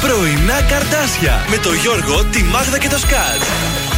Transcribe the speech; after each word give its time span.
Πρωινά 0.00 0.62
καρντάσια 0.62 1.44
με 1.50 1.56
το 1.56 1.72
Γιώργο, 1.72 2.24
τη 2.24 2.42
Μάγδα 2.42 2.78
και 2.78 2.88
το 2.88 2.98
Σκάτ. 2.98 3.42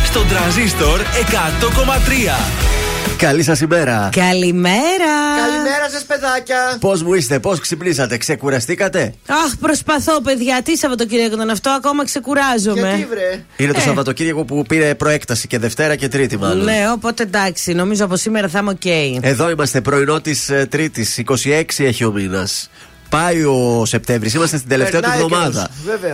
Στον 0.04 0.28
τρανζίστορ 0.28 1.00
100,3. 1.00 2.68
Καλή 3.16 3.42
σας 3.42 3.60
ημέρα. 3.60 4.08
Καλημέρα. 4.12 5.14
Καλημέρα 5.46 5.88
σας, 5.90 6.04
παιδάκια. 6.04 6.76
Πώς 6.80 7.02
μου 7.02 7.14
είστε, 7.14 7.38
πώς 7.38 7.60
ξυπνήσατε, 7.60 8.16
ξεκουραστήκατε; 8.16 9.14
Αχ, 9.26 9.56
προσπαθώ, 9.60 10.20
παιδιά. 10.20 10.62
Τι 10.62 10.76
Σαββατοκύριακο 10.76 11.34
ήταν 11.34 11.50
αυτό, 11.50 11.70
ακόμα 11.70 12.04
ξεκουράζομαι. 12.04 12.88
Γιατί 12.88 13.04
βρε; 13.10 13.44
Είναι 13.56 13.72
το 13.72 13.80
ε. 13.80 13.82
Σαββατοκύριακο 13.82 14.44
που 14.44 14.64
πήρε 14.68 14.94
προέκταση 14.94 15.46
και 15.46 15.58
Δευτέρα 15.58 15.96
και 15.96 16.08
Τρίτη, 16.08 16.36
μάλλον. 16.36 16.64
Ναι, 16.64 16.90
οπότε 16.92 17.22
εντάξει, 17.22 17.72
νομίζω 17.72 18.04
από 18.04 18.16
σήμερα 18.16 18.48
θα 18.48 18.58
είμαι 18.58 18.70
OK. 18.70 18.80
Okay. 18.84 19.18
Εδώ 19.20 19.50
είμαστε 19.50 19.80
πρωινό 19.80 20.20
της 20.20 20.48
ε, 20.48 20.66
Τρίτης, 20.70 21.22
26 21.26 21.62
έχει 21.76 22.04
ο 22.04 22.12
μήνας. 22.12 22.70
Πάει 23.08 23.44
ο 23.44 23.82
Σεπτέμβρης, 23.86 24.34
είμαστε 24.34 24.56
στην 24.56 24.68
τελευταία 24.68 25.00
του 25.00 25.10
εβδομάδα. 25.14 25.68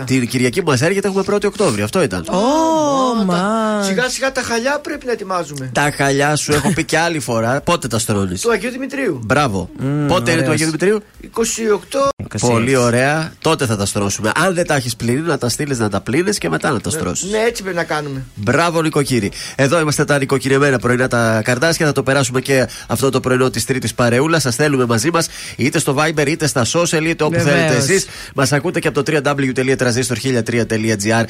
Την 0.04 0.28
Κυριακή 0.28 0.62
που 0.62 0.70
μας 0.70 0.80
έρχεται 0.80 1.08
έχουμε 1.08 1.24
1η 1.30 1.44
Οκτώβριο. 1.44 1.84
Αυτό 1.84 2.02
ήταν. 2.02 2.24
Oh, 2.28 3.84
Σιγά 3.84 4.08
σιγά 4.08 4.32
τα 4.32 4.42
χαλιά 4.42 4.78
πρέπει 4.82 5.06
να 5.06 5.12
ετοιμάζουμε. 5.12 5.70
Τα 5.72 5.92
χαλιά 5.96 6.36
σου 6.36 6.52
έχω 6.52 6.72
πει 6.72 6.84
και 6.84 6.98
άλλη 6.98 7.18
φορά. 7.18 7.60
Πότε 7.60 7.88
τα 7.88 7.98
στρώνεις; 7.98 8.40
Του 8.40 8.50
Αγίου 8.50 8.70
Δημητρίου. 8.70 9.20
Μπράβο. 9.24 9.68
Πότε 10.08 10.30
είναι 10.30 10.42
του 10.42 10.50
Αγίου 10.50 10.66
Δημητρίου; 10.66 11.02
28. 11.36 12.38
Πολύ 12.40 12.76
ωραία. 12.76 13.32
Τότε 13.40 13.66
θα 13.66 13.76
τα 13.76 13.86
στρώσουμε. 13.86 14.32
Αν 14.34 14.54
δεν 14.54 14.66
τα 14.66 14.74
έχεις 14.74 14.96
πλύνει, 14.96 15.20
να 15.20 15.38
τα 15.38 15.48
στείλεις 15.48 15.78
να 15.78 15.88
τα 15.88 16.00
πλύνεις 16.00 16.38
και 16.38 16.48
μετά 16.48 16.70
να 16.70 16.80
τα 16.80 16.90
ναι, 16.90 16.98
στρώσεις. 16.98 17.30
Ναι, 17.30 17.38
έτσι 17.38 17.62
πρέπει 17.62 17.76
να 17.76 17.84
κάνουμε. 17.84 18.24
Μπράβο, 18.34 18.82
νοικοκύρη. 18.82 19.32
Εδώ 19.54 19.80
είμαστε 19.80 20.04
τα 20.04 20.18
νοικοκυρεμένα 20.18 20.78
πρωινά 20.78 21.08
τα 21.08 21.40
καρτάσια. 21.44 21.86
Θα 21.86 21.92
το 21.92 22.02
περάσουμε 22.02 22.40
και 22.40 22.68
αυτό 22.86 23.10
το 23.10 23.20
πρωινό 23.20 23.50
της 23.50 23.64
Τρίτης 23.64 23.94
παρεούλας. 23.94 24.42
Σας 24.42 24.54
θέλουμε 24.54 24.86
μαζί 24.86 25.10
μας 25.12 25.28
είτε 25.56 25.78
στο 25.78 25.96
Viber 25.98 26.26
είτε 26.26 26.46
στα 26.46 26.64
social 26.64 26.83
είτε 26.92 27.24
όπου 27.24 27.38
θέλετε 27.38 27.76
εσείς. 27.76 28.06
Μας 28.34 28.52
ακούτε 28.52 28.80
και 28.80 28.88
από 28.88 29.02
το 29.02 29.12
www.transistor1003.gr 29.12 31.24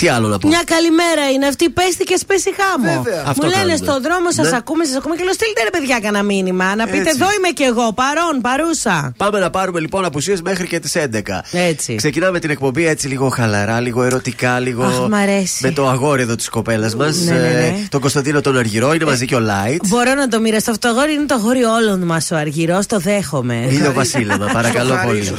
τι 0.00 0.08
άλλο 0.08 0.26
να 0.28 0.38
πω; 0.38 0.48
Μια 0.48 0.62
καλημέρα 0.74 1.24
είναι 1.34 1.46
αυτή. 1.46 1.70
Πέστη 1.70 2.04
και 2.10 2.16
σπέσει 2.24 2.50
χάμο. 2.60 2.94
Αυτό 3.26 3.42
Μου 3.44 3.48
λένε 3.52 3.60
κάνουμε. 3.72 3.76
στον 3.76 4.02
δρόμο, 4.02 4.28
σας 4.38 4.50
Ναι. 4.50 4.56
ακούμε, 4.56 4.84
σας 4.84 4.96
ακούμε 4.96 5.14
και 5.16 5.24
λέω 5.24 5.32
στείλτε 5.32 5.62
ρε 5.62 5.70
παιδιά 5.70 5.98
κανένα 6.04 6.22
μήνυμα. 6.24 6.74
Να 6.74 6.84
πείτε 6.84 6.96
Έτσι. 6.98 7.10
εδώ 7.16 7.26
είμαι 7.36 7.48
κι 7.48 7.62
εγώ, 7.62 7.86
παρόν, 7.92 8.34
παρούσα. 8.40 9.12
Πάμε 9.16 9.38
να 9.38 9.50
πάρουμε 9.50 9.80
λοιπόν 9.80 10.04
απουσίες 10.04 10.40
μέχρι 10.42 10.66
και 10.66 10.78
τις 10.80 10.94
11. 10.96 11.42
Έτσι. 11.52 11.94
Ξεκινάμε 11.94 12.38
την 12.38 12.50
εκπομπή 12.50 12.86
έτσι 12.86 13.08
λίγο 13.08 13.28
χαλαρά, 13.28 13.80
λίγο 13.80 14.02
ερωτικά, 14.02 14.58
λίγο. 14.58 14.84
Αχ, 14.84 15.08
μ' 15.08 15.14
αρέσει. 15.14 15.58
Με 15.62 15.70
το 15.70 15.88
αγόρι 15.88 16.22
εδώ 16.22 16.34
της 16.34 16.48
κοπέλας 16.48 16.94
μας. 16.96 17.16
Ναι, 17.16 17.32
ναι, 17.32 17.38
ναι. 17.38 17.74
τον 17.88 18.00
Κωνσταντίνο 18.00 18.40
τον 18.40 18.56
Αργυρό, 18.58 18.92
είναι 18.94 19.04
μαζί 19.04 19.24
και 19.26 19.34
ο 19.34 19.40
Λάιτς. 19.40 19.88
Μπορώ 19.88 20.14
να 20.14 20.28
το 20.28 20.40
μοιραστώ. 20.40 20.70
Αυτό 20.70 20.88
το 20.88 20.94
αγόρι 20.94 21.12
είναι 21.12 21.26
το 21.26 21.34
αγόρι 21.34 21.62
όλων 21.64 22.00
μας 22.00 22.30
ο 22.30 22.36
Αργυρός, 22.36 22.86
το 22.86 22.98
δέχομαι. 22.98 23.66
Ήλιο 23.70 23.92
Βασίλεμα, 23.92 24.46
παρακαλώ 24.52 24.88
Το 24.94 25.00
πολύ. 25.04 25.18
χαρίζω. 25.24 25.34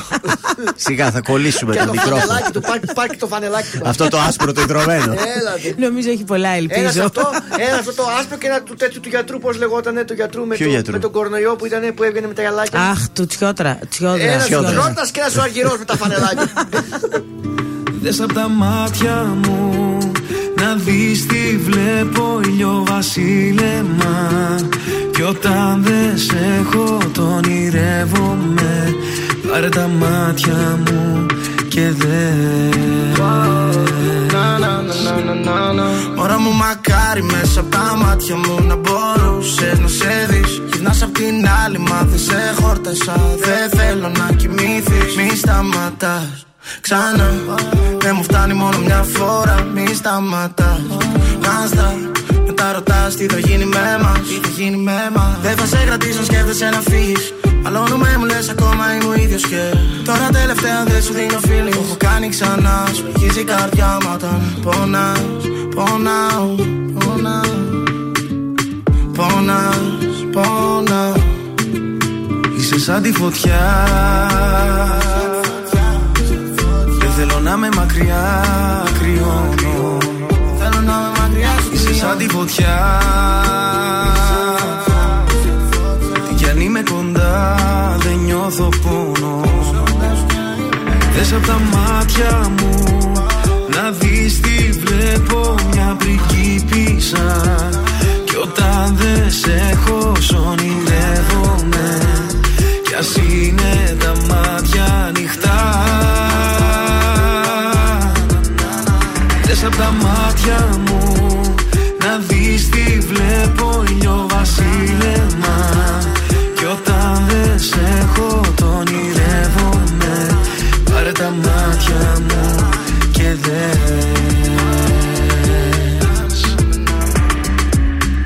Σιγά, 0.75 1.11
θα 1.11 1.21
κολλήσουμε 1.21 1.73
Και 1.73 1.79
το 1.79 1.85
το 1.85 1.91
μικρόφωνο. 1.91 2.19
φανελάκι 2.21 2.51
του, 2.51 2.61
πάρει- 2.61 2.93
πάρει 2.93 3.09
και 3.09 3.15
το 3.17 3.27
φανελάκι 3.27 3.77
του. 3.77 3.81
Αυτό 3.85 4.07
το 4.07 4.17
άσπρο 4.19 4.50
το 4.53 4.61
ιδρωμένο. 4.61 5.11
Έλα, 5.11 5.53
δε. 5.63 5.85
Νομίζω 5.85 6.09
έχει 6.09 6.23
πολλά, 6.23 6.47
Ένα 6.49 6.57
ελπίζω. 6.57 7.03
αυτό, 7.03 7.21
ένα 7.67 7.75
αυτό 7.77 7.93
το 7.93 8.03
άσπρο 8.19 8.37
και 8.37 8.47
ένα 8.47 8.61
του 8.61 8.75
τέτοιου 8.75 8.99
του 8.99 9.09
γιατρού, 9.09 9.39
πώς 9.39 9.57
λεγόταν 9.57 10.05
του 10.05 10.13
γιατρού 10.13 10.45
με, 10.45 10.55
Ποιο 10.55 10.65
το, 10.65 10.71
γιατρού; 10.71 10.91
με 10.91 10.99
τον 10.99 11.11
κορονοϊό 11.11 11.55
που, 11.55 11.65
ήταν, 11.65 11.93
που 11.95 12.03
έβγαινε 12.03 12.27
με 12.27 12.33
τα 12.33 12.41
γυαλάκια. 12.41 12.79
Αχ, 12.79 13.09
του 13.13 13.25
τσιόδρα. 13.25 13.79
Τσιόδρα. 13.89 14.23
Ένα 14.23 14.43
Τσιόδρα. 14.43 14.71
Ρότα 14.71 15.07
και 15.11 15.19
ένα 15.19 15.39
ο 15.39 15.41
αργυρός 15.41 15.77
με 15.77 15.85
τα 15.85 15.97
φανελάκια. 15.97 16.49
Δες 18.01 18.21
απ' 18.21 18.33
τα 18.33 18.47
μάτια 18.49 19.35
μου 19.45 19.97
Να 20.61 20.75
δεις 20.75 21.25
τι 21.25 21.57
βλέπω 21.57 22.39
ήλιο 22.45 22.83
βασίλεμα 22.87 24.29
Κι 25.13 25.21
όταν 25.21 25.83
δεν 25.83 26.17
σε 26.17 26.37
έχω 26.59 26.97
τον 27.13 27.33
ονειρεύομαι 27.33 28.95
Πάρε 29.51 29.69
τα 29.69 29.87
μάτια 29.87 30.79
μου 30.85 31.25
και 31.67 31.89
δες. 31.89 33.19
Μωρά 36.15 36.39
μου 36.39 36.51
μακάρι 36.51 37.23
μέσα 37.23 37.59
από 37.59 37.69
τα 37.69 37.95
μάτια 38.03 38.35
μου 38.35 38.63
να 38.67 38.75
μπορούσες 38.75 39.79
να 39.79 39.87
σε 39.87 40.27
δεις. 40.29 40.61
Γυρνάς 40.73 41.03
απ' 41.03 41.13
την 41.13 41.47
άλλη 41.65 41.77
μα 41.79 42.03
δεν 42.03 42.19
σε 42.19 42.53
χόρτασα. 42.61 43.15
Δεν 43.37 43.79
θέλω 43.79 44.09
να 44.09 44.33
κοιμήθεις 44.35 45.15
Μη 45.15 45.35
σταματάς 45.35 46.45
ξανά. 46.81 47.29
Δεν 47.99 48.13
μου 48.15 48.23
φτάνει 48.23 48.53
μόνο 48.53 48.77
μια 48.77 49.05
φορά. 49.13 49.67
Μη 49.73 49.93
σταματάς 49.93 50.81
Νάστα 51.41 51.93
μετά 52.45 52.71
ρωτάς 52.73 53.15
τι 53.15 53.25
θα 53.25 53.39
γίνει 53.39 53.65
με 53.65 53.99
μας. 54.01 54.19
Τι 54.19 54.47
θα 54.47 54.49
γίνει 54.57 54.77
με 54.77 55.09
μας. 55.15 55.37
Δεν 55.41 55.55
θα 55.57 55.65
σε 55.65 55.83
κρατήσω 55.85 56.23
σκέφτεσαι 56.23 56.69
να 56.69 56.79
φύγεις 56.79 57.33
Μαλώνουμε 57.63 58.15
μου 58.19 58.25
λες 58.25 58.49
ακόμα 58.49 58.95
είμαι 58.95 59.05
ο 59.05 59.13
ίδιος 59.13 59.47
και 59.47 59.73
Τώρα 60.05 60.29
τελευταία 60.31 60.83
δεν 60.83 61.01
σου 61.01 61.13
δίνω 61.13 61.39
feeling. 61.43 61.71
Το 61.71 61.81
έχω 61.85 61.95
κάνει 61.97 62.29
ξανά 62.29 62.87
Σου 62.93 63.03
πληγίζει 63.03 63.39
η 63.39 63.43
καρδιά 63.43 63.97
μου 64.01 64.09
όταν 64.13 64.59
πονάς. 64.61 65.19
Πονάω, 65.75 66.55
πονάω 66.99 67.59
Πονάς, 69.15 69.77
πονάω. 70.31 71.13
Είσαι 72.57 72.79
σαν 72.79 73.01
τη 73.01 73.11
φωτιά. 73.11 73.87
Δεν 76.99 77.11
θέλω 77.17 77.39
να 77.39 77.57
με 77.57 77.69
μακριά 77.75 78.43
κρυώνω. 78.99 79.97
Θέλω 80.59 80.81
να 80.85 80.93
με 80.93 81.11
μακριά 81.19 81.49
σου 81.63 81.73
Είσαι 81.73 81.93
σαν 81.93 82.17
τη 82.17 82.29
φωτιά 82.29 83.01
νιώθω 88.41 88.69
πόνο 88.83 89.43
Δες 91.13 91.33
απ' 91.33 91.45
τα 91.45 91.59
μάτια 91.71 92.51
μου 92.57 93.11
Να 93.75 93.91
δεις 93.91 94.39
τι 94.39 94.71
βλέπω 94.71 95.55
μια 95.71 95.97
πριγκίπισσα 95.97 97.41
Κι 98.25 98.35
όταν 98.35 98.95
δεν 98.95 99.31
σε 99.31 99.69
έχω 99.71 100.15
σ' 100.19 100.33
ονειρεύομαι. 100.33 101.97
Κι 102.87 102.95
ας 102.99 103.15
είναι 103.15 103.97
τα 103.99 104.13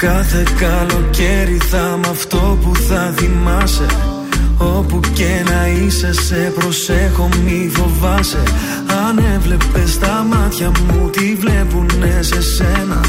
Κάθε 0.06 0.44
καλοκαίρι 0.60 1.58
θα 1.58 1.94
είμαι 1.96 2.08
αυτό 2.10 2.58
που 2.62 2.76
θα 2.76 3.14
θυμάσαι. 3.18 3.86
Όπου 4.58 5.00
και 5.14 5.44
να 5.46 5.68
είσαι 5.68 6.14
σε 6.14 6.54
προσέχω 6.56 7.30
μη 7.44 7.72
φοβάσαι. 7.74 8.44
Αν 9.08 9.18
έβλεπες 9.36 10.00
τα 10.00 10.26
μάτια 10.30 10.72
μου 10.72 11.10
τι 11.10 11.36
βλέπουνε 11.36 12.22
σε 12.22 12.42
σένα; 12.42 13.02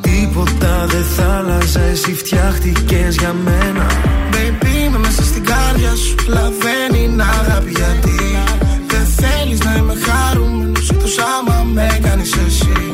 Τίποτα 0.00 0.86
δεν 0.86 1.04
θα 1.16 1.34
άλλαζε 1.36 1.88
εσύ 1.92 2.14
φτιάχτηκες 2.14 3.16
για 3.16 3.34
μένα. 3.44 3.86
Baby 4.32 4.86
είμαι 4.86 4.98
μέσα 4.98 5.24
στην 5.24 5.44
καρδιά 5.44 5.94
σου 5.94 6.14
Λαβαίνει 6.28 7.04
είναι 7.04 7.22
αγάπη 7.22 7.70
γιατί. 7.70 8.38
Δεν 8.86 9.06
θέλεις 9.16 9.60
να 9.60 9.76
είμαι 9.76 9.94
χαρούμενος 10.06 10.90
Εκτός 10.90 11.18
άμα 11.18 11.64
με 11.72 11.98
κάνεις 12.02 12.32
εσύ 12.46 12.93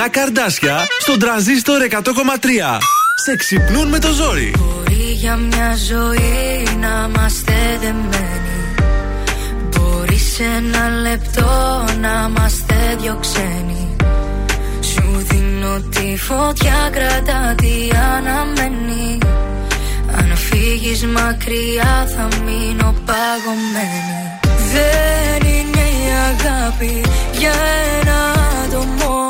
πρωινά 0.00 0.08
καρδάσια 0.08 0.86
στον 1.00 1.18
τραζίστορ 1.18 1.80
100,3. 1.90 2.78
Σε 3.24 3.36
ξυπνούν 3.36 3.88
με 3.88 3.98
το 3.98 4.12
ζόρι. 4.12 4.54
Μπορεί 4.58 5.12
για 5.12 5.36
μια 5.36 5.76
ζωή 5.88 6.68
να 6.80 7.08
είμαστε 7.08 7.78
δεμένοι. 7.80 8.74
Μπορεί 9.70 10.18
σε 10.18 10.42
ένα 10.42 11.00
λεπτό 11.00 11.84
να 12.00 12.28
είμαστε 12.28 12.96
δυο 13.00 13.18
ξένοι. 13.20 13.96
Σου 14.80 15.26
δίνω 15.28 15.80
τη 15.80 16.16
φωτιά, 16.16 16.90
κρατά 16.92 17.54
τι 17.56 17.96
αναμένει. 18.14 19.18
Αν 20.16 20.36
φύγεις 20.36 21.06
μακριά, 21.06 22.08
θα 22.16 22.28
μείνω 22.44 22.94
παγωμένη. 23.06 24.20
Δεν 24.72 25.48
είναι 25.48 25.80
η 25.80 26.08
αγάπη 26.30 27.04
για 27.38 27.52
ένα 28.00 28.32
άτομο 28.64 29.29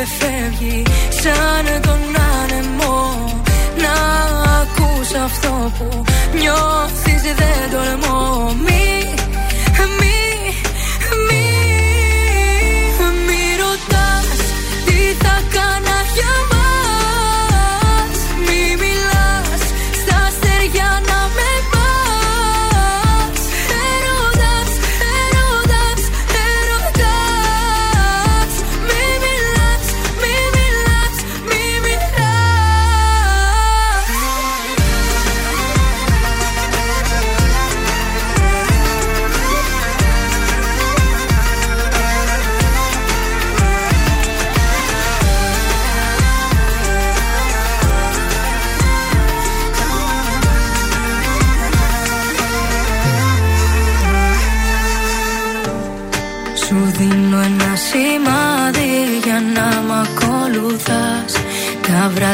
και 0.00 0.06
φεύγει 0.06 0.82
σαν 1.22 1.80
τον 1.80 2.00
άνεμο. 2.40 2.98
Να 3.82 3.94
ακούς 4.60 5.14
αυτό 5.24 5.72
που 5.78 6.04
νιώθεις 6.38 7.22
δεν 7.22 7.60
τολμώ. 7.72 8.54
Μη, 8.64 8.82
μη, 9.12 9.19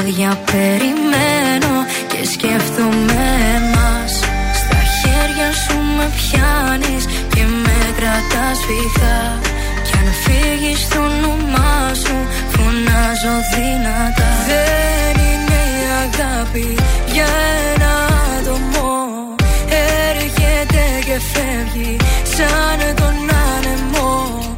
Τα 0.06 0.12
βράδια 0.12 0.38
περιμένω 0.52 1.74
και 2.10 2.26
σκέφτομαι 2.32 3.24
εμάς. 3.56 4.12
Στα 4.60 4.80
χέρια 4.96 5.52
σου 5.62 5.76
με 5.96 6.06
πιάνεις 6.16 7.04
και 7.34 7.44
με 7.64 7.78
κρατάς 7.98 8.58
φυγά. 8.66 9.20
Κι 9.84 9.92
αν 9.98 10.08
φύγεις 10.22 10.88
το 10.88 10.98
όνομά 10.98 11.94
σου 12.02 12.16
φωνάζω 12.54 13.36
δυνατά. 13.52 14.30
Δεν 14.48 15.14
είναι 15.28 15.60
η 15.80 15.86
αγάπη 16.04 16.74
για 17.12 17.28
ένα 17.72 17.94
άτομο. 18.36 18.90
Έρχεται 20.08 20.82
και 21.06 21.18
φεύγει 21.32 21.96
σαν 22.34 22.94
τον 22.94 23.16
άνεμο. 23.46 24.06
Να 24.26 24.52
ακούς 24.52 24.55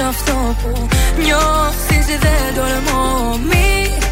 αυτό 0.00 0.54
που 0.62 0.88
νιώθεις 1.18 2.06
δεν 2.06 2.54
τολμώ. 2.54 3.36
Μη, 3.36 3.46
μη, 3.48 4.05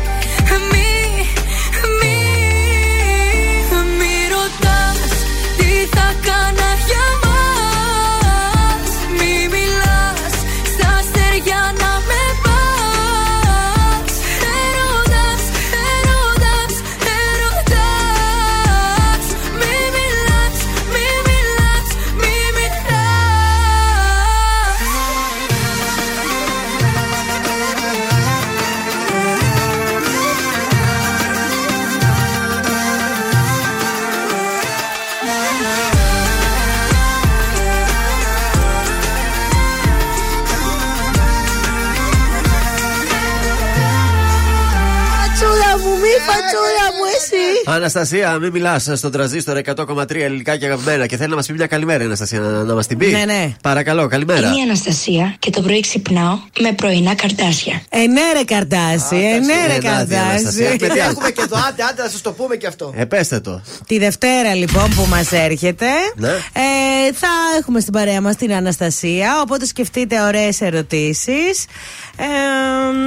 Αναστασία, 47.75 48.39
μην 48.39 48.51
μιλάς 48.51 48.91
στον 48.95 49.11
τραζίστορ 49.13 49.61
100,3 49.77 50.15
ελληνικά 50.15 50.57
και 50.57 50.67
αγαπημένα 50.67 51.07
και 51.07 51.17
θέλει 51.17 51.31
να 51.31 51.37
μας 51.37 51.47
πει 51.47 51.53
μια 51.53 51.67
καλημέρα, 51.67 52.03
η 52.03 52.07
Αναστασία, 52.07 52.41
να, 52.41 52.63
να 52.63 52.75
μας 52.75 52.87
την 52.87 52.99
πει. 52.99 53.07
Ναι, 53.07 53.25
ναι. 53.25 53.55
Παρακαλώ, 53.63 54.07
καλημέρα. 54.07 54.47
Είμαι 54.47 54.57
η 54.57 54.61
Αναστασία 54.61 55.37
και 55.39 55.51
το 55.51 55.61
πρωί 55.61 55.81
ξυπνάω 55.81 56.39
με 56.61 56.73
πρωινά 56.73 57.15
καρτάσια. 57.15 57.83
Ε, 57.89 57.99
ναι, 58.07 58.21
ρε 58.37 58.45
καρτάσι, 58.45 59.17
ε, 59.17 59.39
ναι, 59.39 59.67
ρε 59.67 59.87
ε, 59.87 59.91
Νάντια, 59.91 60.23
Αναστασία, 60.23 60.65
καρτάσι. 60.67 60.79
παιδιά. 60.87 61.05
Έχουμε 61.05 61.31
και 61.31 61.43
εδώ, 61.43 61.57
άντε, 61.69 61.83
άντε, 61.83 62.03
να 62.03 62.09
σας 62.09 62.21
το 62.21 62.33
πούμε 62.33 62.57
και 62.57 62.67
αυτό. 62.67 62.93
Ε, 62.97 63.05
πέστε 63.05 63.41
το. 63.41 63.63
Τη 63.87 63.99
Δευτέρα 63.99 64.55
λοιπόν 64.55 64.95
που 64.95 65.07
μας 65.09 65.33
έρχεται 65.33 65.87
Ναι. 66.17 66.29
ε, 66.29 67.13
Θα 67.15 67.29
έχουμε 67.59 67.81
στην 67.81 67.93
παρέα 67.93 68.21
μας 68.21 68.37
την 68.37 68.53
Αναστασία 68.55 69.41
Οπότε 69.43 69.67
σκεφτείτε 69.67 70.21
ωραίες 70.23 70.61
ερωτήσεις 70.61 71.65
ε, 71.65 71.67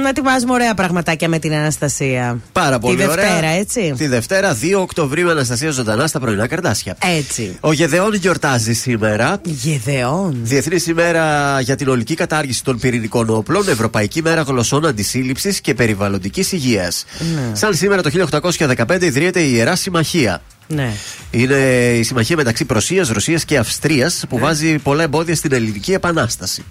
Να 0.02 0.08
ετοιμάζουμε 0.08 0.52
ωραία 0.52 0.74
πραγματάκια 0.74 1.28
με 1.28 1.38
την 1.38 1.54
Αναστασία 1.54 2.38
Πάρα 2.52 2.78
πολύ 2.78 2.96
Τη 2.96 3.04
Δευτέρα 3.04 3.36
ωραία. 3.36 3.50
έτσι 3.50 3.94
Τη 3.96 4.06
Δευτέρα, 4.06 4.56
2 4.62 4.80
Οκτωβρίου, 4.80 5.30
Αναστασία 5.30 5.70
ζωντανά 5.70 6.06
στα 6.06 6.20
πρωινά 6.20 6.46
καρτάσια. 6.46 6.96
Έτσι 7.18 7.56
Ο 7.60 7.72
Γεδεών 7.72 8.14
γιορτάζει 8.14 8.72
σήμερα. 8.72 9.40
Γεδεών 9.44 10.36
Διεθνής 10.42 10.86
ημέρα 10.86 11.60
για 11.60 11.76
την 11.76 11.88
ολική 11.88 12.14
κατάργηση 12.14 12.64
των 12.64 12.78
πυρηνικών 12.78 13.30
όπλων, 13.30 13.68
Ευρωπαϊκή 13.68 14.22
μέρα 14.22 14.42
γλωσσών 14.42 14.86
αντισύλληψης 14.86 15.60
και 15.60 15.74
περιβαλλοντικής 15.74 16.52
υγείας. 16.52 17.04
Σαν 17.52 17.74
σήμερα 17.74 18.02
το 18.02 18.10
1815 18.10 19.02
ιδρύεται 19.02 19.40
η 19.40 19.50
Ιερά 19.54 19.76
Συμμαχία. 19.76 20.42
Ναι 20.66 20.92
Είναι 21.30 21.54
η 21.98 22.02
συμμαχία 22.02 22.36
μεταξύ 22.36 22.64
Προσίας, 22.64 23.08
Ρωσίας 23.08 23.44
και 23.44 23.58
Αυστρίας 23.58 24.24
που 24.28 24.38
βάζει 24.38 24.78
πολλά 24.78 25.02
εμπόδια 25.02 25.34
στην 25.34 25.52
ελληνική 25.52 25.92
επανάσταση. 25.92 26.64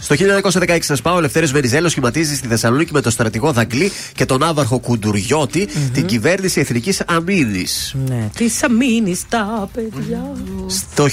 Στο 0.00 0.14
1916 0.68 0.78
σας 0.80 1.02
πάω, 1.02 1.14
ο 1.14 1.18
Ελευθέρω 1.18 1.46
Βενιζέλος 1.46 1.90
σχηματίζει 1.90 2.36
στη 2.36 2.48
Θεσσαλονίκη 2.48 2.92
με 2.92 3.00
τον 3.00 3.12
στρατηγό 3.12 3.52
Δαγκλή 3.52 3.92
και 4.14 4.26
τον 4.26 4.42
άβαρχο 4.42 4.78
Κουντουριώτη 4.78 5.68
την 5.92 6.06
κυβέρνηση 6.06 6.60
Εθνικής 6.60 7.02
Αμήνης. 7.06 7.94
ναι. 8.08 8.30
Τι 8.36 8.50
αμήνει 8.64 9.20
τα 9.28 9.68
παιδιά 9.72 10.32
Στο 10.66 11.06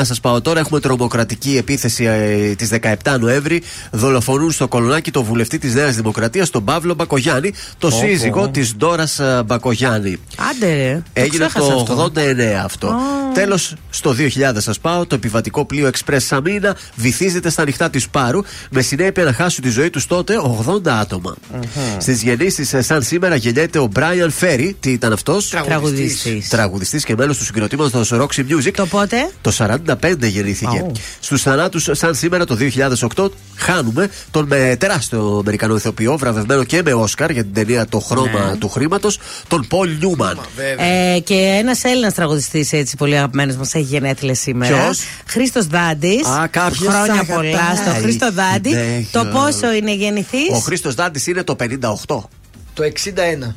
1989 0.00 0.04
σας 0.04 0.20
πάω 0.20 0.40
τώρα, 0.40 0.60
έχουμε 0.60 0.80
τρομοκρατική 0.80 1.56
επίθεση 1.56 2.04
ε, 2.04 2.54
της 2.54 2.70
17 3.04 3.18
Νοέμβρη. 3.20 3.62
Δολοφονούν 3.90 4.50
στο 4.50 4.68
Κολονάκι 4.68 5.10
το 5.10 5.22
βουλευτή 5.22 5.58
της 5.58 5.74
Νέας 5.74 5.94
Δημοκρατίας, 5.96 6.50
τον 6.50 6.64
Παύλο 6.64 6.94
Μπακογιάννη, 6.94 7.52
το 7.78 7.90
σύζυγο 7.90 8.48
της 8.48 8.76
Ντόρας 8.76 9.20
Μπακογιάννη. 9.44 10.16
Άντε 10.50 10.74
ρε 10.74 11.02
Έγινε 11.12 11.46
ξέχασα 11.46 11.72
το 11.72 11.80
αυτό. 11.80 12.12
89 12.14 12.62
αυτό. 12.64 12.94
Τέλος, 13.34 13.74
στο 13.90 14.12
2000 14.12 14.60
σας 14.60 14.78
πάω, 14.78 15.06
το 15.06 15.14
επιβατικό 15.14 15.64
πλοίο 15.64 15.90
Express 15.90 16.16
Σαμίνα 16.20 16.76
βυθίζεται 16.94 17.50
στα 17.50 17.64
νυχτά 17.84 17.90
της 17.90 18.08
Πάρου 18.08 18.40
με 18.70 18.82
συνέπεια 18.82 19.24
να 19.24 19.32
χάσουν 19.32 19.64
τη 19.64 19.70
ζωή 19.70 19.90
τους 19.90 20.06
τότε 20.06 20.34
80 20.66 20.86
άτομα. 21.00 21.34
Στις 21.98 22.22
γεννήσεις, 22.22 22.74
σαν 22.78 23.02
σήμερα, 23.02 23.36
γεννιέται 23.36 23.78
ο 23.78 23.88
Brian 23.94 24.44
Ferry. 24.44 24.70
Τι 24.80 24.90
ήταν 24.90 25.12
αυτός; 25.12 25.48
Τραγουδιστής. 25.48 26.48
Τραγουδιστής 26.48 27.04
και 27.04 27.14
μέλος 27.16 27.38
του 27.38 27.44
συγκροτήματος 27.44 28.12
Roxy 28.12 28.40
Music. 28.40 28.70
Το 28.74 28.86
πότε; 28.86 29.30
Το 29.40 29.50
45 29.50 30.26
γεννήθηκε. 30.28 30.78
Αου. 30.78 30.92
Στους 31.20 31.42
θανάτους, 31.42 31.88
σαν 31.92 32.14
σήμερα 32.14 32.44
το 32.44 32.54
2008, 32.54 33.30
χάνουμε 33.56 34.10
τον 34.30 34.46
με 34.46 34.76
τεράστιο 34.78 35.36
Αμερικανό 35.40 35.74
ηθοποιό, 35.76 36.16
βραβευμένο 36.16 36.64
και 36.64 36.82
με 36.84 36.92
Όσκαρ 36.92 37.30
για 37.30 37.42
την 37.42 37.54
ταινία 37.54 37.86
Το 37.86 37.98
χρώμα 37.98 38.44
Ναι. 38.50 38.56
του 38.56 38.68
χρήματος, 38.68 39.18
τον 39.48 39.66
Πολ 39.68 39.90
Νιούμαν. 39.98 40.38
Ε, 41.14 41.18
και 41.20 41.34
ένας 41.60 41.84
Έλληνας 41.84 42.14
τραγουδιστής 42.14 42.72
έτσι 42.72 42.96
πολύ 42.96 43.16
αγαπημένος 43.16 43.56
μας 43.56 43.74
έχει 43.74 43.84
γενέθλια 43.84 44.34
σήμερα. 44.34 44.76
Ποιος; 44.76 45.00
Χρήστος 45.26 45.66
Δάντης. 45.66 46.26
Α, 46.26 46.46
κάποιος 46.50 46.78
Χρόνια 46.88 47.14
θα 47.14 47.34
πολλά 47.34 47.48
αγαπάει. 47.48 47.73
Στο 47.76 47.90
Χρήστο 47.90 48.32
Δάντη. 48.32 48.70
Ναι, 48.70 49.04
Το 49.12 49.24
ναι. 49.24 49.30
πόσο 49.30 49.72
είναι 49.72 49.94
γεννηθή, 49.94 50.52
Ο 50.52 50.58
Χρήστος 50.58 50.94
Δάντης 50.94 51.26
είναι 51.26 51.42
το 51.42 51.56
58. 51.60 51.66
Το 52.74 52.82
61. 52.82 53.54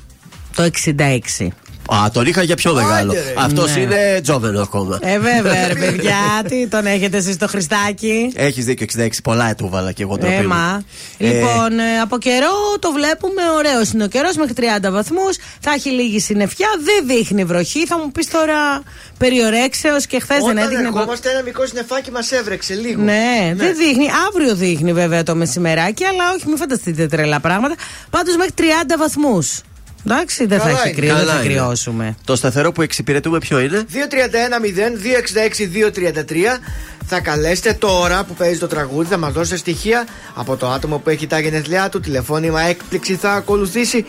Το 0.55 0.63
66. 0.63 1.47
Α, 1.95 2.09
τον 2.13 2.25
είχα 2.25 2.41
για 2.43 2.55
πιο 2.55 2.73
μεγάλο. 2.73 3.11
Άντε, 3.11 3.21
ρε. 3.21 3.33
Αυτός 3.37 3.75
Ναι. 3.75 3.81
είναι 3.81 4.19
τζόβενο 4.23 4.61
ακόμα. 4.61 4.99
Ε, 5.01 5.19
βέβαια, 5.19 5.67
ρε 5.67 5.73
παιδιά, 5.73 6.15
τι 6.49 6.67
τον 6.67 6.85
έχετε 6.85 7.17
εσείς 7.17 7.37
το 7.37 7.47
Χριστάκι; 7.47 8.31
Έχεις 8.35 8.65
δίκιο 8.65 8.85
66, 9.03 9.07
πολλά 9.23 9.55
του 9.55 9.69
βάλα 9.71 9.91
και 9.91 10.03
εγώ 10.03 10.17
το 10.17 10.25
Ε, 10.25 10.41
μα. 10.43 10.83
Λοιπόν, 11.17 11.79
ε, 11.79 11.99
από 12.01 12.17
καιρό 12.17 12.53
το 12.79 12.91
βλέπουμε 12.91 13.41
ωραίο 13.57 13.81
είναι 13.93 14.03
ο 14.03 14.07
καιρός 14.07 14.35
μέχρι 14.35 14.53
30 14.57 14.91
βαθμούς. 14.91 15.37
Θα 15.59 15.71
έχει 15.71 15.89
λίγη 15.89 16.19
συννεφιά, 16.19 16.67
δεν 16.83 17.17
δείχνει 17.17 17.43
βροχή. 17.43 17.85
Θα 17.85 17.97
μου 17.97 18.11
πεις 18.11 18.27
τώρα 18.29 18.81
περιορέξεως 19.17 20.05
και 20.05 20.19
χθες 20.19 20.37
δεν 20.37 20.45
Όταν 20.49 20.57
έδειχνε. 20.57 20.87
ερχόμαστε 20.87 21.29
ένα 21.29 21.41
μικρό 21.43 21.65
συννεφάκι 21.65 22.11
μας 22.11 22.31
έβρεξε 22.31 22.73
λίγο. 22.73 23.01
Ναι, 23.01 23.53
δεν 23.55 23.75
δείχνει. 23.77 24.07
Αύριο 24.27 24.55
δείχνει 24.55 24.93
βέβαια 24.93 25.23
το 25.23 25.35
μεσημεράκι, 25.35 26.03
αλλά 26.03 26.23
όχι, 26.35 26.47
μην 26.47 26.57
φανταστείτε 26.57 27.07
τρελά 27.07 27.39
πράγματα. 27.39 27.75
Πάντως 28.09 28.35
μέχρι 28.35 28.51
30 28.57 28.61
βαθμούς. 28.97 29.61
Εντάξει, 30.09 30.45
δεν 30.45 30.59
θα 30.59 30.65
Καλά 30.67 30.79
έχει 30.79 30.87
είναι. 30.89 30.97
κρύο, 30.97 31.15
δεν 31.15 31.25
Καλά 31.25 31.33
θα 31.33 31.39
είναι. 31.43 31.53
κρυώσουμε. 31.53 32.15
Το 32.25 32.35
σταθερό 32.35 32.71
που 32.71 32.81
εξυπηρετούμε 32.81 33.37
ποιο 33.37 33.59
είναι; 33.59 33.85
231-0-266-233 33.91 36.59
Θα 37.05 37.19
καλέσετε 37.19 37.73
τώρα 37.73 38.23
που 38.23 38.33
παίζει 38.33 38.59
το 38.59 38.67
τραγούδι, 38.67 39.07
θα 39.09 39.17
μας 39.17 39.33
δώσετε 39.33 39.57
στοιχεία 39.57 40.05
από 40.35 40.55
το 40.55 40.69
άτομο 40.69 40.97
που 40.97 41.09
έχει 41.09 41.27
τα 41.27 41.39
γενέθλιά 41.39 41.89
του. 41.89 41.99
Τηλεφώνημα 41.99 42.61
έκπληξη 42.61 43.15
θα 43.15 43.31
ακολουθήσει 43.33 44.05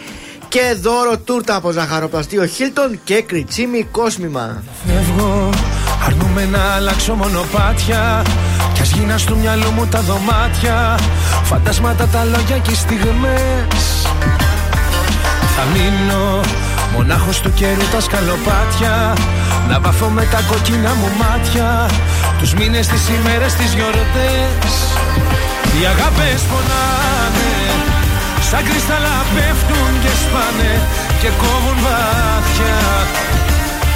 και 0.49 0.77
δώρο 0.81 1.19
τούρτα 1.19 1.55
από 1.55 1.71
ζαχαροπλαστείο 1.71 2.47
Χίλτον 2.47 3.01
και 3.05 3.23
κριτσίμι 3.23 3.87
κόσμημα. 3.91 4.63
Φεύγω, 4.87 5.51
αρνούμε 6.07 6.45
να 6.45 6.63
αλλάξω 6.63 7.15
μονοπάτια 7.15 8.23
Κι 8.75 8.81
ας 8.81 8.91
γίνα 8.93 9.19
στο 9.19 9.37
μυαλό 9.37 9.71
μου 9.71 9.87
τα 9.87 10.01
δωμάτια 10.01 10.99
Φαντάσματα 11.45 12.07
τα 12.07 12.25
λόγια 12.25 12.59
και 12.59 12.71
οι 12.71 12.75
στιγμές 12.75 14.07
Θα 15.61 15.67
μείνω. 15.75 16.41
Μονάχος 16.95 17.41
του 17.41 17.53
καιρού 17.59 17.87
τα 17.95 18.01
σκαλοπάτια. 18.07 18.95
Να 19.69 19.77
βαφώ 19.85 20.09
με 20.17 20.25
τα 20.33 20.41
κοκκίνα 20.49 20.93
μου 20.99 21.09
μάτια. 21.21 21.69
Τους 22.39 22.51
μήνες, 22.59 22.87
τις 22.93 23.05
ημέρες, 23.17 23.53
τις 23.59 23.71
γιορτές. 23.77 24.73
Οι 25.75 25.83
αγάπες 25.93 26.41
πονάνε. 26.51 27.55
Σαν 28.49 28.63
κρυστάλλα 28.69 29.17
πέφτουν 29.35 29.93
και 30.03 30.13
σπάνε 30.23 30.73
Και 31.21 31.31
κόβουν 31.43 31.79
βαθιά. 31.87 32.81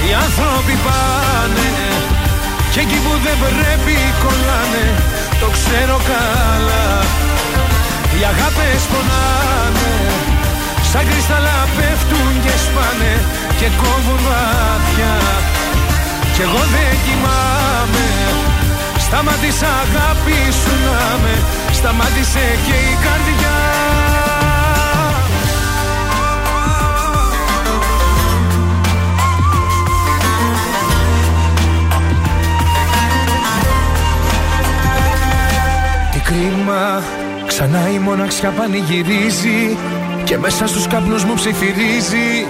Οι 0.03 0.11
άνθρωποι 0.25 0.75
πάνε. 0.87 1.71
Και 2.73 2.81
εκεί 2.85 2.99
που 3.05 3.13
δεν 3.25 3.37
πρέπει 3.43 3.97
κολλάνε. 4.23 4.87
Το 5.41 5.49
ξέρω 5.57 5.97
καλά. 6.11 6.87
Οι 8.15 8.21
αγάπες 8.33 8.83
πονάνε 8.91 10.22
Σαν 10.93 11.05
κρυστάλλα 11.09 11.59
πέφτουν 11.77 12.33
και 12.45 12.55
σπάνε 12.65 13.15
Και 13.59 13.69
κόβουν 13.81 14.21
βαθιά. 14.27 15.17
Κι 16.35 16.43
εγώ 16.47 16.63
δεν 16.75 16.93
κοιμάμαι. 17.05 18.09
Σταμάτησα 18.99 19.71
αγάπης 19.85 20.55
σου 20.63 20.75
να 20.87 21.03
με 21.23 21.35
Σταμάτησε 21.73 22.45
και 22.67 22.77
η 22.91 22.95
καρδιά. 23.05 23.59
Τι 36.13 36.19
κρίμα 36.19 37.03
Ξανά 37.47 37.89
η 37.95 37.99
μοναξιά 37.99 38.51
πανηγυρίζει 38.51 39.77
Και 40.25 40.39
μέσα 40.39 40.67
στους 40.67 40.87
καπνούς 40.87 41.25
μου 41.25 41.35
ψιθυρίζει 41.35 42.47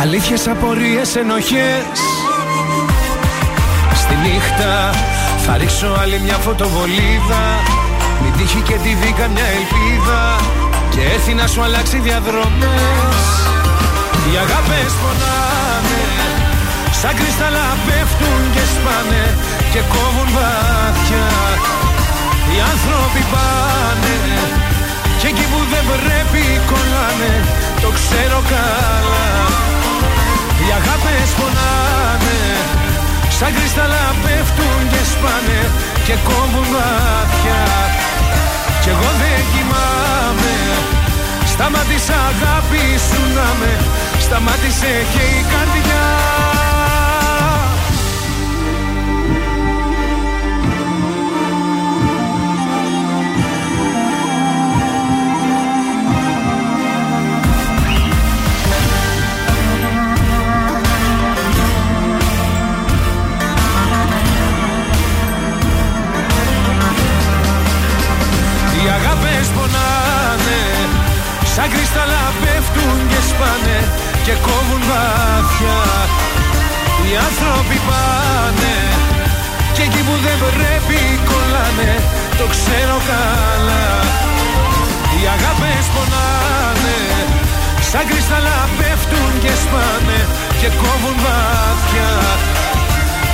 Αλήθειες, 0.00 0.48
απορίες, 0.48 1.16
ενοχές. 1.16 1.98
Στη 3.94 4.14
νύχτα 4.22 4.90
θα 5.46 5.56
ρίξω 5.56 5.86
άλλη 6.02 6.20
μια 6.24 6.36
φωτοβολίδα. 6.36 7.44
Μην 8.22 8.32
τύχει 8.36 8.60
και 8.60 8.76
τη 8.84 8.88
δει 9.00 9.12
καμιά 9.20 9.46
ελπίδα. 9.58 10.22
Και 10.90 11.00
έρθει 11.14 11.34
να 11.34 11.46
σου 11.46 11.62
αλλάξει 11.62 11.98
διαδρομές. 11.98 13.18
Οι 14.26 14.36
αγάπες 14.44 14.92
πονάνε 15.00 16.04
Σαν 17.00 17.14
κρυστάλλα 17.18 17.66
πέφτουν 17.86 18.42
και 18.54 18.64
σπάνε 18.74 19.24
Και 19.72 19.80
κόβουν 19.92 20.28
βαθιά. 20.36 21.28
Οι 22.50 22.56
άνθρωποι 22.72 23.22
πάνε 23.32 24.61
Και 25.22 25.28
εκεί 25.28 25.46
που 25.52 25.60
δεν 25.72 25.84
πρέπει 25.92 26.42
κολλάνε 26.70 27.32
Το 27.82 27.88
ξέρω 27.98 28.38
καλά. 28.52 29.28
Οι 30.62 30.68
αγάπες 30.78 31.28
πονάνε 31.38 32.40
Σαν 33.36 33.50
κρυστάλλα 33.56 34.04
πέφτουν 34.22 34.80
και 34.92 35.02
σπάνε 35.12 35.60
Και 36.06 36.14
κόβουν 36.28 36.68
βαθιά 36.74 37.64
Κι 38.82 38.88
εγώ 38.94 39.10
δεν 39.20 39.40
κοιμάμαι 39.52 40.56
Σταμάτησα 41.52 42.16
αγάπης 42.32 43.00
σου 43.08 43.22
να 43.36 43.48
με 43.60 43.72
Σταμάτησε 44.24 44.92
και 45.12 45.22
η 45.38 45.40
καρδιά 45.52 46.61
Σαν 71.54 71.68
κρυστάλλα 71.72 72.24
πέφτουν 72.42 72.98
και 73.10 73.20
σπάνε 73.30 73.78
Και 74.24 74.34
κόβουν 74.46 74.82
βαθιά 74.90 75.80
Οι 77.06 77.12
άνθρωποι 77.28 77.78
πάνε 77.88 78.76
Και 79.74 79.82
εκεί 79.88 80.02
που 80.06 80.14
δεν 80.24 80.36
πρέπει 80.42 80.98
κολλάνε 81.28 81.92
Το 82.38 82.44
ξέρω 82.54 82.96
καλά. 83.10 83.86
Οι 85.14 85.22
αγάπες 85.34 85.86
πονάνε 85.94 87.00
Σαν 87.90 88.04
κρυστάλλα 88.08 88.58
πέφτουν 88.78 89.32
και 89.42 89.52
σπάνε 89.62 90.20
Και 90.60 90.68
κόβουν 90.82 91.16
βαθιά 91.24 92.12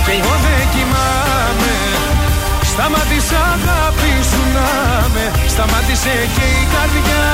Και 0.05 0.13
εγώ 0.19 0.35
δεν 0.45 0.63
κοιμάμαι 0.73 1.78
Σταμάτησα 2.79 3.37
αγάπη 3.37 4.23
σου 4.31 4.43
να 4.55 5.09
με 5.09 5.49
Σταμάτησε 5.49 6.11
και 6.35 6.41
η 6.41 6.67
καρδιά. 6.75 7.29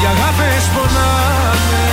Οι 0.00 0.06
αγάπες 0.12 0.64
πονάνε. 0.74 1.86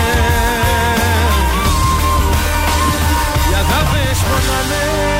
Οι 3.49 3.53
αγάπες 3.53 4.17
πονάνε 4.19 5.14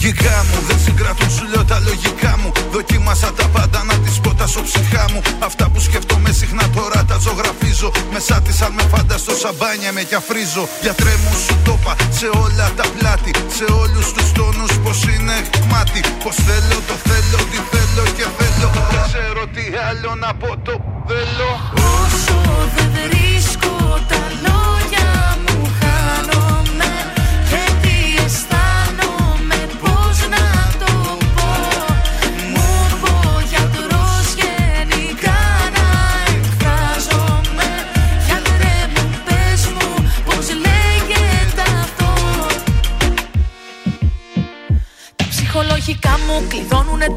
ψυχολογικά 0.00 0.44
μου. 0.48 0.58
Δεν 0.68 0.78
συγκρατούν 0.84 1.30
σου 1.30 1.44
λέω 1.52 1.64
τα 1.64 1.78
λογικά 1.88 2.32
μου. 2.40 2.52
Δοκίμασα 2.72 3.32
τα 3.32 3.46
πάντα 3.54 3.80
να 3.84 3.94
τις 4.04 4.20
πω 4.20 4.34
τα 4.34 4.46
ψυχά 4.66 5.04
μου. 5.12 5.20
Αυτά 5.38 5.64
που 5.70 5.80
σκέφτομαι 5.80 6.30
συχνά 6.32 6.64
τώρα 6.74 7.04
τα 7.04 7.16
ζωγραφίζω. 7.24 7.90
Μέσα 8.12 8.40
της 8.44 8.60
αν 8.62 8.72
με 8.72 8.82
φανταστώ 8.92 9.34
σαμπάνια 9.42 9.92
με 9.92 10.02
κι 10.02 10.14
αφρίζω 10.14 10.64
Γιατρέ 10.82 11.14
μου 11.22 11.34
σου 11.44 11.54
το 11.64 11.78
είπα 11.80 11.92
σε 12.18 12.26
όλα 12.44 12.66
τα 12.78 12.86
πλάτη. 12.96 13.32
Σε 13.58 13.66
όλους 13.82 14.06
τους 14.14 14.32
τόνους 14.32 14.72
πως 14.84 14.98
είναι 15.12 15.36
μάτι. 15.70 16.00
Πως 16.22 16.36
θέλω 16.46 16.78
το 16.88 16.96
θέλω 17.08 17.40
τι 17.50 17.58
θέλω 17.72 18.04
και 18.16 18.26
θέλω. 18.38 18.68
Δεν 18.92 19.02
ξέρω 19.10 19.42
τι 19.54 19.64
άλλο 19.88 20.10
να 20.24 20.30
πω 20.40 20.50
το 20.66 20.74
θέλω. 21.08 21.50
Όσο 22.02 22.36
δεν 22.76 22.90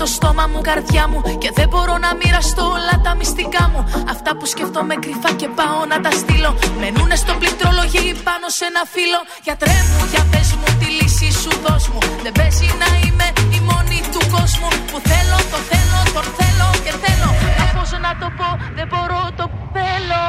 το 0.03 0.09
στόμα 0.09 0.45
μου, 0.51 0.61
καρδιά 0.69 1.03
μου. 1.11 1.19
Και 1.41 1.49
δεν 1.57 1.67
μπορώ 1.71 1.95
να 2.05 2.09
μοιραστώ 2.19 2.63
όλα 2.77 2.95
τα 3.05 3.11
μυστικά 3.19 3.63
μου. 3.71 3.81
Αυτά 4.13 4.31
που 4.37 4.45
σκέφτομαι 4.53 4.95
κρυφά 5.03 5.31
και 5.41 5.49
πάω 5.59 5.79
να 5.91 5.97
τα 6.03 6.11
στείλω. 6.21 6.51
Μενούνε 6.81 7.15
στο 7.23 7.33
πληκτρολογί 7.41 8.07
πάνω 8.27 8.47
σε 8.57 8.63
ένα 8.69 8.83
φύλλο. 8.93 9.19
Γιατρέ 9.47 9.77
μου, 9.91 10.03
για 10.13 10.23
πες 10.31 10.49
μου 10.59 10.69
τη 10.79 10.87
λύση 10.97 11.29
σου 11.41 11.51
δώσ' 11.63 11.87
μου. 11.93 12.01
Δεν 12.23 12.33
παίζει 12.39 12.67
να 12.83 12.89
είμαι 13.01 13.27
η 13.57 13.59
μόνη 13.69 13.99
του 14.13 14.21
κόσμου. 14.35 14.69
Που 14.89 14.97
θέλω, 15.09 15.37
το 15.51 15.59
θέλω, 15.69 15.99
τον 16.15 16.27
θέλω 16.37 16.67
και 16.85 16.93
θέλω. 17.03 17.29
Να 17.59 17.65
πώ 17.75 17.83
να 18.05 18.11
το 18.21 18.27
πω, 18.37 18.49
δεν 18.77 18.87
μπορώ, 18.91 19.21
το 19.39 19.45
θέλω. 19.75 20.23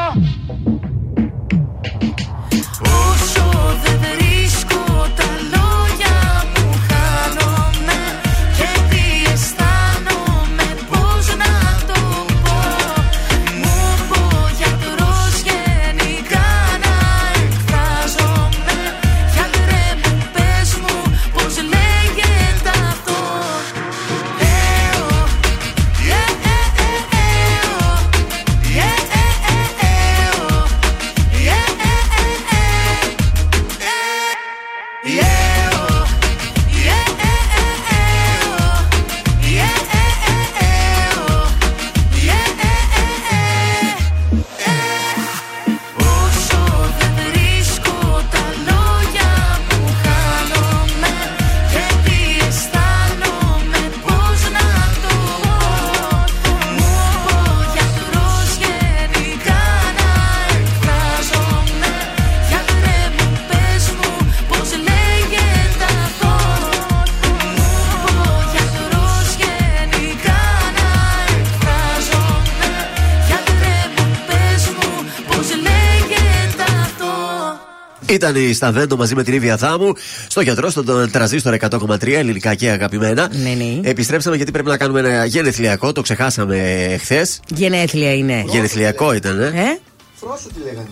Ήταν 78.15 78.37
η 78.37 78.53
Σταβέντο 78.53 78.97
μαζί 78.97 79.15
με 79.15 79.23
την 79.23 79.35
Ήβια 79.35 79.57
Θάμου 79.57 79.93
στο 80.29 80.41
γιατρό, 80.41 80.71
στον 80.71 81.11
τραζίστορ 81.11 81.57
100,3 81.71 82.09
ελληνικά 82.09 82.55
και 82.55 82.71
αγαπημένα. 82.71 83.31
Ναι, 83.33 83.51
ναι. 83.51 83.89
Επιστρέψαμε 83.89 84.37
γιατί 84.37 84.51
πρέπει 84.51 84.69
να 84.69 84.77
κάνουμε 84.77 85.01
ένα 85.01 85.25
γενεθλιακό. 85.25 85.93
Το 85.93 86.03
ξεχάσαμε 86.03 86.97
χθες. 87.01 87.41
Γενέθλια 87.55 88.15
είναι. 88.15 88.45
Γενεθλιακό 88.47 89.15
ήταν, 89.15 89.41
ε. 89.41 89.47
Ε; 89.47 89.79
Φρόσο 90.15 90.49
τι 90.55 90.61
λέγανε. 90.65 90.89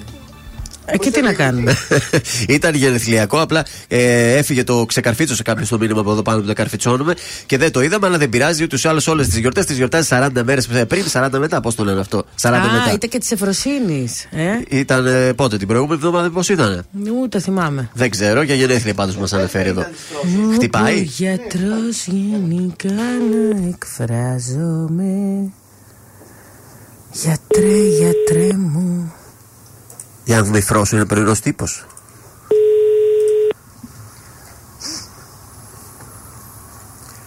Ε, 0.84 0.98
και 0.98 1.10
τι 1.10 1.20
να 1.22 1.32
κάνουμε; 1.32 1.76
ήταν 2.48 2.74
γενεθλιακό, 2.74 3.40
απλά 3.40 3.64
ε, 3.88 4.36
έφυγε 4.36 4.64
το 4.64 4.84
ξεκαρφίτσο 4.86 5.36
κάποιο 5.44 5.64
στο 5.64 5.78
μήνυμα 5.78 6.00
από 6.00 6.10
εδώ 6.12 6.22
πάνω 6.22 6.40
που 6.40 6.46
το 6.46 6.52
καρφιτσώνουμε 6.52 7.14
και 7.46 7.58
δεν 7.58 7.72
το 7.72 7.82
είδαμε, 7.82 8.06
αλλά 8.06 8.18
δεν 8.18 8.28
πειράζει. 8.28 8.62
Ούτως 8.62 8.84
ή 8.84 8.88
άλλως 8.88 9.06
όλες 9.06 9.28
τις 9.28 9.36
γιορτές 9.36 9.66
τις 9.66 9.76
γιορτάζει 9.76 10.08
40 10.10 10.28
μέρες 10.44 10.66
πριν, 10.88 11.04
40 11.12 11.28
μετά. 11.38 11.60
Πώς 11.60 11.74
το 11.74 11.84
λένε 11.84 12.00
αυτό, 12.00 12.24
40 12.40 12.48
Α, 12.48 12.72
μετά. 12.72 12.92
ήταν 12.94 13.08
και 13.08 13.18
της 13.18 13.30
Εφροσύνης. 13.30 14.24
Ε; 14.30 14.78
Ήταν 14.78 15.06
ε, 15.06 15.32
πότε, 15.32 15.56
την 15.56 15.66
προηγούμενη 15.66 16.00
εβδομάδα, 16.04 16.30
πώς 16.30 16.48
ήταν. 16.48 16.84
Ούτε 17.22 17.40
θυμάμαι. 17.40 17.90
Δεν 17.94 18.10
ξέρω, 18.10 18.42
για 18.42 18.54
γενέθλια 18.54 18.94
πάντως 18.94 19.16
μας 19.16 19.32
αναφέρει 19.32 19.68
εδώ. 19.68 19.80
Ο 19.80 20.54
Χτυπάει. 20.54 21.00
γιατρός 21.02 22.06
γενικά 22.06 22.88
να 23.30 23.68
εκφράζομαι. 23.68 25.12
Γιατρέ, 27.12 27.76
γιατρέ 27.98 28.56
μου. 28.56 29.12
Για 30.24 30.36
να 30.36 30.42
δούμε 30.42 30.58
η 30.58 30.62
Φρόσο 30.62 30.96
είναι 30.96 31.04
πρωινό 31.04 31.32
τύπος. 31.32 31.86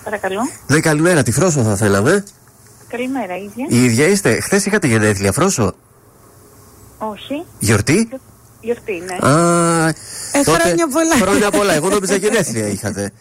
Παρακαλώ. 0.03 0.39
Ναι, 0.67 0.79
καλημέρα, 0.79 1.23
τη 1.23 1.31
Φρόσο 1.31 1.63
θα 1.63 1.75
θέλαμε. 1.75 2.23
Καλημέρα, 2.87 3.37
ίδια. 3.37 3.65
Η 3.69 3.83
ίδια 3.83 4.07
είστε. 4.07 4.39
Χθες 4.39 4.65
είχατε 4.65 4.87
γενέθλια, 4.87 5.31
Φρόσο; 5.31 5.73
Όχι. 6.97 7.45
Γιορτή; 7.59 8.09
Γιορτή, 8.65 9.03
ναι. 9.07 9.27
Α, 9.29 9.87
Ε, 10.31 10.43
χρόνια 10.43 10.87
πολλά. 10.87 11.15
Χρόνια 11.21 11.49
πολλά. 11.51 11.73
Εγώ 11.73 11.89
νόμιζα 11.89 12.15
γενέθλια 12.15 12.67
είχατε. 12.67 13.11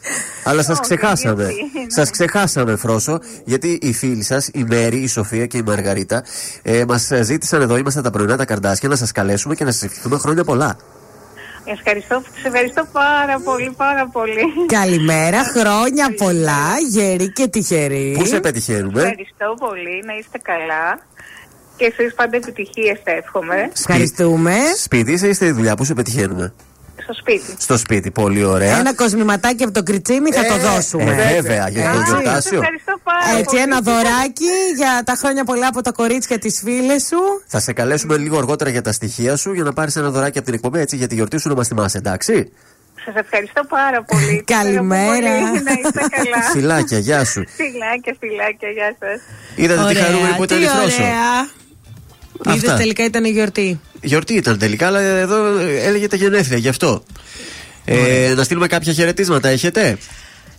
Αλλά 0.45 0.63
σας 0.63 0.79
Όχι, 0.79 0.81
ξεχάσαμε. 0.81 1.43
γιορτή, 1.43 1.93
Σας 1.93 2.05
ναι. 2.05 2.11
ξεχάσαμε, 2.11 2.77
Φρόσο, 2.77 3.19
γιατί 3.45 3.79
οι 3.83 3.93
φίλοι 3.93 4.23
σας, 4.23 4.49
η 4.53 4.65
Μέρη, 4.69 4.97
η 4.97 5.07
Σοφία 5.07 5.47
και 5.47 5.57
η 5.59 5.63
Μαργαρίτα, 5.67 6.25
ε, 6.63 6.85
μας 6.89 7.11
ζήτησαν 7.21 7.61
εδώ, 7.63 7.77
είμαστε 7.77 8.01
τα 8.01 8.11
πρωινά 8.11 8.37
τα 8.37 8.45
καρδάσια, 8.45 8.89
να 8.89 8.97
σας 8.97 9.13
καλέσουμε 9.13 9.55
και 9.55 9.65
να 9.65 9.71
σα 9.73 9.87
ευχηθούμε 9.87 10.19
χρόνια 10.19 10.45
πολλά. 10.45 10.77
Ευχαριστώ, 11.67 12.23
σε 12.41 12.47
ευχαριστώ 12.49 12.87
πάρα 12.93 13.41
πολύ, 13.45 13.75
πάρα 13.77 14.09
πολύ. 14.13 14.43
Καλημέρα, 14.67 15.45
χρόνια 15.45 16.15
πολλά, 16.17 16.65
γερή 16.91 17.33
και 17.33 17.49
τυχερή. 17.49 18.15
Πού 18.19 18.25
σε 18.27 18.41
πετυχαίνουμε, 18.41 19.01
Ευχαριστώ 19.01 19.55
πολύ, 19.67 20.03
να 20.07 20.15
είστε 20.19 20.39
καλά. 20.39 20.99
Και 21.77 21.85
εσείς 21.85 22.15
πάντα 22.15 22.37
επιτυχίες 22.37 23.01
θα 23.05 23.11
εύχομαι. 23.11 23.71
Ευχαριστούμε. 23.77 24.55
Σπίτι 24.77 25.13
είσαι 25.13 25.29
ή 25.29 25.33
στη 25.33 25.51
δουλειά, 25.51 25.75
πού 25.75 25.85
σε 25.85 25.95
πετυχαίνουμε; 25.95 26.53
Στο 27.03 27.15
σπίτι. 27.15 27.55
Στο 27.59 27.77
σπίτι, 27.77 28.11
πολύ 28.11 28.45
ωραία. 28.45 28.79
Ένα 28.79 28.95
κοσμηματάκι 28.95 29.63
από 29.65 29.73
το 29.73 29.83
κριτσίμι 29.83 30.33
θα 30.33 30.45
το 30.45 30.57
δώσουμε. 30.57 31.11
Ε, 31.11 31.41
βέβαια, 31.41 31.69
για 31.69 31.83
το 31.93 31.99
Έτσι. 31.99 32.11
γιορτάσιο. 32.11 32.59
Ευχαριστώ 32.61 32.99
πάρα 33.05 33.31
Έτσι, 33.39 33.45
πολύ. 33.45 33.61
ένα 33.63 33.81
δωράκι 33.81 34.53
για 34.77 35.03
τα 35.05 35.15
χρόνια 35.15 35.45
πολλά 35.45 35.67
από 35.67 35.81
τα 35.83 35.93
κορίτσια 35.93 36.39
τη 36.39 36.51
φίλες 36.51 37.03
σου. 37.07 37.19
Θα 37.47 37.61
σε 37.61 37.73
καλέσουμε 37.73 38.17
λίγο 38.17 38.39
αργότερα 38.39 38.71
για 38.71 38.83
τα 38.83 38.93
στοιχεία 38.93 39.37
σου 39.37 39.53
για 39.53 39.65
να 39.65 39.73
πάρεις 39.73 39.97
ένα 39.97 40.11
δωράκι 40.11 40.37
από 40.39 40.47
την 40.47 40.55
εκπομπή 40.55 40.79
έτσι 40.81 40.97
για 40.97 41.07
τη 41.07 41.15
γιορτή 41.15 41.39
σου 41.39 41.49
να 41.49 41.55
μας 41.55 41.69
θυμάσαι, 41.69 41.99
εντάξει; 41.99 42.53
Σας 43.05 43.15
ευχαριστώ 43.15 43.65
πάρα 43.65 44.03
πολύ. 44.03 44.45
Καλημέρα. 44.57 45.13
Σας 45.15 45.25
αγαπώ 45.27 45.49
πολύ. 45.51 45.63
Να 45.63 45.73
είστε 45.73 46.01
καλά. 46.17 46.43
Φιλάκια, 46.53 46.99
γεια 46.99 47.25
σου. 47.25 47.45
Φιλάκια, 47.57 48.17
φιλάκια, 48.21 48.69
γεια 48.69 48.97
σας. 48.99 49.21
Είδατε 49.57 49.93
τι 49.93 50.01
χαρούμενη 50.01 50.35
που 50.37 50.45
ήταν 50.45 50.59
τι 50.59 50.65
η 50.65 50.69
Φρόσο. 50.69 51.03
ωραία. 51.03 51.11
Αυτά. 51.11 51.63
Είδες 52.55 52.77
τελικά 52.77 53.05
ήταν 53.05 53.25
η 53.25 53.31
γιορτή. 53.31 53.81
Γιορτή 54.03 54.35
ήταν 54.35 54.59
τελικά, 54.59 54.87
αλλά 54.87 55.01
εδώ 55.01 55.59
έλεγε 55.59 56.07
τα 56.07 56.17
γενέθλια, 56.17 56.59
γι' 56.59 56.69
αυτό. 56.69 57.05
Ε, 57.85 58.33
να 58.37 58.45
στείλουμε 58.45 58.67
κάποια 58.67 58.93
χαιρετίσματα, 58.93 59.49
έχετε; 59.49 59.99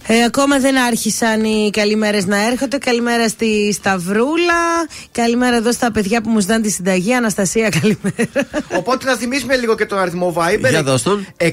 Ε, 0.07 0.23
ακόμα 0.23 0.59
δεν 0.59 0.77
άρχισαν 0.77 1.43
οι 1.43 1.69
καλημέρες 1.71 2.25
να 2.25 2.45
έρχονται. 2.45 2.77
Καλημέρα 2.77 3.27
στη 3.27 3.73
Σταυρούλα. 3.73 4.87
Καλημέρα 5.11 5.55
εδώ 5.55 5.71
στα 5.71 5.91
παιδιά 5.91 6.21
που 6.21 6.29
μου 6.29 6.39
ζητάνε 6.39 6.61
τη 6.61 6.69
συνταγή. 6.69 7.13
Αναστασία, 7.13 7.69
καλημέρα. 7.69 8.49
Οπότε 8.77 9.05
να 9.05 9.15
θυμίσουμε 9.15 9.55
λίγο 9.55 9.75
και 9.75 9.85
τον 9.85 9.99
αριθμό 9.99 10.33
Viber. 10.37 10.69
Για 10.69 10.83
δώσ' 10.83 11.03
τον. 11.03 11.27
69 11.37 11.45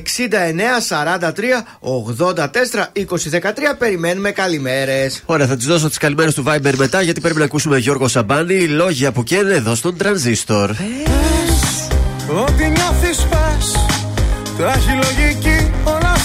43 0.88 1.30
84 1.80 2.92
20 2.94 3.30
13. 3.30 3.76
Περιμένουμε 3.78 4.30
καλημέρες. 4.30 5.22
Ωραία, 5.26 5.46
θα 5.46 5.56
τη 5.56 5.64
δώσω 5.64 5.88
τις 5.88 5.98
καλημέρες 5.98 6.34
του 6.34 6.44
Viber 6.46 6.74
μετά, 6.76 7.02
γιατί 7.02 7.20
πρέπει 7.20 7.38
να 7.38 7.44
ακούσουμε 7.44 7.78
Γιώργο 7.78 8.08
Σαμπάνη. 8.08 8.66
Λόγια 8.66 9.12
που 9.12 9.22
καίνε 9.22 9.54
εδώ 9.54 9.74
στον 9.74 9.96
τρανζίστορ. 9.96 10.70
Ό,τι 12.30 12.68
νιώθεις 12.68 13.26
πες 13.30 13.76
Τα 14.58 14.72
έχει 14.72 14.90
λογική 14.92 15.31
Όλα 15.31 15.31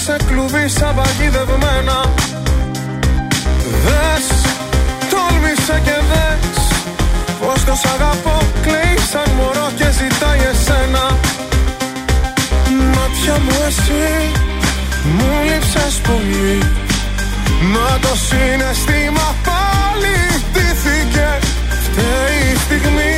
σε 0.08 0.16
κλουβί 0.28 0.68
σαν 0.68 0.94
παγιδευμένα. 0.94 1.98
Δες 3.84 4.26
Τόλμησε 5.10 5.76
και 5.86 5.96
δες 6.10 6.56
Πως 7.40 7.64
το 7.64 7.74
σ' 7.80 7.86
αγαπώ 7.94 8.36
Κλαίει 8.62 8.98
σαν 9.10 9.28
μωρό 9.36 9.68
και 9.78 9.88
ζητάει 9.98 10.42
εσένα. 10.52 11.04
Μάτια 12.94 13.36
μου 13.44 13.56
εσύ 13.68 14.08
Μου 15.16 15.30
λείψες 15.48 15.94
πολύ. 16.08 16.58
Μα 17.72 17.88
το 18.04 18.12
συναισθήμα 18.26 19.26
πάλι 19.46 20.16
ντύθηκε 20.52 21.28
Φταίει 21.84 22.40
η 22.52 22.56
στιγμή 22.64 23.16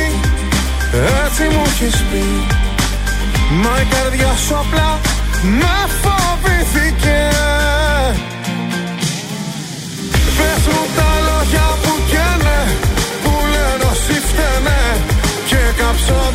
έτσι 1.23 1.43
μου 1.53 1.63
έχεις 1.71 1.97
πει. 2.09 2.25
Μα 3.61 3.73
η 3.81 3.85
καρδιά 3.93 4.33
σου 4.45 4.55
απλά 4.63 4.99
με 5.43 5.75
φοβήθηκε 6.01 7.19
Πες 10.37 10.63
μου 10.67 10.81
τα 10.95 11.09
λόγια 11.27 11.67
που 11.83 11.93
καίνε 12.11 12.59
Που 13.23 13.31
λένε 13.51 13.83
όσοι 13.91 14.13
φταίνε. 14.27 14.81
Και 15.45 15.61
κάψω 15.77 16.31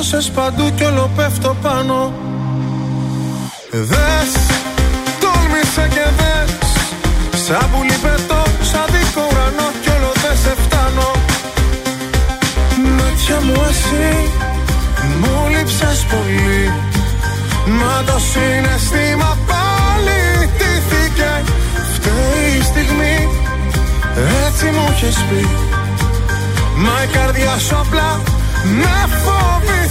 σε 0.00 0.30
παντού 0.34 0.70
κι 0.74 0.84
όλο 0.84 1.10
πέφτω 1.16 1.56
πάνω. 1.62 2.12
Ε, 3.70 3.78
δες, 3.78 4.32
τόλμησε 5.20 5.88
και 5.94 6.06
δες. 6.18 6.50
Σαν 7.44 7.70
πουλί 7.70 7.96
πετώ, 8.02 8.42
σαν 8.70 8.86
δίκο 8.92 9.22
ουρανό 9.30 9.68
Κι 9.82 9.88
όλο 9.96 10.12
δεν 10.22 10.36
σε 10.42 10.54
φτάνω. 10.62 11.10
Μάτια 12.96 13.38
μου 13.46 13.64
εσύ, 13.70 14.30
μου 15.20 15.48
λείψες 15.52 16.06
πολύ. 16.12 16.72
Μα 17.78 18.02
το 18.06 18.18
συναισθήμα 18.30 19.38
πάλι 19.50 20.20
τύθηκε 20.58 21.32
Φταίει 21.94 22.58
η 22.58 22.62
στιγμή, 22.62 23.16
έτσι 24.44 24.64
μου 24.64 24.84
έχεις 24.90 25.16
πει. 25.28 25.48
Μα 26.76 27.02
η 27.04 27.06
καρδιά 27.06 27.58
σου 27.58 27.76
απλά 27.76 28.20
με 28.80 29.08
φοβεί. 29.24 29.81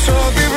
so 0.00 0.12
beautiful 0.30 0.49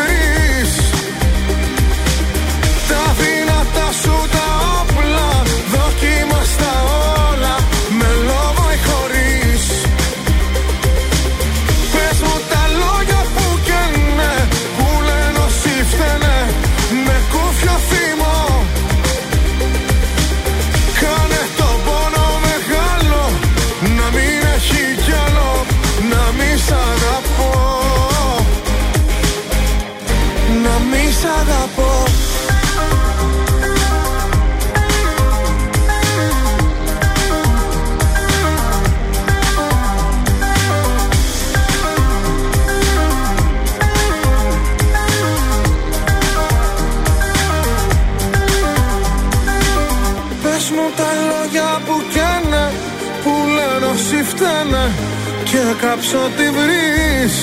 απόψε 56.04 56.18
ό,τι 56.18 56.50
βρεις. 56.50 57.36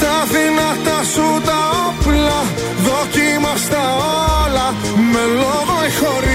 Τα 0.00 0.26
δυνατά 0.34 1.04
σου 1.04 1.40
τα 1.44 1.58
όπλα 1.88 2.42
Δοκίμαστα 2.84 3.94
όλα. 4.44 4.74
Με 5.12 5.24
λόγο 5.34 5.76
ή 5.86 5.92
χωρίς. 6.04 6.33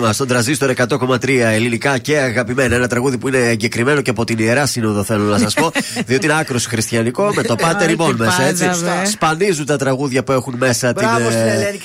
Φουρέιρα, 0.00 0.12
κόλλημα 0.12 0.12
στον 0.12 0.26
τραζίστορ 0.26 0.72
100,3 0.76 1.28
ελληνικά 1.28 1.98
και 1.98 2.18
αγαπημένα. 2.18 2.74
Ένα 2.74 2.86
τραγούδι 2.88 3.18
που 3.18 3.28
είναι 3.28 3.38
εγκεκριμένο 3.38 4.00
και 4.00 4.10
από 4.10 4.24
την 4.24 4.38
ιερά 4.38 4.66
σύνοδο, 4.66 5.02
θέλω 5.02 5.24
να 5.24 5.38
σας 5.38 5.54
πω. 5.54 5.70
διότι 6.06 6.24
είναι 6.24 6.38
άκρος 6.38 6.66
χριστιανικό 6.66 7.32
με 7.34 7.42
το 7.42 7.56
πάτερ 7.56 7.90
ημών 7.90 8.16
μέσα, 8.18 8.42
έτσι. 8.42 8.70
Σπανίζουν 9.04 9.66
τα 9.66 9.76
τραγούδια 9.76 10.24
που 10.24 10.32
έχουν 10.32 10.54
μέσα 10.58 10.92
την, 10.92 11.08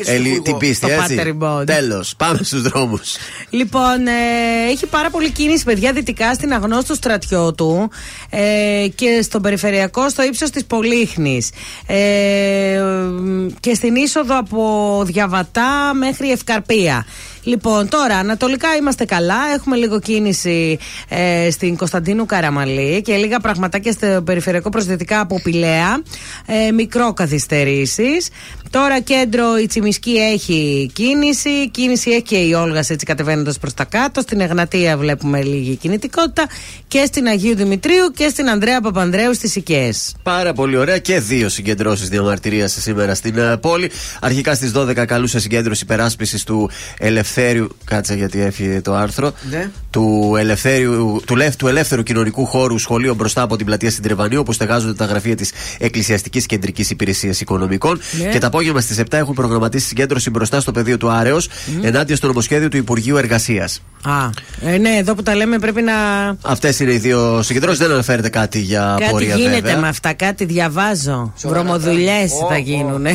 ε, 0.05 0.39
την 0.43 0.57
πίστη, 0.57 0.91
έτσι. 0.91 1.35
Τέλος, 1.65 2.15
πάμε 2.17 2.39
στους 2.43 2.61
δρόμους. 2.61 3.15
Λοιπόν, 3.49 4.07
ε, 4.07 4.71
έχει 4.71 4.85
πάρα 4.85 5.09
πολύ 5.09 5.31
κίνηση, 5.31 5.63
παιδιά, 5.63 5.93
δυτικά 5.93 6.33
στην 6.33 6.53
αγνώστου 6.53 6.95
στρατιώτου 6.95 7.89
ε, 8.29 8.87
και 8.95 9.19
στον 9.23 9.41
περιφερειακό 9.41 10.09
στο 10.09 10.23
ύψος 10.23 10.49
της 10.49 10.65
Πολύχνης. 10.65 11.49
Ε, 11.87 12.81
και 13.59 13.73
στην 13.73 13.95
είσοδο 13.95 14.37
από 14.37 15.01
Διαβατά 15.05 15.93
μέχρι 15.93 16.31
Ευκαρπία. 16.31 17.05
Λοιπόν, 17.45 17.89
τώρα 17.89 18.17
ανατολικά 18.17 18.75
είμαστε 18.75 19.05
καλά. 19.05 19.37
Έχουμε 19.55 19.75
λίγο 19.75 19.99
κίνηση 19.99 20.77
ε, 21.09 21.51
στην 21.51 21.77
Κωνσταντίνου 21.77 22.25
Καραμαλή 22.25 23.01
και 23.01 23.15
λίγα 23.15 23.39
πραγματάκια 23.39 23.91
στο 23.91 24.21
περιφερειακό 24.25 24.69
προσδετικά 24.69 25.19
από 25.19 25.41
Πηλαία. 25.43 26.01
Ε, 26.45 26.71
μικρό 26.71 27.13
καθυστερήσεις. 27.13 28.29
Τώρα 28.69 28.99
κέντρο 28.99 29.57
η 29.57 29.65
Τσιμισκή 29.67 30.11
έχει 30.11 30.89
κίνηση. 30.93 31.69
Κίνηση 31.69 32.09
έχει 32.11 32.21
και 32.21 32.37
η 32.37 32.53
Όλγας 32.53 32.89
έτσι 32.89 33.05
κατεβαίνοντας 33.05 33.57
προς 33.57 33.73
τα 33.73 33.83
κάτω. 33.83 34.21
Στην 34.21 34.41
Εγνατία 34.41 34.97
βλέπουμε 34.97 35.43
λίγη 35.43 35.75
κινητικότητα. 35.75 36.47
Και 36.87 37.03
στην 37.05 37.27
Αγίου 37.27 37.55
Δημητρίου 37.55 38.11
και 38.15 38.27
στην 38.27 38.49
Ανδρέα 38.49 38.81
Παπανδρέου 38.81 39.33
στις 39.33 39.55
Οικαίε. 39.55 39.93
Πάρα 40.23 40.53
πολύ 40.53 40.77
ωραία 40.77 40.97
και 40.97 41.19
δύο 41.19 41.49
συγκεντρώσεις 41.49 42.09
διαμαρτυρία 42.09 42.67
σήμερα 42.67 43.15
στην 43.15 43.35
uh, 43.37 43.55
πόλη. 43.61 43.91
Αρχικά 44.21 44.55
στις 44.55 44.71
12 44.75 45.05
καλούσε 45.07 45.39
συγκέντρωση 45.39 45.83
υπεράσπισης 45.83 46.43
του 46.43 46.69
Ελευθέριου. 46.97 47.67
Κάτσε 47.85 48.15
γιατί 48.15 48.41
έφυγε 48.41 48.81
το 48.81 48.93
άρθρο. 48.93 49.33
Ναι. 49.49 49.69
Του, 49.89 50.35
ελευθέριου, 50.37 51.21
του, 51.25 51.35
του 51.57 51.67
Ελεύθερου 51.67 52.03
Κοινωνικού 52.03 52.45
Χώρου 52.45 52.77
Σχολείο 52.77 53.13
μπροστά 53.13 53.41
από 53.41 53.55
την 53.55 53.65
πλατεία 53.65 53.91
Συντρεβανίου, 53.91 54.39
όπου 54.39 54.53
στεγάζονται 54.53 54.93
τα 54.93 55.05
γραφεία 55.05 55.35
της 55.35 55.51
Εκκλησιαστικής 55.77 56.45
Κεντρικής 56.45 56.89
Υπηρεσίας 56.89 57.41
Οικονομικών. 57.41 57.99
Ναι. 58.11 58.29
Και 58.29 58.37
τα 58.37 58.49
απόγευμα 58.55 58.81
στις 58.81 58.99
7 58.99 59.03
έχουν 59.09 59.33
προγραμματίσει 59.33 59.87
συγκέντρωση 59.87 60.29
μπροστά 60.29 60.59
στο 60.59 60.71
πεδίο 60.71 60.97
του 60.97 61.09
Άρεος 61.09 61.47
mm. 61.47 61.83
ενάντια 61.85 62.15
στο 62.15 62.27
νομοσχέδιο 62.27 62.69
του 62.69 62.77
Υπουργείου 62.77 63.17
Εργασίας. 63.17 63.81
Α, 64.01 64.29
ε, 64.61 64.77
ναι, 64.77 64.89
εδώ 64.89 65.15
που 65.15 65.23
τα 65.23 65.35
λέμε 65.35 65.59
πρέπει 65.59 65.81
να. 65.81 65.93
Αυτές 66.41 66.79
είναι 66.79 66.93
οι 66.93 66.97
δύο 66.97 67.41
συγκεντρώσεις. 67.41 67.79
Δεν 67.79 67.91
αναφέρεται 67.91 68.29
κάτι 68.29 68.59
για 68.59 68.95
κάτι 68.99 69.11
πορεία. 69.11 69.27
Κάτι 69.27 69.41
γίνεται 69.41 69.61
βέβαια. 69.61 69.79
με 69.79 69.87
αυτά, 69.87 70.13
κάτι 70.13 70.45
διαβάζω. 70.45 71.33
Βρωμοδουλειές 71.43 72.31
θα 72.49 72.57
γίνουν. 72.57 73.05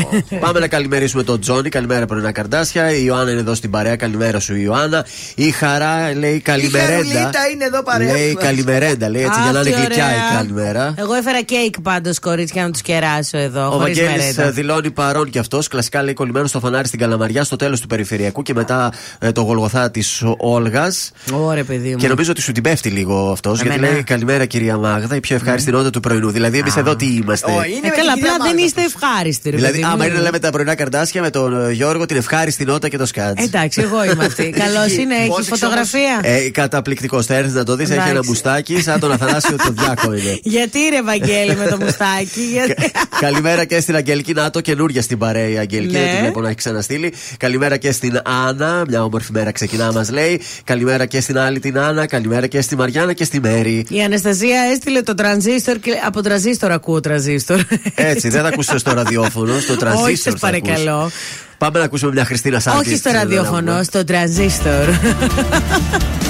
Πάμε 0.41 0.59
να 0.59 0.69
καλημερίσουμε 0.69 1.23
τον 1.23 1.41
Τζόνι. 1.41 1.69
Καλημέρα 1.69 2.07
πρωινά 2.07 2.33
καρδάσια. 2.33 2.93
Η 2.93 3.03
Ιωάννα 3.05 3.31
είναι 3.31 3.41
εδώ 3.41 3.55
στην 3.55 3.71
παρέα. 3.71 3.97
Καλημέρα 3.97 4.41
σου, 4.41 4.57
Ιωάννα. 4.57 5.07
Η 5.35 5.51
Χαρά 5.51 6.15
λέει 6.15 6.41
καλημερέντα. 6.41 6.99
Η 6.99 7.53
είναι 7.53 7.65
εδώ 7.65 7.83
παρέα. 7.83 8.13
Λέει 8.13 8.35
καλημερέντα, 8.35 9.09
λέει 9.09 9.23
έτσι 9.23 9.41
για 9.43 9.53
να 9.53 9.61
είναι 9.61 9.71
γλυκιά 9.71 10.07
η 10.11 10.35
καλημέρα. 10.37 10.95
Εγώ 10.99 11.15
έφερα 11.15 11.43
κέικ 11.43 11.81
πάντως, 11.81 12.19
κορίτσια, 12.19 12.63
να 12.63 12.71
τους 12.71 12.83
κεράσω 12.83 13.39
εδώ. 13.39 13.75
Ο 13.75 13.79
Βαγγέλης 13.79 14.37
δηλώνει 14.51 14.91
παρόν 14.91 15.30
κι 15.31 15.39
αυτός. 15.39 15.69
Κλασικά 15.69 16.03
λέει 16.03 16.15
κολλημένο 16.15 16.47
στο 16.47 16.61
φανάρι 16.61 16.87
στην 16.87 16.99
Καλαμαριά 16.99 17.45
στο 17.45 17.57
τέλος 17.57 17.81
του 17.81 17.87
περιφερειακού 17.87 18.43
και 18.43 18.55
μετά 18.55 18.93
ε, 19.19 19.33
το 19.33 19.41
γολγοθά 19.41 19.91
της 19.91 20.23
Όλγας. 20.37 21.11
Ωραία, 21.33 21.65
παιδί 21.65 21.91
μου. 21.91 21.97
Και 21.97 22.09
νομίζω 22.09 22.31
ότι 22.31 22.41
σου 22.41 22.53
την 22.53 22.63
πέφτει 22.63 22.89
λίγο 22.89 23.31
αυτός. 23.31 23.63
Γιατί 23.63 23.79
λέει 23.79 24.03
καλημέρα 24.03 24.45
κυρία 24.45 24.77
Μάγδα, 24.77 25.17
η 25.17 25.21
πιο 25.21 25.37
ευχάριστη 25.37 25.71
νότα 25.71 25.91
του 25.91 26.01
πρωινού. 26.01 26.31
Δηλαδή 26.31 26.59
εμείς 26.59 26.77
εδώ 26.77 26.97
τι 26.97 27.07
είμαστε; 27.07 27.51
Ε, 27.83 27.89
καλά, 27.89 28.13
απλά 28.13 28.47
δεν 28.47 28.59
είστε 28.59 28.81
ευχάριστοι. 28.83 29.51
Δηλαδή, 29.51 29.85
άμα 29.93 30.07
είναι 30.07 30.15
να 30.15 30.21
λέμε 30.21 30.39
τα 30.39 30.51
πρωινά 30.51 30.75
καρδάσια 30.75 31.21
με 31.23 31.31
τον 31.31 31.67
ε, 31.69 31.73
Γιώργο, 31.73 32.07
την 32.07 32.17
ευχάριστη 32.17 32.65
νότα 32.65 32.89
και 32.89 32.97
το 32.97 33.07
σκάτς. 33.07 33.45
Εντάξει, 33.45 33.81
εγώ 33.81 34.05
είμαι 34.05 34.25
αυτή. 34.25 34.51
Καλώ 34.65 34.85
είναι, 35.01 35.15
έχει 35.15 35.43
φωτογραφία; 35.43 36.21
Ε, 36.23 36.51
Καταπληκτικός. 36.51 37.27
Θα 37.27 37.35
έρθεις 37.35 37.55
να 37.55 37.65
το 37.65 37.77
δεις, 37.77 37.91
έχει 37.91 38.09
ένα 38.09 38.21
μπουστάκι 38.25 38.83
σαν 38.83 39.01
τον 39.01 39.13
Αθανάσιο 39.13 39.57
τον 39.57 39.75
Διάκο 39.79 40.13
είναι. 40.19 40.39
Γιατί 40.43 40.79
ρε 40.91 41.03
Βαγγέλη 41.03 41.57
με 41.57 41.67
το 41.67 41.77
μπουστάκι; 41.77 42.49
Καλημέρα 43.21 43.65
και 43.65 43.81
στην 43.81 43.97
Αγγελική 43.97 44.33
Νάτο, 44.33 44.61
καινούργια 44.61 45.03
στην 45.03 45.19
παρέα 45.21 45.49
η 45.49 45.59
Αγγελική. 45.59 45.93
Δεν 45.93 46.15
τη 46.15 46.21
βλέπω 46.21 46.41
να 46.41 46.47
έχει 46.47 46.57
ξαναστείλει. 46.57 47.13
Καλημέρα 47.37 47.77
και 47.77 47.93
στην 47.93 48.21
Άννα, 48.25 48.85
μια 48.89 49.05
όμορφη 49.05 49.33
μέρα 49.33 49.53
ξεκινά 49.53 49.93
μας 49.93 50.11
λέει. 50.11 50.41
Καλημέρα 50.65 51.07
και 51.07 51.21
στην 51.21 51.39
άλλη 51.39 51.59
την 51.59 51.79
Άννα. 51.79 52.07
Καλημέρα 52.07 52.47
και 52.47 52.61
στη 52.61 52.77
Μαριάννα 52.77 53.13
και 53.13 53.25
στη 53.25 53.41
Μέρη. 53.41 53.87
Η 53.89 54.03
Αναστασία 54.03 54.61
έστειλε 54.73 55.03
το 55.03 55.15
τρανζίστορ 55.15 55.79
και 55.79 55.93
από 56.07 56.23
τρανζίστορ 56.23 56.73
ακούω 56.73 57.01
τρανζίστορ. 57.01 57.61
Έτσι, 57.95 58.29
δεν 58.29 58.43
θα 58.43 58.49
ακούσει 58.49 58.79
στο 58.79 58.93
ραδιόφωνο, 58.93 59.59
στο 59.61 59.77
τρανζίστορ. 59.77 60.11
Όχι, 60.11 60.17
σας 60.17 60.41
παρακαλώ. 60.41 61.11
Πάμε 61.59 61.79
να 61.79 61.85
ακούσουμε 61.85 62.13
μια 62.13 62.25
Χριστίνα 62.25 62.61
Σάρκη. 62.61 62.89
Όχι 62.89 62.97
στο 62.97 63.11
ραδιόφωνο, 63.11 63.83
στο 63.83 64.05
τρανζίστορ. 64.05 64.89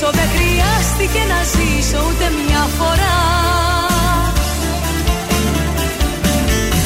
γνωρίσω 0.00 0.10
δεν 0.18 0.28
χρειάστηκε 0.36 1.22
να 1.32 1.40
ζήσω 1.52 1.98
ούτε 2.08 2.26
μια 2.40 2.62
φορά. 2.78 3.18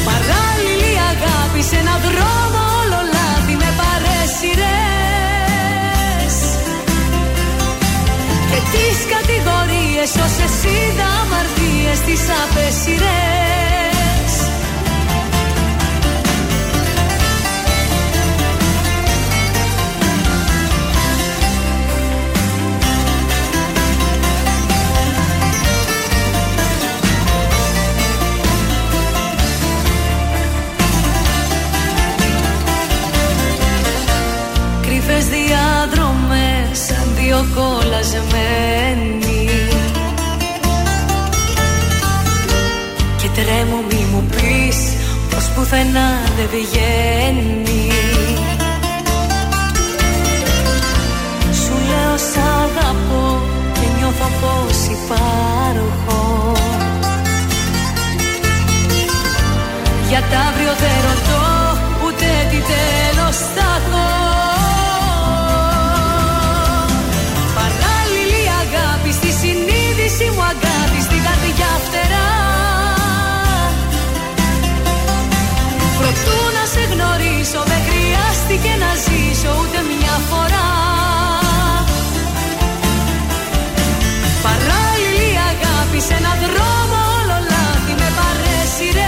Παράλληλη 0.09 0.93
αγάπη 1.11 1.61
σε 1.69 1.75
έναν 1.83 1.99
δρόμο 2.07 2.61
όλο 2.81 2.99
λάθη 3.15 3.55
με 3.61 3.69
παρέσιρες 3.79 4.65
Και 8.49 8.59
τις 8.71 8.97
κατηγορίες 9.13 10.11
όσες 10.25 10.55
είδα 10.71 11.07
αμαρτίες 11.21 11.99
τις 12.05 12.23
απέσιρες 12.41 13.64
δύο 37.35 37.45
κολλασμένοι 37.55 39.49
Και 43.17 43.29
τρέμω 43.35 43.83
μη 43.89 44.05
μου 44.11 44.23
πεις 44.29 44.77
πως 45.29 45.49
πουθενά 45.55 46.09
δεν 46.37 46.47
βγαίνει. 46.51 47.91
Σου 51.61 51.73
λέω 51.89 52.17
σ' 52.17 52.37
αγαπώ 52.37 53.41
και 53.73 53.87
νιώθω 53.97 54.27
πως 54.41 54.77
υπάρχω. 54.97 56.51
Για 60.09 60.21
τα 60.31 60.37
αύριο 60.37 60.73
δεν 60.79 60.97
ρωτώ 61.07 61.34
και 78.65 78.75
να 78.83 78.91
ζήσω 79.05 79.51
ούτε 79.61 79.79
μια 79.91 80.15
φορά 80.29 80.69
Παράλληλη 84.45 85.31
αγάπη 85.51 85.99
σε 86.07 86.13
έναν 86.19 86.37
δρόμο 86.43 86.97
όλο 87.19 87.37
λάθη 87.51 87.93
με 88.01 88.09
παρέσιρες 88.19 89.03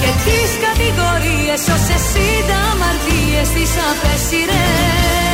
Και 0.00 0.10
τις 0.24 0.50
κατηγορίες 0.66 1.62
όσες 1.76 2.06
είδα 2.24 2.58
αμαρτίες 2.72 3.48
τις 3.54 3.72
απεσύρε. 3.90 5.31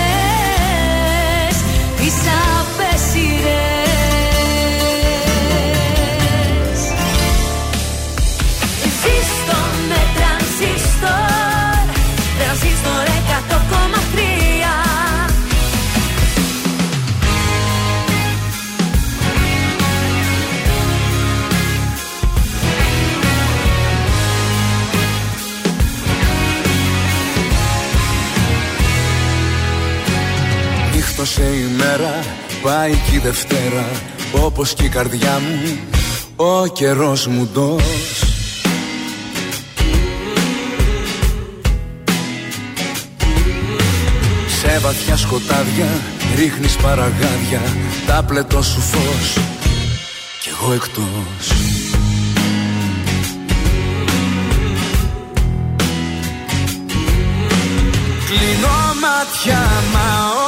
Δευτέρα 33.29 33.85
Όπως 34.33 34.75
και 34.75 34.85
η 34.85 34.89
καρδιά 34.89 35.39
μου, 35.39 35.79
ο 36.37 36.67
καιρός 36.67 37.27
μου 37.27 37.49
ντός. 37.53 37.83
Σε 44.61 44.79
βαθιά 44.79 45.17
σκοτάδια 45.17 45.87
ρίχνεις 46.37 46.77
παραγάδια 46.77 47.61
Τα 48.07 48.25
πλετό 48.27 48.63
σου 48.63 48.81
φως 48.81 49.39
κι 50.41 50.49
εγώ 50.49 50.73
εκτός. 50.73 51.53
Κλείνω 58.27 58.77
μάτια 59.01 59.59
μα 59.93 60.29
ο 60.45 60.48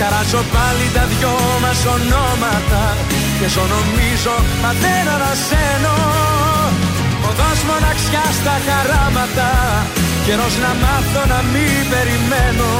Καράζω 0.00 0.42
πάλι 0.54 0.86
τα 0.96 1.04
δυο 1.12 1.34
μας 1.64 1.80
ονόματα 1.94 2.82
Και 3.38 3.48
ζω 3.54 3.64
νομίζω 3.74 4.34
μα 4.62 4.70
δεν 4.82 5.04
ανασένω 5.14 5.96
Οδός 7.28 7.60
μοναξιάς 7.68 8.34
στα 8.40 8.56
χαράματα 8.66 9.50
Καιρός 10.26 10.54
να 10.64 10.72
μάθω 10.82 11.22
να 11.32 11.40
μην 11.52 11.82
περιμένω. 11.92 12.70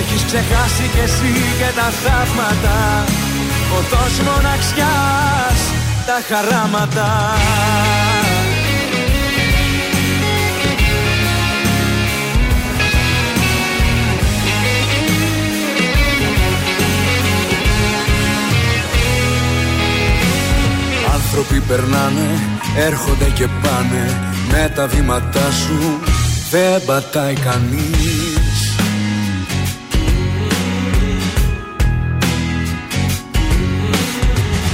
Έχεις 0.00 0.22
ξεχάσει 0.28 0.84
κι 0.94 1.02
εσύ 1.06 1.34
και 1.58 1.70
τα 1.78 1.88
θαύματα 2.02 2.78
Οδός 3.78 4.14
μοναξιάς 4.26 5.60
τα 6.06 6.18
χαράματα 6.28 7.08
Άνθρωποι 21.34 21.60
περνάνε, 21.60 22.40
έρχονται 22.76 23.30
και 23.34 23.48
πάνε 23.62 24.34
Με 24.50 24.72
τα 24.74 24.86
βήματά 24.86 25.50
σου 25.50 26.00
δεν 26.50 26.84
πατάει 26.86 27.34
κανείς. 27.34 28.76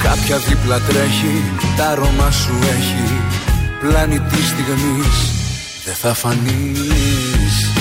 Κάποια 0.03 0.37
δίπλα 0.39 0.79
τρέχει, 0.79 1.43
τα 1.77 1.89
αρώμα 1.89 2.31
σου 2.31 2.59
έχει 2.63 3.21
Πλάνη 3.81 4.21
της 4.21 4.47
στιγμής 4.47 5.33
δεν 5.85 5.95
θα 5.95 6.15
φανείς. 6.15 7.73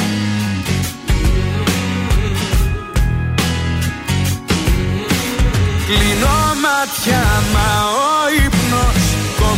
Κλείνω 5.86 6.38
μάτια 6.62 7.24
μα 7.54 7.84
ο 7.90 8.18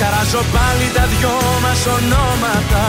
Χαράζω 0.00 0.42
πάλι 0.54 0.86
τα 0.96 1.04
δυο 1.12 1.36
μας 1.64 1.80
ονόματα 1.96 2.84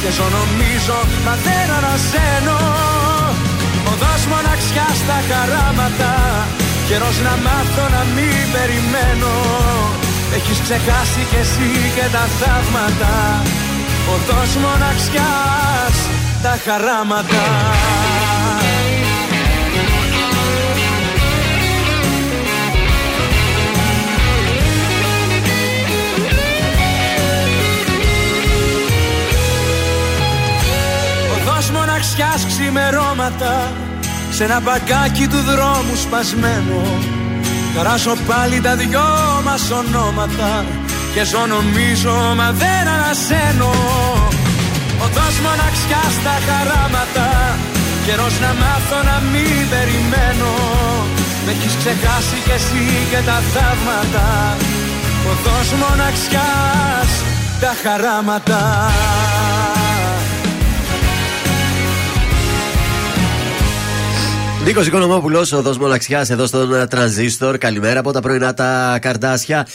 Και 0.00 0.10
ζω 0.16 0.26
νομίζω 0.38 0.98
μα 1.26 1.34
δεν 1.46 1.66
ανασένω. 1.78 2.58
Οδός 3.90 4.22
μοναξιάς 4.32 4.96
στα 5.02 5.18
χαράματα 5.28 6.12
Καιρός 6.88 7.16
να 7.26 7.34
μάθω 7.44 7.84
να 7.96 8.02
μην 8.14 8.44
περιμένω. 8.54 9.34
Έχεις 10.36 10.58
ξεχάσει 10.66 11.22
κι 11.30 11.38
εσύ 11.44 11.70
και 11.96 12.06
τα 12.14 12.24
θαύματα 12.38 13.14
Οδός 14.14 14.52
μοναξιάς 14.64 15.96
τα 16.42 16.54
χαράματα 16.64 17.44
Οδός 32.20 32.32
μοναξιάς 32.32 32.52
ξημερώματα 32.52 33.72
Σε 34.30 34.44
ένα 34.44 34.60
μπαγκάκι 34.60 35.26
του 35.32 35.40
δρόμου 35.50 35.96
σπασμένο. 36.04 36.80
Καράσω 37.74 38.14
πάλι 38.28 38.60
τα 38.60 38.74
δυο 38.76 39.08
μας 39.44 39.70
ονόματα 39.80 40.64
Και 41.14 41.22
ζω 41.24 41.46
νομίζω 41.54 42.14
μα 42.38 42.48
δεν 42.62 42.84
ανασένω. 42.94 43.72
Οδός 45.04 45.36
μοναξιάς 45.44 46.12
στα 46.20 46.36
χαράματα 46.46 47.28
Καιρός 48.06 48.34
να 48.44 48.50
μάθω 48.60 48.98
να 49.10 49.16
μην 49.32 49.62
περιμένω. 49.72 50.52
Με 51.44 51.50
έχεις 51.54 51.74
ξεχάσει 51.80 52.36
κι 52.44 52.54
εσύ 52.58 52.84
και 53.10 53.20
τα 53.28 53.38
θαύματα. 53.52 54.26
Οδός 55.30 55.68
μοναξιάς 55.82 57.10
τα 57.60 57.72
χαράματα 57.82 58.60
Νίκος 64.64 64.86
Οικονομόπουλος, 64.86 65.52
οδός 65.52 65.78
Μοναξιάς, 65.78 66.30
εδώ 66.30 66.46
στον 66.46 66.74
ε, 66.74 66.86
Τρανζίστορ. 66.86 67.58
Καλημέρα 67.58 68.00
από 68.00 68.12
τα 68.12 68.20
πρωινά 68.20 68.54
τα 68.54 68.98
καρδάσια. 69.00 69.66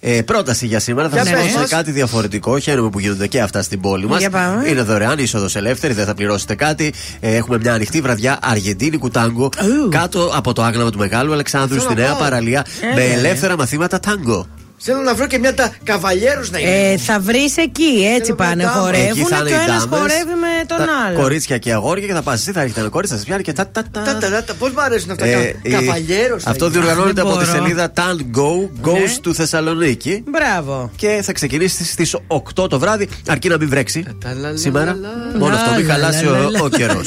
Ε, 0.00 0.22
πρόταση 0.22 0.66
για 0.66 0.80
σήμερα. 0.80 1.08
Θα 1.08 1.14
Για 1.16 1.24
σας 1.24 1.32
πες 1.34 1.42
πω 1.42 1.48
σε 1.50 1.58
μας. 1.58 1.68
κάτι 1.70 1.90
διαφορετικό. 1.90 2.58
Χαίρομαι 2.58 2.90
που 2.90 2.98
γίνονται 3.00 3.26
και 3.26 3.40
αυτά 3.40 3.62
στην 3.62 3.80
πόλη 3.80 4.06
μας. 4.06 4.18
Για 4.20 4.30
πάμε. 4.30 4.68
Είναι 4.68 4.82
δωρεάν, 4.82 5.18
είσοδος 5.18 5.56
ελεύθερη, 5.56 5.92
δεν 5.92 6.04
θα 6.04 6.14
πληρώσετε 6.14 6.54
κάτι. 6.54 6.92
Ε, 7.20 7.34
έχουμε 7.36 7.58
μια 7.58 7.72
ανοιχτή 7.74 8.00
βραδιά 8.00 8.38
Αργεντίνικου 8.42 9.08
τάγκο 9.10 9.48
κάτω 9.90 10.30
από 10.34 10.52
το 10.52 10.62
άγναμα 10.62 10.90
του 10.90 10.98
Μεγάλου 10.98 11.32
Αλεξάνδρου 11.32 11.68
Θέλω 11.78 11.80
στη 11.90 11.94
να 11.94 12.00
Νέα 12.00 12.10
πάω. 12.10 12.18
Παραλία 12.20 12.66
Ε, 12.80 12.94
με 12.94 13.06
ναι. 13.06 13.12
ελεύθερα 13.12 13.56
μαθήματα 13.56 14.00
τάγκο. 14.00 14.46
Θέλω 14.86 15.00
να 15.00 15.14
βρω 15.14 15.26
και 15.26 15.38
μια 15.38 15.54
τα 15.54 15.70
καβαλιέρους 15.84 16.50
να 16.50 16.58
είναι. 16.58 16.70
Ε, 16.92 16.96
θα 16.98 17.20
βρεις 17.20 17.56
εκεί, 17.56 18.04
έτσι 18.16 18.32
πάνε. 18.34 18.54
μια 18.54 18.72
ντάμα. 18.74 18.88
Εκεί 18.88 18.98
Χορεύουν 18.98 19.26
θα 19.26 19.36
είναι 19.36 19.48
και 19.48 19.54
ο 19.54 19.58
οι 19.60 19.62
ένας 19.64 19.84
ντάμες, 19.88 19.98
χορεύει 20.00 20.30
με 20.40 20.64
τον 20.66 20.76
τα 20.76 20.86
άλλο. 21.08 21.18
Κορίτσια 21.20 21.58
και 21.58 21.72
αγόρια 21.72 22.06
και 22.06 22.12
θα 22.12 22.22
πας 22.22 22.40
εσύ, 22.40 22.52
θα 22.52 22.60
έχετε 22.60 22.80
ένα 22.80 22.88
κορίτσι, 22.88 23.12
θα 23.12 23.18
σας 23.18 23.28
πιάνει 23.28 23.42
και 23.42 23.52
τα. 23.52 23.66
τα, 23.68 23.82
τα. 23.90 24.02
Τα, 24.02 24.18
τα, 24.18 24.42
τα, 24.44 24.54
Πώς 24.54 24.70
μου 24.70 24.80
αρέσουν 24.80 25.10
αυτά. 25.10 25.24
Ε, 25.24 25.32
κα- 25.32 25.40
η- 25.62 25.70
Καβαλιέρος 25.70 26.42
θα 26.42 26.50
Αυτό 26.50 26.64
είναι. 26.64 26.74
διοργανώνεται 26.74 27.22
Δεν 27.22 27.30
από 27.30 27.38
τη 27.38 27.44
μπορώ. 27.44 27.56
σελίδα 27.58 27.92
Tango 27.96 28.86
Goes 28.88 29.18
του 29.22 29.34
Θεσσαλονίκη 29.34 30.24
Μπράβο. 30.26 30.90
και 30.96 31.20
θα 31.22 31.32
ξεκινήσει 31.32 31.84
στις 31.84 32.16
8 32.26 32.68
το 32.68 32.78
βράδυ, 32.78 33.08
αρκεί 33.28 33.48
να 33.48 33.56
μην 33.58 33.68
βρέξει 33.68 34.04
λα, 34.40 34.56
σήμερα. 34.56 34.84
λα, 35.00 35.08
λα. 35.32 35.38
Μόνο 35.38 35.54
αυτό, 35.54 35.70
μην 35.76 35.86
Λα, 35.86 35.96
λα, 35.96 36.02
χαλάσει 36.04 36.24
λα, 36.24 36.30
ο, 36.46 36.50
λα. 36.50 36.60
ο 36.62 36.68
καιρός. 36.68 37.06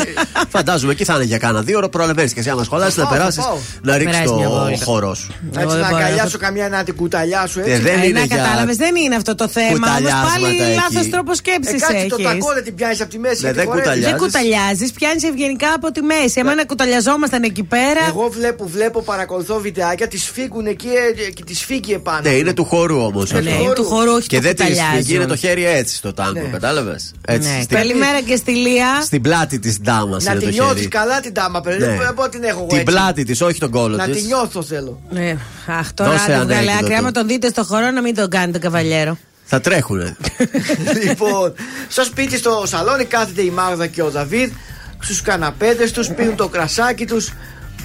Φαντάζομαι 0.50 0.92
εκεί 0.92 1.04
θα 1.04 1.14
είναι 1.16 1.24
για 1.24 1.38
κάνα 1.38 1.62
δύο 1.62 1.78
ώρα. 1.78 1.90
Προλαβαίνεις 1.90 2.34
και 2.34 2.40
εσύ, 2.40 2.50
άμα 2.50 2.64
σχολάσεις, 2.64 2.96
να 2.98 3.04
πάω, 3.04 3.12
θα 3.12 3.18
περάσεις, 3.18 3.44
πάω. 3.44 3.58
να 3.82 3.98
ρίξεις 3.98 4.18
Περάσει 4.18 4.34
μια 4.34 4.48
το 4.48 4.54
βόλτα. 4.54 4.84
χώρο 4.84 5.14
σου. 5.14 5.28
Εγώ 5.52 5.62
Έτσι 5.62 5.76
δεν 5.76 5.82
να 5.84 5.90
μπορώ, 5.90 5.98
αγκαλιάσω 6.04 6.26
αυτό- 6.26 6.38
καμιά 6.38 6.70
να 6.70 6.84
την 6.84 6.96
κουταλιάσω 6.96 7.60
έτσι. 7.60 7.67
Ε, 7.74 7.80
δεν 7.80 8.00
Ε, 8.00 8.06
είναι 8.06 8.20
να 8.20 8.26
για- 8.26 8.36
κατάλαβες, 8.38 8.76
δεν 8.78 8.96
είναι 8.96 9.16
αυτό 9.16 9.36
το 9.36 9.48
θέμα. 9.48 9.68
Όμως 9.68 9.80
κουταλιάσματα 9.80 10.30
πάλι 10.42 10.46
εκεί. 10.62 10.76
λάθος 10.82 11.10
τρόπος 11.10 11.38
σκέψης 11.38 11.74
Ε, 11.74 11.78
κάτσε 11.86 12.06
το 12.10 12.16
έχεις. 12.20 12.26
τακό 12.28 12.54
δεν 12.54 12.64
την 12.64 12.76
πιάνεις 12.76 13.02
από 13.02 13.10
τη 13.10 13.20
μέση. 13.20 13.42
Ναι, 13.42 13.48
και 13.48 13.54
τη 13.54 13.60
δεν 13.60 13.66
χορεύεις. 13.68 13.84
κουταλιάζεις. 13.90 14.12
Δεν 14.18 14.22
κουταλιάζεις, 14.26 14.90
πιάνεις 14.92 15.24
ευγενικά 15.24 15.70
από 15.80 15.88
τη 15.96 16.02
μέση. 16.12 16.36
Εμένα 16.44 16.66
κουταλιαζόμασταν 16.66 17.42
εκεί 17.44 17.64
πέρα. 17.64 18.02
Εγώ 18.08 18.26
βλέπω, 18.38 18.64
βλέπω, 18.76 19.00
παρακολουθώ 19.02 19.56
βιντεάκια, 19.60 20.08
τη 20.08 20.18
φύγουν 20.18 20.66
εκεί 20.66 20.88
ε, 20.88 21.30
και 21.38 21.44
τη 21.44 21.54
φύγει 21.54 21.94
επάνω. 21.94 22.22
Ναι, 22.24 22.30
είναι 22.42 22.54
του 22.54 22.66
χώρου 22.66 22.98
όμως. 23.10 23.32
Ναι, 23.32 23.40
είναι 23.40 23.74
του 23.74 23.84
χώρου, 23.84 24.12
όχι 24.12 24.28
Και 24.28 24.36
το 24.36 24.42
δεν 24.42 24.56
τη 24.56 24.62
κουταλιάζουν. 24.64 24.96
φύγει, 24.98 25.16
είναι 25.16 25.26
το 25.26 25.36
χέρι 25.36 25.66
έτσι 25.66 25.96
στο 25.96 26.14
τάγκο, 26.14 26.32
Ναι. 26.42 26.48
κατάλαβες; 26.58 27.12
Έτσι. 27.28 27.50
Ναι. 27.50 27.62
Στην- 27.62 27.78
Καλημέρα 27.78 28.22
και 28.22 28.36
στη 28.36 28.52
Λία. 28.52 29.02
Στην 29.02 29.22
πλάτη 29.22 29.60
της 29.60 29.80
ντάμας 29.82 30.24
Να 30.24 30.32
είναι 30.32 30.40
τη 30.40 30.46
το 30.46 30.52
νιώθεις 30.52 30.76
χέρι. 30.76 30.88
καλά 30.88 31.20
την 31.20 31.34
τάμα, 31.34 31.62
παιδί. 31.62 31.78
Ναι. 31.86 31.86
Δεν 31.86 32.14
πω 32.16 32.30
την 32.30 32.44
έχω 32.44 32.58
εγώ 32.60 32.68
Την 32.68 32.78
έτσι. 32.78 32.92
πλάτη 32.94 33.24
της, 33.24 33.42
όχι 33.42 33.60
τον 33.60 33.72
κόλο 33.72 33.96
Να 33.96 34.06
τη. 34.06 34.12
της 34.12 34.26
νιώθω 34.26 34.62
θέλω. 34.64 35.00
Ναι. 35.10 35.38
Αχ, 35.80 35.94
τώρα 35.94 36.12
Δώσε 36.12 36.24
άντε 36.24 36.36
βγάλε 36.36 36.56
ανέκδοτο. 36.58 36.86
άκρη. 36.86 36.94
Άμα 36.96 37.12
τον 37.12 37.28
δείτε 37.28 37.47
στο 37.50 37.64
χώρο, 37.64 37.92
να 37.92 38.02
μην 38.02 38.16
τον 38.16 38.30
κάνετε 38.30 38.60
καβαλιέρο. 38.60 39.18
Θα 39.46 39.62
τρέχουνε. 39.62 40.18
λοιπόν, 41.04 41.54
στο 41.88 42.04
σπίτι, 42.04 42.38
στο 42.38 42.64
σαλόνι 42.68 43.06
κάθεται 43.06 43.42
η 43.42 43.50
Μάγδα 43.50 43.88
και 43.88 44.02
ο 44.02 44.10
Δαβίδ 44.10 44.52
στους 45.00 45.22
καναπέδε 45.22 45.90
τους, 45.90 46.08
πίνουν 46.08 46.36
το 46.36 46.48
κρασάκι 46.48 47.06
τους, 47.06 47.34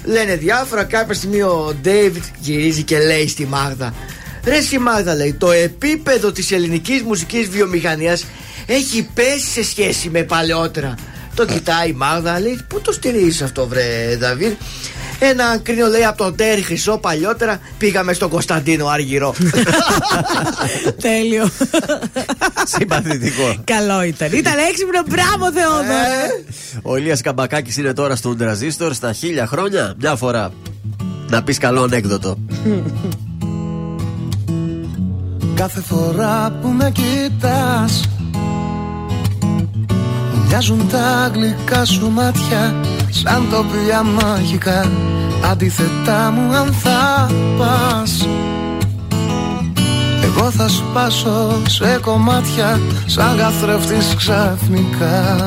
λένε 0.03 0.35
διάφορα. 0.35 0.83
Κάποια 0.83 1.13
στιγμή 1.13 1.41
ο 1.41 1.75
Ντέιβιτ 1.81 2.23
γυρίζει 2.39 2.83
και 2.83 2.99
λέει 2.99 3.27
στη 3.27 3.45
Μάγδα: 3.45 3.93
Ρε 4.43 4.57
η 4.71 4.77
Μάγδα, 4.77 5.15
λέει, 5.15 5.33
το 5.33 5.51
επίπεδο 5.51 6.31
της 6.31 6.51
ελληνικής 6.51 7.01
μουσικής 7.01 7.49
βιομηχανίας 7.49 8.25
έχει 8.65 9.09
πέσει 9.13 9.47
σε 9.47 9.63
σχέση 9.63 10.09
με 10.09 10.23
παλαιότερα. 10.23 10.95
Το 11.35 11.45
κοιτάει 11.45 11.89
η 11.89 11.93
Μάγδα, 11.93 12.39
λέει: 12.39 12.59
Πού 12.67 12.81
το 12.81 12.91
στηρίζεις 12.91 13.41
αυτό, 13.41 13.67
βρε 13.67 14.17
Δαβίδ; 14.19 14.53
Ένα 15.29 15.57
κρίνο 15.57 15.87
λέει 15.87 16.03
από 16.03 16.17
τον 16.17 16.35
Τέρι 16.35 16.61
Χρυσό 16.61 16.97
παλιότερα 16.97 17.59
πήγαμε 17.77 18.13
στον 18.13 18.29
Κωνσταντίνο 18.29 18.87
Αργυρό. 18.87 19.35
Τέλειο. 21.01 21.49
Συμπαθητικό. 22.65 23.55
Καλό 23.63 24.03
ήταν. 24.03 24.31
Ήταν 24.31 24.53
έξυπνο. 24.69 25.01
Μπράβο, 25.07 25.51
Θεόδωρα. 25.51 26.05
Ο 26.81 26.97
Ηλίας 26.97 27.21
Καμπακάκης 27.21 27.77
είναι 27.77 27.93
τώρα 27.93 28.15
στον 28.15 28.37
τραζίστορ 28.37 28.93
στα 28.93 29.13
χίλια 29.13 29.47
χρόνια. 29.47 29.93
Μια 29.99 30.15
φορά. 30.15 30.51
Να 31.29 31.43
πεις 31.43 31.57
καλό 31.57 31.81
ανέκδοτο. 31.81 32.37
Κάθε 35.55 35.81
φορά 35.81 36.59
που 36.61 36.67
με 36.67 36.91
κοιτάς 36.91 38.09
Μοιάζουν 40.55 40.87
τα 40.87 41.31
γλυκά 41.33 41.85
σου 41.85 42.09
μάτια 42.09 42.75
Σαν 43.09 43.47
τοπία 43.51 44.03
μαγικά. 44.03 44.91
Αντίθετά 45.51 46.31
μου 46.31 46.55
αν 46.55 46.73
θα 46.73 47.31
πας 47.57 48.27
Εγώ 50.23 50.51
θα 50.51 50.67
σπάσω 50.67 51.61
σε 51.67 51.99
κομμάτια 52.01 52.79
Σαν 53.05 53.37
καθρέφτης 53.37 54.15
ξαφνικά. 54.15 55.37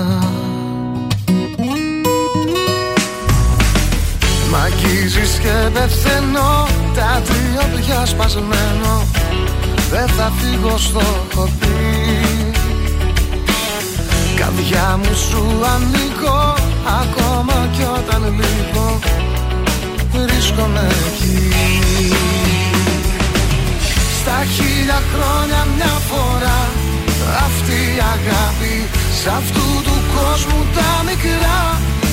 Μ' 4.51 4.55
αγγίζεις 4.65 5.39
και 5.39 5.71
πεθαίνω 5.73 6.67
Τα 6.95 7.23
δύο 7.25 7.81
πια 7.81 8.07
σπασμένο 8.07 9.05
Δεν 9.91 10.09
θα 10.09 10.33
φύγω 10.39 10.79
στο 10.79 11.03
χωπί 11.35 12.16
Καρδιά 14.41 15.01
μου 15.03 15.15
σου 15.29 15.43
ανοίγω 15.75 16.55
Ακόμα 17.03 17.69
κι 17.75 17.85
όταν 17.99 18.23
λείπω 18.39 18.99
Βρίσκομαι 20.13 20.87
εκεί. 21.07 21.53
Στα 24.19 24.39
χίλια 24.55 25.01
χρόνια 25.13 25.61
μια 25.77 25.95
φορά 26.09 26.61
Αυτή 27.47 27.79
η 27.97 28.01
αγάπη 28.15 28.77
Σ' 29.21 29.29
αυτού 29.39 29.67
του 29.87 29.97
κόσμου 30.15 30.61
τα 30.77 30.91
μικρά 31.09 31.61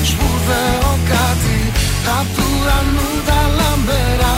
Σπουδαίο 0.09 0.91
κάτι 1.11 1.57
Απ' 2.19 2.31
του 2.35 2.45
ουρανού 2.55 3.09
τα 3.27 3.39
λαμπερά. 3.57 4.37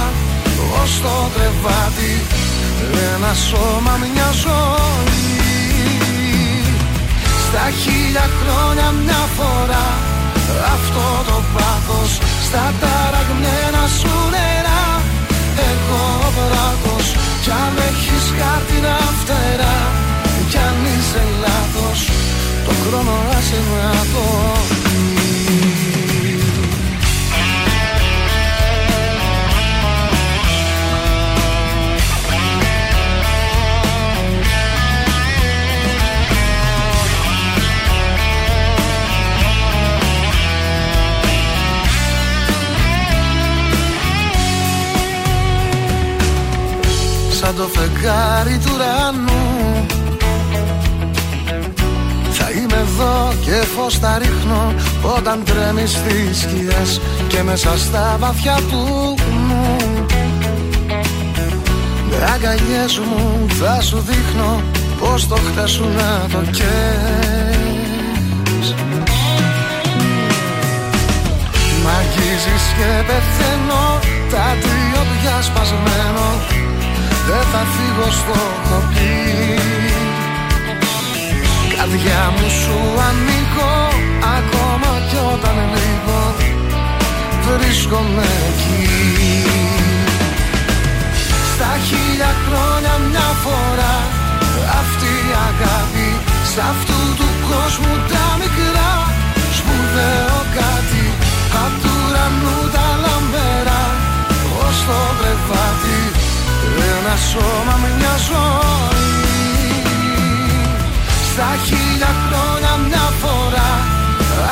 Ως 0.81 0.91
το 1.03 1.15
κρεβάτι 1.33 2.13
Ένα 3.15 3.33
σώμα 3.33 3.93
μια 4.13 4.29
ζωή 4.43 5.34
Στα 7.55 7.69
χίλια 7.69 8.25
χρόνια 8.37 8.87
μια 9.03 9.23
φορά 9.37 9.85
Αυτό 10.75 11.05
το 11.29 11.37
πάθος 11.53 12.11
Στα 12.47 12.65
ταραγμένα 12.81 13.83
σου 13.99 14.13
νερά. 14.33 14.83
Εγώ 15.69 16.03
ο 16.27 16.29
βράχος 16.35 17.07
Κι 17.43 17.51
αν 17.63 17.73
έχεις 17.89 18.25
χάρτινα 18.37 18.95
φτερά. 19.19 19.77
Κι 20.49 20.57
αν 20.67 20.77
είσαι 20.91 21.23
λάθος 21.43 21.99
Το 22.65 22.73
χρόνο 22.83 23.15
άσε 23.37 23.59
να 23.71 23.91
το 24.13 24.25
σαν 47.45 47.55
το 47.55 47.67
φεγγάρι 47.67 48.57
του 48.57 48.71
ουρανού. 48.73 49.85
Θα 52.31 52.49
είμαι 52.51 52.77
εδώ 52.87 53.33
και 53.41 53.51
φως 53.51 53.97
θα 53.97 54.17
ρίχνω 54.17 54.73
Όταν 55.17 55.43
τρέμεις 55.43 55.91
στις 55.91 56.39
σκιές 56.39 57.01
Και 57.27 57.43
μέσα 57.43 57.77
στα 57.77 58.15
βαθιά 58.19 58.59
του 58.69 59.15
νου 59.47 59.77
Με 62.09 62.15
αγκαλιές 62.33 62.99
μου 62.99 63.45
θα 63.59 63.81
σου 63.81 64.03
δείχνω 64.07 64.61
Πως 64.99 65.27
το 65.27 65.35
χτες 65.35 65.71
σου 65.71 65.83
να 65.97 66.27
το 66.31 66.41
καίς 66.51 67.45
Μ' 71.83 71.87
αγγίζεις 71.99 72.63
και 72.77 73.03
πεθαίνω 73.07 73.99
Τα 74.29 74.55
δύο 74.61 75.05
πια 75.21 75.41
σπασμένο 75.41 76.55
Δεν 77.27 77.43
θα 77.51 77.63
φύγω 77.73 78.09
στο 78.19 78.39
χωπί 78.67 79.15
Καρδιά 81.75 82.21
μου 82.35 82.47
σου 82.61 82.77
ανοίγω 83.07 83.73
Ακόμα 84.37 84.91
κι 85.09 85.19
όταν 85.33 85.57
λείπω. 85.73 86.19
Βρίσκομαι 87.45 88.27
εκεί. 88.49 88.85
Στα 91.53 91.71
χίλια 91.85 92.31
χρόνια 92.45 92.93
μια 93.09 93.29
φορά 93.43 93.95
Αυτή 94.81 95.11
η 95.29 95.33
αγάπη 95.49 96.09
Σ' 96.51 96.61
αυτού 96.71 96.99
του 97.17 97.29
κόσμου 97.49 97.93
τα 98.11 98.25
μικρά. 98.41 98.91
Σπουδαίο 99.57 100.37
κάτι 100.57 101.05
Απ' 101.63 101.77
του 101.81 101.91
ουρανού 102.03 102.57
τα 102.75 102.87
λαμπερά 103.03 103.83
Ως 104.65 104.77
το 104.87 104.99
κρεβάτι 105.19 106.24
Ένα 106.93 107.15
σώμα 107.29 107.75
μια 107.97 108.15
ζωή. 108.27 109.13
Στα 111.29 111.49
χίλια 111.65 112.11
χρόνια 112.23 112.73
μια 112.87 113.07
φορά 113.21 113.71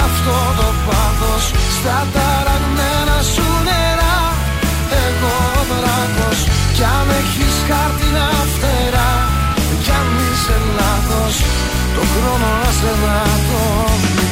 Αυτό 0.05 0.35
το 0.59 0.69
πάθος 0.87 1.43
Στα 1.77 1.97
ταραγμένα 2.13 3.17
σου 3.33 3.47
νερά. 3.67 4.17
Εγώ 5.05 5.33
ο 5.59 5.63
βράχος 5.69 6.39
Κι 6.75 6.83
αν 6.97 7.07
έχεις 7.19 7.55
χάρτινα 7.67 8.27
φτερά 8.53 9.11
Κι 9.83 9.91
αν 9.99 10.07
είσαι 10.25 10.57
λάθος 10.77 11.35
Το 11.95 12.01
χρόνο 12.11 12.49
άσε 12.67 12.91
να 13.03 13.19
το 13.47 13.61
πει 14.13 14.22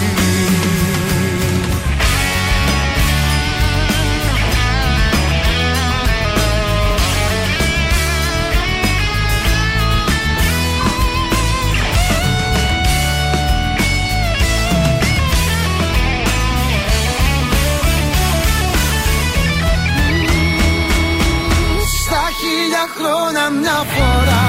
χίλια 22.82 22.96
χρόνια 22.98 23.46
μια 23.62 23.80
φορά. 23.94 24.44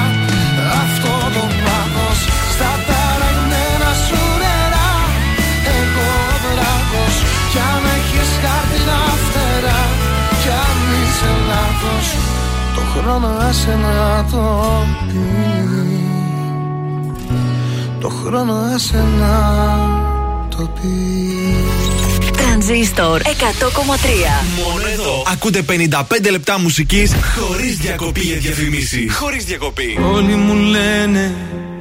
Αυτό 0.83 1.12
το 1.35 1.45
πάθος 1.64 2.18
στα 2.55 2.72
ταραγμένα 2.87 3.91
σου 4.05 4.20
νερά. 4.41 4.91
Εγώ 5.78 6.11
βράχος 6.43 7.16
κι 7.51 7.61
αν 7.72 7.83
έχεις 7.97 8.30
χάρτινα 8.43 9.01
φτερά. 9.24 9.83
Κι 10.43 10.51
αν 10.64 10.78
είσαι 11.01 11.33
λάθος 11.49 12.07
το 12.74 12.83
χρόνο 12.93 13.28
άσε 13.49 13.78
να 13.85 14.24
το 14.30 14.45
πει 15.07 15.20
Το 18.01 18.09
χρόνο 18.09 18.55
άσε 18.74 19.05
να 19.20 19.37
το 20.49 20.68
πει 20.74 21.72
Τρανζίστορ 22.67 23.21
100,3 23.21 23.29
Μόνο 24.65 24.87
εδώ. 24.93 25.23
Ακούτε 25.33 25.65
55 25.69 26.31
λεπτά 26.31 26.59
μουσικής 26.59 27.13
χωρίς 27.39 27.77
διακοπή 27.77 28.21
για 28.21 28.37
διαφημίσεις. 28.37 29.15
Χωρίς 29.15 29.45
διακοπή. 29.45 29.99
Όλοι 30.13 30.35
μου 30.35 30.55
λένε 30.55 31.35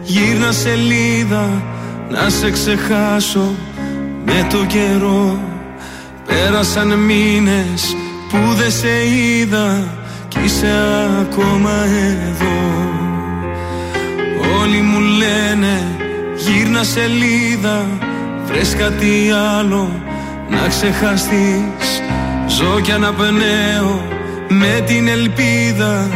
γύρνα 0.03 0.51
σελίδα 0.51 1.63
να 2.09 2.29
σε 2.29 2.51
ξεχάσω. 2.51 3.55
Με 4.25 4.47
το 4.49 4.65
καιρό 4.65 5.39
Πέρασαν 6.25 6.87
μήνες 6.87 7.95
που 8.29 8.53
δεν 8.53 8.71
σε 8.71 9.07
είδα 9.07 9.97
κι 10.27 10.39
είσαι 10.43 10.71
ακόμα 11.21 11.85
εδώ. 12.29 12.89
Όλοι 14.61 14.81
μου 14.81 14.99
λένε 14.99 15.87
γύρνα 16.35 16.83
σελίδα 16.83 17.85
Βρες 18.45 18.75
κάτι 18.75 19.31
άλλο 19.59 20.10
να 20.51 20.67
ξεχαστείς 20.67 21.87
Ζω 22.47 22.79
κι 22.79 22.91
αναπνέω 22.91 24.03
με 24.47 24.83
την 24.85 25.07
ελπίδα 25.07 26.09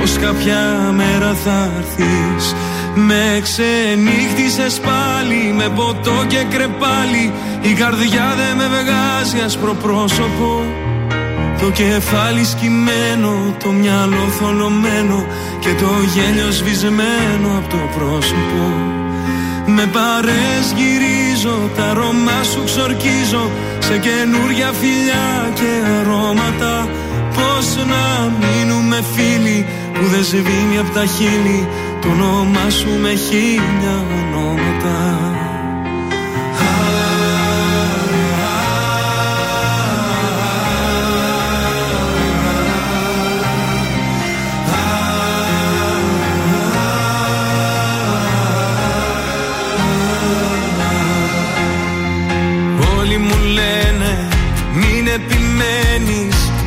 Πως 0.00 0.12
κάποια 0.12 0.90
μέρα 0.92 1.34
θα 1.44 1.70
έρθεις 1.78 2.54
Με 2.94 3.40
ξενύχτησες 3.42 4.80
πάλι 4.80 5.54
με 5.56 5.68
ποτό 5.74 6.24
και 6.26 6.44
κρεπάλι 6.50 7.32
Η 7.62 7.72
καρδιά 7.72 8.34
δεν 8.36 8.56
με 8.56 8.66
βγάζει 8.68 9.44
άσπρο 9.44 9.74
πρόσωπο 9.82 10.64
το 11.60 11.70
κεφάλι 11.70 12.44
σκυμμένο, 12.44 13.54
το 13.62 13.70
μυαλό 13.70 14.28
θολωμένο 14.38 15.26
και 15.60 15.68
το 15.68 15.90
γέλιο 16.14 16.50
σβησμένο 16.50 17.48
από 17.58 17.68
το 17.68 17.76
πρόσωπο. 17.98 19.03
Με 19.66 19.86
παρές 19.86 20.64
γυρίζω, 20.76 21.70
τα 21.76 21.84
αρώμα 21.84 22.42
σου 22.42 22.64
ξορκίζω 22.64 23.50
σε 23.78 23.98
καινούρια 23.98 24.72
φιλιά 24.80 25.50
και 25.54 25.70
αρώματα. 25.98 26.88
Πώς 27.34 27.76
να 27.76 28.32
μείνουμε 28.40 29.02
φίλοι 29.14 29.66
που 29.94 30.04
δεν 30.06 30.24
σβήνει 30.24 30.78
από 30.78 30.90
τα 30.90 31.04
χείλη 31.04 31.68
το 32.00 32.08
όνομά 32.08 32.70
σου 32.70 32.90
με 33.02 33.14
χίλια 33.14 33.96
ονόματα. 34.18 34.73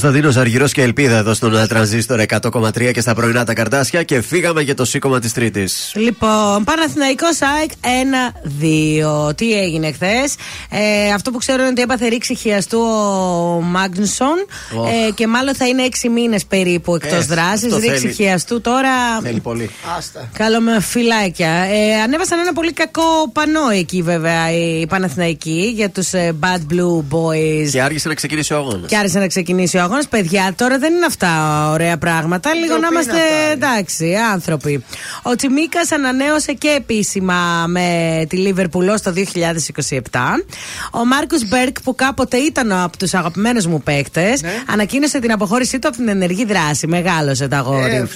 Κωνσταντίνος 0.00 0.36
Αργυρός 0.36 0.72
και 0.72 0.82
Ελπίδα 0.82 1.16
εδώ 1.16 1.34
στον 1.34 1.66
Τρανζίστορ 1.68 2.20
100,3 2.28 2.90
και 2.92 3.00
στα 3.00 3.14
πρωινά 3.14 3.44
τα 3.44 3.54
καρτάσια 3.54 4.02
και 4.02 4.20
φύγαμε 4.20 4.62
για 4.62 4.74
το 4.74 4.84
σήκωμα 4.84 5.18
της 5.20 5.32
Τρίτης. 5.32 5.92
Λοιπόν, 5.94 6.64
Παναθηναϊκός 6.64 7.38
ΑΕΚ 7.42 7.70
1-2. 9.28 9.34
Τι 9.34 9.52
έγινε 9.60 9.92
χθες; 9.92 10.34
Ε, 10.70 11.12
αυτό 11.12 11.30
που 11.30 11.38
ξέρω 11.38 11.60
είναι 11.62 11.70
ότι 11.70 11.82
έπαθε 11.82 12.08
ρήξη 12.08 12.34
χιαστού 12.34 12.78
ο 12.80 13.60
Μάγνουσον 13.60 14.46
Οχ. 14.76 14.88
ε, 14.88 15.10
και 15.14 15.26
μάλλον 15.26 15.54
θα 15.54 15.66
είναι 15.66 15.82
6 15.82 16.08
μήνες 16.08 16.44
περίπου 16.44 16.94
εκτός 16.94 17.12
Ε, 17.12 17.26
δράσης. 17.28 17.64
αυτό 17.72 17.78
Ρήξη 17.78 17.98
θέλει. 18.00 18.12
χιαστού 18.12 18.60
τώρα. 18.60 18.90
Θέλει 19.22 19.40
πολύ. 19.40 19.70
Άστα. 19.98 20.28
Καλό 20.38 20.60
με 20.60 20.80
φυλάκια. 20.80 21.48
Ε, 21.50 22.00
ανέβασαν 22.04 22.38
ένα 22.38 22.52
πολύ 22.52 22.72
κακό 22.72 23.30
πανό 23.32 23.68
εκεί 23.78 24.02
βέβαια 24.02 24.52
οι 24.52 24.86
Παναθηναϊκοί 24.86 25.72
για 25.74 25.90
τους 25.90 26.10
Bad 26.40 26.72
Blue 26.72 26.98
Boys. 27.14 27.68
Και 27.70 27.82
άργησε 27.82 28.08
να 28.08 28.14
ξεκινήσει 28.14 28.52
ο 28.52 28.56
αγώνας. 28.56 28.88
Και 28.88 28.96
άρεσε 28.96 29.18
να 29.18 29.26
ξεκινήσει 29.26 29.76
ο 29.76 29.82
αγώνα, 29.84 30.02
παιδιά, 30.10 30.52
τώρα 30.56 30.78
δεν 30.78 30.92
είναι 30.92 31.06
αυτά 31.06 31.30
ωραία 31.70 31.98
πράγματα. 31.98 32.54
Λίγο 32.54 32.76
να 32.78 32.88
είμαστε 32.92 33.20
εντάξει, 33.52 34.14
άνθρωποι. 34.32 34.84
Ο 35.22 35.34
Τσιμίκας 35.36 35.92
ανανέωσε 35.92 36.52
και 36.52 36.68
επίσημα 36.68 37.64
με 37.66 37.88
τη 38.28 38.36
Λίβερπουλ 38.36 38.86
το 38.86 39.12
2027. 39.16 39.98
Ο 40.92 41.04
Μάρκο 41.04 41.36
Μπέρκ, 41.48 41.82
που 41.82 41.94
κάποτε 41.94 42.36
ήταν 42.36 42.72
από 42.72 42.96
τους 42.96 43.14
αγαπημένους 43.14 43.66
μου 43.66 43.82
παίκτες, 43.82 44.42
ναι. 44.42 44.50
ανακοίνωσε 44.66 45.18
την 45.18 45.32
αποχώρησή 45.32 45.78
του 45.78 45.88
από 45.88 45.96
την 45.96 46.08
ενεργή 46.08 46.44
δράση. 46.44 46.86
Μεγάλωσε 46.86 47.48
τα 47.48 47.58
γόρι. 47.58 47.94
Ε, 47.94 48.06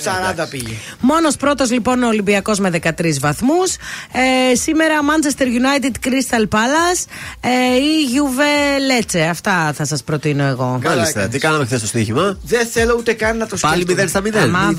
40 0.43 0.47
πήγε. 0.51 0.75
Μόνος 1.01 1.37
πρώτος 1.37 1.71
λοιπόν 1.71 2.03
ο 2.03 2.07
Ολυμπιακός 2.07 2.59
με 2.59 2.71
13 2.83 3.19
βαθμούς. 3.21 3.77
Ε, 4.13 4.55
σήμερα 4.55 4.95
Manchester 5.01 5.45
United 5.45 6.09
Crystal 6.09 6.49
Palace 6.59 7.05
ε, 7.41 7.77
ή 7.77 8.09
Juve 8.15 8.81
Lecce. 8.91 9.27
Αυτά 9.31 9.73
θα 9.75 9.85
σας 9.85 10.03
προτείνω 10.03 10.45
εγώ. 10.45 10.81
Μάλιστα. 10.85 11.29
Τι 11.29 11.39
κάναμε 11.39 11.58
χθες 11.65 11.79
στο 11.79 11.87
στοίχημα. 11.87 12.39
Δεν 12.43 12.67
θέλω 12.67 12.95
ούτε 12.99 13.13
καν 13.13 13.37
να 13.37 13.47
το 13.47 13.57
σκεφτώ. 13.57 13.85
Πάλι 13.85 14.01
0 14.01 14.09
στα 14.09 14.21
0. 14.21 14.27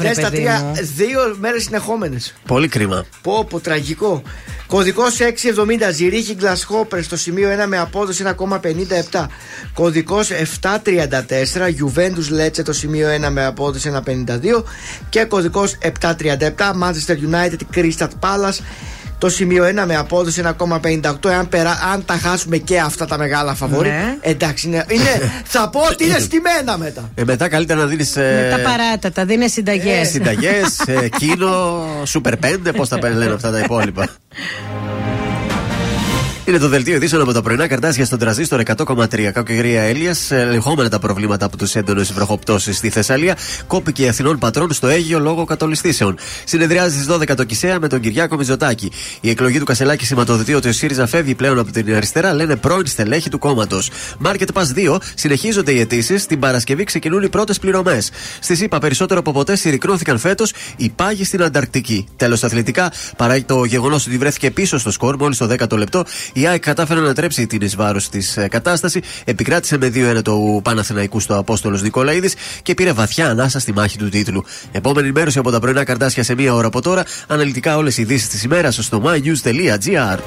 0 0.01 0.11
στα 0.13 0.29
3, 0.29 0.81
δύο 0.95 1.35
μέρες 1.39 1.63
συνεχόμενες. 1.63 2.33
Πολύ 2.45 2.67
κρίμα. 2.67 3.05
Πω, 3.21 3.45
πω, 3.49 3.59
τραγικό. 3.59 4.21
Κωδικός 4.67 5.19
670 5.19 5.91
Ζηρίχη 5.91 6.35
Γκλασχόπερ 6.35 7.03
στο 7.03 7.17
σημείο 7.17 7.49
1 7.49 7.67
με 7.67 7.77
απόδοση 7.77 8.23
1,57. 8.23 9.27
Κωδικός 9.73 10.29
734 10.31 11.69
Γιουβέντους 11.69 12.29
Λέτσε 12.29 12.63
το 12.63 12.73
σημείο 12.73 13.07
1 13.09 13.29
με 13.29 13.45
απόδοση 13.45 13.89
1,52. 13.89 14.63
Και 15.09 15.23
κωδικός 15.23 15.77
737 15.81 16.73
Manchester 16.81 17.15
United 17.31 17.75
Crystal 17.75 18.07
Palace 18.19 18.59
το 19.19 19.29
σημείο 19.29 19.65
1 19.65 19.83
με 19.85 19.95
απόδοση 19.95 20.41
1,58. 20.45 21.25
Εάν 21.25 21.49
περά, 21.49 21.79
αν 21.93 22.05
τα 22.05 22.13
χάσουμε 22.13 22.57
και 22.57 22.79
αυτά 22.79 23.05
τα 23.05 23.17
μεγάλα 23.17 23.53
φαβόρη. 23.53 23.89
Ναι. 23.89 24.17
Εντάξει, 24.21 24.67
είναι, 24.67 24.85
είναι, 24.89 25.31
θα 25.43 25.69
πω 25.69 25.79
ότι 25.91 26.05
είναι 26.05 26.19
στημένα 26.19 26.77
μετά. 26.77 27.09
Ε, 27.15 27.23
μετά 27.23 27.47
καλύτερα 27.47 27.79
να 27.79 27.85
δίνεις. 27.85 28.15
Ε, 28.15 28.47
τα 28.51 28.69
παράτατα, 28.69 29.25
δίνει 29.25 29.49
συνταγές. 29.49 29.99
Ε, 29.99 30.03
συνταγές, 30.03 30.79
ε, 30.79 31.09
κίνο, 31.19 31.85
σούπερ 32.03 32.33
5, 32.43 32.71
πώς 32.75 32.89
τα 32.89 32.99
λένε 33.09 33.33
αυτά 33.33 33.51
τα 33.51 33.59
υπόλοιπα. 33.59 34.07
Είναι 36.49 36.57
το 36.57 36.67
δελτίο 36.67 36.95
ειδήσεων 36.95 37.21
από 37.21 37.33
τα 37.33 37.41
πρωινά 37.41 37.67
καρτάσια 37.67 38.05
στον 38.05 38.19
τραζίστορ 38.19 38.61
100,3. 38.65 39.31
Κακοκαιρία 39.33 39.81
Έλιας, 39.81 40.31
ελεγχόμενα 40.31 40.89
τα 40.89 40.99
προβλήματα 40.99 41.45
από 41.45 41.57
τους 41.57 41.75
έντονου 41.75 42.03
βροχοπτώσεις 42.13 42.77
στη 42.77 42.89
Θεσσαλία, 42.89 43.37
κόπηκε 43.67 44.07
Αθηνών 44.07 44.37
πατρών 44.37 44.73
στο 44.73 44.87
Αίγιο 44.87 45.19
λόγω 45.19 45.43
κατολιστήσεων. 45.43 46.17
Συνεδριάζει 46.43 46.93
στις 46.93 47.07
12 47.15 47.35
το 47.35 47.43
Κισέα 47.43 47.79
με 47.79 47.87
τον 47.87 47.99
Κυριάκο 47.99 48.35
Μιζωτάκη. 48.35 48.91
Η 49.21 49.29
εκλογή 49.29 49.59
του 49.59 49.65
Κασελάκη 49.65 50.05
σηματοδοτεί 50.05 50.53
ότι 50.53 50.67
ο 50.67 50.71
ΣΥΡΙΖΑ 50.71 51.07
φεύγει 51.07 51.35
πλέον 51.35 51.59
από 51.59 51.71
την 51.71 51.95
αριστερά, 51.95 52.33
λένε 52.33 52.55
πρώην 52.55 52.85
στελέχη 52.85 53.29
του 53.29 53.39
κόμματος. 53.39 53.89
Market 54.25 54.47
Pass 54.53 54.65
2 54.75 54.97
συνεχίζονται 55.15 55.71
οι 55.71 55.79
αιτήσεις, 55.79 56.25
την 56.25 56.39
Παρασκευή 56.39 56.83
ξεκινούν 56.83 57.23
οι 57.23 57.29
πρώτες 57.29 57.59
πληρωμές. 57.59 58.11
Στη 58.39 58.55
ΣΥΠΑ 58.55 58.79
περισσότερο 58.79 59.19
από 59.19 59.31
ποτέ 59.31 59.55
συρρυκνώθηκαν 59.55 60.19
φέτος 60.19 60.53
οι 60.77 60.89
πάγοι 60.89 61.23
στην 61.23 61.43
Ανταρκτική. 61.43 62.07
Τέλος 62.15 62.43
αθλητικά, 62.43 62.91
παρά 63.17 63.43
το 63.45 63.63
γεγονός 63.63 64.07
ότι 64.07 64.17
βρέθηκε 64.17 64.51
πίσω 64.51 64.77
στο 64.77 64.91
σκορ 64.91 65.15
μόλις 65.17 65.37
το 65.37 65.45
10ο 65.45 65.77
λεπτό, 65.77 66.03
η 66.39 66.47
ΑΕΚ 66.47 66.61
κατάφερε 66.61 66.99
να 66.99 67.13
τρέψει 67.13 67.47
την 67.47 67.61
ει 67.61 67.67
βάρο 67.75 67.99
της 68.11 68.37
ε, 68.37 68.47
κατάσταση. 68.47 69.01
Επικράτησε 69.23 69.77
με 69.77 69.91
2-1 69.95 70.21
το 70.23 70.59
Παναθηναϊκού 70.63 71.19
στο 71.19 71.37
Απόστολος 71.37 71.81
Νικολαίδης 71.81 72.33
και 72.61 72.73
πήρε 72.73 72.91
βαθιά 72.91 73.29
ανάσα 73.29 73.59
στη 73.59 73.73
μάχη 73.73 73.97
του 73.97 74.09
τίτλου. 74.09 74.43
Επόμενη 74.71 75.07
ενημέρωση 75.07 75.39
από 75.39 75.51
τα 75.51 75.59
πρωινά 75.59 75.83
καρτάσια 75.83 76.23
σε 76.23 76.35
μία 76.35 76.53
ώρα 76.53 76.67
από 76.67 76.81
τώρα. 76.81 77.03
Αναλυτικά 77.27 77.77
όλες 77.77 77.97
οι 77.97 78.01
ειδήσεις 78.01 78.27
της 78.27 78.43
ημέρας 78.43 78.75
στο 78.81 79.01
mynews.gr. 79.05 80.19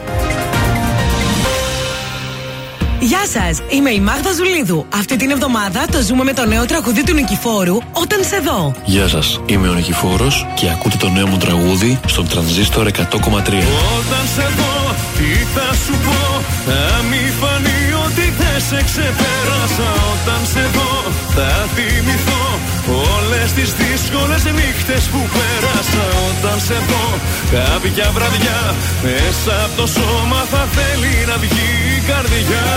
Γεια 3.00 3.26
σας, 3.26 3.62
είμαι 3.68 3.90
η 3.90 4.00
Μάγδα 4.00 4.32
Ζουλίδου. 4.32 4.86
Αυτή 4.94 5.16
την 5.16 5.30
εβδομάδα 5.30 5.86
το 5.90 6.00
ζούμε 6.00 6.24
με 6.24 6.32
το 6.32 6.46
νέο 6.46 6.64
τραγουδί 6.64 7.04
του 7.04 7.14
Νικηφόρου 7.14 7.78
Όταν 7.92 8.24
σε 8.24 8.38
δω. 8.38 8.74
Γεια 8.84 9.08
σας, 9.08 9.40
είμαι 9.46 9.68
ο 9.68 9.72
Νικηφόρος 9.72 10.46
και 10.54 10.68
ακούτε 10.70 10.96
το 10.96 11.08
νέο 11.08 11.26
μου 11.26 11.36
τραγούδι 11.36 12.00
στον 12.06 12.28
τρανζίστορ 12.28 12.86
100,3. 12.86 12.90
Όταν 12.90 14.26
σε 14.34 14.42
δω 14.56 14.91
τι 15.16 15.32
θα 15.54 15.68
σου 15.84 15.94
πω, 16.06 16.20
θα 16.66 16.80
μη 17.08 17.24
φανεί 17.40 17.82
ότι 18.06 18.26
δεν 18.40 18.58
σε 18.68 18.80
ξεπέρασα. 18.88 19.90
Όταν 20.12 20.40
σε 20.52 20.64
δω, 20.74 20.92
θα 21.34 21.50
θυμηθώ 21.74 22.44
όλες 23.14 23.48
τις 23.52 23.70
δύσκολες 23.82 24.42
νύχτες 24.58 25.04
που 25.12 25.20
πέρασα. 25.34 26.04
Όταν 26.28 26.56
σε 26.66 26.78
δω, 26.88 27.06
κάποια 27.54 28.08
βραδιά 28.16 28.60
μέσα 29.04 29.54
από 29.64 29.74
το 29.80 29.86
σώμα 29.86 30.40
θα 30.52 30.62
θέλει 30.76 31.14
να 31.30 31.36
βγει 31.42 31.70
η 31.96 32.00
καρδιά. 32.10 32.70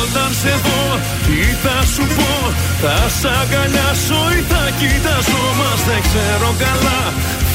Όταν 0.00 0.30
σε 0.40 0.54
δω, 0.64 0.84
τι 1.26 1.40
θα 1.62 1.76
σου 1.94 2.04
πω 2.16 2.32
Θα 2.82 2.96
σ' 3.18 3.24
αγκαλιάσω 3.40 4.20
ή 4.38 4.40
θα 4.50 4.64
κοιταζόμαστε 4.78 5.84
Δεν 5.86 6.00
ξέρω 6.08 6.54
καλά 6.64 7.00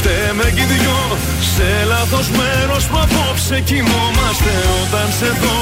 Φταίμε 0.04 0.52
κι 0.56 0.66
δυο 0.72 1.18
Σε 1.56 1.86
λάθος 1.86 2.30
μέρος 2.30 2.84
που 2.88 2.98
απόψε 2.98 3.60
κοιμόμαστε. 3.60 4.54
Όταν 4.82 5.08
σε 5.20 5.30
δω 5.42 5.60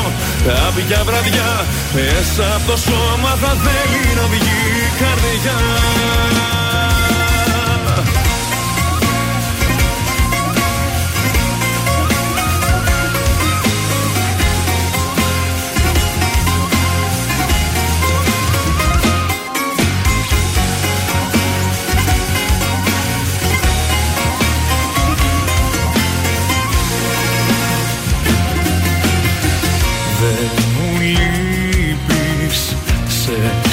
κάποια 0.48 1.04
βραδιά 1.04 1.66
Μέσα 1.94 2.56
από 2.56 2.72
το 2.72 2.78
σώμα 2.78 3.32
θα 3.42 3.52
θέλει 3.64 4.04
να 4.16 4.26
βγει 4.34 4.60
η 4.86 4.90
καρδιά 5.02 5.58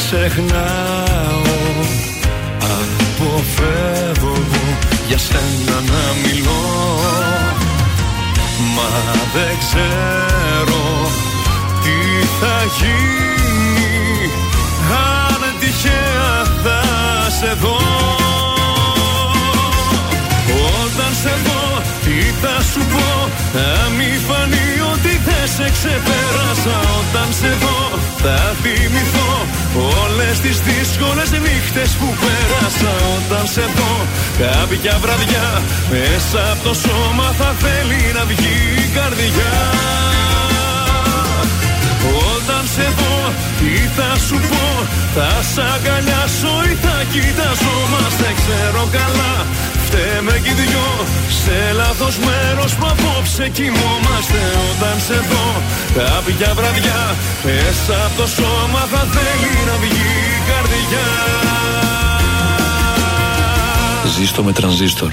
ξεχνάω. 0.07 1.43
Αποφεύγω 2.79 4.37
για 5.09 5.19
σένα 5.19 5.81
να 5.93 6.05
μιλώ. 6.23 6.65
Μα 8.75 8.91
δεν 9.35 9.55
ξέρω 9.59 10.85
τι 11.83 12.27
θα 12.41 12.57
γίνει 12.79 14.31
Αν 14.91 15.61
τυχαία 15.61 16.45
θα 16.65 16.81
σε 17.31 17.53
δω. 17.61 17.79
Όταν 20.83 21.15
σε 21.23 21.35
δω 21.45 21.83
τι 22.05 22.21
θα 22.41 22.63
σου 22.73 22.79
πω 22.79 23.29
Θα 23.53 23.91
μη 23.97 24.19
φανεί 24.29 24.81
ότι 24.81 24.86
δεν 25.27 25.47
σε 25.57 25.67
ξεπέρασα 25.77 26.77
Όταν 26.99 27.29
σε 27.41 27.51
δω. 27.63 27.81
Θα 28.23 28.39
θυμηθώ 28.63 29.33
όλες 30.03 30.37
τις 30.45 30.57
δύσκολες 30.69 31.31
νύχτες 31.31 31.91
που 31.99 32.09
πέρασα 32.23 32.93
όταν 33.17 33.45
σε 33.55 33.65
δω. 33.77 33.95
Κάποια 34.43 34.95
βραδιά 35.03 35.49
μέσα 35.91 36.41
από 36.53 36.63
το 36.67 36.75
σώμα 36.85 37.29
θα 37.39 37.51
θέλει 37.63 38.03
να 38.17 38.25
βγει 38.31 38.57
η 38.85 38.87
καρδιά. 38.97 39.55
Όταν 42.33 42.63
σε 42.75 42.87
δω 42.99 43.17
τι 43.59 43.73
θα 43.97 44.11
σου 44.27 44.39
πω 44.51 44.67
Θα 45.15 45.31
σ' 45.53 45.59
αγκαλιάσω 45.75 46.55
ή 46.71 46.75
θα 46.85 46.97
κοιταζόμαστε 47.13 48.29
ξέρω 48.41 48.89
καλά 48.97 49.35
Φταίμε 49.97 50.39
κι 50.45 50.53
δυο 50.53 51.07
σε 51.29 51.73
λάθος 51.73 52.19
μέρος 52.19 52.75
που 52.75 52.87
απόψε 52.87 53.49
κοιμόμαστε. 53.49 54.41
Όταν 54.71 55.01
σε 55.07 55.15
δω 55.15 55.63
κάποια 55.95 56.55
βραδιά 56.55 57.15
Μέσα 57.45 58.07
από 58.07 58.17
το 58.17 58.27
σώμα 58.27 58.79
θα 58.91 58.99
θέλει 58.99 59.53
να 59.67 59.77
βγει 59.77 60.09
η 60.37 60.41
καρδιά. 60.51 61.07
Ζήστο 64.17 64.43
με 64.43 64.53
τρανζίστορ 64.53 65.13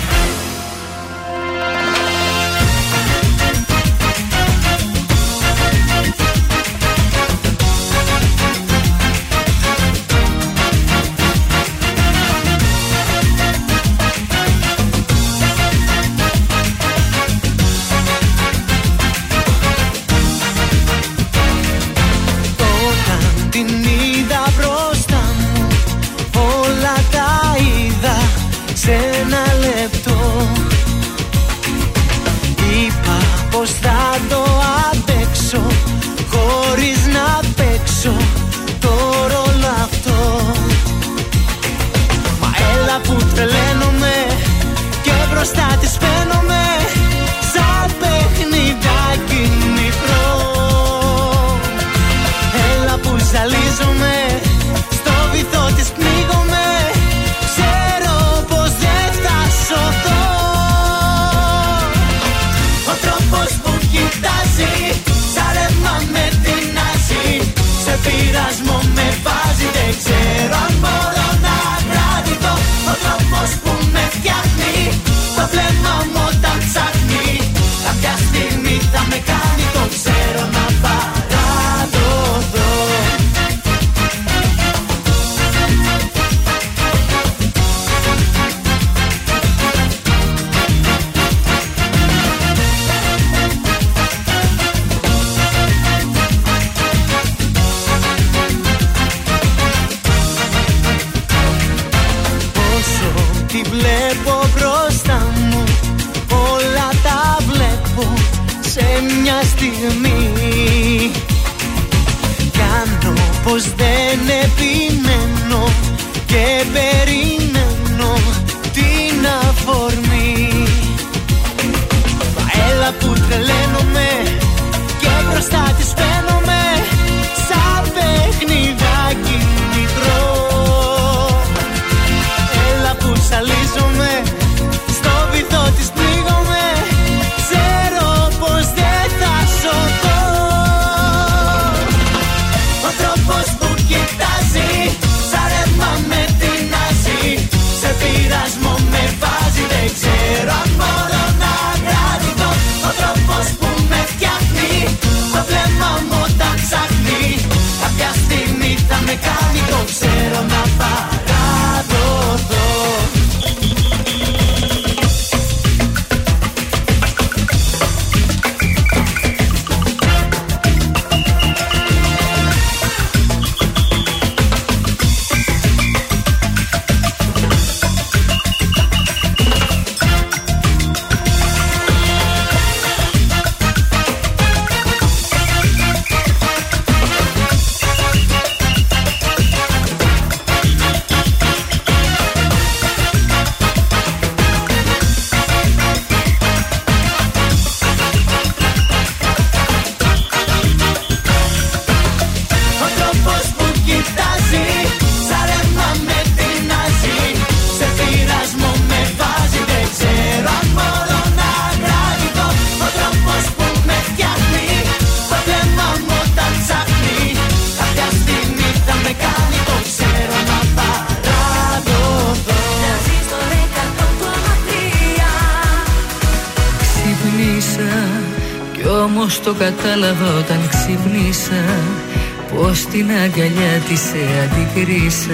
Αγκαλιά 233.91 234.47
της 234.47 235.27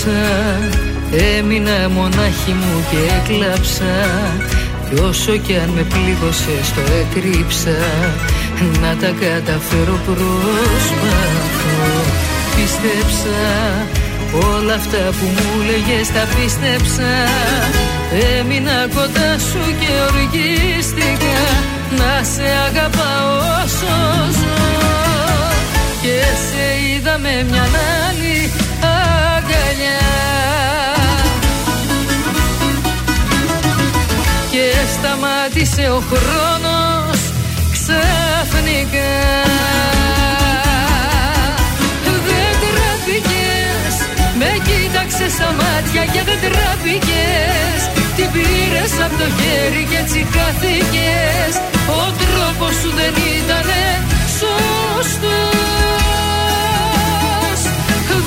Έκλαψα, 0.00 1.36
έμεινα 1.38 1.88
μονάχη 1.88 2.52
μου 2.52 2.84
και 2.90 2.96
έκλαψα 3.16 3.94
Κι 4.88 5.00
όσο 5.00 5.36
κι 5.36 5.54
αν 5.56 5.68
με 5.68 5.82
πλήγωσες 5.82 6.66
το 6.74 6.82
έκρυψα. 7.00 7.78
Να 8.80 8.96
τα 9.00 9.10
καταφέρω 9.20 9.98
προσπαθώ 10.06 11.90
Πίστεψα 12.54 13.40
όλα 14.54 14.74
αυτά 14.74 15.04
που 15.18 15.26
μου 15.34 15.62
λέγες 15.68 16.08
τα 16.08 16.24
πίστεψα. 16.34 17.12
Έμεινα 18.38 18.88
κοντά 18.94 19.30
σου 19.38 19.62
και 19.80 19.90
οργίστηκα. 20.08 21.40
Να 21.98 22.24
σε 22.32 22.48
αγαπάω 22.68 23.32
όσο 23.62 23.94
ζω. 24.38 24.58
Και 26.02 26.18
σε 26.46 26.64
είδα 26.86 27.18
με 27.18 27.46
μια 27.50 27.66
άλλη 28.08 28.59
Και 34.80 34.86
σταμάτησε 34.86 35.84
ο 35.98 36.00
χρόνος 36.10 37.20
ξαφνικά. 37.74 39.14
Δεν 42.26 42.52
τραπήκες 42.64 43.94
Με 44.40 44.50
κοίταξες 44.66 45.32
στα 45.36 45.50
μάτια 45.60 46.02
και 46.12 46.20
δεν 46.28 46.38
τραπήκες 46.44 47.78
Την 48.16 48.28
πήρες 48.34 48.92
από 49.04 49.16
το 49.20 49.28
χέρι 49.38 49.82
και 49.90 49.98
έτσι 50.02 50.20
χάθηκες. 50.32 51.52
Ο 52.00 52.02
τρόπος 52.22 52.74
σου 52.80 52.90
δεν 52.98 53.14
ήτανε 53.36 53.82
σωστός. 54.38 55.20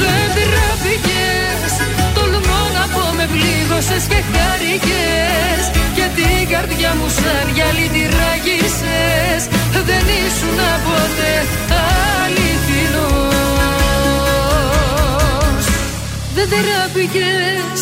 Δεν 0.02 0.28
τραπήκες 0.38 1.72
Τολμώ 2.16 2.62
να 2.78 2.84
πω 2.94 3.06
με 3.18 3.26
πλήγωσες 3.34 4.04
και 4.12 4.20
χάρηκες. 4.32 5.64
Και 5.74 5.83
την 6.18 6.50
καρδιά 6.54 6.92
μου 7.00 7.08
σαν 7.20 7.46
γυαλί 7.56 7.88
τη 7.94 8.04
ράγισες 8.18 9.44
Δεν 9.90 10.06
ήσουν 10.26 10.60
ποτέ 10.86 11.34
αληθινός. 12.24 13.24
Δεν 16.36 16.48
τραπήκες 16.54 17.80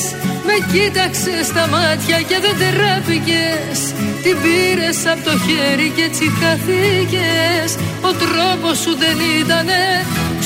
με 0.48 0.56
κοίταξες 0.72 1.46
στα 1.52 1.68
μάτια 1.74 2.18
και 2.30 2.38
δεν 2.46 2.56
τεράπηκες 2.62 3.80
Την 4.24 4.36
πήρες 4.42 5.00
από 5.12 5.22
το 5.28 5.34
χέρι 5.46 5.90
και 5.96 6.04
έτσι 6.10 6.26
χαθήκες. 6.40 7.70
Ο 8.10 8.12
τρόπος 8.22 8.78
σου 8.84 8.94
δεν 9.04 9.18
ήτανε 9.40 9.84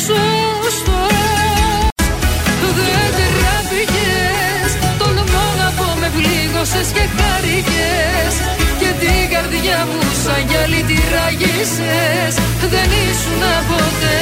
σωστός. 0.06 0.76
Δεν 2.62 2.74
τεράπηκες 2.78 3.45
Σε 6.66 6.78
και 6.94 7.06
Και 8.80 8.92
την 9.00 9.30
καρδιά 9.34 9.88
μου 9.90 10.00
σαν 10.24 10.42
γυαλί 10.50 10.84
τη 10.84 10.98
ράγισες 11.14 12.36
Δεν 12.74 12.90
ήσουν 13.10 13.44
ποτέ 13.70 14.20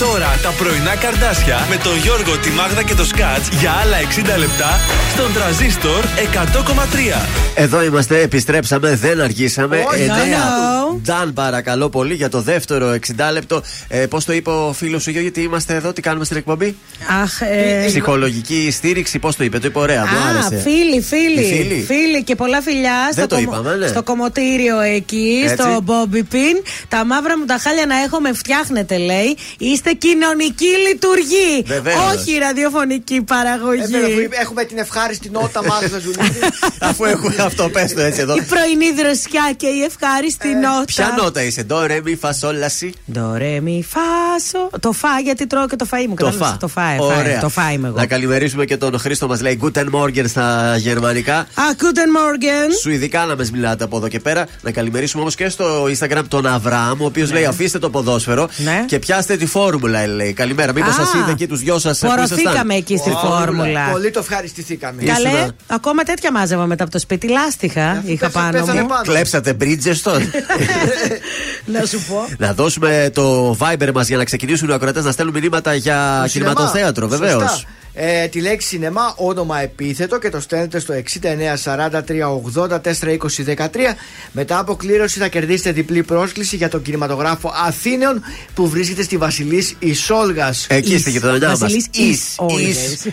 τώρα 0.00 0.38
τα 0.42 0.48
πρωινά 0.58 0.94
καρδάσια 0.96 1.66
με 1.70 1.76
τον 1.76 1.96
Γιώργο, 1.96 2.36
τη 2.38 2.50
Μάγδα 2.50 2.82
και 2.82 2.94
το 2.94 3.04
Σκάτς 3.04 3.48
για 3.60 3.70
άλλα 3.82 3.96
60 4.36 4.38
λεπτά 4.38 4.70
στον 5.14 5.32
τραζίστορ 5.32 6.04
100,3. 6.04 7.26
Εδώ 7.54 7.82
είμαστε, 7.82 8.20
επιστρέψαμε, 8.20 8.96
δεν 8.96 9.20
αργήσαμε. 9.20 9.84
Όχι, 9.92 10.00
Εννέα. 10.00 10.16
hello. 10.18 10.98
Τζαν, 11.02 11.32
παρακαλώ 11.32 11.88
πολύ 11.88 12.14
για 12.14 12.28
το 12.28 12.40
δεύτερο 12.40 12.92
60 12.92 13.32
λεπτό. 13.32 13.62
Ε, 13.88 14.06
Πώς 14.06 14.24
το 14.24 14.32
είπε 14.32 14.50
ο 14.50 14.72
φίλος 14.72 15.02
σου, 15.02 15.10
γιατί 15.10 15.40
είμαστε 15.42 15.74
εδώ, 15.74 15.92
τι 15.92 16.00
κάνουμε 16.00 16.24
στην 16.24 16.36
εκπομπή; 16.36 16.76
Αχ, 17.22 17.40
ε, 17.40 17.84
Ψυχολογική 17.86 18.68
στήριξη, 18.70 19.18
πώς 19.18 19.36
το 19.36 19.44
είπε, 19.44 19.58
το 19.58 19.66
είπε 19.66 19.78
ωραία, 19.78 20.00
μου 20.00 20.16
Α, 20.18 20.28
άρεσε. 20.30 20.62
φίλοι, 20.62 21.00
φίλοι, 21.02 21.40
Οι 21.40 21.54
φίλοι. 21.54 21.84
φίλοι. 21.86 22.22
και 22.24 22.34
πολλά 22.34 22.60
φιλιά 22.60 23.10
Δεν 23.14 23.24
στο, 23.24 23.34
το 23.34 23.40
είπαμε, 23.42 23.74
ναι. 23.76 23.86
στο 23.86 24.02
κομμωτήριο 24.02 24.80
εκεί, 24.80 25.40
Έτσι. 25.42 25.54
στο 25.54 25.84
Bobby 25.86 26.34
Pin. 26.34 26.62
Τα 26.88 27.04
μαύρα 27.04 27.38
μου 27.38 27.44
τα 27.44 27.58
χάλια 27.60 27.86
να 27.86 27.96
έχω 28.02 28.20
με 28.20 28.32
φτιάχνετε, 28.32 28.96
λέει. 28.98 29.36
Είστε 29.58 29.89
κοινωνική 29.94 30.70
λειτουργή. 30.88 31.62
Βεβαίως. 31.66 32.14
Όχι 32.14 32.38
ραδιοφωνική 32.38 33.22
παραγωγή. 33.22 33.82
Ε, 33.82 33.86
βέβαια, 33.86 34.40
αφού 34.42 34.50
Έχουμε 34.50 34.64
την 34.64 34.78
ευχάριστη 34.78 35.30
νότα 35.30 35.64
Μάγδα 35.64 35.98
Ζουλίδη. 35.98 36.38
Αφού 36.88 37.04
έχουμε 37.04 37.34
αυτό, 37.40 37.68
πες 37.68 37.94
το 37.94 38.00
έτσι 38.00 38.20
εδώ. 38.20 38.34
Η 38.36 38.42
πρωινή 38.42 38.92
δροσιά 38.92 39.52
και 39.56 39.66
η 39.66 39.82
ευχάριστη 39.82 40.48
νότα. 40.54 40.84
Ποια 40.86 41.14
νότα 41.18 41.42
είσαι, 41.42 41.62
ντο, 41.62 41.86
ρε, 41.86 42.00
μη, 42.04 42.16
φας, 42.16 42.42
όλα, 42.42 42.68
σι. 42.68 42.92
Ντο, 43.12 43.34
ρε, 43.36 43.60
μη, 43.60 43.84
φάσο. 43.88 44.70
Το 44.80 44.92
φα, 44.92 45.08
γιατί 45.22 45.46
τρώω 45.46 45.66
και 45.66 45.76
το 45.76 45.86
φαΐ 45.90 46.06
μου. 46.08 46.14
Το 46.14 46.24
κατάλαβες; 46.24 46.48
φα. 46.48 46.56
Το 46.56 46.68
φα, 46.68 46.82
ε, 46.90 46.96
φα, 46.96 47.14
ε, 47.14 47.18
Ωραία. 47.18 47.40
το 47.40 47.48
φα 47.48 47.72
είμαι 47.72 47.88
εγώ. 47.88 47.96
Να 47.96 48.06
καλημερίσουμε 48.06 48.64
και 48.64 48.76
τον 48.76 48.98
Χρήστο 48.98 49.26
μας 49.26 49.40
λέει 49.40 49.60
Guten 49.62 49.86
Morgen 49.92 50.24
στα 50.28 50.76
γερμανικά. 50.78 51.36
Α, 51.36 51.46
Guten 51.78 52.16
Morgen. 52.18 52.70
Σουηδικά 52.82 53.24
να 53.24 53.36
μας 53.36 53.50
μιλάτε 53.50 53.84
από 53.84 53.96
εδώ 53.96 54.08
και 54.08 54.20
πέρα. 54.20 54.46
Να 54.62 54.70
καλημερίσουμε 54.70 55.22
όμως 55.22 55.34
και 55.34 55.48
στο 55.48 55.84
Instagram 55.84 56.22
τον 56.28 56.46
Αβραάμ, 56.46 57.00
ο 57.02 57.04
οποίος 57.04 57.32
λέει 57.32 57.44
αφήστε 57.44 57.78
το 57.78 57.90
ποδόσφαιρο 57.90 58.48
Ναι. 58.56 58.84
και 58.86 58.98
πιάστε 58.98 59.36
τη 59.36 59.46
φόρμουλα, 59.80 60.06
λέει. 60.06 60.32
Καλημέρα. 60.32 60.72
Μήπως 60.72 60.90
Α, 60.98 61.04
σας 61.04 61.14
είδε 61.14 61.30
εκεί 61.30 61.46
τους 61.46 61.60
δυο 61.60 61.78
σας 61.78 61.98
Πορωθήκαμε 61.98 62.74
εκεί 62.74 62.96
στη 62.96 63.10
φόρμουλα. 63.10 63.88
Πολύ 63.92 64.10
το 64.10 64.18
ευχαριστηθήκαμε. 64.18 65.02
Καλέ, 65.02 65.28
Ήσουνα- 65.28 65.50
ακόμα 65.66 66.02
τέτοια 66.02 66.32
μάζευα 66.32 66.66
μετά 66.66 66.82
από 66.82 66.92
το 66.92 66.98
σπίτι. 66.98 67.28
Λάστιχα 67.28 68.02
είχα 68.06 68.30
πάνω 68.30 68.50
πέθανε 68.50 68.80
μου. 68.80 68.86
πάνω. 68.88 69.02
Κλέψατε 69.02 69.56
Bridgestone. 69.60 70.22
Να 71.74 71.86
σου 71.86 72.00
πω. 72.08 72.26
να 72.38 72.52
δώσουμε 72.54 73.10
το 73.14 73.56
Viber 73.60 73.90
μας 73.94 74.08
για 74.08 74.16
να 74.16 74.24
ξεκινήσουν 74.24 74.68
οι 74.68 74.72
ακροατές 74.72 75.04
να 75.04 75.12
στέλνουν 75.12 75.34
μηνύματα 75.40 75.74
για 75.74 76.20
Το 76.22 76.28
κινηματοθέατρο, 76.28 77.08
σινεμά. 77.10 77.26
βεβαίως. 77.32 77.66
Σωστά. 78.00 78.22
Ε, 78.22 78.26
τη 78.28 78.40
λέξη 78.40 78.68
σινεμά, 78.68 79.14
όνομα 79.16 79.60
επίθετο 79.60 80.18
και 80.18 80.30
το 80.30 80.40
στέλνετε 80.40 80.78
στο 80.78 80.94
6943842013. 80.94 83.94
Μετά 84.32 84.58
από 84.58 84.74
κλήρωση 84.76 85.18
θα 85.18 85.28
κερδίσετε 85.28 85.72
διπλή 85.72 86.02
πρόσκληση 86.02 86.56
για 86.56 86.68
τον 86.68 86.82
κινηματογράφο 86.82 87.52
Αθήνεων 87.66 88.22
που 88.54 88.68
βρίσκεται 88.68 89.02
στη 89.02 89.16
Βασιλής 89.16 89.74
Ισόλγας. 89.78 90.66
Εκεί 90.68 90.98
στη 90.98 91.10
γειτονιά 91.10 91.48
μας. 91.48 91.58
Βασιλής 91.58 91.86
Ις 91.92 92.34
Όλγας. 92.36 93.06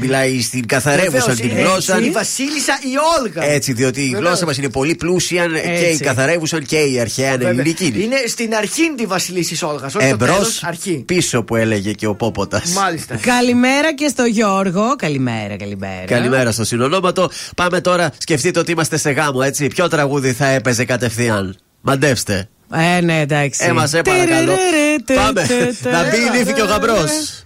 Μιλάει 0.00 0.42
στην 0.42 0.66
καθαρεύουσα 0.66 1.34
την 1.34 1.50
γλώσσα. 1.56 2.00
Η 2.00 2.10
Βασίλισσα 2.10 2.78
η 2.82 2.92
Όλγα. 3.20 3.44
Έτσι, 3.44 3.72
διότι 3.72 4.00
η 4.00 4.04
Βεβαίως. 4.04 4.22
γλώσσα 4.26 4.46
μας 4.46 4.56
είναι 4.56 4.68
πολύ 4.68 4.94
πλούσια 4.94 5.46
και 5.46 5.58
η 5.68 5.84
Έτσι. 5.90 6.04
καθαρεύουσα 6.04 6.60
και 6.62 6.78
η 6.78 7.00
αρχαία 7.00 7.30
Βέβαια. 7.30 7.48
ελληνική. 7.48 7.92
Είναι 7.96 8.16
στην 8.26 8.54
αρχή 8.54 8.94
τη 8.96 9.06
Βασιλής 9.06 9.50
Ισόλγας. 9.50 9.94
Όχι 9.94 10.04
στο 10.04 10.14
Εμπρός, 10.14 10.36
τέλος, 10.36 10.62
αρχή. 10.64 11.02
πίσω 11.06 11.42
που 11.42 11.56
έλεγε 11.56 11.92
και 11.92 12.06
ο 12.06 12.14
Πόποτας. 12.14 12.70
Μάλιστα. 12.70 13.16
Καλημέρα 13.16 13.83
και 13.92 14.08
στο 14.08 14.24
Γιώργο. 14.24 14.96
Καλημέρα, 14.96 15.56
καλημέρα. 15.56 16.04
Καλημέρα 16.06 16.52
στο 16.52 16.64
συνονόματο. 16.64 17.30
Πάμε 17.56 17.80
τώρα, 17.80 18.10
σκεφτείτε 18.18 18.58
ότι 18.58 18.72
είμαστε 18.72 18.96
σε 18.96 19.10
γάμο, 19.10 19.40
έτσι. 19.44 19.66
Ποιο 19.66 19.88
τραγούδι 19.88 20.32
θα 20.32 20.46
έπαιζε 20.46 20.84
κατευθείαν; 20.84 21.56
Μαντεύστε. 21.80 22.48
Ε, 22.72 23.00
ναι, 23.00 23.20
εντάξει. 23.20 23.64
Ε, 23.64 23.72
μας, 23.72 23.94
ε, 23.94 24.02
παρακαλώ. 24.02 24.52
Πάμε. 25.14 25.46
Να 25.92 26.02
μπει 26.10 26.16
η 26.16 26.38
νύφη 26.38 26.52
και 26.52 26.62
ο 26.62 26.64
γαμπρός. 26.64 27.43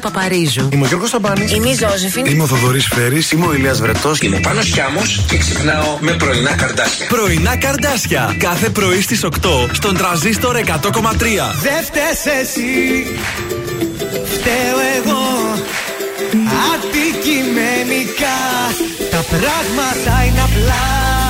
Παπαρίζου. 0.00 0.68
Είμαι 0.72 0.84
ο 0.84 0.86
Γιώργος 0.86 1.10
Ταμπάνη. 1.10 1.50
Είμαι 1.54 1.68
η 1.68 1.74
Ζώζεφιν. 1.74 2.26
Είμαι 2.26 2.42
ο 2.42 2.46
Θοδωρής 2.46 2.86
Φέρης. 2.86 3.30
Είμαι 3.30 3.46
ο 3.46 3.54
Ηλίας 3.54 3.80
Βρετός. 3.80 4.20
Είμαι 4.20 4.36
ο 4.36 4.40
Πάνος 4.40 4.66
Χιάμος 4.66 5.24
και 5.28 5.36
ξυπνάω 5.38 5.98
με 6.00 6.12
πρωινά 6.12 6.54
καρδάσια. 6.54 7.06
Πρωινά 7.06 7.56
καρδάσια. 7.56 8.36
Κάθε 8.38 8.68
πρωί 8.68 9.00
στις 9.00 9.24
8 9.24 9.68
στον 9.72 9.96
τραζίστορ 9.96 10.56
100,3. 10.56 11.54
Δεν 11.62 11.84
φταίς 11.84 12.26
εσύ, 12.40 13.06
φταίω 14.24 14.78
εγώ 14.96 15.26
Αντικειμενικά 16.72 18.38
τα 19.10 19.24
πράγματα 19.28 20.24
είναι 20.26 20.40
απλά 20.40 21.27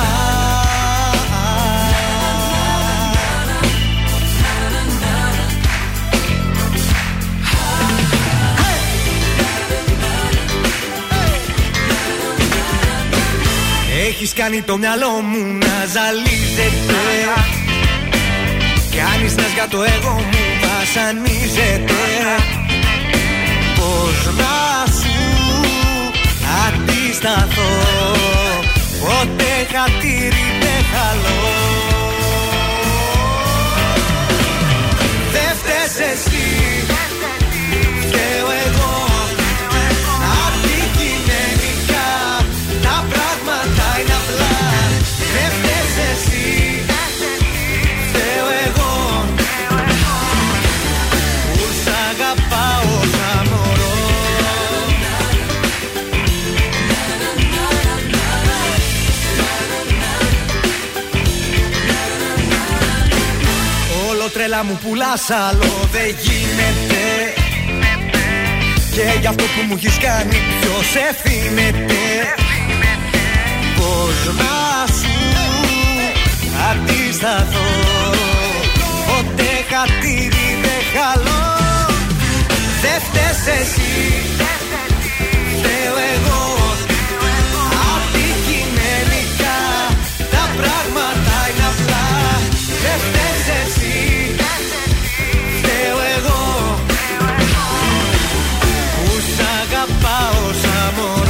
Έχεις 14.31 14.41
κάνει 14.41 14.61
το 14.61 14.77
μυαλό 14.77 15.09
μου 15.29 15.57
να 15.57 15.75
ζαλίζεται. 15.93 16.99
Κάνεις 18.95 19.35
νες 19.35 19.51
για 19.53 19.67
το 19.69 19.83
εγώ 19.83 20.13
μου 20.13 20.43
βασανίζεται. 20.63 22.01
Πώς 23.75 24.33
να 24.39 24.57
σου 24.99 25.17
αντισταθώ 26.65 27.73
Ποτέ 29.01 29.53
χατήρι 29.73 30.47
δεν 30.61 30.81
χαλώ 30.91 31.53
Δεν 35.31 35.51
φταίς 35.57 36.07
εσύ 36.11 36.38
Όλο 64.59 64.67
τρέλα 64.67 64.73
μου 64.73 64.79
πουλάς 64.83 65.29
άλλο 65.29 65.71
δεν 65.91 66.15
γίνεται. 66.23 67.03
Και 68.93 69.19
γι' 69.19 69.27
αυτό 69.27 69.43
που 69.43 69.61
μου 69.67 69.75
έχεις 69.77 69.97
κάνει 69.97 70.37
ποιος 70.59 70.89
ευθύνεται. 71.09 72.01
Πώς 73.77 74.35
να 74.41 74.57
σου 74.97 75.17
αντισταθώ 76.69 77.69
Ποτέ 79.07 79.51
χατήρι 79.69 80.49
δεν 80.63 80.81
χαλώ. 80.93 81.45
Δεν 82.81 82.99
φταίς 83.05 83.41
εσύ 83.59 83.93
Φταίω 85.57 85.95
εγώ. 86.15 86.43
Αντικειμενικά 87.91 89.59
Τα 90.31 90.43
πράγματα 90.57 91.35
είναι 91.49 91.65
απλά. 91.71 92.07
Δεν 92.83 92.97
φταίς 93.05 93.45
εσύ 93.61 94.08
αγαπάω 100.01 100.53
σαν 100.53 101.28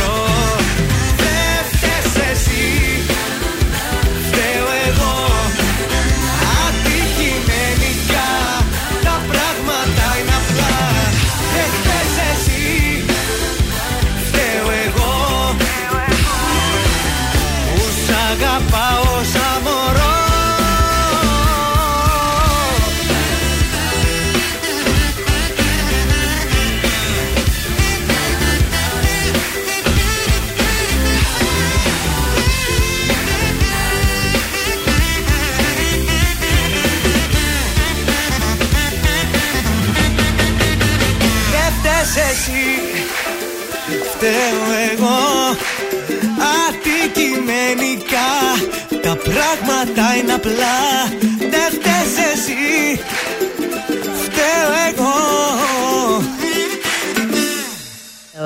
Φταίω 44.39 44.67
εγώ. 44.91 45.17
Αντικειμενικά 46.65 48.29
Τα 49.01 49.15
πράγματα 49.15 50.15
είναι 50.21 50.33
απλά. 50.33 50.77
Δεν 51.39 51.69
φταίς 51.71 52.25
εσύ. 52.33 53.01
Φταίω 54.23 54.71
εγώ. 54.89 55.17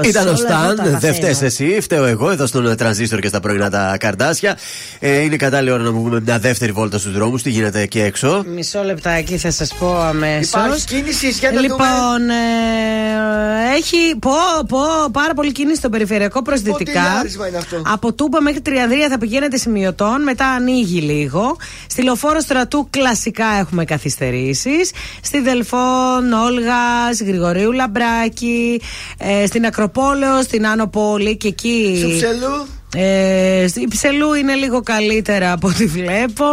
Ήταν 0.03 0.27
ο 0.27 0.29
όλα 0.29 0.37
Σταν, 0.37 0.51
αυτά 0.51 0.75
τα 0.75 0.83
δεν 0.83 0.91
καθένα. 0.93 1.13
φταίεις 1.13 1.41
εσύ, 1.41 1.77
φταίω 1.81 2.05
εγώ 2.05 2.29
εδώ 2.31 2.45
στον 2.45 2.75
τρανζίστορ 2.77 3.19
και 3.19 3.27
στα 3.27 3.39
πρωινά 3.39 3.69
τα 3.69 3.97
καρδάσια. 3.99 4.57
Ε, 5.05 5.21
είναι 5.21 5.35
κατάλληλη 5.35 5.71
ώρα 5.71 5.83
να 5.83 5.91
μου 5.91 6.03
πούμε 6.03 6.21
μια 6.21 6.39
δεύτερη 6.39 6.71
βόλτα 6.71 6.97
στους 6.97 7.13
δρόμους. 7.13 7.41
Τι 7.41 7.49
γίνεται 7.49 7.81
εκεί 7.81 7.99
έξω; 7.99 8.43
Μισό 8.47 8.83
λεπτάκι 8.83 9.37
θα 9.37 9.51
σας 9.51 9.73
πω 9.79 9.97
αμέσως. 9.97 10.49
Υπάρχει 10.49 10.85
κίνηση 10.85 11.29
για 11.29 11.51
να 11.51 11.61
Λοιπόν, 11.61 12.29
ε, 12.29 13.75
έχει 13.75 14.15
πω, 14.19 14.31
πω, 14.67 14.79
πάρα 15.11 15.33
πολύ 15.33 15.51
κίνηση 15.51 15.77
στο 15.77 15.89
περιφερειακό 15.89 16.41
προ 16.41 16.55
δυτικά. 16.55 16.77
Ποτηλιάρισμα 16.77 17.47
είναι 17.47 17.57
αυτό; 17.57 17.81
Από 17.85 18.13
Τούμπα 18.13 18.41
μέχρι 18.41 18.61
Τριανδρία 18.61 19.09
θα 19.09 19.17
πηγαίνετε 19.17 19.57
σημειωτών, 19.57 20.23
μετά 20.23 20.45
ανοίγει 20.45 20.99
λίγο. 20.99 21.57
Στη 21.87 22.03
λεωφόρο 22.03 22.39
στρατού 22.39 22.87
κλασικά 22.89 23.47
έχουμε 23.59 23.85
καθυστερήσεις. 23.85 24.91
Στη 25.21 25.39
Δελφών, 25.41 26.33
Όλγας, 26.45 27.21
Γρηγορίου 27.21 27.71
Λαμπράκη, 27.71 28.81
ε, 29.17 29.45
στην 29.45 29.65
Ακροπόλεως, 29.65 30.43
στην 30.43 30.67
Άνω 30.67 30.87
Πόλη 30.87 31.37
και 31.37 31.47
εκεί. 31.47 31.97
Σου 32.01 32.15
ψελού 32.15 32.67
Ε, 32.95 33.65
η 33.75 33.87
Ψελού 33.89 34.33
είναι 34.33 34.53
λίγο 34.53 34.81
καλύτερα 34.81 35.51
από 35.51 35.67
ό,τι 35.67 35.85
βλέπω. 35.85 36.45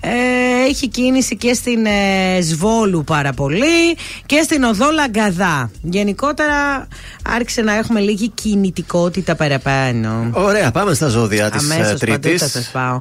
Ε, 0.00 0.68
έχει 0.68 0.88
κίνηση 0.88 1.36
και 1.36 1.54
στην 1.54 1.86
ε, 1.86 2.40
Σβόλου 2.40 3.04
πάρα 3.04 3.32
πολύ 3.32 3.96
και 4.26 4.42
στην 4.42 4.62
Οδό 4.62 4.90
Λαγκαδά. 4.90 5.70
Γενικότερα 5.82 6.88
άρχισε 7.34 7.62
να 7.62 7.74
έχουμε 7.74 8.00
λίγη 8.00 8.28
κινητικότητα 8.28 9.34
παραπάνω. 9.34 10.30
Ωραία, 10.32 10.70
πάμε 10.70 10.94
στα 10.94 11.08
ζώδια 11.08 11.50
της 11.50 11.70
Αμέσως 11.72 12.00
παντού 12.00 12.18
Τρίτη. 12.18 12.38
θα 12.38 12.48
σας 12.48 12.70
πάω. 12.72 12.98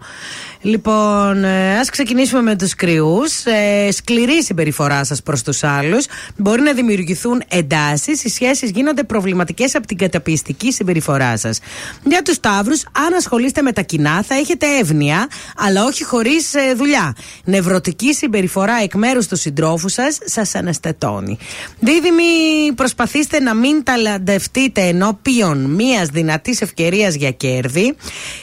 Λοιπόν, 0.66 1.43
ε, 1.43 1.78
ας 1.80 1.89
ξεκινήσουμε 1.89 2.41
με 2.41 2.55
τους 2.55 2.76
κρυούς. 2.76 3.45
Ε, 3.45 3.91
σκληρή 3.91 4.43
συμπεριφορά 4.43 5.03
σας 5.03 5.24
προς 5.24 5.43
τους 5.43 5.63
άλλους. 5.63 6.05
Μπορεί 6.38 6.61
να 6.61 6.74
δημιουργηθούν 6.74 7.41
εντάσεις. 7.47 8.24
Οι 8.24 8.30
σχέσεις 8.30 8.70
γίνονται 8.70 9.03
προβληματικές 9.03 9.76
από 9.76 9.88
την 9.88 9.97
καταπιεστική 9.97 10.72
συμπεριφορά 10.72 11.38
σας. 11.38 11.59
Για 12.03 12.22
τους 12.22 12.39
ταύρους, 12.39 12.84
αν 12.84 13.13
ασχολείστε 13.13 13.61
με 13.61 13.72
τα 13.72 13.82
κοινά, 13.82 14.24
θα 14.24 14.36
έχετε 14.36 14.66
εύνοια, 14.80 15.28
αλλά 15.57 15.84
όχι 15.84 16.03
χωρίς 16.03 16.53
ε, 16.53 16.74
δουλειά. 16.74 17.16
Νευρωτική 17.43 18.13
συμπεριφορά 18.13 18.74
εκ 18.84 18.93
μέρους 18.93 19.28
του 19.28 19.36
συντρόφου 19.36 19.89
σας 19.89 20.18
σας 20.26 20.55
αναστατώνει. 20.55 21.38
Δίδυμοι, 21.80 22.24
προσπαθήστε 22.76 23.39
να 23.39 23.53
μην 23.53 23.84
ταλαντευτείτε 23.84 24.82
ενώπιον 24.82 25.57
μιας 25.57 26.07
δυνατής 26.07 26.61
ευκαιρίας 26.61 27.16
για 27.16 27.32
κέρδη. 27.32 27.95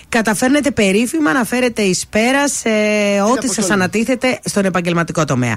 Καταφέρνετε 0.09 0.71
περίφημα 0.71 1.33
να 1.33 1.45
φέρετε 1.45 1.83
εις 1.83 2.07
πέρα 2.13 2.49
σε 2.49 2.69
ό,τι 3.33 3.49
σας 3.49 3.71
ανατίθεται 3.71 4.39
στον 4.45 4.65
επαγγελματικό 4.65 5.25
τομέα. 5.25 5.55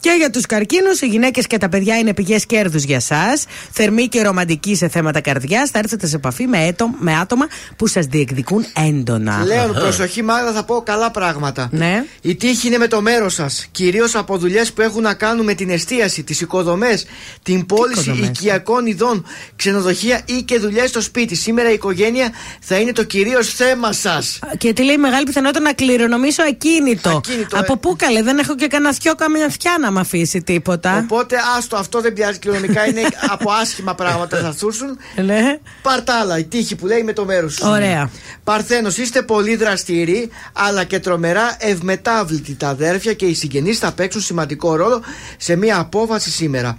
Και 0.00 0.14
για 0.18 0.30
τους 0.30 0.46
καρκίνους, 0.46 1.00
οι 1.00 1.06
γυναίκες 1.06 1.46
και 1.46 1.58
τα 1.58 1.68
παιδιά 1.68 1.98
είναι 1.98 2.14
πηγές 2.14 2.46
κέρδους 2.46 2.82
για 2.82 3.00
σας. 3.00 3.44
Θερμοί 3.70 4.08
και 4.08 4.22
ρομαντικοί 4.22 4.76
σε 4.76 4.88
θέματα 4.88 5.20
καρδιάς. 5.20 5.70
Θα 5.70 5.78
έρθετε 5.78 6.06
σε 6.06 6.16
επαφή 6.16 6.46
με, 6.46 6.66
έτο, 6.66 6.90
με 6.98 7.18
άτομα 7.18 7.46
που 7.76 7.86
σας 7.86 8.06
διεκδικούν 8.06 8.64
έντονα. 8.88 9.44
Λέων, 9.44 9.72
προσοχή, 9.72 10.22
Μάγδα, 10.22 10.52
θα 10.52 10.64
πω 10.64 10.82
καλά 10.82 11.10
πράγματα. 11.10 11.68
Ναι. 11.72 12.04
Η 12.20 12.34
τύχη 12.34 12.66
είναι 12.66 12.78
με 12.78 12.86
το 12.86 13.00
μέρος 13.00 13.34
σας. 13.34 13.68
Κυρίως 13.70 14.14
από 14.14 14.38
δουλειές 14.38 14.72
που 14.72 14.82
έχουν 14.82 15.02
να 15.02 15.14
κάνουν 15.14 15.44
με 15.44 15.54
την 15.54 15.70
εστίαση, 15.70 16.22
τις 16.22 16.40
οικοδομές, 16.40 17.06
την 17.42 17.66
πώληση 17.66 18.00
οικοδομές; 18.00 18.28
οικιακών 18.28 18.86
ειδών, 18.86 19.26
ξενοδοχεία 19.56 20.20
ή 20.24 20.42
και 20.42 20.58
δουλειές 20.58 20.88
στο 20.88 21.00
σπίτι. 21.00 21.34
Σήμερα 21.34 21.70
η 21.70 21.72
οικογένεια 21.72 22.30
θα 22.60 22.76
είναι 22.78 22.92
το 22.92 23.02
κυρίως 23.02 23.48
θέμα 23.54 23.92
σας. 23.92 24.38
Και 24.58 24.72
τι 24.72 24.82
λέει 24.82 24.96
μεγάλη 24.96 25.24
πιθανότητα 25.24 25.60
να 25.60 25.72
κληρονομήσω 25.98 26.42
ακίνητο. 26.42 27.10
Ακίνητο, 27.10 27.56
ε. 27.56 27.60
Από 27.60 27.76
πού 27.76 27.96
καλέ, 27.96 28.22
δεν 28.22 28.38
έχω 28.38 28.54
και 28.54 28.66
κανένα 28.66 28.94
θιό 28.94 29.14
καμιά 29.14 29.48
θιά 29.60 29.76
να 29.80 29.90
μ' 29.92 29.98
αφήσει 29.98 30.42
τίποτα. 30.42 30.98
Οπότε 30.98 31.36
άστο, 31.56 31.76
αυτό 31.76 32.00
δεν 32.00 32.12
πειράζει 32.12 32.38
κληρονομικά, 32.38 32.86
είναι 32.86 33.00
από 33.34 33.50
άσχημα 33.50 33.94
πράγματα 33.94 34.38
θα 34.38 34.46
έρθουν. 34.46 34.98
Ναι. 35.24 35.58
Παρτάλα, 35.82 36.38
η 36.38 36.44
τύχη 36.44 36.76
που 36.76 36.86
λέει 36.86 37.02
με 37.02 37.12
το 37.12 37.24
μέρος 37.24 37.54
σου. 37.54 37.68
Ωραία. 37.68 38.10
Παρθένος, 38.44 38.96
είστε 38.96 39.22
πολύ 39.22 39.56
δραστήριοι, 39.56 40.30
αλλά 40.52 40.84
και 40.84 40.98
τρομερά 40.98 41.56
ευμετάβλητοι. 41.58 42.54
Τα 42.54 42.68
αδέρφια 42.68 43.12
και 43.12 43.26
οι 43.26 43.34
συγγενείς 43.34 43.78
θα 43.78 43.92
παίξουν 43.92 44.20
σημαντικό 44.20 44.76
ρόλο 44.76 45.02
σε 45.36 45.56
μια 45.56 45.78
απόφαση 45.78 46.30
σήμερα. 46.30 46.78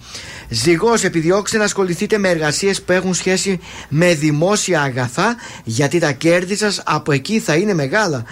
Ζυγός, 0.49 1.03
επιδιώξτε 1.03 1.57
να 1.57 1.63
ασχοληθείτε 1.63 2.17
με 2.17 2.29
εργασίες 2.29 2.81
που 2.81 2.91
έχουν 2.91 3.13
σχέση 3.13 3.59
με 3.89 4.13
δημόσια 4.13 4.81
αγαθά, 4.81 5.35
γιατί 5.63 5.99
τα 5.99 6.11
κέρδη 6.11 6.55
σας 6.55 6.81
από 6.85 7.11
εκεί 7.11 7.39
θα 7.39 7.55
είναι 7.55 7.73
μεγάλα. 7.73 8.23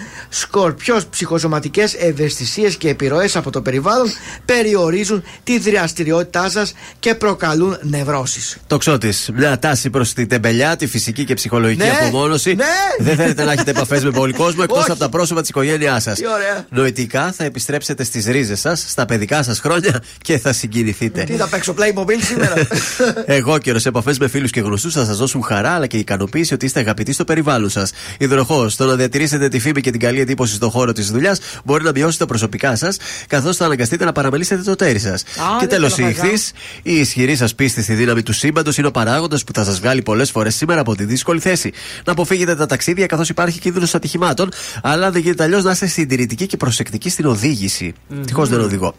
Σκορπιό, 0.80 1.08
ψυχοσωματικές 1.10 1.94
ευαισθησίες 1.94 2.76
και 2.76 2.88
επιρροές 2.88 3.36
από 3.36 3.50
το 3.50 3.62
περιβάλλον 3.62 4.06
περιορίζουν 4.44 5.22
τη 5.44 5.58
δραστηριότητά 5.58 6.50
σας 6.50 6.72
και 6.98 7.14
προκαλούν 7.14 7.78
νευρώσεις. 7.82 8.56
Τοξότη, 8.66 9.12
μια 9.34 9.58
τάση 9.58 9.90
προς 9.90 10.12
την 10.12 10.28
τεμπελιά, 10.28 10.76
τη 10.76 10.86
φυσική 10.86 11.24
και 11.24 11.34
ψυχολογική 11.34 11.82
Ναι, 11.82 11.98
απομόνωση. 12.02 12.54
ναι. 12.54 12.64
Δεν 12.98 13.16
θέλετε 13.16 13.44
να 13.44 13.52
έχετε 13.52 13.70
επαφές 13.70 14.04
με 14.04 14.10
πολύ 14.10 14.32
κόσμο 14.32 14.60
εκτός 14.62 14.78
Όχι. 14.78 14.90
από 14.90 15.00
τα 15.00 15.08
πρόσωπα 15.08 15.40
της 15.40 15.48
οικογένειάς 15.48 16.02
σας. 16.02 16.18
Τι 16.18 16.26
ωραία. 16.26 16.66
Νοητικά 16.70 17.32
θα 17.36 17.44
επιστρέψετε 17.44 18.04
στις 18.04 18.26
ρίζες 18.26 18.60
σας, 18.60 18.84
στα 18.88 19.04
παιδικά 19.04 19.42
σας 19.42 19.58
χρόνια 19.60 20.02
και 20.22 20.38
θα 20.38 20.52
συγκινηθείτε. 20.52 21.22
Τι 21.24 21.32
θα 21.32 21.48
παίξω 21.48 21.74
Playmobil 21.78 22.22
σήμερα; 22.22 22.54
Εγώ 23.38 23.58
καιρο 23.58 23.78
σε 23.78 23.88
επαφές 23.88 24.18
με 24.18 24.28
φίλους 24.28 24.50
και 24.50 24.60
γνωστούς 24.60 24.92
θα 24.94 25.04
σας 25.04 25.16
δώσουν 25.16 25.42
χαρά 25.42 25.70
αλλά 25.70 25.86
και 25.86 25.96
ικανοποίηση 25.96 26.54
ότι 26.54 26.66
είστε 26.66 26.80
αγαπητοί 26.80 27.12
στο 27.12 27.24
περιβάλλον 27.24 27.70
σας. 27.70 27.90
Υδροχό, 28.18 28.70
το 28.76 28.84
να 28.84 28.94
διατηρήσετε 28.94 29.48
τη 29.48 29.58
φήμη 29.58 29.80
και 29.80 29.90
την 29.90 30.00
καλή 30.00 30.20
εντύπωση 30.20 30.57
στον 30.58 30.70
χώρο 30.70 30.92
της 30.92 31.10
δουλειάς 31.10 31.38
μπορεί 31.64 31.84
να 31.84 31.90
μειώσει 31.94 32.18
τα 32.18 32.26
προσωπικά 32.26 32.76
σας, 32.76 32.96
καθώς 33.26 33.56
θα 33.56 33.64
αναγκαστείτε 33.64 34.04
να 34.04 34.12
παραμελήσετε 34.12 34.62
το 34.62 34.74
τέρι 34.74 34.98
σας. 34.98 35.22
Και 35.22 35.30
δεν 35.58 35.68
τέλο, 35.68 35.88
θέλω 35.88 36.08
η 36.08 36.12
χαζά. 36.12 36.26
ηχθής, 36.26 36.52
η 36.82 36.98
ισχυρή 36.98 37.36
σας 37.36 37.54
πίστη 37.54 37.82
στη 37.82 37.94
δύναμη 37.94 38.22
του 38.22 38.32
σύμπαντος 38.32 38.76
είναι 38.78 38.86
ο 38.86 38.90
παράγοντας 38.90 39.44
που 39.44 39.52
θα 39.54 39.64
σας 39.64 39.80
βγάλει 39.80 40.02
πολλές 40.02 40.30
φορές 40.30 40.54
σήμερα 40.54 40.80
από 40.80 40.94
τη 40.94 41.04
δύσκολη 41.04 41.40
θέση. 41.40 41.72
Να 42.04 42.12
αποφύγετε 42.12 42.56
τα 42.56 42.66
ταξίδια 42.66 43.06
καθώς 43.06 43.28
υπάρχει 43.28 43.58
κίνδυνος 43.58 43.94
ατυχημάτων, 43.94 44.48
αλλά 44.82 45.10
δεν 45.10 45.22
γίνεται 45.22 45.42
αλλιώς 45.42 45.64
να 45.64 45.70
είστε 45.70 45.86
συντηρητικοί 45.86 46.46
και 46.46 46.56
προσεκτικοί 46.56 47.10
στην 47.10 47.26
οδήγηση. 47.26 47.94
Ευτυχώ 48.18 48.46
δεν 48.46 48.60
οδηγώ. 48.60 48.94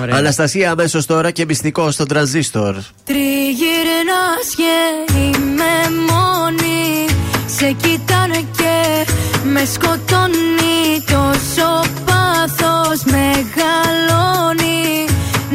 Ωραία. 0.00 0.16
Αναστασία 0.16 0.70
αμέσως 0.70 1.06
τώρα 1.06 1.30
και 1.30 1.44
μυστικό 1.44 1.90
στον 1.90 2.08
τρανζίστορ. 2.08 2.74
Τριγυρνάς 3.04 4.54
και 4.56 5.12
είμαι 5.16 6.02
μόνη 6.10 7.13
Σε 7.46 7.72
κοιτάνε 7.72 8.44
και 8.56 9.06
με 9.44 9.64
σκοτώνει. 9.64 11.04
Τόσο 11.06 11.80
πάθος 12.04 13.02
μεγαλώνει. 13.04 15.04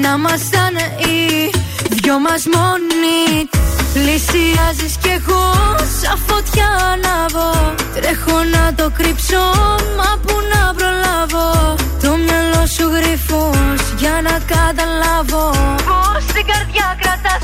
Να 0.02 0.18
μασταν 0.18 0.76
οι 0.98 1.49
δυο 1.90 2.20
μας 2.20 2.44
μόνοι. 2.53 3.49
Πλησιάζεις 3.94 4.95
κι 5.02 5.10
εγώ 5.10 5.44
σαν 6.02 6.18
φωτιά 6.28 6.68
ανάβω 6.91 7.74
Τρέχω 7.94 8.38
να 8.56 8.74
το 8.74 8.91
κρύψω 8.98 9.44
μα 9.98 10.10
που 10.26 10.36
να 10.53 10.74
προλάβω. 10.78 11.76
Το 12.03 12.11
μυαλό 12.24 12.66
σου 12.76 12.86
γρυφός 12.95 13.82
για 13.98 14.16
να 14.24 14.36
καταλάβω. 14.53 15.44
Πως 15.88 16.24
την 16.34 16.45
καρδιά 16.52 16.88
κρατάς 17.02 17.44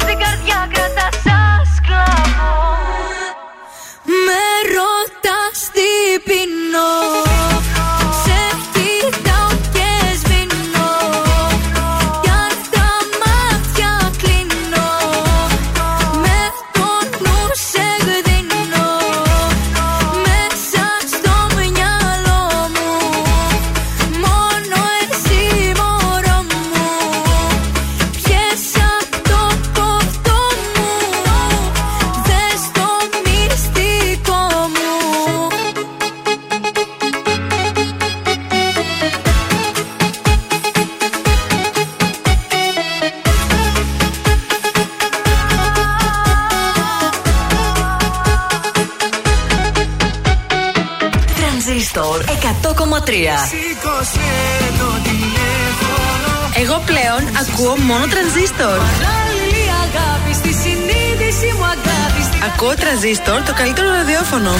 Εγώ 56.61 56.81
πλέον 56.85 57.21
ακούω 57.41 57.75
μόνο 57.89 58.05
τρανζίστορ. 58.13 58.77
Άλλη 59.19 59.63
αγάπη 59.85 60.31
στη 60.41 60.51
συνείδηση 60.63 61.47
μου 61.57 61.65
αγάπη 61.75 62.21
στη- 62.27 62.39
Ακούω 62.49 62.73
τρανζίστορ 62.81 63.39
το 63.49 63.53
καλύτερο 63.61 63.87
ραδιόφωνο. 63.99 64.51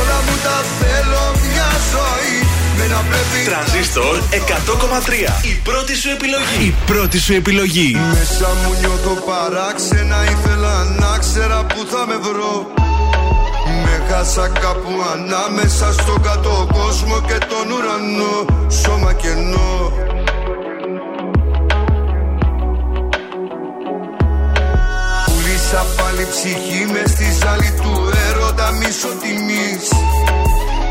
Όλα 0.00 0.18
μου 0.26 0.34
τα 0.46 0.56
θέλω 0.80 1.22
μια 1.46 1.68
ζωή 1.94 2.36
με 2.78 2.84
να 2.94 3.00
πρέπει 3.10 3.38
Τρανζίστορ 3.50 4.14
100,3. 4.30 5.32
Η 5.42 5.54
πρώτη 5.68 5.94
σου 5.96 6.08
επιλογή. 6.16 6.64
Η 6.68 6.74
πρώτη 6.90 7.18
σου 7.18 7.32
επιλογή. 7.32 7.88
Μέσα 8.16 8.48
μου 8.60 8.70
νιώθω 8.80 9.14
παράξενα 9.28 10.18
Ήθελα 10.34 10.74
να 11.02 11.18
ξέρα 11.18 11.58
που 11.70 11.80
θα 11.90 12.00
με 12.08 12.16
βρω 12.26 12.52
Με 14.06 14.10
χάσα 14.10 14.48
κάπου 14.48 14.94
ανάμεσα 15.12 15.92
στο 15.92 16.14
κάτω 16.22 16.68
κόσμο 16.72 17.20
και 17.26 17.38
τον 17.50 17.70
ουρανό. 17.70 18.44
Σώμα 18.68 19.12
κενό. 19.12 19.92
Μέσα 25.42 25.86
πάλι 25.96 26.26
ψυχή 26.30 26.84
με 26.92 27.02
στη 27.06 27.24
ζάλη 27.40 27.70
του 27.82 28.10
έρωτα 28.28 28.70
μίσο 28.70 29.08
τιμής. 29.08 29.88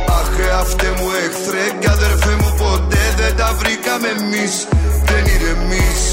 Αχ 0.07 0.59
αυτέ 0.59 0.87
μου 0.97 1.09
εχθρέ 1.25 1.77
και 1.79 1.89
αδερφέ 1.89 2.35
μου 2.41 2.53
ποτέ 2.57 3.13
δεν 3.17 3.35
τα 3.35 3.53
βρήκαμε 3.59 4.07
εμείς. 4.07 4.67
Δεν 5.05 5.25
ηρεμείς 5.25 6.12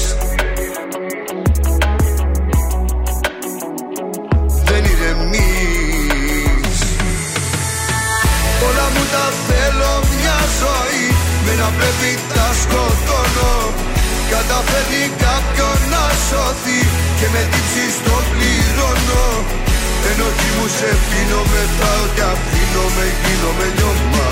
ζωή 11.51 11.57
Με 11.57 11.63
να 11.63 11.69
πρέπει 11.77 12.11
τα 12.33 12.47
σκοτώνω. 12.61 13.53
Καταφέρνει 14.33 15.03
κάποιον 15.23 15.77
να 15.93 16.03
σωθεί 16.27 16.79
Και 17.19 17.27
με 17.33 17.41
τύψεις 17.51 17.95
το 18.05 18.17
πληρώνω. 18.31 19.25
Ενοχή 20.09 20.49
μου 20.55 20.67
σε 20.77 20.89
πίνω 21.07 21.41
μετράω 21.51 22.05
και 22.15 22.23
αφήνω 22.31 22.85
με 22.95 23.05
γίνομαι 23.21 23.67
λιώμα 23.75 24.29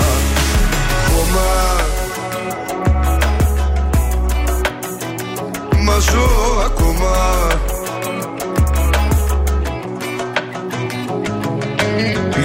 Χώμα 1.08 1.50
Μα 5.84 5.98
ζω 5.98 6.28
ακόμα. 6.64 7.14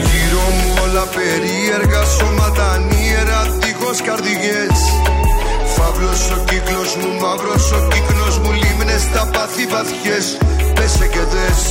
Γύρω 0.06 0.46
μου 0.58 0.74
όλα 0.84 1.06
περίεργα 1.16 2.04
σώματα 2.04 2.72
ανίερα 2.72 3.65
δίχως 3.86 4.02
καρδιές. 4.02 4.78
Φαύλος 5.76 6.32
ο 6.32 6.38
κύκλος 6.50 6.96
μου, 6.96 7.10
μαύρος 7.22 7.72
ο 7.72 7.88
κύκνος 7.92 8.40
μου 8.40 8.52
Λίμνες 8.52 9.02
στα 9.02 9.30
πάθη 9.34 9.66
βαθιές. 9.74 10.38
Πέσε 10.76 11.08
και 11.08 11.24
δες. 11.34 11.62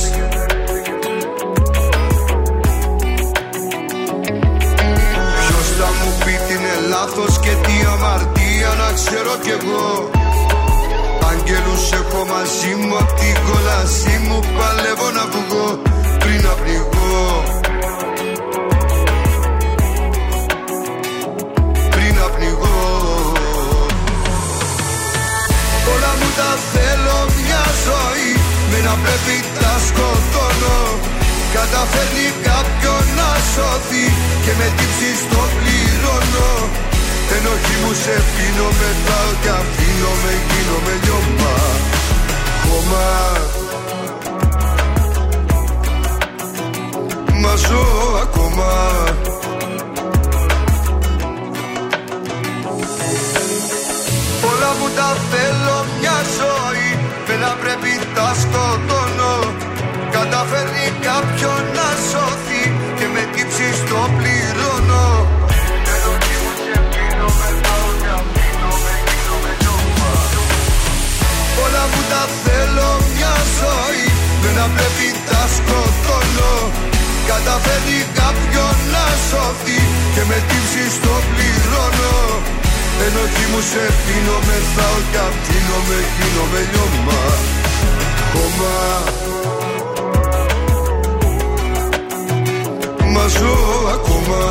Ποιος 5.41 5.67
θα 5.77 5.89
μου 5.97 6.09
πει 6.23 6.33
τι 6.45 6.53
είναι 6.53 6.75
λάθος 6.89 7.39
και 7.39 7.53
τι 7.63 7.73
αμαρτία 7.93 8.71
να 8.81 8.89
ξέρω 8.99 9.33
κι 9.43 9.53
εγώ. 9.57 10.09
Αγγέλους 11.29 11.91
έχω 11.99 12.21
μαζί 12.33 12.73
μου 12.79 12.97
απ' 13.01 13.13
την 13.19 13.35
κόλασή 13.47 14.15
μου 14.27 14.39
Παλεύω 14.57 15.09
να 15.17 15.25
βγω. 15.33 15.81
Πριν 16.19 16.41
να 16.45 16.53
πνιγώ 16.59 17.54
να 28.85 28.93
πρέπει 29.03 29.35
τα 29.61 29.73
σκοτώνω. 29.87 30.79
Καταφέρνει 31.57 32.27
κάποιον 32.47 33.03
να 33.19 33.29
σωθεί 33.51 34.05
Και 34.43 34.53
με 34.59 34.67
τύψεις 34.77 35.19
το 35.31 35.41
πληρώνω. 35.57 36.51
Ενοχή 37.35 37.75
μου 37.81 37.93
σε 38.03 38.15
πίνω 38.33 38.67
μετράω 38.79 39.31
και 39.43 39.51
αφήνω 39.59 40.11
με 40.23 40.33
γίνομαι 40.47 40.93
λιώμα. 41.03 41.55
Χώμα 42.65 43.07
Μα 47.41 47.55
ζω 47.55 47.85
ακόμα. 48.25 48.71
Όλα 54.49 54.71
μου 54.79 54.89
τα 54.95 55.09
θέλω 55.29 55.85
μια 55.99 56.17
ζωή. 56.37 56.89
Με 57.27 57.35
να 57.95 58.01
πρέπει 58.01 58.15
τα 58.17 58.29
σκοτώνω 58.41 59.35
Καταφέρνει 60.15 60.87
κάποιον 61.07 61.61
να 61.77 61.89
σωθεί 62.09 62.63
Και 62.97 63.07
με 63.13 63.23
τύψεις 63.33 63.77
το 63.89 63.99
πληρώνω. 64.17 65.07
Ενοχή 65.93 66.35
μου 66.43 66.53
σε 66.63 66.77
πίνω 66.91 67.29
μετράω 67.39 67.89
και 68.01 68.09
αφήνω 68.19 68.71
με 68.83 68.95
γίνομαι 69.09 69.51
λιώμα 69.61 70.11
Όλα 71.63 71.83
μου 71.91 72.01
τα 72.11 72.23
θέλω 72.43 72.89
μια 73.13 73.35
ζωή 73.59 74.05
Με 74.41 74.49
να 74.57 74.65
πρέπει 74.75 75.07
τα 75.29 75.43
σκοτώνω. 75.55 76.53
Καταφέρνει 77.31 77.99
κάποιον 78.19 78.75
να 78.93 79.05
σωθεί 79.27 79.79
Και 80.13 80.23
με 80.29 80.37
τύψεις 80.47 80.93
το 81.03 81.15
πληρώνω. 81.29 82.17
Ενοχή 83.05 83.45
μου 83.51 83.61
σε 83.71 83.83
πίνω 84.03 84.37
μεθάω 84.47 84.97
και 85.11 85.19
αφήνω 85.27 85.77
με 85.87 85.97
γίνομαι 86.15 86.61
λιώμα 86.71 87.21
Χώμα 88.35 89.03
Μα 93.13 93.27
ζω 93.27 93.55
ακόμα 93.93 94.43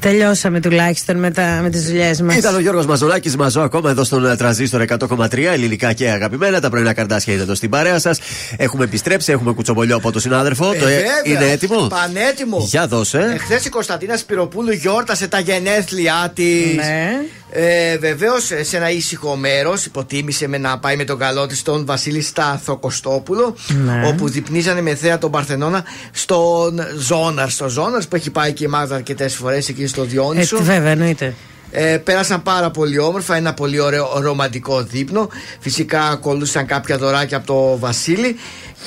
τελειώσαμε 0.00 0.60
τουλάχιστον 0.60 1.16
με, 1.16 1.30
τα, 1.30 1.58
με 1.62 1.70
τις 1.70 1.84
δουλειές 1.84 2.20
μας. 2.20 2.36
Ήταν 2.36 2.54
ο 2.54 2.58
Γιώργος 2.60 2.86
Μαζολάκη 2.86 3.36
μαζό 3.36 3.60
ακόμα 3.60 3.90
εδώ 3.90 4.04
στον 4.04 4.26
ε, 4.26 4.36
τραζίστορ 4.36 4.84
100,3 4.88 5.38
ελληνικά 5.38 5.92
και 5.92 6.10
αγαπημένα. 6.10 6.60
Τα 6.60 6.70
πρωινά 6.70 6.92
καρτάσια 6.92 7.32
είναι 7.32 7.42
εδώ 7.42 7.54
στην 7.54 7.70
παρέα 7.70 7.98
σας. 7.98 8.18
Έχουμε 8.56 8.84
επιστρέψει, 8.84 9.32
έχουμε 9.32 9.52
κουτσομπολιό 9.52 9.96
από 9.96 10.12
τον 10.12 10.20
συνάδελφο. 10.20 10.64
το 10.64 10.74
ε, 10.74 10.78
βέβαια. 10.78 11.02
είναι 11.24 11.50
έτοιμο; 11.50 11.86
Πανέτοιμο. 11.86 12.66
Για 12.68 12.86
δώσε. 12.86 13.30
Εχθές 13.34 13.64
η 13.64 13.68
Κωνσταντίνα 13.68 14.16
Σπυροπούλου 14.16 14.72
γιόρτασε 14.72 15.28
τα 15.28 15.38
γενέθλιά 15.38 16.32
της. 16.34 16.74
Ναι. 16.76 17.20
Ε, 17.52 17.98
Βεβαίως 17.98 18.50
σε 18.62 18.76
ένα 18.76 18.90
ήσυχο 18.90 19.36
μέρος 19.36 19.84
υποτίμησε 19.84 20.48
με 20.48 20.58
να 20.58 20.78
πάει 20.78 20.96
με 20.96 21.04
τον 21.04 21.18
καλό 21.18 21.46
της 21.46 21.62
τον 21.62 21.84
Βασίλη 21.86 22.20
Στάθο 22.20 22.76
Κωστόπουλο. 22.76 23.54
Ναι. 23.84 24.06
Όπου 24.06 24.28
διπνίζανε 24.28 24.80
με 24.80 24.94
θέα 24.94 25.18
τον 25.18 25.30
Παρθενώνα 25.30 25.84
στον 26.12 26.80
Ζώναρ. 26.98 27.50
Στο 27.50 27.68
Ζώναρ 27.68 28.06
που 28.06 28.16
έχει 28.16 28.30
πάει 28.30 28.52
και 28.52 28.64
η 28.64 28.66
Μάγδα 28.66 28.94
αρκετές 28.94 29.34
φορές 29.34 29.68
εκεί 29.68 29.86
στο 29.86 30.04
Διόνυσο. 30.04 30.56
Ε, 30.56 30.62
βέβαια, 30.62 30.90
εννοείται. 30.90 31.34
Ε, 31.72 31.96
πέρασαν 31.96 32.42
πάρα 32.42 32.70
πολύ 32.70 32.98
όμορφα, 32.98 33.36
ένα 33.36 33.54
πολύ 33.54 33.80
ωραίο 33.80 34.18
ρομαντικό 34.20 34.82
δείπνο. 34.82 35.28
Φυσικά 35.60 36.02
ακολούθησαν 36.02 36.66
κάποια 36.66 36.98
δωράκια 36.98 37.36
από 37.36 37.46
το 37.46 37.78
Βασίλη. 37.78 38.36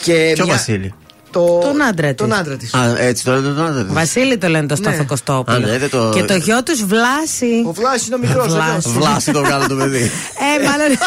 Και 0.04 0.32
Ποιο 0.34 0.46
μια- 0.46 0.54
Βασίλη; 0.54 0.94
Το... 1.34 1.60
Τον 1.64 1.82
άντρα 1.84 2.08
της. 2.08 2.16
Τον 2.18 2.34
άντρα 2.34 2.56
της. 2.58 2.74
Α, 2.74 2.96
έτσι 2.98 3.24
το 3.24 3.32
λένε 3.32 3.48
τον 3.54 3.66
άντρα 3.66 3.84
της. 3.84 3.94
Βασίλη 3.94 4.38
το 4.38 4.48
λένε 4.48 4.68
το 4.68 4.76
Στάθο 4.76 5.06
Κωστόπουλο. 5.06 5.58
Α, 5.58 5.60
ναι, 5.60 5.78
δεν 5.78 5.90
το- 5.90 6.10
Και 6.16 6.24
το 6.24 6.34
γιο 6.36 6.64
τους 6.64 6.84
Βλάση. 6.86 7.64
Ο 7.68 7.72
Βλάση 7.72 8.04
είναι 8.08 8.16
ο 8.16 8.20
μικρός. 8.20 8.54
Βλάση. 8.54 8.90
Βλάση 8.90 9.32
το 9.32 9.40
βγάλω 9.44 9.68
το 9.68 9.76
παιδί. 9.76 10.04
Ε, 10.04 10.68
μάλλον. 10.68 10.98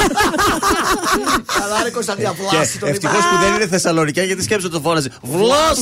Καλά, 1.61 1.82
ρε 1.85 1.90
Κωνσταντίνα, 1.90 2.32
Βλάση 2.32 2.73
Και 2.73 2.78
τον 2.78 2.89
ευτυχώς 2.89 3.16
που 3.24 3.36
δεν 3.44 3.55
είναι 3.55 3.66
Θεσσαλονικιά 3.66 4.23
γιατί 4.23 4.43
σκέψω 4.43 4.69
το 4.70 4.81
φώναζε. 4.81 5.11
Βλάση! 5.23 5.81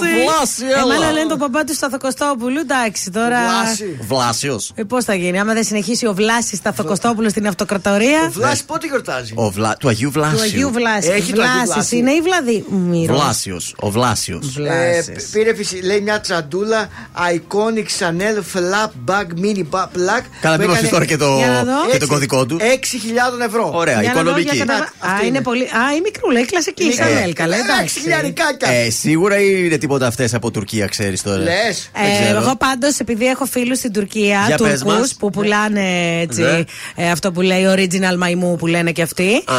Βλάση, 0.00 0.64
Ε, 0.64 0.78
μάλλον 0.80 1.02
έλα! 1.02 1.12
λένε 1.12 1.28
το 1.28 1.36
παπά 1.36 1.64
του 1.64 1.74
Σταθοκοστόπουλου. 1.74 2.58
Εντάξει, 2.58 3.10
τώρα. 3.10 3.38
Βλάση. 3.62 3.98
Βλάσιος. 4.08 4.72
Ε, 4.74 4.82
Πώς 4.82 5.04
θα 5.04 5.14
γίνει, 5.14 5.40
άμα 5.40 5.52
δεν 5.52 5.64
συνεχίσει 5.64 6.06
ο 6.06 6.14
Βλάσης 6.14 6.58
Σταθοκοστόπουλο 6.58 7.28
στην 7.28 7.46
αυτοκρατορία. 7.46 8.20
Ο 8.28 8.30
Βλάση 8.30 8.64
πότε 8.64 8.86
γιορτάζει; 8.86 9.32
Ο 9.36 9.50
Βλα... 9.50 9.76
Του 9.76 9.88
Αγίου 9.88 10.10
Του 10.10 10.20
Αγίου 10.24 10.38
Βλάσιου. 10.38 10.70
Βλάση. 10.70 11.08
Έχει 11.08 11.32
το 11.32 11.42
Αγίου 11.42 11.54
Βλάσης 11.54 11.72
Βλάση. 11.74 11.96
είναι 11.96 12.10
ή 12.10 12.20
Βλαδίμηρο. 12.20 13.14
Βλάσιος. 13.14 13.63
Ο 13.76 13.90
Βλάσιος. 13.90 14.56
Ε, 14.56 14.60
Βλάσης. 14.60 15.30
πήρε 15.32 15.54
φυσι- 15.54 15.82
λέει 15.84 16.00
μια 16.00 16.20
τσαντούλα 16.20 16.88
Iconic 17.32 17.86
Chanel 18.04 18.38
Flap 18.58 18.90
Bag 19.10 19.26
Mini 19.42 19.64
Ba- 19.70 19.84
Black. 19.84 20.24
Καλά, 20.40 20.54
που 20.56 20.60
μην 20.60 20.70
μα 20.70 20.76
έκανε 20.76 20.88
τώρα 20.88 21.04
και 21.04 21.16
το, 21.16 21.36
Για 21.36 21.46
να 21.48 21.64
δω. 21.64 21.90
και 21.90 21.98
το 21.98 22.06
κωδικό 22.06 22.46
του. 22.46 22.56
6.000 22.60 23.44
ευρώ. 23.44 23.70
Ωραία, 23.74 24.00
Για 24.02 24.08
να 24.08 24.14
δω, 24.14 24.20
οικονομική. 24.20 24.56
για 24.56 24.64
κατα- 24.64 24.78
Να, 24.78 24.84
Α, 25.08 25.12
αυτή 25.12 25.26
είναι 25.26 25.36
είναι. 25.36 25.40
πολύ. 25.40 25.62
Α, 25.62 25.94
η 25.96 26.00
μικρούλα, 26.02 26.40
η 26.40 26.44
κλασική. 26.44 26.84
Η 26.84 26.92
Σανέλ, 26.92 27.32
καλά, 27.32 27.56
6 27.56 27.64
εντάξει. 27.72 28.00
χιλιαρικάκια. 28.00 28.68
Ε, 28.68 28.90
σίγουρα 28.90 29.40
ή 29.40 29.62
είναι 29.64 29.76
τίποτα 29.76 30.06
αυτές 30.06 30.34
από 30.34 30.50
Τουρκία, 30.50 30.86
ξέρεις 30.86 31.22
τώρα. 31.22 31.38
Λες. 31.38 31.90
Δεν 31.94 32.04
Ε, 32.04 32.22
ξέρω. 32.24 32.38
εγώ 32.40 32.56
πάντως, 32.56 32.98
επειδή 32.98 33.26
έχω 33.26 33.44
φίλους 33.44 33.78
στην 33.78 33.92
Τουρκία, 33.92 34.44
Για 34.46 34.56
πες 34.56 34.80
Τουρκού 34.80 34.98
μας. 34.98 35.14
που 35.14 35.30
πουλάνε 35.30 36.20
έτσι, 36.20 36.40
Ναι. 36.40 36.64
ε, 36.94 37.10
αυτό 37.10 37.32
που 37.32 37.40
λέει 37.40 37.64
original 37.76 38.16
μαϊμού 38.18 38.56
που 38.56 38.66
λένε 38.66 38.90
και 38.92 39.02
αυτοί. 39.02 39.42
Α. 39.46 39.54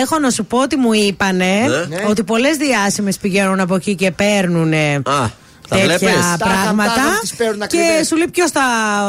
Έχω 0.00 0.18
να 0.18 0.30
σου 0.30 0.44
πω 0.44 0.58
ότι 0.62 0.76
μου 0.76 0.92
είπανε 0.92 1.60
Ναι. 1.88 2.04
ότι 2.08 2.22
πολλές 2.24 2.56
διάσημες 2.56 3.16
πηγαίνουν 3.18 3.49
από 3.58 3.74
εκεί 3.74 3.94
και 3.94 4.10
παίρνουν 4.10 4.72
Α, 4.72 5.30
Τα 5.70 5.76
τέτοια 5.76 5.98
βλέπεις; 5.98 6.36
πράγματα. 6.38 6.94
Τα 6.94 7.00
είχα, 7.06 7.18
τις 7.20 7.34
παίρνουν 7.34 7.58
και 7.58 7.64
ακριβές. 7.64 8.06
σου 8.06 8.16
λέει 8.16 8.28
ποιος 8.32 8.50
θα 8.50 8.60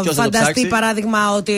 Ποιος 0.02 0.16
θα 0.16 0.22
το 0.24 0.30
φανταστεί 0.30 0.52
ψάξει; 0.54 0.68
παράδειγμα 0.68 1.32
ότι. 1.36 1.52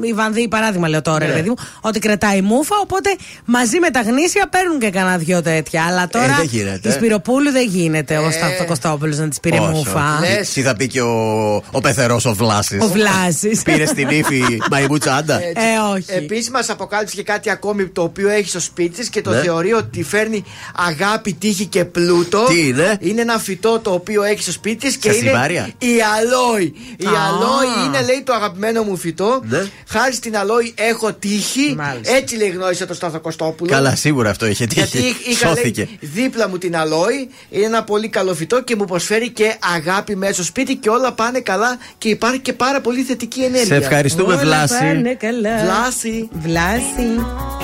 Η 0.00 0.12
Βανδύ, 0.12 0.48
παράδειγμα 0.48 0.88
λέω 0.88 1.02
τώρα, 1.02 1.18
Ναι. 1.18 1.26
ρε 1.26 1.32
παιδί 1.36 1.48
μου, 1.48 1.54
ότι 1.80 1.98
κρατάει 1.98 2.40
μούφα. 2.40 2.74
Οπότε 2.82 3.10
μαζί 3.44 3.78
με 3.78 3.90
τα 3.90 4.00
γνήσια 4.00 4.48
παίρνουν 4.48 4.78
και 4.78 4.90
κανένα 4.90 5.16
δυο 5.16 5.42
τέτοια. 5.42 5.84
Αλλά 5.88 6.08
τώρα 6.08 6.24
Ε, 6.24 6.34
δεν 6.36 6.44
γίνεται. 6.44 6.88
η 6.88 6.92
Σπυροπούλου 6.92 7.50
δεν 7.50 7.66
γίνεται 7.68 8.16
ο 8.18 8.30
Σταύρο 8.30 8.64
Κωστόπουλο 8.66 9.14
να 9.16 9.28
της 9.28 9.40
πήρε 9.40 9.58
Όχι, 9.58 9.70
μούφα. 9.72 10.18
όχι. 10.40 10.52
Τι 10.52 10.62
θα 10.62 10.76
πει 10.76 10.86
και 10.86 11.00
ο, 11.00 11.54
ο 11.70 11.80
πεθερός 11.82 12.24
ο 12.24 12.34
Βλάσης. 12.34 12.82
Ο 12.82 12.86
Βλάσης. 12.88 13.62
Πήρε 13.62 13.86
στην 13.86 14.08
ύφη 14.08 14.42
μαϊμού 14.70 14.98
τσάντα. 14.98 15.40
Ε, 15.42 15.52
όχι. 15.94 16.04
Επίσης 16.08 16.50
μας 16.50 16.70
αποκάλυψε 16.70 17.14
και 17.16 17.22
κάτι 17.22 17.50
ακόμη 17.50 17.86
το 17.86 18.02
οποίο 18.02 18.28
έχει 18.28 18.48
στο 18.48 18.60
σπίτι 18.60 18.96
της 18.98 19.08
και 19.08 19.20
το 19.20 19.30
Ναι. 19.30 19.40
θεωρεί 19.40 19.72
ότι 19.72 20.02
φέρνει 20.02 20.44
αγάπη, 20.88 21.32
τύχη 21.32 21.66
και 21.66 21.84
πλούτο. 21.84 22.44
Τι 22.48 22.66
είναι; 22.68 22.96
Είναι 23.00 23.20
ένα 23.20 23.38
φυτό 23.38 23.78
το 23.78 23.90
οποίο 23.92 24.22
έχει 24.22 24.31
στο 24.40 24.52
σπίτι 24.52 24.86
της 24.86 24.96
και 24.96 25.08
είναι 25.08 25.16
Σασιβάρια; 25.18 25.70
η 25.78 25.86
αλόη. 26.16 26.74
Η 26.96 27.06
Α. 27.06 27.10
αλόη 27.26 27.86
είναι, 27.86 28.02
λέει, 28.02 28.22
το 28.24 28.32
αγαπημένο 28.32 28.82
μου 28.82 28.96
φυτό. 28.96 29.42
Ναι. 29.48 29.66
Χάρη 29.88 30.14
στην 30.14 30.36
αλόη 30.36 30.74
έχω 30.76 31.12
τύχη. 31.12 31.74
Μάλιστα. 31.76 32.16
Έτσι 32.16 32.36
λέει 32.36 32.48
γνώρισα 32.48 32.86
το 32.86 32.94
Στάθο 32.94 33.20
Κωστόπουλο. 33.20 33.70
Καλά, 33.70 33.94
σίγουρα 33.96 34.30
αυτό 34.30 34.46
είχε 34.46 34.66
Γιατί 34.70 34.90
τύχει. 34.90 35.30
είχα 35.30 35.46
Σώθηκε. 35.48 35.80
λέει, 35.80 35.98
δίπλα 36.12 36.48
μου 36.48 36.58
την 36.58 36.76
αλόη, 36.76 37.28
είναι 37.50 37.64
ένα 37.64 37.84
πολύ 37.84 38.08
καλό 38.08 38.34
φυτό 38.34 38.62
και 38.62 38.76
μου 38.76 38.84
προσφέρει 38.84 39.30
και 39.30 39.54
αγάπη 39.76 40.16
μέσα 40.16 40.32
στο 40.32 40.42
σπίτι 40.42 40.76
και 40.76 40.88
όλα 40.88 41.12
πάνε 41.12 41.40
καλά 41.40 41.78
και 41.98 42.08
υπάρχει 42.08 42.38
και 42.38 42.52
πάρα 42.52 42.80
πολύ 42.80 43.02
θετική 43.02 43.40
ενέργεια. 43.40 43.64
Σε 43.66 43.74
ευχαριστούμε, 43.74 44.32
Όλα 44.32 44.42
Βλάση. 44.42 44.78
πάνε 44.78 45.14
καλά. 45.14 45.56
Βλάση. 45.64 46.28
Βλάση. 46.32 47.61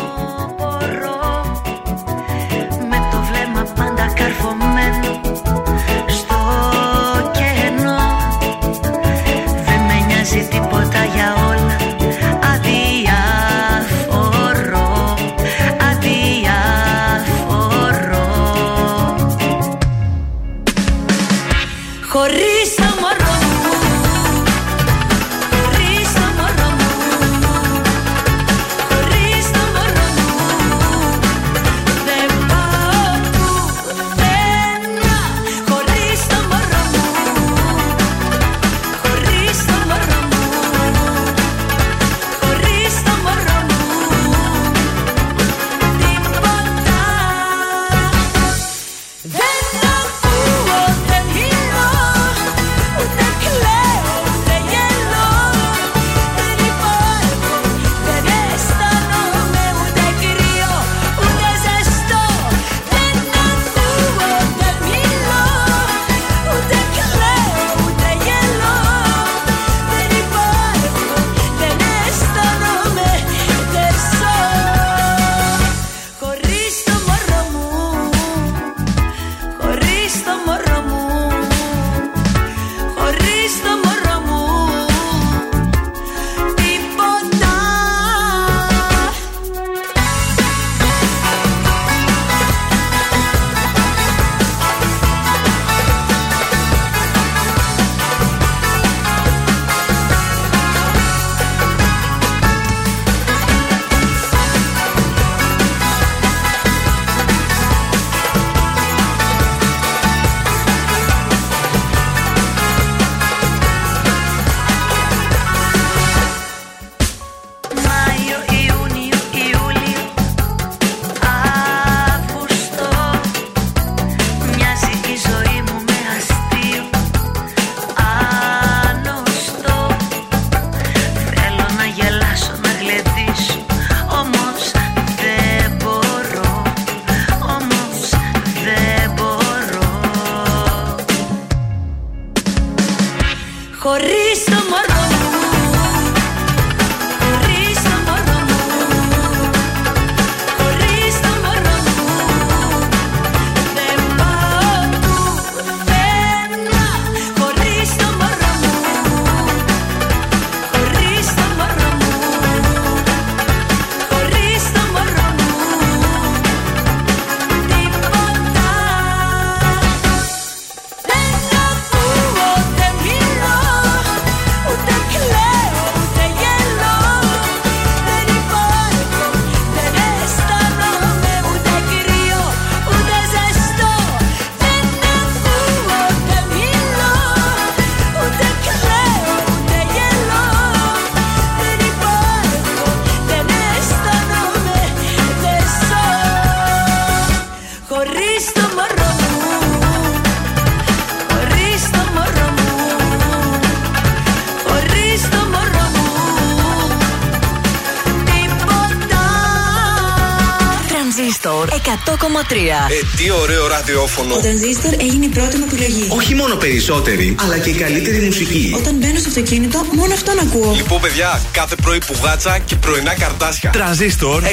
Ε, 212.50 213.16
τι 213.16 213.30
ωραίο 213.30 213.66
ραδιόφωνο. 213.66 214.34
Ο 214.34 214.38
τρανζίστορ 214.38 214.92
έγινε 214.92 215.24
η 215.24 215.28
πρώτη 215.28 215.56
μου 215.56 215.66
επιλογή. 215.70 216.08
Όχι 216.10 216.34
μόνο 216.34 216.54
περισσότερη, 216.54 217.34
αλλά 217.42 217.58
και 217.58 217.70
η 217.70 217.72
καλύτερη 217.72 218.20
μουσική. 218.20 218.74
Όταν 218.76 218.94
μπαίνω 218.94 219.18
στο 219.18 219.28
αυτοκίνητο, 219.28 219.86
μόνο 219.92 220.12
αυτόν 220.14 220.38
ακούω. 220.38 220.72
Λοιπόν, 220.76 221.00
παιδιά, 221.00 221.40
κάθε 221.52 221.74
πρωί 221.82 221.98
πουγάτσα 222.06 222.58
και 222.58 222.76
πρωινά 222.76 223.14
καρτάσια. 223.14 223.70
Τρανζίστορ 223.70 224.42
100,3. 224.42 224.46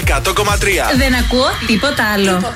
Δεν 0.98 1.14
ακούω 1.16 1.48
τίποτα 1.68 2.04
άλλο. 2.14 2.32
Κάθε 2.32 2.56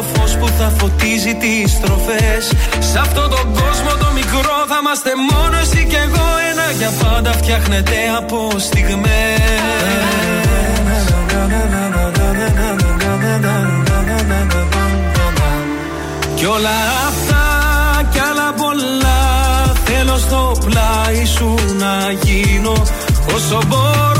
το 0.00 0.06
φως 0.14 0.36
που 0.36 0.48
θα 0.58 0.72
φωτίζει 0.78 1.34
τις 1.34 1.72
στροφές. 1.72 2.42
Σε 2.90 2.98
αυτόν 2.98 3.30
τον 3.30 3.46
κόσμο 3.60 3.90
το 4.02 4.08
μικρό 4.14 4.56
θα 4.70 4.78
είμαστε 4.80 5.10
μόνο 5.30 5.56
εσύ 5.62 5.86
και 5.90 5.96
εγώ. 5.96 6.26
Ένα 6.50 6.66
για 6.78 6.90
πάντα 7.02 7.32
φτιάχνεται 7.32 7.96
από 8.18 8.38
Κι 16.34 16.46
όλα 16.46 16.78
αυτά 17.08 17.44
κι 18.12 18.18
άλλα 18.18 18.52
πολλά 18.56 19.22
Θέλω 19.84 20.16
στο 20.16 20.52
πλάι 20.64 21.24
σου 21.24 21.54
να 21.78 22.10
γίνω 22.22 22.72
Όσο 23.34 23.60
μπορώ 23.68 24.19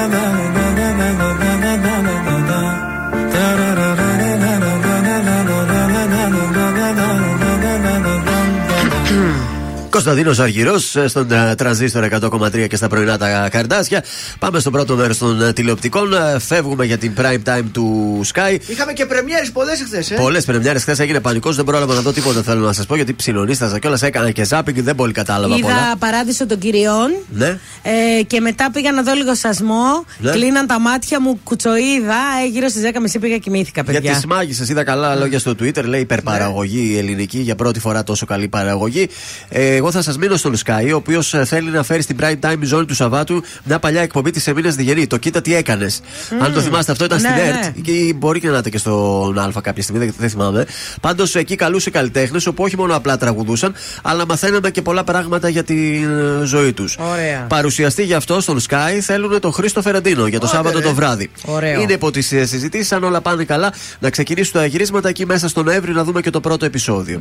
na 0.00 0.08
na 0.08 0.22
na 0.32 0.39
Κωνσταντίνος 10.04 10.38
Αργυρός 10.38 10.96
στον 11.06 11.32
ε, 11.32 11.54
τρανζίστορ 11.54 12.08
100,3 12.20 12.66
και 12.68 12.76
στα 12.76 12.88
πρωινά 12.88 13.18
τα 13.18 13.48
καρδάσια. 13.48 14.04
Πάμε 14.38 14.58
στο 14.58 14.70
πρώτο 14.70 14.94
μέρος 14.96 15.18
των 15.18 15.42
ε, 15.42 15.52
τηλεοπτικών. 15.52 16.14
Ε, 16.14 16.38
Φεύγουμε 16.38 16.84
για 16.84 16.98
την 16.98 17.12
prime 17.18 17.38
time 17.48 17.62
του 17.72 18.20
Sky. 18.34 18.56
Είχαμε 18.66 18.92
και 18.92 19.06
πρεμιέρες 19.06 19.50
πολλές 19.50 19.82
χθε. 19.86 20.14
Ε. 20.14 20.18
Πολλές 20.18 20.44
πρεμιέρες 20.44 20.82
χθες 20.82 20.98
έγινε 20.98 21.20
πανικός, 21.20 21.56
δεν 21.56 21.64
πρόλαβα 21.64 21.94
να 21.94 22.00
δω 22.00 22.12
τίποτα. 22.12 22.42
Θέλω 22.42 22.60
να 22.66 22.72
σας 22.72 22.86
πω 22.86 22.94
γιατί 22.96 23.14
ψιλονίσταζα 23.14 23.78
κιόλας. 23.78 24.02
Έκανα 24.02 24.30
και 24.30 24.44
ζάπινγκ, 24.44 24.78
δεν 24.82 24.94
πολύ 24.94 25.12
κατάλαβα 25.12 25.56
Είδα 25.56 25.66
πολλά. 25.66 25.96
παράδεισο 25.98 26.46
των 26.46 26.58
κυριών 26.58 27.10
Ναι. 27.30 27.58
ε, 27.82 28.22
και 28.26 28.40
μετά 28.40 28.70
πήγα 28.72 28.92
να 28.92 29.02
δω 29.02 29.12
λίγο 29.14 29.34
σασμό. 29.34 30.04
Ναι. 30.18 30.30
Κλείναν 30.30 30.66
τα 30.66 30.80
μάτια 30.80 31.20
μου, 31.20 31.40
κουτσοίδα. 31.44 32.16
Ε, 32.44 32.48
γύρω 32.52 32.68
στι 32.68 32.80
10.30 33.14 33.20
πήγα 33.20 33.36
κοιμήθηκα, 33.38 33.82
Για 33.84 33.92
παιδιά. 34.00 34.18
τι 34.20 34.26
μάγισσε, 34.26 34.64
είδα 34.68 34.84
καλά 34.84 35.14
λόγια 35.14 35.38
στο 35.38 35.50
Twitter. 35.50 35.84
Λέει 35.84 36.00
υπερπαραγωγή 36.00 36.96
ελληνική 36.98 37.38
για 37.38 37.54
πρώτη 37.54 37.80
φορά 37.80 38.02
τόσο 38.04 38.26
καλή 38.26 38.48
παραγωγή. 38.48 39.08
Ε, 39.48 39.74
εγώ 39.74 39.89
θα 39.90 40.02
σας 40.02 40.16
μείνω 40.18 40.36
στον 40.36 40.56
Sky, 40.64 40.90
ο 40.92 40.96
οποίος 40.96 41.34
θέλει 41.44 41.70
να 41.70 41.82
φέρει 41.82 42.02
στην 42.02 42.16
prime 42.20 42.38
time 42.46 42.58
ζώνη 42.62 42.84
του 42.84 42.94
Σαββάτου 42.94 43.42
μια 43.64 43.78
παλιά 43.78 44.00
εκπομπή 44.02 44.30
της 44.30 44.46
Εμίνα 44.46 44.70
Διγενή. 44.70 45.06
Το 45.06 45.16
κοίτα 45.16 45.40
τι 45.40 45.54
έκανες. 45.54 46.00
Αν 46.40 46.52
το 46.52 46.60
θυμάστε, 46.60 46.92
αυτό 46.92 47.04
ήταν 47.04 47.20
Ναι, 47.20 47.28
στην 47.28 47.42
ναι. 47.42 47.48
ΕΡΤ. 47.48 47.80
Και 47.82 48.14
μπορεί 48.16 48.40
και 48.40 48.48
να 48.48 48.58
ήταν 48.58 48.72
και 48.72 48.78
στον 48.78 49.38
Α 49.38 49.52
κάποια 49.62 49.82
στιγμή, 49.82 50.04
δεν, 50.04 50.14
δεν 50.18 50.30
θυμάμαι. 50.30 50.66
Πάντως 51.00 51.34
εκεί 51.34 51.54
καλούσε 51.56 51.90
καλλιτέχνες, 51.90 52.46
όπου 52.46 52.62
όχι 52.64 52.76
μόνο 52.76 52.96
απλά 52.96 53.16
τραγουδούσαν, 53.16 53.74
αλλά 54.02 54.26
μαθαίναμε 54.26 54.70
και 54.70 54.82
πολλά 54.82 55.04
πράγματα 55.04 55.48
για 55.48 55.64
τη 55.64 55.96
ε, 55.96 56.44
ζωή 56.44 56.72
τους. 56.72 56.96
Ωραία. 57.12 57.46
Παρουσιαστή 57.48 58.02
γι' 58.04 58.14
αυτό 58.14 58.40
στον 58.40 58.60
Sky 58.68 58.98
θέλουν 59.00 59.40
τον 59.40 59.52
Χρήστο 59.52 59.82
Φεραντίνο 59.82 60.26
για 60.26 60.40
το 60.40 60.46
Άντε, 60.46 60.56
Σάββατο 60.56 60.78
ρε. 60.78 60.84
το 60.84 60.94
βράδυ. 60.94 61.30
Ωραίο. 61.44 61.80
Είναι 61.80 61.92
υπό 61.92 62.10
τις 62.10 62.26
συζητήσεις, 62.26 62.92
αν 62.92 63.04
όλα 63.04 63.20
πάνε 63.20 63.44
καλά, 63.44 63.72
να 63.98 64.10
ξεκινήσουν 64.10 64.52
τα 64.52 64.66
γυρίσματα 64.66 65.08
εκεί 65.08 65.26
μέσα 65.26 65.48
στον 65.48 65.64
Νοέμβριο 65.64 65.94
να 65.94 66.04
δούμε 66.04 66.20
και 66.20 66.30
το 66.30 66.40
πρώτο 66.40 66.64
επεισόδιο. 66.64 67.20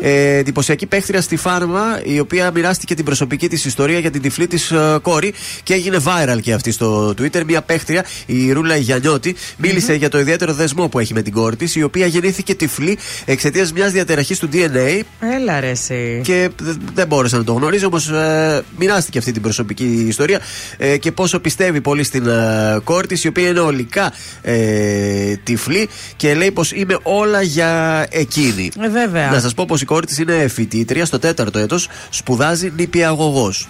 Ε, 0.00 0.36
εντυπωσιακή 0.36 0.86
παίχτρια 0.86 1.20
στη 1.20 1.36
Φάρμα, 1.36 1.82
η 2.04 2.18
οποία 2.20 2.50
μοιράστηκε 2.54 2.94
την 2.94 3.04
προσωπική 3.04 3.48
της 3.48 3.64
ιστορία 3.64 3.98
για 3.98 4.10
την 4.10 4.22
τυφλή 4.22 4.46
της 4.46 4.72
κόρη 5.02 5.34
και 5.62 5.74
έγινε 5.74 5.98
viral 6.04 6.38
και 6.42 6.52
αυτή 6.52 6.70
στο 6.72 7.08
Twitter. 7.20 7.42
Μια 7.46 7.62
παίχτρια, 7.62 8.04
η 8.26 8.52
Ρούλα 8.52 8.76
Γιαννιώτη, 8.76 9.34
μίλησε 9.56 9.94
για 9.94 10.08
το 10.08 10.18
ιδιαίτερο 10.18 10.52
δεσμό 10.54 10.88
που 10.88 10.98
έχει 10.98 11.14
με 11.14 11.22
την 11.22 11.32
κόρη 11.32 11.56
της, 11.56 11.74
η 11.76 11.82
οποία 11.82 12.06
γεννήθηκε 12.06 12.54
τυφλή 12.54 12.98
εξαιτίας 13.24 13.72
μιας 13.72 13.92
διαταραχής 13.92 14.38
του 14.38 14.48
DNA 14.52 15.00
Έλα 15.36 15.60
ρε 15.60 15.70
εσύ. 15.70 16.20
και 16.24 16.50
δε- 16.60 16.72
δεν 16.94 17.06
μπόρεσα 17.06 17.36
να 17.36 17.44
το 17.44 17.52
γνωρίζω, 17.52 17.86
όμως 17.86 18.08
ε, 18.08 18.62
μοιράστηκε 18.78 19.18
αυτή 19.18 19.32
την 19.32 19.42
προσωπική 19.42 20.04
ιστορία 20.08 20.40
ε, 20.76 20.96
και 20.96 21.12
πόσο 21.12 21.38
πιστεύει 21.40 21.80
πολύ 21.80 22.04
στην 22.04 22.26
ε, 22.26 22.78
κόρη 22.84 23.06
της, 23.06 23.24
η 23.24 23.28
οποία 23.28 23.48
είναι 23.48 23.60
ολικά 23.60 24.12
ε, 24.42 25.36
τυφλή 25.44 25.88
και 26.16 26.34
λέει 26.34 26.50
πως 26.50 26.72
είμαι 26.72 26.98
όλα 27.02 27.42
για 27.42 28.06
εκείνη. 28.10 28.70
Ε, 28.84 28.88
βέβαια. 28.88 29.30
Να 29.30 29.40
σας 29.40 29.54
πω 29.54 29.64
πως 29.68 29.80
η 29.80 29.84
κόρη 29.84 30.06
της 30.06 30.18
είναι 30.18 30.48
φοιτήτρια 30.48 31.04
στο 31.04 31.18
τέταρτο 31.18 31.58
έτο, 31.74 31.78
σπουδάζει 32.10 32.70
νηπιαγωγός. 32.76 33.68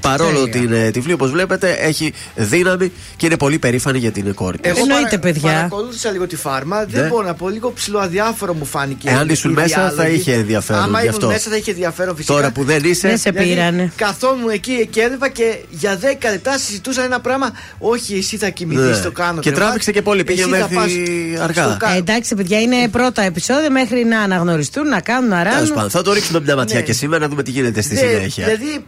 Παρόλο 0.00 0.48
την 0.48 0.72
ε, 0.72 0.90
τυφλή, 0.90 1.12
όπως 1.12 1.30
βλέπετε, 1.30 1.70
έχει 1.80 2.12
δύναμη 2.34 2.92
και 3.16 3.26
είναι 3.26 3.36
πολύ 3.36 3.58
περήφανη 3.58 3.98
για 3.98 4.10
την 4.10 4.34
κόρη 4.34 4.58
της. 4.58 4.70
Εγώ 4.70 4.80
Εννοείται, 4.80 5.04
παρα- 5.04 5.18
παιδιά. 5.18 5.50
Παρακολούθησα 5.52 6.10
λίγο 6.10 6.26
τη 6.26 6.36
φάρμα. 6.36 6.84
Δεν 6.84 7.02
Ναι. 7.02 7.08
μπορώ 7.08 7.26
να 7.26 7.34
πω, 7.34 7.48
λίγο 7.48 7.72
ψηλοαδιάφορο 7.72 8.54
μου 8.54 8.64
φάνηκε. 8.64 9.08
Εάν 9.10 9.22
η 9.24 9.28
ήσουν 9.30 9.52
μέσα, 9.52 9.80
θα 9.80 9.90
διάλογη. 9.94 10.16
είχε 10.16 10.32
ενδιαφέρον 10.32 10.82
Άμα 10.82 10.98
γι' 11.00 11.04
ήμουν 11.06 11.16
αυτό. 11.16 11.26
μέσα, 11.28 11.50
θα 11.50 11.56
είχε 11.56 11.70
ενδιαφέρον 11.70 12.16
φυσικά. 12.16 12.34
Τώρα 12.34 12.50
που 12.50 12.64
δεν 12.64 12.84
είσαι. 12.84 13.08
Δεν 13.08 13.18
σε 13.18 13.30
Δηλαδή, 13.30 13.48
πήρανε. 13.48 13.92
Καθόμουν 13.96 14.48
εκεί 14.50 14.86
και 14.90 15.00
έβλεπα 15.00 15.28
και 15.28 15.54
για 15.70 15.96
10 15.96 16.30
λεπτά 16.30 16.58
συζητούσαν 16.58 17.04
ένα 17.04 17.20
πράγμα. 17.20 17.50
Όχι, 17.78 18.14
εσύ 18.16 18.36
θα 18.36 18.48
κοιμηθείς, 18.48 18.96
Ναι. 18.96 19.02
το 19.04 19.10
κάνω. 19.10 19.40
Και 19.40 19.52
τράβηξε 19.52 19.92
και 19.92 20.02
πολύ, 20.02 20.24
πήγε 20.24 20.40
Εσύ 20.42 20.50
θα 20.50 20.56
μέχρι 20.56 20.74
πας 20.74 21.40
αργά. 21.42 21.64
στο 21.64 21.76
κα- 21.78 21.94
Ε, 21.94 21.96
εντάξει, 21.96 22.34
παιδιά, 22.34 22.60
είναι 22.60 22.88
πρώτα 22.88 23.22
επεισόδια 23.22 23.70
μέχρι 23.70 24.04
να 24.04 24.20
αναγνωριστούν, 24.20 24.88
να 24.88 25.00
κάνουν, 25.00 25.28
να 25.28 25.36
Τέλος 25.42 25.54
ράνουν. 25.54 25.74
πάντων, 25.74 25.90
θα 25.90 26.02
το 26.02 26.12
ρίξουμε 26.12 26.40
μια 26.40 26.56
ματιά 26.56 26.78
Ναι. 26.78 26.84
και 26.84 26.92
σήμερα 26.92 27.22
να 27.22 27.28
δούμε 27.28 27.42
τι 27.42 27.50
γίνεται 27.50 27.80
στη 27.82 27.94
Δε- 27.94 28.00
συνέχεια. 28.08 28.44
Δηλαδή, 28.44 28.84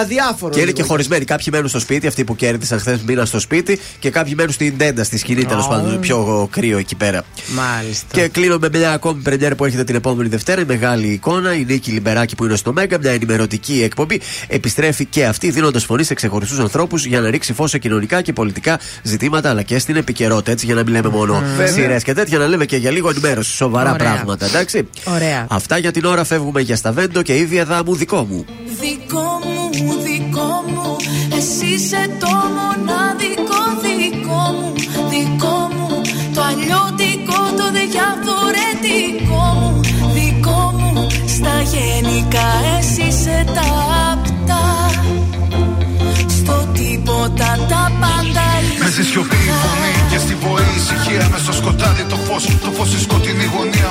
αδιάφορο. 0.00 0.52
Και 0.52 0.58
είναι 0.60 0.66
λίγο. 0.70 0.82
και 0.82 0.88
χωρισμένοι. 0.88 1.24
Κάποιοι 1.24 1.46
μένουν 1.52 1.68
στο 1.68 1.78
σπίτι, 1.78 2.06
αυτοί 2.06 2.24
που 2.24 2.36
κέρδισαν 2.36 2.78
χθες 2.78 3.00
μήνα 3.06 3.24
στο 3.24 3.40
σπίτι, 3.40 3.80
και 3.98 4.10
κάποιοι 4.10 4.32
μένουν 4.36 4.52
στην 4.52 4.78
τέντα, 4.78 5.04
στη 5.04 5.18
σκηνή 5.18 5.44
τέλος 5.44 5.66
Ω. 5.66 5.68
πάντων. 5.68 6.00
Πιο 6.00 6.48
κρύο 6.50 6.78
εκεί 6.78 6.94
πέρα. 6.94 7.24
Μάλιστα. 7.54 8.06
Και 8.12 8.28
κλείνω 8.28 8.58
με 8.58 8.68
μια 8.72 8.92
ακόμη 8.92 9.22
πρεμιέρα 9.22 9.54
που 9.54 9.64
έρχεται 9.64 9.84
την 9.84 9.94
επόμενη 9.94 10.28
Δευτέρα. 10.28 10.60
Η 10.60 10.64
μεγάλη 10.64 11.06
εικόνα. 11.06 11.54
Η 11.54 11.64
Νίκη 11.64 11.90
Λιμπεράκη 11.90 12.34
που 12.34 12.44
είναι 12.44 12.56
στο 12.56 12.72
Μέγκα. 12.72 12.98
Μια 12.98 13.10
ενημερωτική 13.10 13.82
εκπομπή. 13.82 14.20
Επιστρέφει 14.48 15.04
και 15.04 15.24
αυτή 15.26 15.50
δίνοντας 15.50 15.84
φωνή 15.84 16.02
σε 16.04 16.14
ξεχωριστούς 16.14 16.58
ανθρώπους 16.58 17.04
για 17.06 17.20
να 17.20 17.30
ρίξει 17.30 17.52
φως 17.52 17.70
σε 17.70 17.78
κοινωνικά 17.78 18.22
και 18.22 18.32
πολιτικά 18.32 18.78
ζητήματα 19.02 19.50
αλλά 19.50 19.62
και 19.62 19.78
στην 19.78 19.96
επικαιρότητα. 19.96 20.50
Έτσι 20.50 20.66
για 20.66 20.74
να 20.74 20.82
μην 20.82 20.92
λέμε 20.92 21.08
μόνο 21.08 21.42
Βέβαια. 21.56 21.72
σειρές 21.72 22.02
και 22.02 22.12
τέτοια, 22.14 22.38
να 22.38 22.46
λέμε 22.46 22.64
και 22.64 22.76
για 22.76 22.90
λίγο 22.90 23.10
ενημέρωση. 23.10 23.50
Σοβαρά 23.56 23.92
Ωραία. 23.92 24.04
πράγματα, 24.12 24.46
εντάξει. 24.46 24.88
Ωραία. 25.04 25.46
Αυτά 25.50 25.78
για 25.78 25.92
την 25.92 26.04
ώρα 26.04 26.24
φεύγουμε 26.24 26.60
για 26.60 26.76
Σταβέντο 26.76 27.22
και 27.22 27.36
ίδια 27.36 27.64
δάμου 27.64 27.94
δικό 27.94 28.24
μου. 28.30 28.44
Δικό 28.80 29.40
μου, 29.44 29.77
δικό 30.06 30.50
μου. 30.72 30.96
Εσύ 31.38 31.66
είσαι 31.66 32.02
το 32.22 32.32
μοναδικό 32.56 33.60
δικό 33.84 34.42
μου 34.56 34.72
Δικό 35.12 35.58
μου. 35.76 35.88
Το 36.34 36.40
αλλιώτικο, 36.50 37.40
το 37.58 37.66
διαφορετικό 37.78 39.42
μου 39.58 39.80
Δικό 40.16 40.62
μου. 40.78 41.06
Στα 41.36 41.54
γενικά 41.74 42.48
εσύ 42.78 43.02
είσαι 43.08 43.44
τα 43.56 43.68
απτά 44.12 44.66
Στο 46.38 46.56
τίποτα 46.72 47.48
τα 47.68 47.82
πάντα 48.00 48.46
Μες 48.80 48.92
στη 48.92 49.04
σιωπή 49.04 49.40
η 49.50 49.54
φωνή 49.62 49.94
και 50.10 50.18
στη 50.24 50.34
βοή 50.42 50.68
η 50.74 50.80
ησυχία. 50.80 51.28
Μες 51.32 51.40
στο 51.40 51.52
σκοτάδι 51.52 52.04
το 52.12 52.16
φως 52.26 52.44
Το 52.64 52.70
φως 52.76 52.88
στη 52.88 53.00
σκοτεινή 53.06 53.46
γωνία 53.54 53.87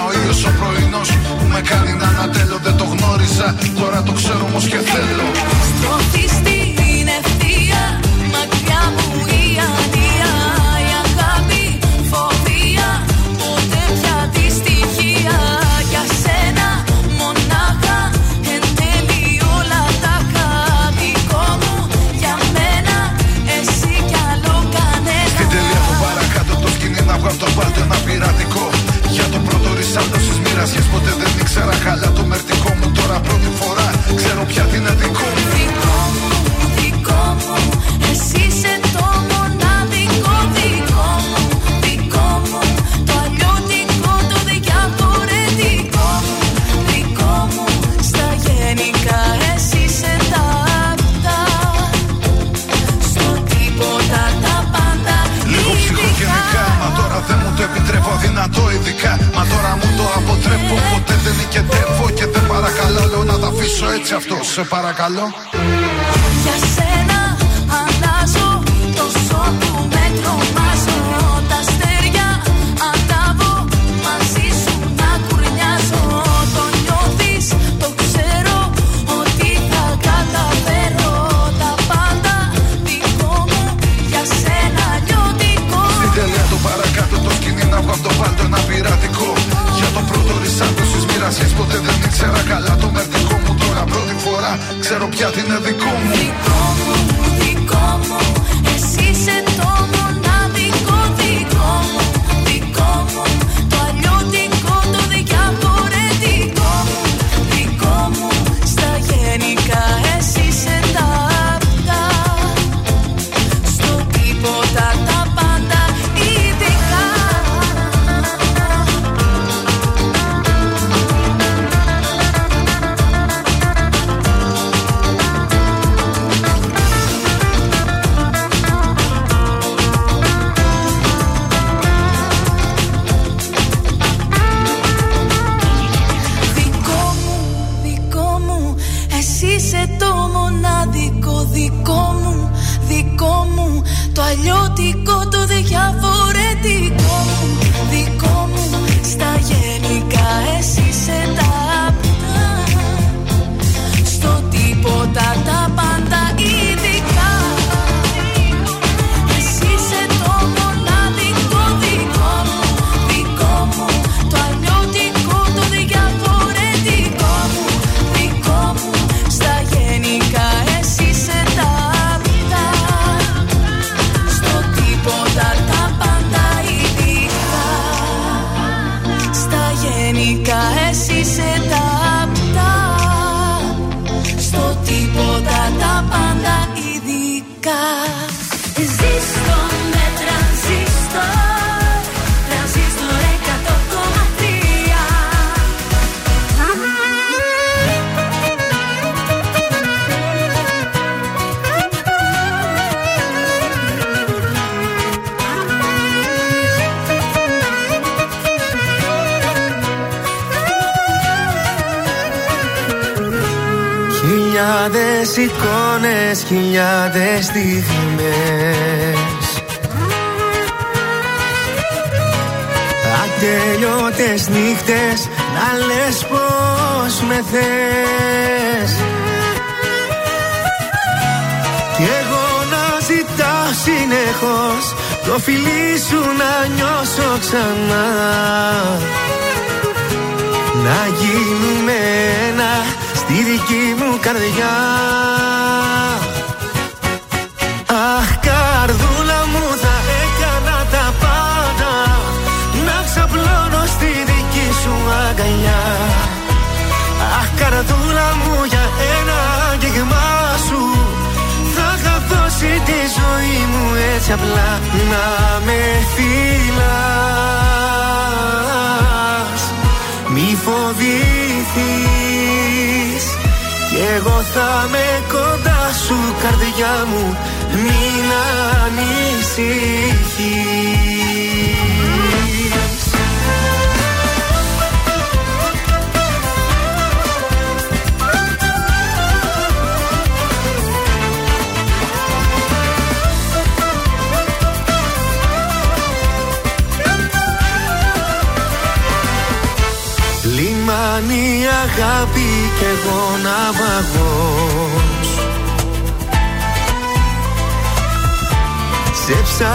be 217.58 217.87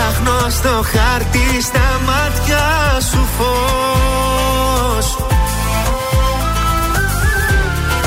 ψάχνω 0.03 0.51
στο 0.51 0.83
χάρτη 0.83 1.63
στα 1.63 2.01
μάτια 2.07 2.65
σου 3.11 3.27
φως. 3.37 5.17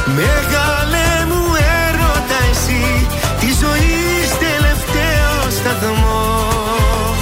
Μεγάλε 0.05 1.25
μου 1.29 1.43
έρωτα 1.87 2.39
εσύ 2.51 3.07
Τη 3.39 3.45
ζωής 3.45 4.29
τελευταίος 4.45 5.53
σταθμός. 5.53 7.21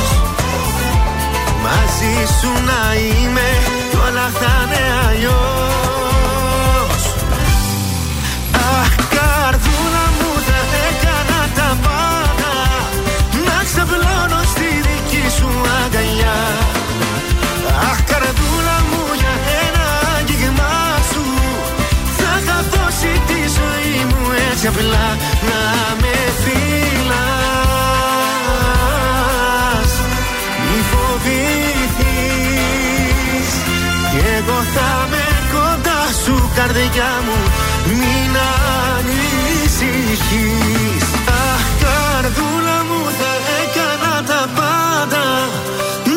Μαζί 1.63 2.15
σου 2.39 2.51
να 2.65 2.93
είμαι 2.95 3.49
κι 3.89 3.97
όλα 4.07 4.29
θα 4.39 4.53
είναι 4.63 5.07
αλλιώς 5.07 5.52
απλά 24.73 25.07
Να 25.49 25.61
με 26.01 26.15
φυλάς 26.43 26.63
Μη 30.69 30.79
φοβηθείς. 30.91 32.19
Κι 34.11 34.21
εγώ 34.37 34.59
θα 34.75 34.91
με 35.11 35.25
κοντά 35.53 36.01
σου 36.23 36.35
καρδιά 36.55 37.11
μου 37.25 37.39
Μην 37.99 38.33
ανησυχείς. 38.97 40.25
Αχ 41.51 41.65
καρδούλα 41.83 42.77
μου 42.89 43.01
θα 43.19 43.31
έκανα 43.61 44.15
τα 44.29 44.41
πάντα 44.57 45.25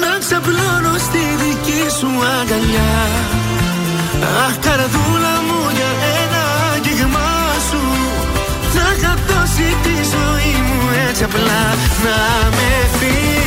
Να 0.03 0.13
ξαπλώνω 0.23 0.95
στη 1.07 1.23
δική 1.43 1.83
σου 1.99 2.11
αγκαλιά. 2.41 2.95
Αχ 4.47 4.55
καρδούλα 4.67 5.35
μου 5.47 5.61
για 5.77 5.91
είχα 9.59 9.69
δώσει 9.69 9.77
τη 9.83 9.95
ζωή 10.09 10.63
μου 10.63 11.09
έτσι 11.09 11.25
απλά 11.25 11.75
Να 12.05 12.49
με 12.51 12.99
φυλάς 12.99 13.46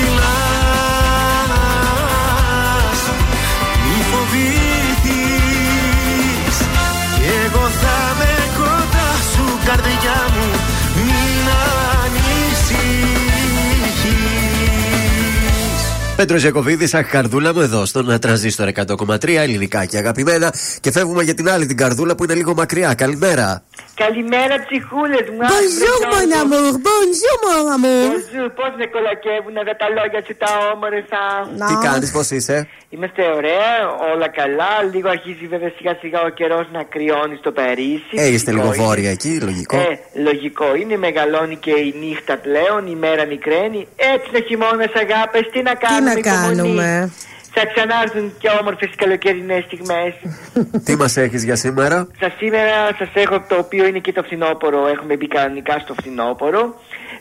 Πέτρος 16.20 16.44
Ιακοβίδη, 16.44 16.98
αχ, 16.98 17.10
καρδούλα 17.10 17.54
μου 17.54 17.62
εδώ 17.62 17.86
στον 17.86 18.20
τρανζίστορ 18.20 18.68
100,3 18.68 19.28
ελληνικά 19.38 19.86
και 19.86 19.98
αγαπημένα. 19.98 20.54
Και 20.82 20.92
φεύγουμε 20.92 21.24
για 21.24 21.34
την 21.34 21.50
άλλη 21.50 21.66
την 21.66 21.78
καρδούλα 21.78 22.16
που 22.16 22.24
είναι 22.24 22.34
λίγο 22.34 22.54
μακριά. 22.54 22.94
Καλημέρα. 22.94 23.64
Καλημέρα, 24.04 24.56
ψυχούλες 24.66 25.26
μου. 25.34 25.42
Bonjour, 25.54 26.00
mon 26.14 26.32
amour. 26.42 26.74
Bonjour, 26.90 27.38
mon 27.46 27.66
amour. 27.76 28.10
Bonjour, 28.14 28.48
πώς 28.60 28.72
με 28.80 28.86
κολακεύουν 28.94 29.58
αυτά 29.62 29.76
τα 29.82 29.88
λόγια 29.98 30.22
σου 30.26 30.36
τα 30.44 30.52
όμορφα. 30.74 31.22
Τι 31.70 31.76
κάνεις, 31.88 32.12
πώς 32.12 32.30
είσαι; 32.30 32.68
Είμαστε 32.96 33.22
ωραία, 33.38 33.74
όλα 34.14 34.28
καλά. 34.42 34.72
Λίγο 34.94 35.10
αρχίζει 35.10 35.46
βέβαια 35.54 35.72
σιγά 35.78 35.94
σιγά 36.02 36.20
ο 36.30 36.30
καιρός 36.40 36.68
να 36.78 36.82
κρυώνει 36.94 37.36
στο 37.42 37.52
Παρίσι. 37.52 38.16
Ε, 38.24 38.28
είστε 38.34 38.52
λίγο 38.52 38.64
Λογικό 38.66 38.84
βόρεια 38.84 39.04
είναι. 39.04 39.18
εκεί, 39.18 39.34
λογικό. 39.50 39.78
Ε, 39.78 40.00
λογικό 40.30 40.68
είναι, 40.82 40.96
μεγαλώνει 40.98 41.56
και 41.66 41.74
η 41.88 41.90
νύχτα 42.04 42.36
πλέον, 42.46 42.82
η 42.94 42.96
μέρα 43.06 43.24
μικραίνει. 43.34 43.82
Έτσι 44.14 44.26
είναι 44.30 44.42
χειμώνα, 44.48 44.88
αγάπη, 45.04 45.40
τι 45.54 45.60
να 45.70 45.74
Τι 45.76 45.86
κάνουμε; 45.86 46.09
Να 46.14 46.22
κάνουμε; 46.22 47.12
Θα 47.54 47.64
ξανάρθουν 47.74 48.34
και 48.40 48.50
όμορφες 48.62 48.90
καλοκαιρινές 48.96 49.64
στιγμές. 49.64 50.14
Τι 50.86 50.96
μας 50.96 51.18
έχεις 51.18 51.44
για 51.44 51.56
σήμερα; 51.56 52.08
Σα 52.20 52.30
σήμερα 52.30 52.76
σας 52.98 53.10
έχω 53.14 53.44
το 53.48 53.56
οποίο 53.56 53.86
είναι 53.86 54.00
και 54.00 54.12
το 54.12 54.24
φθινόπωρο. 54.24 54.88
Έχουμε 54.88 55.16
μπει 55.16 55.28
κανονικά 55.28 55.80
στο 55.80 55.94
φθινόπωρο. 55.94 56.76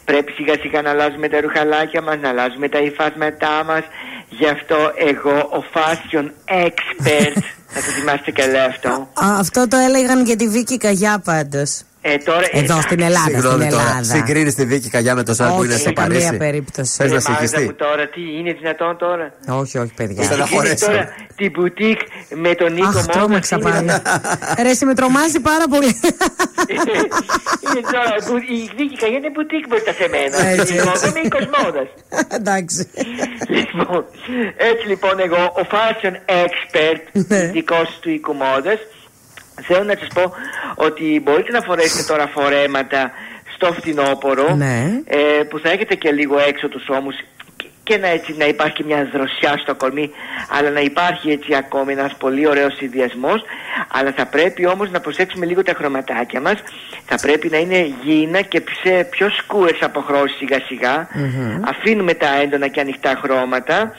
Πρέπει 0.04 0.32
σιγά 0.32 0.54
σιγά 0.60 0.82
να 0.82 0.90
αλλάζουμε 0.90 1.28
τα 1.28 1.40
ρουχαλάκια 1.40 2.02
μας, 2.02 2.16
να 2.20 2.28
αλλάζουμε 2.28 2.68
τα 2.68 2.78
υφάσματά 2.78 3.64
μας. 3.66 3.82
Γι' 4.28 4.48
αυτό 4.48 4.76
εγώ, 4.96 5.36
ο 5.58 5.64
fashion 5.74 6.26
expert, 6.66 7.36
θα 7.72 7.80
το 7.80 7.90
θυμάστε 7.98 8.30
καλά 8.30 8.64
αυτό. 8.64 8.88
Α, 8.88 9.38
αυτό 9.38 9.68
το 9.68 9.76
έλεγαν 9.76 10.24
για 10.24 10.36
τη 10.36 10.48
Βίκη 10.48 10.76
Καγιά 10.76 11.20
πάντως. 11.24 11.82
Ε, 12.00 12.16
τώρα, 12.16 12.46
Εδώ 12.52 12.80
στην 12.80 13.00
Ελλάδα. 13.00 13.24
Συγγνώμη 13.30 13.58
στην 13.62 13.70
τώρα. 13.70 13.82
Ελλάδα. 13.88 14.02
Συγκρίνεις 14.04 14.54
τη 14.54 14.64
Βίκη 14.64 14.88
Καγιά 14.90 15.14
με 15.14 15.22
το 15.22 15.34
Σάρ 15.34 15.48
που 15.48 15.54
Όχι, 15.56 15.64
είναι 15.64 15.74
στο 15.74 15.88
σε 15.88 15.92
καμία 15.92 16.18
Παρίσι. 16.20 16.36
περίπτωση. 16.36 16.92
Θες 16.96 17.10
να 17.10 17.16
Ε, 17.16 17.20
Μάγδα 17.28 17.30
συγχυστεί. 17.32 17.64
μου 17.64 17.74
τώρα, 17.74 18.08
τι 18.08 18.20
είναι 18.38 18.52
δυνατόν 18.52 18.96
τώρα; 18.98 19.32
Όχι, 19.48 19.78
όχι, 19.78 19.92
παιδιά. 19.94 20.22
Ήθελα 20.22 20.38
να 20.38 20.46
Συγκρίνεις 20.46 20.68
χωρέσω. 20.82 20.86
τώρα 20.86 21.14
την 21.36 21.50
μπουτίκ 21.50 21.98
με 22.34 22.54
τον 22.54 22.72
Νίκο 22.72 22.86
Αχ, 22.86 22.94
Μόδα. 22.94 23.06
τρόμαξα 23.12 23.58
πάλι. 23.58 23.86
Ρε, 24.62 24.68
εσύ 24.70 24.84
με 24.84 24.94
τρομάζει 24.94 25.40
πάρα 25.40 25.64
πολύ. 25.74 25.92
Είναι 27.66 27.80
τώρα, 27.96 28.14
που- 28.26 28.36
η 28.58 28.58
Βίκη 28.76 28.96
Καγιά 29.02 29.16
είναι 29.18 29.30
μπουτίκ 29.34 29.64
μπροστά 29.68 29.92
σε 29.92 30.06
μένα. 30.14 30.36
Έτσι, 30.60 30.74
Εγώ 30.74 30.90
έτσι. 30.90 31.08
είμαι 31.08 31.20
οίκος 31.24 31.44
μόδας. 31.56 31.88
Εντάξει. 32.38 32.80
Λοιπόν, 33.48 34.04
έτσι 34.70 34.84
λοιπόν 34.92 35.14
εγώ, 35.26 35.42
ο 35.60 35.62
fashion 35.74 36.14
expert, 36.44 37.00
Ναι. 37.12 37.36
ειδικός 37.38 37.98
του 38.00 38.10
οίκου 38.10 38.32
μόδας, 38.32 38.78
θέλω 39.62 39.84
να 39.84 39.94
σας 39.98 40.08
πω 40.14 40.32
ότι 40.74 41.20
μπορείτε 41.24 41.52
να 41.52 41.60
φορέσετε 41.60 42.12
τώρα 42.12 42.26
φορέματα 42.26 43.10
στο 43.54 43.72
φθινόπωρο 43.72 44.54
Ναι. 44.54 44.84
ε, 45.06 45.42
που 45.48 45.58
θα 45.58 45.70
έχετε 45.70 45.94
και 45.94 46.10
λίγο 46.12 46.38
έξω 46.38 46.68
τους 46.68 46.88
ώμους 46.88 47.14
και- 47.56 47.66
και 47.82 47.96
να, 47.96 48.06
έτσι, 48.08 48.34
να 48.38 48.44
υπάρχει 48.44 48.74
και 48.74 48.84
μια 48.86 49.08
δροσιά 49.12 49.58
στο 49.62 49.74
κορμί 49.74 50.10
αλλά 50.58 50.70
να 50.70 50.80
υπάρχει 50.80 51.30
έτσι 51.30 51.54
ακόμη 51.54 51.92
ένας 51.92 52.14
πολύ 52.18 52.46
ωραίος 52.48 52.74
συνδυασμός. 52.76 53.42
Αλλά 53.92 54.12
θα 54.16 54.26
πρέπει 54.26 54.66
όμως 54.66 54.90
να 54.90 55.00
προσέξουμε 55.00 55.46
λίγο 55.46 55.62
τα 55.62 55.72
χρωματάκια 55.76 56.40
μας. 56.40 56.54
Θα 57.06 57.16
πρέπει 57.22 57.48
να 57.48 57.56
είναι 57.58 57.94
γήινα 58.02 58.40
και 58.40 58.62
σε 58.82 59.04
πιο 59.10 59.30
σκούρες 59.30 59.78
αποχρώσεις 59.82 60.36
σιγά 60.36 60.60
σιγά 60.66 61.08
αφήνουμε 61.64 62.14
τα 62.14 62.34
έντονα 62.42 62.68
και 62.68 62.80
ανοιχτά 62.80 63.18
χρώματα 63.22 63.94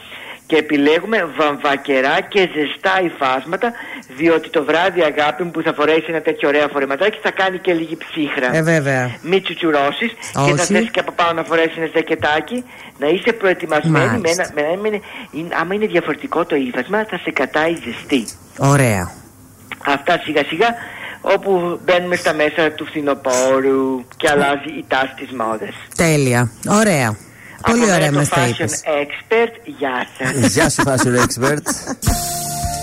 και 0.50 0.56
επιλέγουμε 0.56 1.18
βαμβακερά 1.40 2.22
και 2.22 2.40
ζεστά 2.56 2.96
υφάσματα 3.10 3.72
διότι 4.18 4.50
το 4.50 4.64
βράδυ 4.64 5.02
αγάπη 5.12 5.44
μου 5.44 5.52
που 5.52 5.62
θα 5.62 5.74
φορέσεις 5.74 6.08
ένα 6.08 6.22
τέτοιο 6.22 6.48
ωραίο 6.48 6.68
φορεματάκι 6.68 7.18
θα 7.24 7.32
κάνει 7.32 7.58
και 7.58 7.74
λίγη 7.74 7.98
ψύχρα. 7.98 8.56
Ε, 8.56 8.62
βέβαια. 8.62 9.12
Μην 9.22 9.44
τσουτσουρώσεις 9.44 10.12
και 10.34 10.40
Όχι. 10.40 10.54
θα 10.56 10.64
θες 10.64 10.90
και 10.92 11.00
από 11.00 11.12
πάνω 11.12 11.34
να 11.34 11.44
φορέσεις 11.44 11.78
ένα 11.78 11.90
ζακετάκι 11.94 12.64
να 12.98 13.08
είσαι 13.08 13.32
προετοιμασμένη 13.34 14.06
με 14.06 14.10
Μάλιστα. 14.16 14.44
ένα, 14.44 14.52
με 14.56 14.62
ένα, 14.62 14.82
με 14.82 14.88
ένα- 14.88 15.00
είναι- 15.32 15.56
άμα 15.62 15.74
είναι 15.74 15.86
διαφορετικό 15.86 16.46
το 16.46 16.56
ύφασμα 16.56 17.06
θα 17.10 17.18
σε 17.18 17.32
κατάει 17.32 17.74
ζεστή. 17.86 18.28
Ωραία. 18.58 19.12
Αυτά 19.86 20.20
σιγά 20.24 20.44
σιγά 20.44 20.68
όπου 21.22 21.80
μπαίνουμε 21.86 22.16
στα 22.16 22.34
μέσα 22.34 22.72
του 22.72 22.86
φθινοπόρου 22.86 24.06
και 24.18 24.30
αλλάζει 24.30 24.70
η 24.78 24.86
τάση 24.88 25.14
της 25.16 25.32
μόδας. 25.32 25.76
Τέλεια. 25.96 26.52
Ωραία. 26.70 27.18
Πολύ 27.66 27.84
Από 27.84 27.92
ωραία 27.94 28.00
μένα 28.00 28.12
μες 28.18 28.30
το 28.30 28.36
τα 28.36 28.46
fashion 28.46 28.50
είπες. 28.50 28.82
expert, 28.86 29.62
γεια 29.78 30.08
σας. 30.18 30.52
Γεια 30.52 30.70
σου, 30.70 30.84
fashion 30.86 31.16
expert. 31.24 31.62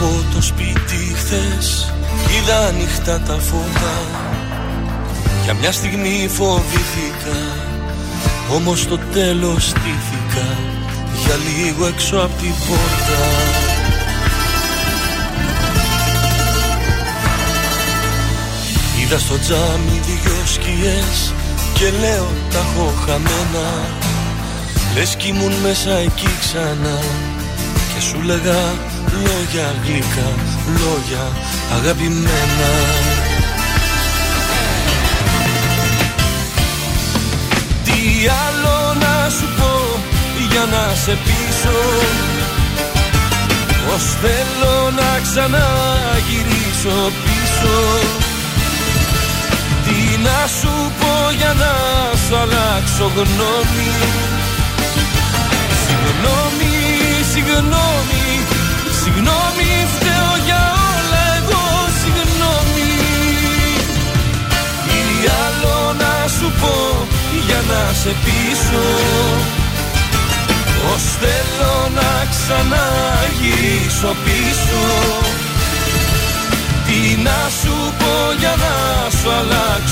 από 0.00 0.34
το 0.34 0.42
σπίτι 0.42 1.14
χθες 1.14 1.92
Είδα 2.36 2.66
ανοιχτά 2.66 3.20
τα 3.20 3.32
φώτα. 3.32 3.94
Για 5.44 5.54
μια 5.54 5.72
στιγμή 5.72 6.28
φοβήθηκα 6.28 7.38
Όμως 8.54 8.80
στο 8.80 8.98
τέλος 9.12 9.64
στήθηκα 9.64 10.56
Για 11.24 11.36
λίγο 11.46 11.86
έξω 11.86 12.16
από 12.16 12.34
την 12.40 12.52
πόρτα. 12.66 13.22
Είδα 19.00 19.18
στο 19.18 19.38
τζάμι 19.38 20.00
δυο 20.06 20.46
σκιές 20.46 21.32
Και 21.74 21.90
λέω 22.00 22.28
τα 22.52 22.58
έχω 22.58 22.92
χαμένα. 23.06 23.68
Λες 24.94 25.16
κι 25.16 25.28
ήμουν 25.28 25.52
μέσα 25.62 25.92
εκεί 25.92 26.28
ξανά 26.40 26.98
και 27.98 28.04
σου 28.04 28.22
λέγα 28.22 28.60
λόγια 29.24 29.74
γλυκά, 29.84 30.28
λόγια 30.66 31.24
αγαπημένα. 31.76 32.70
Τι 37.84 38.28
άλλο 38.46 38.94
να 38.94 39.30
σου 39.30 39.46
πω 39.56 39.72
για 40.50 40.64
να 40.72 40.94
σε 40.94 41.18
πείσω; 41.24 41.78
Πως 43.86 44.02
θέλω 44.20 44.90
να 44.90 45.20
ξαναγυρίσω 45.22 46.98
πίσω; 47.24 47.78
Τι 49.84 50.22
να 50.22 50.46
σου 50.60 50.92
πω 51.00 51.30
για 51.36 51.52
να 51.62 51.72
σου 52.26 52.36
αλλάξω 52.36 53.12
γνώμη; 53.14 54.27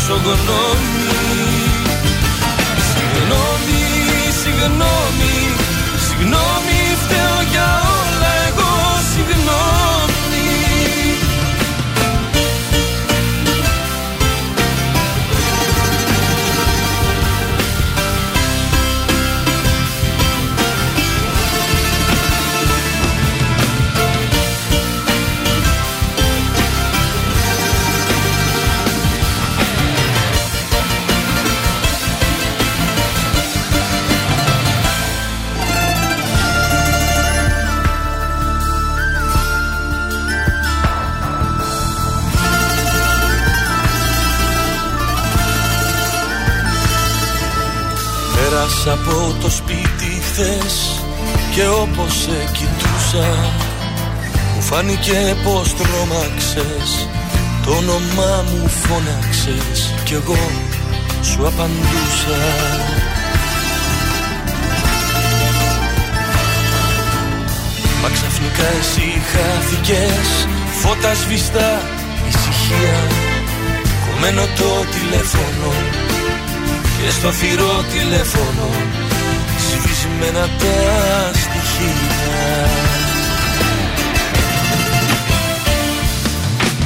Αλλάξω 0.09 0.15
γνώμη. 0.15 1.07
Συγγνώμη, 2.91 3.85
συγγνώμη, 4.41 5.35
συγγνώμη 6.07 6.56
όπως 51.91 52.13
σε 52.13 52.51
κοιτούσα. 52.53 53.29
Μου 54.55 54.63
φάνηκε 54.63 55.37
πως 55.45 55.75
τρόμαξες. 55.75 57.09
Το 57.65 57.71
όνομά 57.71 58.45
μου 58.51 58.69
φώναξες. 58.69 59.95
Κι 60.05 60.15
εγώ 60.15 60.51
σου 61.23 61.47
απαντούσα. 61.47 62.43
Μα 68.03 68.09
ξαφνικά 68.09 68.67
εσύ 68.81 69.09
χάθηκες. 69.31 70.29
Φώτας 70.81 71.19
σβηστά, 71.19 71.81
ησυχία. 72.29 72.99
Κομμένο 74.05 74.43
το 74.43 74.71
τηλέφωνο. 74.95 75.73
Και 76.99 77.11
στο 77.11 77.31
θηρό 77.33 77.85
τηλέφωνο. 77.93 78.69
Σβησμένα 79.69 80.49
τα 80.59 80.77
στοιχεία 81.77 82.69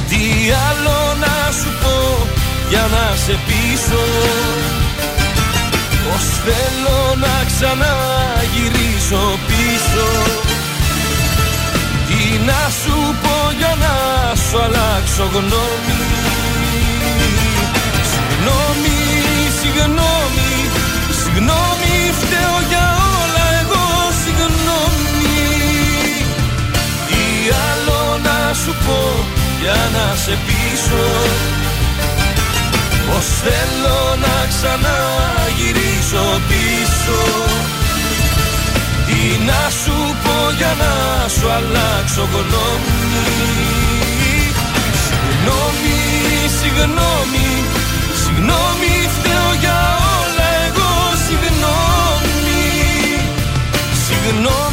Τι 0.09 0.23
άλλο 0.69 0.99
να 1.19 1.51
σου 1.51 1.71
πω 1.81 2.27
για 2.69 2.85
να 2.91 3.15
σε 3.25 3.39
πείσω; 3.45 4.03
Πως 6.03 6.23
θέλω 6.43 7.15
να 7.15 7.35
ξαναγυρίσω 7.49 9.23
πίσω; 9.47 10.07
Τι 12.07 12.21
να 12.45 12.61
σου 12.83 13.15
πω 13.21 13.51
για 13.57 13.75
να 13.79 13.95
σου 14.35 14.61
αλλάξω 14.61 15.29
γνώμη; 15.33 16.30
Σου 28.63 28.75
πω 28.85 29.25
για 29.61 29.79
να 29.95 30.15
σε 30.15 30.37
πείσω 30.45 31.05
Πως 33.07 33.25
θέλω 33.43 33.99
να 34.25 34.35
ξαναγυρίσω 34.51 36.25
πίσω. 36.47 37.21
Τι 39.07 39.21
να 39.45 39.61
σου 39.83 39.97
πω 40.23 40.51
για 40.57 40.73
να 40.81 40.93
σου 41.27 41.49
αλλάξω 41.57 42.27
γνώμη. 42.33 43.01
Συγγνώμη, 45.05 45.99
συγγνώμη, 46.59 47.49
συγγνώμη 48.21 48.93
φταίω 49.15 49.49
για 49.59 49.79
όλα 50.17 50.47
εγώ 50.67 50.91
συγγνώμη. 51.25 52.63
Συγγνώμη, 54.03 54.31
συγγνώμη, 54.31 54.70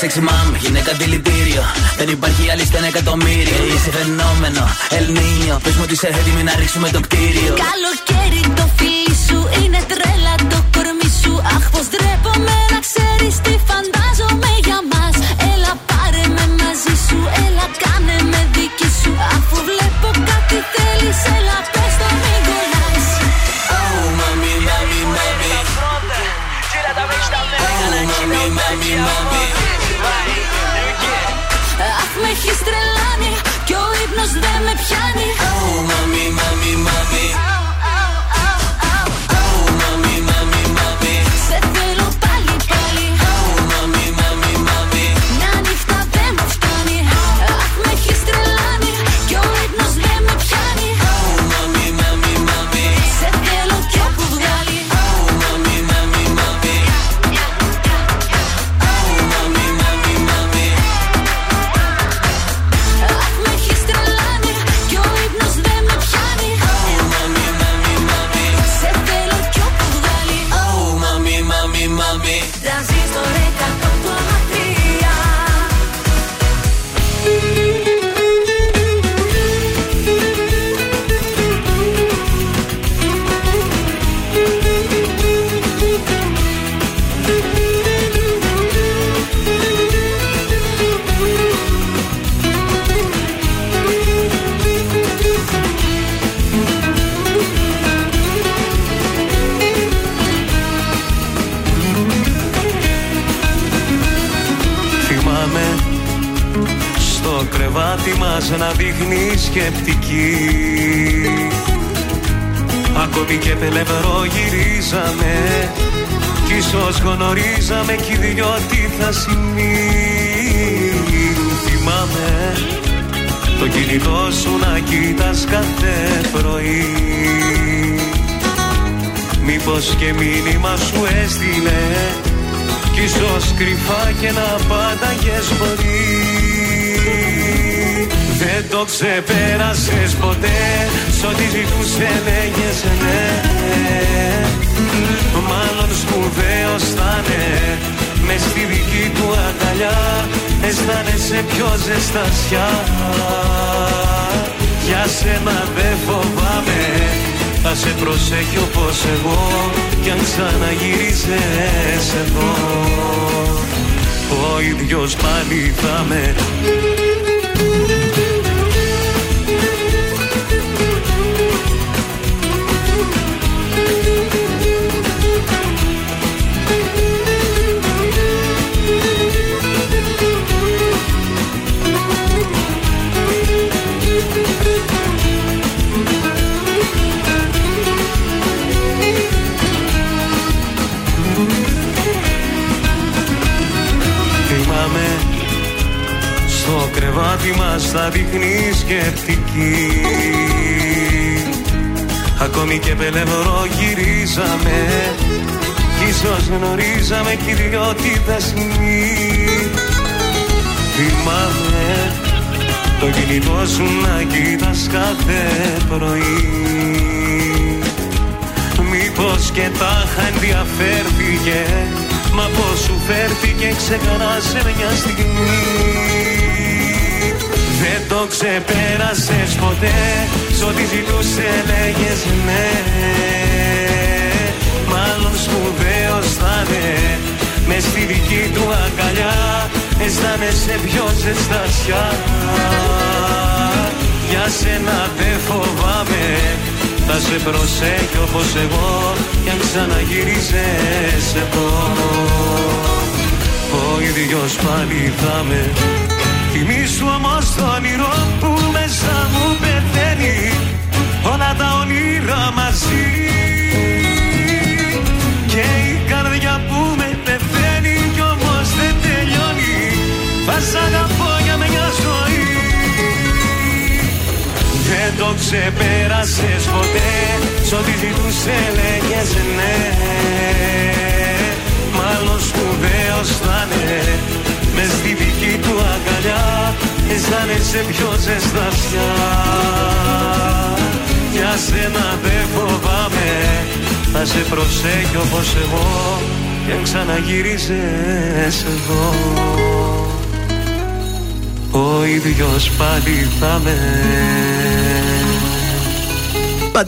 sexy 0.00 0.20
mom, 0.28 0.56
γυναίκα 0.60 0.92
δηλητήριο. 0.92 1.62
Δεν 1.96 2.08
υπάρχει 2.08 2.50
άλλη 2.50 2.64
στα 2.64 2.86
εκατομμύριο. 2.86 3.58
Είσαι 3.74 3.90
φαινόμενο, 3.90 4.68
Ελνίνιο. 4.90 5.60
Πες 5.62 5.74
μου 5.74 5.82
ότι 5.84 5.92
είσαι 5.92 6.06
έτοιμη 6.06 6.42
να 6.42 6.54
ρίξουμε 6.58 6.88
το 6.88 7.00
κτίριο. 7.00 7.54
Καλοκαίρι. 7.66 8.17
δεν 34.32 34.62
με 34.64 34.74
πιάνει. 34.82 35.07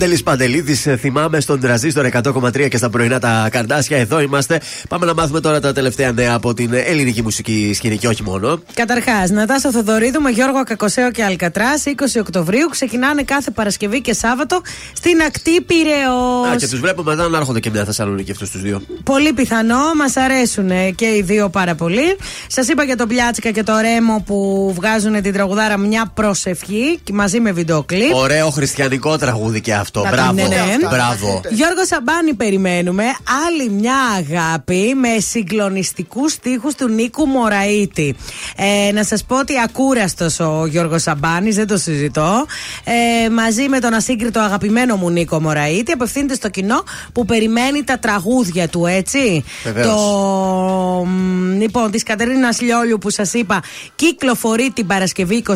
Παντελής 0.00 0.22
Παντελίδης, 0.22 0.86
θυμάμαι 0.98 1.40
στον 1.40 1.60
τραζίστορ 1.60 2.06
100,3 2.06 2.68
και 2.68 2.76
στα 2.76 2.90
πρωινά 2.90 3.18
τα 3.18 3.48
καρδάσια. 3.50 3.98
Εδώ 3.98 4.20
είμαστε. 4.20 4.60
Πάμε 4.88 5.06
να 5.06 5.14
μάθουμε 5.14 5.40
τώρα 5.40 5.60
τα 5.60 5.72
τελευταία 5.72 6.12
νέα 6.12 6.34
από 6.34 6.54
την 6.54 6.70
ελληνική 6.72 7.22
μουσική 7.22 7.72
σκηνή 7.74 7.96
και 7.96 8.08
όχι 8.08 8.22
μόνο. 8.22 8.62
Καταρχάς, 8.74 9.30
Νατάσα 9.30 9.70
Θοδωρίδου 9.70 10.20
με 10.20 10.30
Γιώργο 10.30 10.62
Κακοσέο 10.62 11.10
και 11.10 11.24
Αλκατράς 11.24 11.82
20 11.86 12.20
Οκτωβρίου 12.20 12.68
ξεκινάνε 12.70 13.22
κάθε 13.22 13.50
Παρασκευή 13.50 14.00
και 14.00 14.12
Σάββατο 14.12 14.60
στην 14.92 15.20
ακτή 15.26 15.60
Πυραιός. 15.60 16.48
Α, 16.52 16.56
και 16.56 16.68
τους 16.68 16.80
βλέπουμε 16.80 17.14
μετά 17.14 17.28
να 17.28 17.38
έρχονται 17.38 17.60
και 17.60 17.70
μια 17.70 17.84
Θεσσαλονίκη 17.84 18.30
αυτούς 18.30 18.50
τους 18.50 18.62
δύο. 18.62 18.82
Πολύ 19.04 19.32
πιθανό, 19.32 19.94
μας 19.96 20.16
αρέσουν 20.16 20.94
και 20.94 21.06
οι 21.06 21.22
δύο 21.22 21.48
πάρα 21.48 21.74
πολύ. 21.74 22.16
Σας 22.52 22.68
είπα 22.68 22.82
για 22.84 22.96
τον 22.96 23.08
Πιάτσικα 23.08 23.50
και 23.50 23.62
το 23.62 23.78
Ρέμο 23.78 24.22
που 24.26 24.70
βγάζουν 24.74 25.22
την 25.22 25.32
τραγουδάρα 25.32 25.76
Μια 25.76 26.10
προσευχή 26.14 26.98
και 27.04 27.12
μαζί 27.12 27.40
με 27.40 27.52
βιντεοκλίπ. 27.52 28.14
Ωραίο 28.14 28.50
χριστιανικό 28.50 29.16
τραγούδι 29.18 29.60
και 29.60 29.74
αυτό. 29.74 30.02
Να 30.02 30.10
Μπράβο. 30.10 30.32
ναι, 30.32 30.42
ναι. 30.42 30.88
Μπράβο. 30.90 31.40
Γιώργο 31.50 31.84
Σαμπάνη 31.86 32.34
περιμένουμε. 32.34 33.04
Άλλη 33.46 33.70
μια 33.70 33.94
αγάπη 34.16 34.94
με 34.94 35.08
συγκλονιστικούς 35.18 36.32
στίχους 36.32 36.74
του 36.74 36.88
Νίκου 36.88 37.26
Μωραήτη. 37.26 38.16
Ε, 38.56 38.92
να 38.92 39.04
σας 39.04 39.24
πω 39.24 39.38
ότι 39.38 39.52
ακούραστος 39.64 40.40
ο 40.40 40.66
Γιώργο 40.66 40.98
Σαμπάνης, 40.98 41.54
δεν 41.54 41.66
το 41.66 41.76
συζητώ. 41.76 42.46
Ε, 43.24 43.28
μαζί 43.30 43.68
με 43.68 43.80
τον 43.80 43.94
ασύγκριτο 43.94 44.40
αγαπημένο 44.40 44.96
μου 44.96 45.10
Νίκο 45.10 45.40
Μωραήτη 45.40 45.92
απευθύνεται 45.92 46.34
στο 46.34 46.48
κοινό 46.48 46.82
που 47.12 47.24
περιμένει 47.24 47.84
τα 47.84 47.98
τραγούδια 47.98 48.68
του, 48.68 48.86
έτσι. 48.86 49.44
Βεβαίως. 49.64 49.86
Το. 49.86 51.04
μ, 51.06 51.58
Λοιπόν, 51.60 51.90
της 51.90 52.02
Κατερίνας 52.02 52.38
Λιόλιου 52.60 52.98
που 52.98 53.10
σας 53.10 53.32
είπα 53.32 53.62
κυκλοφορεί 53.96 54.70
την 54.74 54.86
Παρασκευή 54.86 55.42
29 55.48 55.52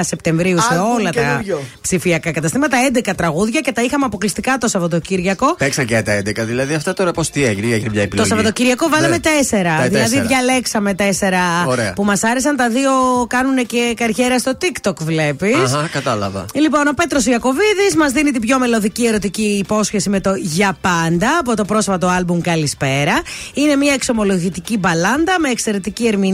Σεπτεμβρίου 0.00 0.58
σε 0.58 0.66
Άλμπουμ 0.70 0.92
όλα 0.94 1.10
τα 1.10 1.20
καινούριο. 1.20 1.60
ψηφιακά 1.80 2.30
καταστήματα. 2.32 2.76
11 2.94 3.12
τραγούδια 3.16 3.60
και 3.60 3.72
τα 3.72 3.82
είχαμε 3.82 4.04
αποκλειστικά 4.04 4.58
το 4.58 4.68
Σαββατοκύριακο. 4.68 5.54
Παίξαν 5.54 5.86
και 5.86 6.02
τα 6.02 6.18
11, 6.18 6.44
δηλαδή 6.44 6.74
αυτά 6.74 6.92
τώρα 6.92 7.10
πώς 7.12 7.30
τι 7.30 7.44
έγινε, 7.44 7.66
έγινε 7.74 7.88
μια 7.88 7.98
Το 8.00 8.06
επιλογή. 8.06 8.28
Σαββατοκύριακο 8.28 8.88
βάλαμε 8.88 9.08
Ναι. 9.08 9.20
τέσσερα. 9.20 9.76
Τα 9.76 9.82
δηλαδή 9.88 10.08
τέσσερα. 10.10 10.26
διαλέξαμε 10.26 10.94
τέσσερα 10.94 11.40
Ωραία. 11.66 11.92
που 11.92 12.04
μας 12.04 12.22
άρεσαν. 12.24 12.56
Τα 12.56 12.68
δύο 12.68 12.90
κάνουν 13.28 13.66
και 13.66 13.94
καριέρα 13.96 14.38
στο 14.38 14.52
TikTok, 14.60 14.96
βλέπεις. 15.02 15.54
Αχα, 15.56 15.88
κατάλαβα. 15.92 16.44
Λοιπόν, 16.54 16.86
ο 16.86 16.92
Πέτρος 16.92 17.26
Ιακοβίδης 17.26 17.96
μας 17.96 18.12
δίνει 18.12 18.30
την 18.30 18.40
πιο 18.40 18.58
μελωδική 18.58 19.06
ερωτική 19.06 19.42
υπόσχεση 19.42 20.08
με 20.08 20.20
το 20.20 20.34
Για 20.34 20.76
πάντα 20.80 21.36
από 21.40 21.56
το 21.56 21.64
πρόσφατο 21.64 22.06
άλμπουμ 22.06 22.40
Καλησπέρα. 22.40 23.22
Είναι 23.54 23.76
μια 23.76 23.92
εξομολογητική 23.92 24.78
μπαλάντα 24.78 25.34
με 25.40 25.48
εξαιρετική 25.48 26.06
ερμηνεία 26.06 26.25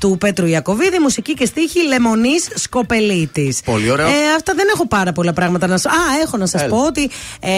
του 0.00 0.16
Πέτρου 0.20 0.46
Ιακοβίδη, 0.46 0.98
μουσική 0.98 1.34
και 1.34 1.46
στίχη 1.46 1.86
Λεμονής 1.86 2.48
Σκοπελίτης. 2.54 3.60
Πολύ 3.64 3.90
ωραίο. 3.90 4.06
Ε, 4.06 4.10
αυτά 4.36 4.52
δεν 4.54 4.66
έχω 4.74 4.86
πάρα 4.88 5.12
πολλά 5.12 5.32
πράγματα 5.32 5.66
να 5.66 5.76
σα. 5.78 5.90
Α, 5.90 5.94
έχω 6.22 6.36
να 6.36 6.46
σας 6.46 6.60
Έλα. 6.62 6.70
πω 6.70 6.84
ότι 6.86 7.10
ε, 7.40 7.50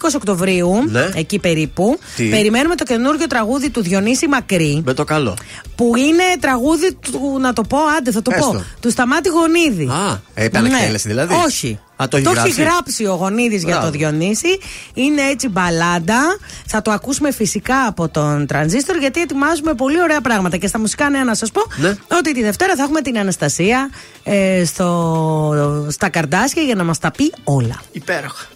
20 0.00 0.08
Οκτωβρίου, 0.16 0.84
Ναι. 0.88 1.08
εκεί 1.14 1.38
περίπου, 1.38 1.98
Τι; 2.16 2.24
περιμένουμε 2.28 2.74
το 2.74 2.84
καινούργιο 2.84 3.26
τραγούδι 3.26 3.70
του 3.70 3.82
Διονύση 3.82 4.28
Μακρύ. 4.28 4.82
Με 4.84 4.94
το 4.94 5.04
καλό. 5.04 5.36
Που 5.76 5.96
είναι 5.96 6.22
τραγούδι 6.40 6.94
του, 6.94 7.36
να 7.40 7.52
το 7.52 7.62
πω, 7.62 7.78
άντε 7.98 8.10
θα 8.10 8.22
το 8.22 8.30
Έστω. 8.34 8.50
πω, 8.52 8.64
του 8.80 8.90
Σταμάτη 8.90 9.28
Γονίδη. 9.28 9.84
Α, 9.84 10.20
ε, 10.34 10.44
επανεκτέλεση 10.44 11.08
δηλαδή; 11.08 11.34
Όχι. 11.46 11.78
Α, 11.96 12.08
το 12.08 12.16
έχει 12.16 12.28
γράψει. 12.32 12.62
γράψει 12.62 13.06
ο 13.06 13.14
Γονίδης 13.14 13.62
για 13.62 13.74
Μπράβο. 13.76 13.90
το 13.90 13.98
Διονύση. 13.98 14.58
Είναι 14.94 15.22
έτσι 15.22 15.48
μπαλάντα. 15.48 16.20
Θα 16.66 16.82
το 16.82 16.90
ακούσουμε 16.90 17.32
φυσικά 17.32 17.86
από 17.86 18.08
τον 18.08 18.46
Τρανζίστορ 18.46 18.96
γιατί 18.96 19.20
ετοιμάζουμε 19.20 19.74
πολύ 19.74 20.00
ωραία 20.00 20.20
πράγματα. 20.20 20.56
Και 20.56 20.66
στα 20.66 20.78
μουσικά 20.78 21.10
νέα 21.10 21.24
να 21.24 21.34
σας 21.34 21.50
πω 21.50 21.62
Ναι. 21.76 21.96
ότι 22.18 22.34
τη 22.34 22.42
Δευτέρα 22.42 22.76
θα 22.76 22.82
έχουμε 22.82 23.00
την 23.00 23.18
Αναστασία 23.18 23.90
ε, 24.22 24.64
στο, 24.64 25.86
στα 25.90 26.08
καρδάσια 26.08 26.62
για 26.62 26.74
να 26.74 26.84
μας 26.84 26.98
τα 26.98 27.10
πει 27.10 27.32
όλα. 27.44 27.82
Υπέροχα. 27.92 28.46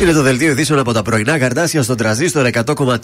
Είναι 0.00 0.12
το 0.12 0.22
δελτίο 0.22 0.50
ειδήσεων 0.50 0.78
από 0.78 0.92
τα 0.92 1.02
πρωινά 1.02 1.38
καρτάσια 1.38 1.82
στον 1.82 1.96
τραζίστορ 1.96 2.48
100,3. 2.52 2.96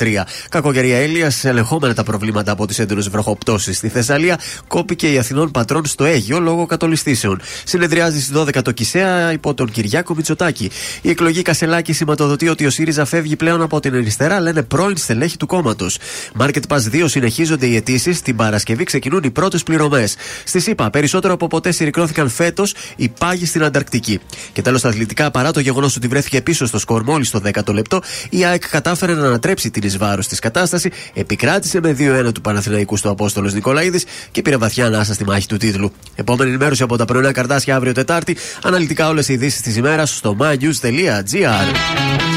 Κακοκαιρία 0.48 0.97
Έλεια, 0.97 1.32
ελεγχόμενα 1.43 1.94
τα 1.94 2.02
προβλήματα 2.02 2.52
από 2.52 2.66
τις 2.66 2.78
έντονες 2.78 3.09
βροχοπτώσεις 3.09 3.77
στη 3.77 3.89
Θεσσαλία, 3.89 4.39
κόπηκε 4.66 5.12
η 5.12 5.18
Αθηνών 5.18 5.51
πατρών 5.51 5.86
στο 5.86 6.05
Αίγιο 6.05 6.40
λόγω 6.40 6.66
κατολιστήσεων. 6.66 7.40
Συνεδριάζει 7.64 8.20
στις 8.20 8.36
12 8.36 8.62
το 8.62 8.73
Κισέα 8.73 9.32
υπό 9.32 9.55
τον 9.55 9.70
Κυριάκο 9.70 10.14
Μητσοτάκη. 10.14 10.70
Η 11.02 11.10
εκλογή 11.10 11.43
Κασελάκη 11.43 11.93
σηματοδοτεί 11.93 12.48
ότι 12.48 12.66
ο 12.66 12.70
ΣΥΡΙΖΑ 12.70 13.05
φεύγει 13.05 13.36
πλέον 13.36 13.62
από 13.62 13.81
την 13.81 13.94
αριστερά, 13.94 14.40
λένε 14.40 14.62
πρώην 14.62 14.97
στελέχη 14.97 15.36
του 15.36 15.47
κόμματος. 15.47 15.98
Market 16.40 16.62
Pass 16.68 16.81
2 16.93 17.05
συνεχίζονται 17.06 17.66
οι 17.66 17.77
αιτήσεις. 17.77 18.23
Την 18.23 18.36
Παρασκευή 18.36 18.85
ξεκινούν 18.85 19.23
οι 19.24 19.31
πρώτες 19.31 19.62
πληρωμές. 19.62 20.16
Στη 20.44 20.60
ΣΥΠΑ, 20.60 20.90
περισσότερο 20.90 21.35
από 21.35 21.47
ποτέ 21.47 21.70
συρρυκνώθηκαν 21.70 22.28
φέτος 22.28 22.74
οι 22.97 23.09
πάγοι 23.09 23.47
στην 23.47 23.64
Ανταρκτική. 23.64 24.20
Και 24.52 24.62
τέλος, 24.62 24.81
τα 24.81 24.89
αθλητικά, 24.89 25.31
παρά 25.31 25.51
το 25.51 25.60
γεγονός 25.60 25.97
ότι 25.97 26.09
βρέθηκε 26.09 26.40
πίσω 26.40 26.66
στο 26.66 26.78
σκορ 26.87 27.03
μόλις 27.03 27.29
στο 27.29 27.41
10ο 27.45 27.73
λεπτό, 27.73 28.01
η 28.31 28.45
ΑΕΚ 28.45 28.69
κατάφερε 28.69 29.15
να 29.15 29.27
ανατρέψει 29.27 29.71
την 29.71 29.89
ει 29.89 29.97
βάρος 29.97 30.27
της 30.27 30.39
κατάσταση, 30.39 30.91
επικράτησε 31.15 31.81
με 31.81 31.97
2-1 31.99 32.33
του 32.35 32.41
Παναθηναϊκού 32.41 32.97
στο 32.97 33.11
Απόστολος 33.11 33.55
Νικολαίδης 33.55 34.05
και 34.31 34.43
πήρε 34.43 34.57
βαθιά 34.57 34.87
ανάσα 34.87 35.15
στη 35.15 35.25
μάχη 35.25 35.47
του 35.47 35.57
τίτλου. 35.57 35.93
Επόμενη 36.15 36.51
ενημέρωση 36.51 36.83
από 36.83 36.97
τα 36.97 37.05
πρωινά 37.05 37.33
καρτάσια 37.33 37.77
αύριο 37.77 37.93
Τετάρτη. 37.93 38.37
Αναλυτικά 38.63 39.09
όλες 39.09 39.29
οι 39.29 39.33
ειδήσεις 39.33 39.61
της 39.61 39.77
ημέρας 39.77 40.17
στο 40.17 40.37
mynews.gr. 40.41 42.36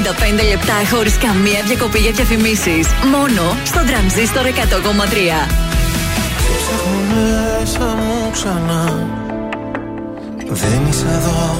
λεπτά 0.00 0.96
χωρίς 0.96 1.16
καμία 1.18 1.62
διακοπή 1.66 1.98
για 1.98 2.10
διαφημίσεις. 2.10 2.86
Μόνο 3.10 3.56
στο 3.64 3.80
τρανζίστορ 3.86 4.44
100,3. 4.46 4.50
Ψάχνω 6.58 6.96
μέσα 7.14 7.94
μου 7.96 8.30
ξανά. 8.32 9.08
Δεν 10.48 10.86
είσαι 10.88 11.06
εδώ. 11.18 11.56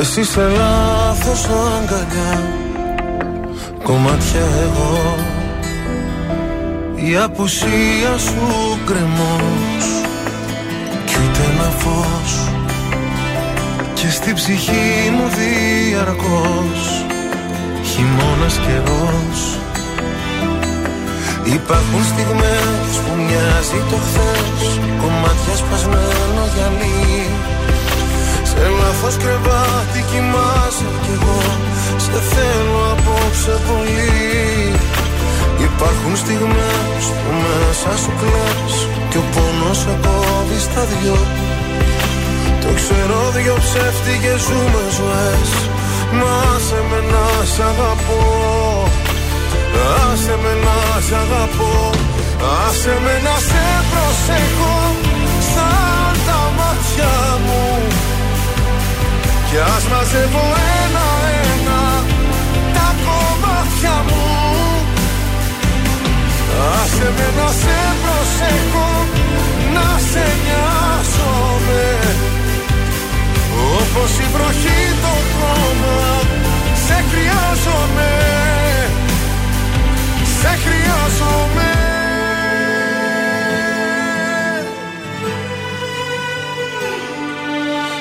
Εσύ 0.00 0.20
είσαι 0.20 0.40
λάθος 0.56 1.44
αγκαλιά. 1.44 2.42
Κομμάτια 3.82 4.40
εγώ. 4.62 5.16
Η 6.94 7.16
απουσία 7.16 8.18
σου 8.18 8.78
κρεμός 8.86 9.86
Κι 11.04 11.14
ούτε 11.24 11.40
ένα 11.52 11.70
φως 11.78 12.61
Και 14.02 14.10
στη 14.10 14.32
ψυχή 14.32 15.10
μου 15.14 15.26
διαρκώς 15.38 16.80
Χειμώνας 17.90 18.56
καιρός. 18.64 19.40
Υπάρχουν 21.58 22.02
στιγμές 22.10 22.90
που 23.02 23.12
μοιάζει 23.24 23.80
το 23.90 23.98
χθες 24.04 24.60
Κομμάτια 25.00 25.54
σπασμένο 25.62 26.42
γυαλί. 26.54 27.26
Σε 28.50 28.62
λάθος 28.78 29.16
κρεβάτι 29.22 30.00
κοιμάσαι 30.10 30.88
κι 31.02 31.12
εγώ 31.16 31.42
Σε 32.04 32.18
θέλω 32.32 32.82
απόψε 32.94 33.54
πολύ. 33.68 34.14
Υπάρχουν 35.68 36.14
στιγμές 36.22 37.02
που 37.20 37.30
μέσα 37.42 37.92
σου 38.02 38.12
κλαις 38.20 38.74
Και 39.10 39.18
ο 39.22 39.24
πόνος 39.34 39.78
σε 39.82 39.94
κόβει 40.04 40.58
στα 40.66 40.82
δυο 40.90 41.18
Το 42.62 42.70
ξέρω 42.80 43.20
δυο 43.36 43.56
ψεύτικες 43.64 44.40
ζούμες 44.46 44.90
ζωές. 44.98 45.50
Μα 46.18 46.38
σε 46.66 46.80
με 46.88 47.00
να 47.12 47.26
σ' 47.52 47.60
αγαπώ. 47.70 48.22
Άσε 50.10 50.34
με 50.42 50.52
να 50.64 50.78
σ' 51.06 51.14
αγαπώ. 51.22 51.74
Άσε 52.64 52.94
με 53.04 53.14
να 53.26 53.36
σε 53.48 53.64
προσέχω. 53.90 54.76
Σαν 55.52 56.12
τα 56.26 56.40
μάτια 56.58 57.14
μου. 57.44 57.64
Κι 59.48 59.58
ας 59.74 59.84
μαζεύω 59.90 60.44
ένα-ένα 60.82 61.82
τα 62.74 62.88
κομμάτια 63.04 63.96
μου. 64.08 64.32
Άσε 66.80 67.08
με 67.16 67.28
να 67.38 67.48
σε 67.60 67.78
προσέχω, 68.02 68.88
να 69.74 69.88
σε 70.10 70.24
νοιάζομαι 70.44 71.84
Όπως 73.94 74.18
η 74.18 74.26
βροχή 74.32 74.94
το 75.02 75.14
χώμα, 75.32 76.20
σε 76.86 77.04
χρειάζομαι. 77.10 78.10
Σε 80.40 80.48
χρειάζομαι. 80.64 81.70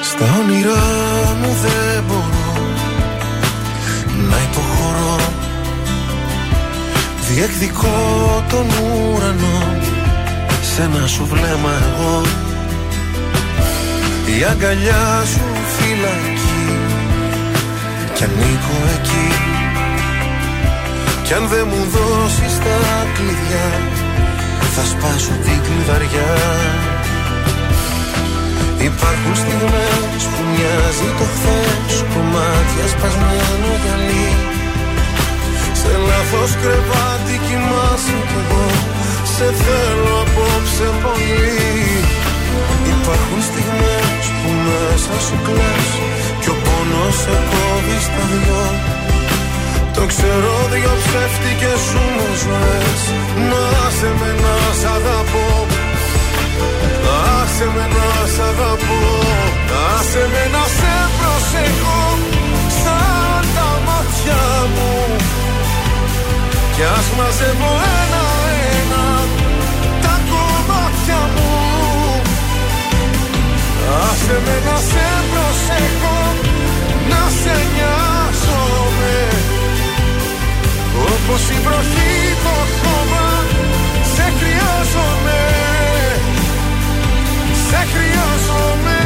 Στα 0.03 0.26
όνειρά 0.39 1.35
μου 1.41 1.55
δεν 1.61 2.03
μπορώ 2.07 2.65
να 4.30 4.38
υποχωρώ. 4.49 5.15
Διεκδικώ 7.30 8.43
τον 8.49 8.68
ουρανό 8.68 9.80
σε 10.61 10.81
ένα 10.81 11.07
σου 11.07 11.27
βλέμμα 11.31 11.72
εγώ. 11.72 12.22
Η 14.39 14.43
αγκαλιά 14.43 15.23
σου 15.26 15.39
φυλακή 15.39 15.60
κι 18.22 18.27
ανήκω 18.27 18.77
εκεί. 18.98 19.27
Κι 21.26 21.34
αν 21.38 21.43
δεν 21.52 21.65
μου 21.72 21.81
δώσεις 21.93 22.56
τα 22.65 22.77
κλειδιά 23.15 23.69
θα 24.73 24.84
σπάσω 24.91 25.34
την 25.45 25.60
κλειδαριά. 25.65 26.34
Υπάρχουν 28.89 29.34
στιγμές 29.41 30.22
που 30.31 30.41
μοιάζει 30.52 31.10
το 31.19 31.26
χθες 31.34 31.93
Κομμάτια 32.14 32.85
σπασμένο 32.93 33.69
γυαλί. 33.81 34.30
Σε 35.81 35.91
λάθος 36.07 36.52
κρεβάτι 36.61 37.35
κοιμάσαι 37.45 38.18
κι 38.30 38.38
εγώ 38.41 38.68
Σε 39.34 39.48
θέλω 39.61 40.15
απόψε 40.26 40.88
πολύ. 41.03 41.60
Υπάρχουν 42.93 43.39
στιγμές 43.49 44.23
που 44.39 44.49
μέσα 44.65 45.15
σου 45.26 45.38
κλαις 45.45 46.10
Κι 46.41 46.49
ο 46.53 46.55
πόνος 46.65 47.15
σε 47.23 47.35
κόβει 47.49 47.97
στα 48.07 48.23
δυο. 48.31 48.63
Το 49.95 50.03
ξέρω 50.11 50.53
δυο 50.72 50.93
ψεύτικες 51.03 51.80
σου 51.89 52.05
ζωές. 52.43 53.01
Να 53.49 53.65
σε 53.97 54.09
με 54.19 54.31
να 54.43 54.55
σ' 54.80 54.88
αγαπώ. 54.95 55.47
Άσε 57.41 57.68
με 57.76 57.85
να 57.95 58.09
σ' 58.34 58.41
αγαπώ. 58.49 59.01
Άσε 59.93 60.23
με 60.34 60.43
να 60.53 60.63
σε 60.77 60.93
προσεχώ 61.18 62.03
Σαν 62.81 63.43
τα 63.55 63.69
μάτια 63.85 64.43
μου. 64.73 64.91
Κι 66.76 66.84
ας 66.97 67.07
μαζεύω 67.18 67.72
ένα-ένα 67.99 69.05
Τα 70.03 70.15
κομμάτια 70.30 71.22
μου. 71.35 71.51
Άσε 74.03 74.38
με 74.45 74.55
να 74.65 74.77
σε 74.89 75.10
η 81.49 81.59
βροχή 81.65 82.13
το 82.43 82.55
χώμα 82.81 83.27
Σε 84.15 84.34
χρειάζομαι. 84.39 85.39
Σε 87.69 87.77
χρειάζομαι. 87.91 88.99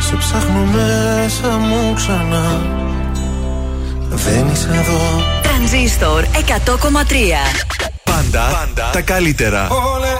Σε 0.00 0.16
ψάχνω 0.16 0.64
μέσα 0.64 1.48
μου 1.56 1.94
ξανά. 1.94 2.60
Δεν 4.10 4.48
είσαι 4.52 4.68
εδώ. 4.72 5.00
Τρανζίστορ 5.42 6.24
100,3 6.24 6.32
Πάντα, 8.04 8.42
πάντα 8.52 8.90
τα 8.92 9.00
καλύτερα. 9.00 9.68
Όλε, 9.68 9.78
όλε, 9.94 10.12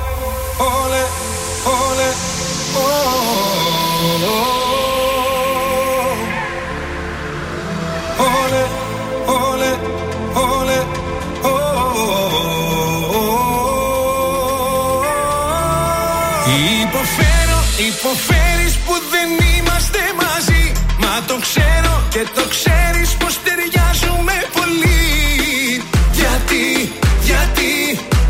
και 22.17 22.27
το 22.35 22.49
ξέρεις 22.49 23.11
πως 23.21 23.41
ταιριάζουμε 23.45 24.33
πολύ. 24.53 25.83
Γιατί, 26.13 26.93
γιατί 27.31 27.73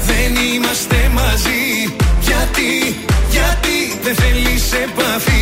δεν 0.08 0.30
είμαστε 0.44 1.10
μαζί. 1.14 1.64
Γιατί, 2.20 2.70
γιατί 3.30 3.76
δεν 4.02 4.14
θέλεις 4.14 4.72
επαφή 4.72 5.35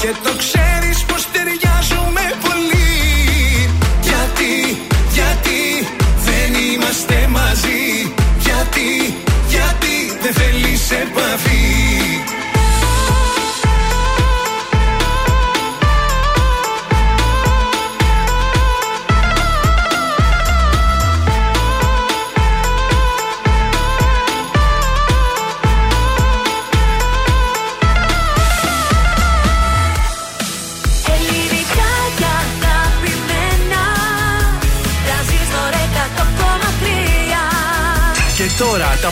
και 0.00 0.14
το 0.24 0.32
ξέρεις 0.42 1.04
πως 1.04 1.26
ταιριάζουμε 1.32 2.24
πολύ. 2.46 2.90
Γιατί, 4.08 4.54
γιατί 5.18 5.60
δεν 6.26 6.50
είμαστε 6.72 7.28
μαζί. 7.28 8.12
Γιατί, 8.46 8.88
γιατί 9.48 9.94
δεν 10.22 10.32
θέλεις 10.32 10.90
επαφή 10.90 11.49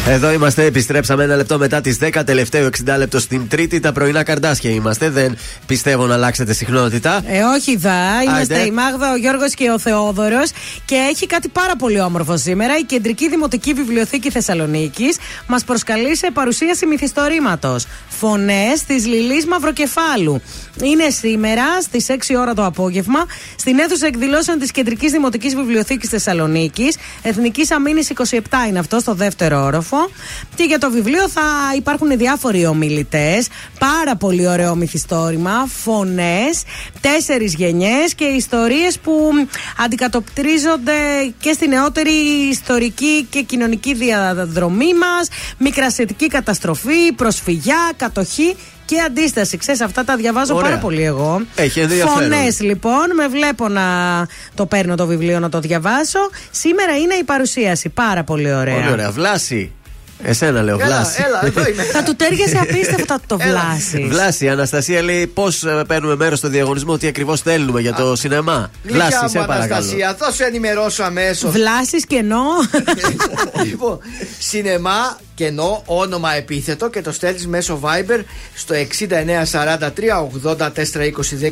100,3. 0.06 0.10
Εδώ 0.10 0.32
είμαστε, 0.32 0.64
επιστρέψαμε 0.66 1.24
ένα 1.24 1.36
λεπτό 1.36 1.58
μετά 1.58 1.82
τις 1.82 1.98
10 2.02 2.22
τελευταίο 2.26 2.70
60 2.86 2.98
λεπτό 2.98 3.20
στην 3.20 3.48
Τρίτη. 3.48 3.80
Τα 3.80 3.92
πρωινά 3.92 4.24
καρδάσια 4.24 4.70
είμαστε. 4.70 5.10
Δεν 5.10 5.38
πιστεύω 5.66 6.06
να 6.06 6.14
αλλάξετε 6.14 6.54
συχνότητα. 6.54 7.22
Ε, 7.26 7.42
όχι 7.42 7.78
δα. 7.78 8.24
Είμαστε 8.24 8.54
Άιντε. 8.54 8.68
η 8.68 8.72
Μάγδα, 8.72 9.12
ο 9.12 9.16
Γιώργος 9.16 9.54
και 9.54 9.70
ο 9.70 9.80
Θεόδωρος. 9.80 10.52
Και 10.86 10.96
έχει 10.96 11.28
κάτι 11.28 11.48
πάρα 11.48 11.76
πολύ 11.76 12.02
όμορφο 12.02 12.38
σήμερα. 12.38 12.78
Η 12.78 12.84
Κεντρική 12.84 13.30
Δημοτική 13.30 13.74
Βιβλιοθήκη 13.74 14.32
Θεσσαλονίκης 14.32 15.18
μας 15.48 15.64
προσκαλεί 15.64 16.16
σε 16.18 16.30
παρουσίαση 16.34 16.86
μυθιστορήματος. 16.86 17.86
Φωνές 18.10 18.84
της 18.88 19.06
Λιλής 19.06 19.46
Μαυροκεφάλου. 19.46 20.42
Είναι 20.82 21.10
σήμερα 21.10 21.82
στις 21.82 22.10
6 22.10 22.36
ώρα 22.36 22.54
το 22.54 22.66
απόγευμα 22.66 23.26
στην 23.56 23.80
αίθουσα 23.80 24.08
εκδηλώσεων 24.08 24.60
της 24.60 24.72
Κεντρικής 24.72 25.12
Δημοτικής 25.12 25.56
Βιβλιοθήκης 25.56 26.10
Θεσσαλονίκης. 26.10 26.98
Εθνικής 27.22 27.72
Αμήνης 27.72 28.10
27 28.10 28.40
είναι 28.68 28.80
αυτό, 28.80 29.00
στο 29.00 29.14
δεύτερο 29.14 29.64
όροφο. 29.64 30.10
Και 30.56 30.64
για 30.64 30.78
το 30.78 30.92
βιβλίο 30.92 31.30
θα 31.30 31.42
υπάρχουν 31.78 32.18
διάφοροι 32.18 32.66
ομιλητές. 32.66 33.48
Πάρα 33.80 34.16
πολύ 34.16 34.48
ωραίο 34.48 34.76
μυθιστόρημα. 34.76 35.68
Φωνές, 35.84 36.64
τέσσερις 37.02 37.54
γενιές 37.54 38.14
και 38.16 38.26
ιστορίες 38.26 39.00
που 39.00 39.32
αντικατοπτρίζονται 39.84 40.94
και 41.40 41.54
στη 41.54 41.68
νεότερη 41.68 42.12
ιστορική 42.50 43.28
και 43.30 43.42
κοινωνική 43.42 43.94
διαδρομή 43.94 44.94
μας. 44.94 45.28
Μικρασιατική 45.58 46.28
καταστροφή, 46.28 47.14
προσφυγιά, 47.16 47.92
κατοχή 47.98 48.56
και 48.96 49.02
αντίσταση. 49.02 49.58
Ξέρεις, 49.58 49.82
αυτά 49.82 50.04
τα 50.04 50.16
διαβάζω 50.16 50.56
Ωραία. 50.56 50.70
πάρα 50.70 50.82
πολύ 50.82 51.04
εγώ. 51.04 51.42
Έχει 51.56 51.80
ενδιαφέρον. 51.80 52.22
Φωνές 52.22 52.60
λοιπόν, 52.62 53.16
με 53.16 53.28
βλέπω 53.28 53.68
να 53.68 53.82
το 54.56 54.66
παίρνω 54.66 54.96
το 54.96 55.06
βιβλίο 55.08 55.40
να 55.40 55.50
το 55.50 55.60
διαβάσω. 55.60 56.20
Σήμερα 56.52 56.98
είναι 56.98 57.14
η 57.14 57.24
παρουσίαση. 57.24 57.90
Πάρα 57.90 58.24
πολύ 58.24 58.54
ωραία. 58.54 58.76
Πολύ 58.76 58.92
ωραία. 58.92 59.12
Βλάση. 59.12 59.72
Εσένα 60.24 60.62
λέω, 60.62 60.76
Έλα, 60.76 60.86
Βλάση. 60.86 61.24
έλα, 61.28 61.46
εδώ 61.46 61.70
είμαι. 61.70 61.84
Θα 61.84 62.04
του 62.04 62.16
τέριασε 62.16 62.58
απίστευτα 62.70 63.20
το 63.28 63.38
βλάσει. 63.38 64.08
Βλάση, 64.10 64.46
η 64.46 64.50
Αναστασία 64.50 65.02
λέει 65.02 65.28
πώς 65.28 65.64
παίρνουμε 65.88 66.16
μέρος 66.16 66.38
στο 66.38 66.48
διαγωνισμό, 66.48 66.98
τι 66.98 67.08
ακριβώς 67.08 67.42
θέλουμε 67.42 67.82
για 67.82 67.94
το 67.94 68.16
σινεμά. 68.16 68.72
Γλυκιά 68.84 69.08
Βλάση, 69.08 69.24
μου 69.24 69.30
σε 69.30 69.38
παρακαλώ. 69.38 69.74
Αναστασία, 69.74 70.16
θα 70.20 70.32
σου 70.32 70.44
ενημερώσω 70.44 71.04
αμέσως. 71.04 71.52
Βλάσει 71.52 71.98
κενό. 72.08 72.44
λοιπόν, 73.66 74.00
σινεμά, 74.40 75.18
κενό, 75.42 75.82
όνομα 75.86 76.36
επίθετο 76.36 76.90
και 76.90 77.02
το 77.02 77.12
στέλνεις 77.12 77.48
μέσω 77.48 77.80
Viber 77.84 78.24
στο 78.56 78.76
6943 78.76 79.88
84 80.44 80.58
20 80.58 80.68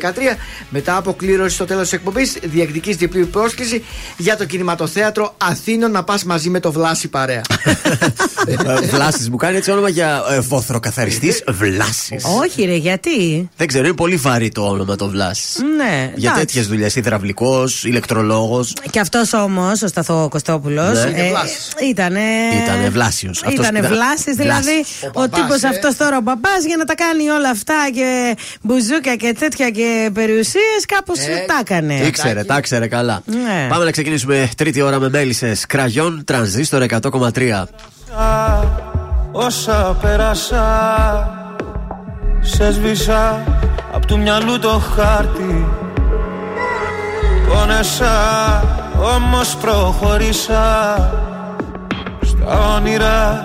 13. 0.00 0.36
Μετά 0.70 0.96
από 0.96 1.12
κλήρωση 1.12 1.54
στο 1.54 1.64
τέλος 1.64 1.82
της 1.82 1.92
εκπομπής, 1.92 2.36
διεκδική 2.42 2.92
διπλή 2.92 3.24
πρόσκληση 3.24 3.84
για 4.16 4.36
το 4.36 4.44
κινηματοθέατρο 4.44 5.34
Αθήνων 5.36 5.90
να 5.90 6.04
πας 6.04 6.24
μαζί 6.24 6.50
με 6.50 6.60
το 6.60 6.72
Βλάση 6.72 7.08
παρέα. 7.08 7.42
Βλάσης 8.90 9.30
μου 9.30 9.36
κάνει 9.36 9.56
έτσι 9.56 9.70
όνομα 9.70 9.88
για 9.88 10.22
ε, 10.30 10.40
βόθροκαθαριστή. 10.40 11.34
Βλάσης. 11.50 12.24
Όχι, 12.40 12.64
ρε, 12.64 12.74
γιατί; 12.74 13.48
Δεν 13.56 13.66
ξέρω, 13.66 13.86
είναι 13.86 13.94
πολύ 13.94 14.16
βαρύ 14.16 14.48
το 14.48 14.62
όνομα 14.62 14.96
το 14.96 15.08
Βλάσης. 15.08 15.56
Ναι, 15.76 16.12
Για 16.14 16.30
εντάξει. 16.30 16.46
τέτοιες 16.46 16.66
δουλειές, 16.66 16.96
υδραυλικός, 16.96 17.84
ηλεκτρολόγος. 17.84 18.72
Και 18.90 19.00
αυτός 19.00 19.32
όμως, 19.32 19.82
ο 19.82 19.86
Σταθό 19.86 20.28
Κωστόπουλος. 20.30 21.04
Ναι. 21.04 21.30
ήταν. 21.90 22.14
Ήτανε 22.62 22.88
Βλάσιος. 22.90 23.42
Αυτός 23.44 23.70
Ήταν 23.80 23.92
ήταν- 23.92 24.06
βλάσης, 24.06 24.34
δηλαδή. 24.34 24.62
Βλάσης. 24.62 25.10
Ο, 25.12 25.28
τύπος 25.28 25.62
ε. 25.62 25.68
αυτός 25.68 25.96
τώρα, 25.96 26.16
ο 26.16 26.20
μπαμπά, 26.20 26.50
για 26.66 26.76
να 26.76 26.84
τα 26.84 26.94
κάνει 26.94 27.28
όλα 27.28 27.50
αυτά 27.50 27.74
και 27.94 28.36
μπουζούκια 28.62 29.16
και 29.16 29.34
τέτοια 29.38 29.70
και 29.70 30.10
περιουσίες, 30.14 30.80
κάπως 30.86 31.18
Ε, 31.18 31.44
τα 31.46 31.58
έκανε. 31.60 31.94
Ήξερε, 31.94 32.44
τα 32.44 32.56
ήξερε 32.56 32.86
καλά. 32.88 33.22
Ναι. 33.24 33.66
Πάμε 33.68 33.84
να 33.84 33.90
ξεκινήσουμε 33.90 34.48
τρίτη 34.56 34.80
ώρα 34.80 34.98
με 34.98 35.08
μέλισσε. 35.08 35.52
Κραγιόν, 35.68 36.22
τρανζίστορ 36.24 36.82
100,3. 36.82 37.68
Όσα 39.32 39.96
πέρασα 40.00 40.64
Σε 42.40 42.72
σβήσα 42.72 43.44
Απ' 43.92 44.04
του 44.06 44.18
μυαλού 44.18 44.58
το 44.58 44.82
χάρτη 44.96 45.66
Πόνεσα 47.48 48.12
Όμως 49.16 49.56
προχωρήσα 49.56 50.64
Στα 52.22 52.74
όνειρα 52.76 53.44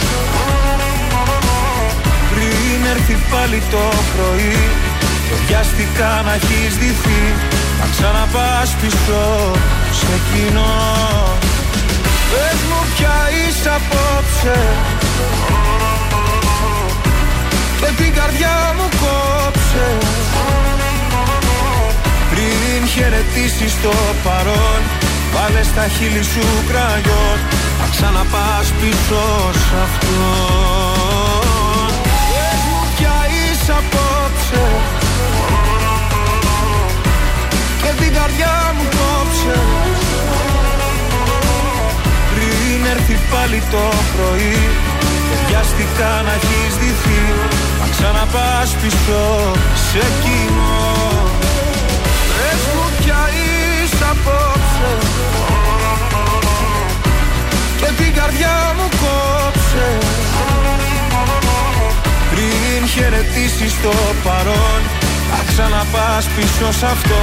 έρθει 2.93 3.17
πάλι 3.31 3.59
το 3.73 3.83
πρωί. 4.11 4.59
Και 5.27 5.37
βιαστικά 5.47 6.21
να 6.25 6.33
έχεις 6.33 6.73
ντυθεί 6.77 7.23
Να 7.79 7.87
ξαναπάς 7.93 8.69
πίσω. 8.81 9.23
Σε 9.99 10.15
κοινό 10.27 10.75
Πες 12.29 12.59
μου 12.69 12.79
ποια 12.95 13.17
είσαι 13.37 13.69
απόψε. 13.79 14.59
Και 17.79 18.03
την 18.03 18.13
καρδιά 18.13 18.73
μου 18.77 18.87
κόψε. 19.01 19.87
Πριν 22.31 22.87
χαιρετήσεις 22.87 23.81
το 23.81 23.93
παρόν 24.23 24.81
Βάλε 25.33 25.63
στα 25.63 25.87
χείλη 25.87 26.23
σου 26.23 26.45
κραγιόν. 26.69 27.37
Να 27.79 27.87
ξαναπάς 27.91 28.67
πίσω 28.79 29.23
σ' 29.51 29.73
αυτό 29.83 30.90
απόψε. 33.69 34.63
Και 37.81 38.03
την 38.03 38.13
καρδιά 38.13 38.55
μου 38.75 38.83
κόψε. 38.97 39.59
Πριν 42.31 42.85
έρθει 42.93 43.17
πάλι 43.31 43.63
το 43.71 43.83
πρωί 44.13 44.57
Και 45.27 45.37
βιαστικά 45.47 46.11
να 46.25 46.33
έχεις 46.33 46.73
δυθεί. 46.81 47.21
Να 47.79 47.87
ξαναπάς 47.93 48.69
πίσω 48.81 49.21
σε 49.89 49.97
εκείνο 49.97 50.69
Πες 52.35 52.61
μου 52.73 52.85
πια 52.99 53.21
είσαι 53.35 54.05
απόψε. 54.11 54.91
Και 57.77 58.03
την 58.03 58.13
καρδιά 58.13 58.73
μου 58.77 58.89
κόψε 59.01 59.87
Πριν 62.41 62.87
χαιρετήσεις 62.87 63.81
το 63.81 63.93
παρόν 64.23 64.81
Να 65.29 65.43
ξαναπάς 65.47 66.25
πίσω 66.35 66.71
σ' 66.71 66.83
αυτό 66.83 67.21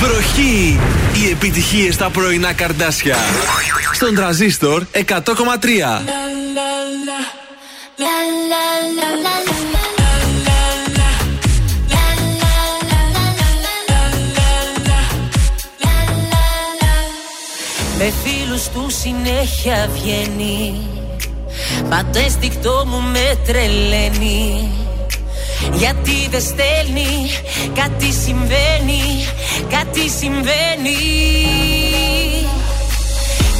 Βροχή! 0.00 0.80
Οι 1.14 1.30
επιτυχίες 1.30 1.94
στα 1.94 2.10
πρωινά 2.10 2.52
καρδάσια. 2.52 3.16
Στον 3.92 4.14
τραζίστορ 4.14 4.82
100,3. 4.92 5.00
Με 18.06 18.12
φίλους 18.24 18.68
του 18.68 18.86
συνέχεια 19.00 19.88
βγαίνει. 19.94 20.80
Μα 21.88 22.04
το 22.12 22.18
αίσθηκτό 22.18 22.84
μου 22.86 23.00
με 23.00 23.38
τρελαίνει. 23.46 24.70
Γιατί 25.72 26.28
δεν 26.30 26.40
στέλνει 26.40 27.30
Κάτι 27.74 28.12
συμβαίνει 28.12 29.26
Κάτι 29.70 30.08
συμβαίνει. 30.18 31.00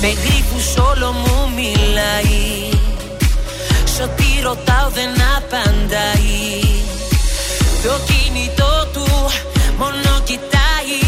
Με 0.00 0.08
γρήπους 0.08 0.76
όλο 0.76 1.12
μου 1.12 1.50
μιλάει. 1.54 2.70
Σ' 3.84 4.00
ό,τι 4.00 4.24
ρωτάω 4.42 4.88
δεν 4.94 5.10
απαντάει. 5.36 6.60
Το 7.82 8.00
κινητό 8.06 8.88
του 8.92 9.06
μόνο 9.78 10.20
κοιτάει. 10.24 11.00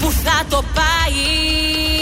Που 0.00 0.12
θα 0.24 0.44
το 0.48 0.62
πάει; 0.74 2.01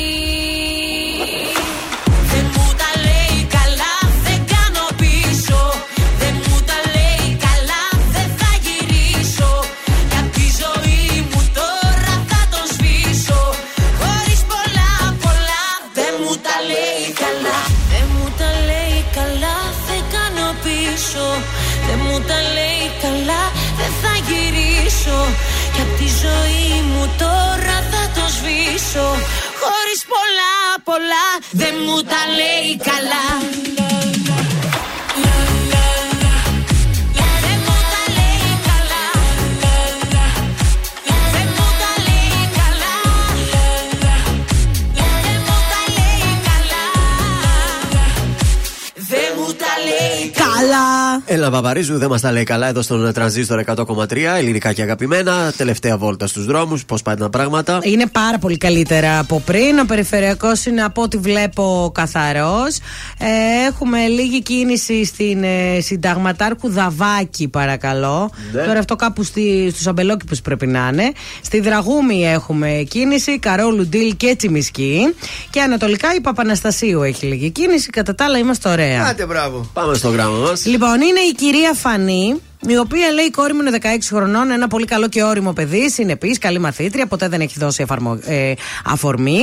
Παπαρίζου, 51.61 51.97
δεν 51.97 52.09
μας 52.09 52.21
τα 52.21 52.31
λέει 52.31 52.43
καλά 52.43 52.67
εδώ 52.67 52.81
στον 52.81 53.13
τρανζίστορ 53.13 53.63
100,3. 53.65 54.17
Ελληνικά 54.37 54.73
και 54.73 54.81
αγαπημένα. 54.81 55.53
Τελευταία 55.57 55.97
βόλτα 55.97 56.27
στους 56.27 56.45
δρόμους. 56.45 56.85
Πώς 56.85 57.01
πάνε 57.01 57.17
τα 57.17 57.29
πράγματα. 57.29 57.79
Είναι 57.81 58.07
πάρα 58.07 58.37
πολύ 58.37 58.57
καλύτερα 58.57 59.19
από 59.19 59.41
πριν. 59.45 59.79
Ο 59.79 59.85
περιφερειακός 59.85 60.65
είναι 60.65 60.83
από 60.83 61.01
ό,τι 61.01 61.17
βλέπω 61.17 61.91
καθαρός. 61.93 62.77
Ε, 63.17 63.67
έχουμε 63.67 64.07
λίγη 64.07 64.41
κίνηση 64.41 65.05
στην 65.05 65.43
ε, 65.43 65.79
συνταγματάρχου 65.81 66.69
Δαβάκη, 66.69 67.47
παρακαλώ. 67.47 68.31
Ναι. 68.51 68.61
Τώρα 68.61 68.79
αυτό 68.79 68.95
κάπου 68.95 69.23
στη, 69.23 69.69
στους 69.73 69.87
αμπελόκηπους 69.87 70.41
πρέπει 70.41 70.67
να 70.67 70.89
είναι. 70.91 71.11
Στη 71.41 71.59
Δραγούμη 71.59 72.27
έχουμε 72.27 72.85
κίνηση. 72.89 73.39
Καρόλου 73.39 73.87
Ντίλ 73.87 74.15
και 74.17 74.35
Τσιμισκή. 74.35 75.15
Και 75.49 75.61
ανατολικά 75.61 76.15
η 76.15 76.21
Παπαναστασίου 76.21 77.03
έχει 77.03 77.25
λίγη 77.25 77.49
κίνηση. 77.49 77.89
Κατά 77.89 78.15
τα 78.15 78.25
άλλα 78.25 78.37
είμαστε 78.37 78.69
ωραία. 78.69 79.05
Άντε, 79.09 79.25
μπράβο. 79.25 79.69
Πάμε 79.73 79.93
στο 79.93 80.09
γράμμα 80.09 80.37
μας. 80.37 80.65
Λοιπόν, 80.65 81.01
είναι 81.01 81.19
η 81.19 81.35
κυρία 81.51 81.73
Φανή, 81.73 82.41
η 82.67 82.77
οποία 82.77 83.11
λέει: 83.11 83.25
Η 83.25 83.29
κόρη 83.29 83.53
μου 83.53 83.61
είναι 83.61 83.77
16 83.81 83.85
χρονών, 84.05 84.51
ένα 84.51 84.67
πολύ 84.67 84.85
καλό 84.85 85.07
και 85.07 85.23
όριμο 85.23 85.53
παιδί, 85.53 85.89
συνεπής, 85.89 86.37
καλή 86.37 86.59
μαθήτρια, 86.59 87.05
ποτέ 87.07 87.27
δεν 87.27 87.41
έχει 87.41 87.55
δώσει 87.59 87.81
εφαρμο... 87.81 88.19
ε, 88.25 88.53
αφορμή. 88.85 89.41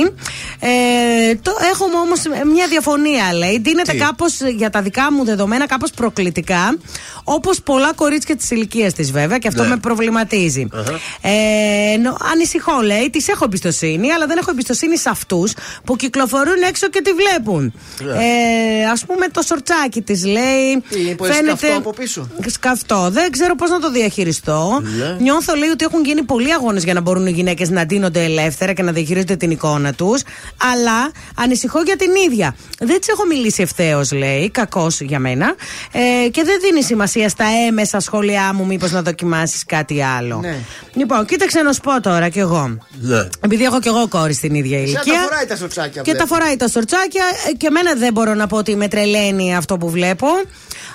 Ε, 0.59 1.35
το, 1.41 1.51
έχουμε 1.73 1.95
όμως 1.97 2.21
μια 2.53 2.67
διαφωνία, 2.67 3.33
λέει. 3.33 3.59
Δίνεται 3.59 3.91
Τι; 3.91 3.97
κάπως 3.97 4.39
για 4.55 4.69
τα 4.69 4.81
δικά 4.81 5.11
μου 5.11 5.23
δεδομένα, 5.25 5.65
κάπως 5.67 5.91
προκλητικά, 5.91 6.77
όπως 7.23 7.61
πολλά 7.61 7.93
κορίτσια 7.93 8.35
της 8.35 8.49
ηλικίας 8.51 8.93
της, 8.93 9.11
βέβαια, 9.11 9.37
και 9.37 9.47
αυτό 9.47 9.63
Ναι. 9.63 9.69
με 9.69 9.77
προβληματίζει. 9.77 10.67
Ε, 11.21 11.97
νο- 11.97 12.17
ανησυχώ, 12.31 12.81
λέει, 12.81 13.09
τη 13.09 13.25
έχω 13.27 13.43
εμπιστοσύνη, 13.43 14.11
αλλά 14.11 14.25
δεν 14.27 14.37
έχω 14.37 14.51
εμπιστοσύνη 14.51 14.97
σε 14.97 15.09
αυτούς 15.09 15.53
που 15.83 15.95
κυκλοφορούν 15.95 16.61
έξω 16.67 16.87
και 16.89 17.01
τη 17.01 17.11
βλέπουν. 17.11 17.73
Ναι. 18.03 18.11
Ε, 18.11 18.85
Α 18.85 19.05
πούμε 19.05 19.27
το 19.27 19.41
σορτσάκι 19.41 20.01
της, 20.01 20.25
λέει. 20.25 20.83
Τι, 20.89 21.15
που 21.15 21.25
είναι 21.25 21.33
σκαφτό 21.33 21.77
από 21.77 21.93
πίσω; 21.93 22.27
Σκαφτό. 22.47 23.08
Δεν 23.09 23.31
ξέρω 23.31 23.55
πώς 23.55 23.69
να 23.69 23.79
το 23.79 23.91
διαχειριστώ. 23.91 24.79
Ναι. 24.81 25.15
Νιώθω, 25.19 25.55
λέει, 25.55 25.69
ότι 25.69 25.85
έχουν 25.85 26.03
γίνει 26.05 26.23
πολλοί 26.23 26.53
αγώνες 26.53 26.83
για 26.83 26.93
να 26.93 27.01
μπορούν 27.01 27.27
οι 27.27 27.31
γυναίκες 27.31 27.69
να 27.69 27.85
ντύνονται 27.85 28.23
ελεύθερα 28.23 28.73
και 28.73 28.83
να 28.83 28.91
διαχειρίζονται 28.91 29.35
την 29.35 29.51
εικόνα 29.51 29.93
τους. 29.93 30.21
Αλλά 30.73 31.11
ανησυχώ 31.35 31.81
για 31.81 31.95
την 31.95 32.11
ίδια. 32.25 32.55
Δεν 32.79 32.99
της 32.99 33.07
έχω 33.07 33.25
μιλήσει 33.25 33.61
ευθέως, 33.61 34.11
λέει. 34.11 34.49
Κακός 34.49 35.01
για 35.01 35.19
μένα. 35.19 35.55
Ε, 35.91 36.29
και 36.29 36.43
δεν 36.43 36.59
δίνει 36.61 36.83
σημασία 36.83 37.29
στα 37.29 37.45
έμεσα 37.67 37.99
σχόλιά 37.99 38.53
μου, 38.53 38.65
μήπως 38.65 38.91
να 38.91 39.01
δοκιμάσεις 39.01 39.65
κάτι 39.65 40.03
άλλο. 40.03 40.39
Ναι. 40.39 40.57
Λοιπόν, 40.93 41.25
κοίταξε 41.25 41.61
να 41.61 41.73
σου 41.73 41.81
πω 41.81 42.01
τώρα 42.01 42.29
κι 42.29 42.39
εγώ. 42.39 42.77
Ναι. 43.01 43.27
Επειδή 43.39 43.63
έχω 43.63 43.79
κι 43.79 43.87
εγώ 43.87 44.07
κόρη 44.07 44.33
στην 44.33 44.55
ίδια 44.55 44.77
Σαν 44.77 44.85
ηλικία. 44.85 45.13
τα 45.13 45.19
φοράει 45.19 45.45
τα 45.45 45.55
σορτσάκια. 45.55 46.01
Και 46.01 46.11
τα 46.11 46.17
βλέπω. 46.17 46.35
φοράει 46.35 46.55
τα 46.55 46.67
σορτσάκια 46.67 47.23
ε, 47.49 47.53
και 47.53 47.67
εμένα 47.67 47.93
δεν 47.93 48.13
μπορώ 48.13 48.33
να 48.33 48.47
πω 48.47 48.57
ότι 48.57 48.75
με 48.75 48.87
τρελαίνει 48.87 49.55
αυτό 49.55 49.77
που 49.77 49.89
βλέπω. 49.89 50.27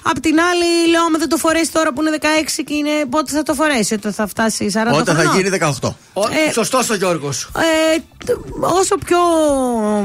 Απ' 0.06 0.20
την 0.20 0.36
άλλη, 0.50 0.90
λέω, 0.90 1.02
άμα 1.04 1.18
δεν 1.18 1.28
το 1.28 1.36
φορέσεις 1.36 1.70
τώρα 1.72 1.92
που 1.92 2.02
είναι 2.06 2.18
16 2.20 2.62
και 2.66 2.74
είναι 2.74 2.90
πότε 3.10 3.32
θα 3.32 3.42
το 3.42 3.54
φορέσει, 3.54 3.94
όταν 3.94 4.12
θα 4.12 4.26
φτάσει 4.26 4.70
40 4.74 4.78
Όταν 4.92 5.16
θα 5.16 5.22
χρονών; 5.22 5.36
γίνει 5.40 5.58
18. 5.82 5.88
Ε, 6.48 6.52
Σωστός 6.52 6.90
ο 6.90 6.94
Γιώργος. 6.94 7.50
Ε, 7.56 7.98
τ- 8.24 8.38
όσο 8.60 8.96
πιο 9.06 9.18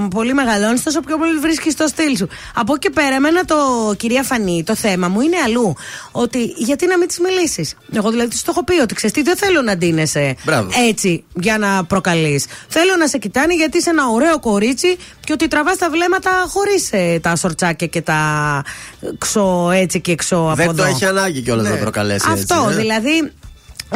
πολύ 0.10 0.34
μεγαλώνεις, 0.34 0.84
τόσο 0.84 1.00
πιο 1.00 1.18
πολύ 1.18 1.38
βρίσκεις 1.38 1.76
το 1.76 1.88
στυλ 1.88 2.18
σου. 2.18 2.28
Από 2.56 2.74
εκεί 2.74 2.88
και 2.88 2.94
πέρα, 2.94 3.16
εμένα 3.16 3.46
το 3.46 3.56
κυρία 3.98 4.24
Φανή, 4.24 4.64
το 4.64 4.76
θέμα 4.76 5.08
μου 5.08 5.22
είναι 5.22 5.38
αλλού. 5.46 5.74
Ότι 6.12 6.54
γιατί 6.58 6.86
να 6.88 6.98
μην 6.98 7.08
της 7.08 7.20
μιλήσεις; 7.20 7.76
Εγώ 7.96 8.10
δηλαδή 8.10 8.30
της 8.30 8.42
το 8.44 8.52
έχω 8.56 8.64
πει 8.64 8.80
ότι 8.82 8.94
ξέρεις 8.94 9.16
τι, 9.16 9.22
δεν 9.22 9.38
θέλω 9.38 9.62
να 9.62 9.78
ντύνεσαι 9.78 10.36
Μπράβο. 10.46 10.70
έτσι 10.90 11.24
για 11.34 11.58
να 11.58 11.84
προκαλείς. 11.84 12.46
Θέλω 12.68 12.96
να 13.00 13.08
σε 13.08 13.18
κοιτάνε 13.18 13.56
γιατί 13.56 13.78
είσαι 13.78 13.90
ένα 13.90 14.08
ωραίο 14.08 14.40
κορίτσι 14.40 14.98
και 15.30 15.36
ότι 15.36 15.48
τραβάς 15.48 15.78
τα 15.78 15.90
βλέμματα 15.90 16.32
χωρίς 16.48 16.90
τα 17.22 17.36
σορτσάκια 17.36 17.88
και 17.88 18.02
τα 18.02 18.22
ξω 19.18 19.70
έτσι 19.74 20.02
και 20.02 20.12
εξω 20.12 20.36
από 20.36 20.56
Δεν 20.56 20.70
εδώ. 20.70 20.76
το 20.76 20.84
έχει 20.84 21.06
ανάγκη 21.06 21.42
κιόλας 21.42 21.70
να 21.70 21.76
προκαλέσει 21.76 22.28
έτσι. 22.32 22.46
Αυτό, 22.54 22.70
ε. 22.70 22.76
δηλαδή 22.76 23.32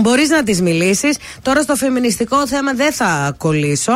Μπορείς 0.02 0.30
να 0.30 0.44
της 0.44 0.62
μιλήσεις. 0.62 1.18
Τώρα 1.42 1.62
στο 1.62 1.76
φεμινιστικό 1.76 2.48
θέμα 2.48 2.74
δεν 2.74 2.94
θα 2.94 3.36
κολλήσω. 3.38 3.94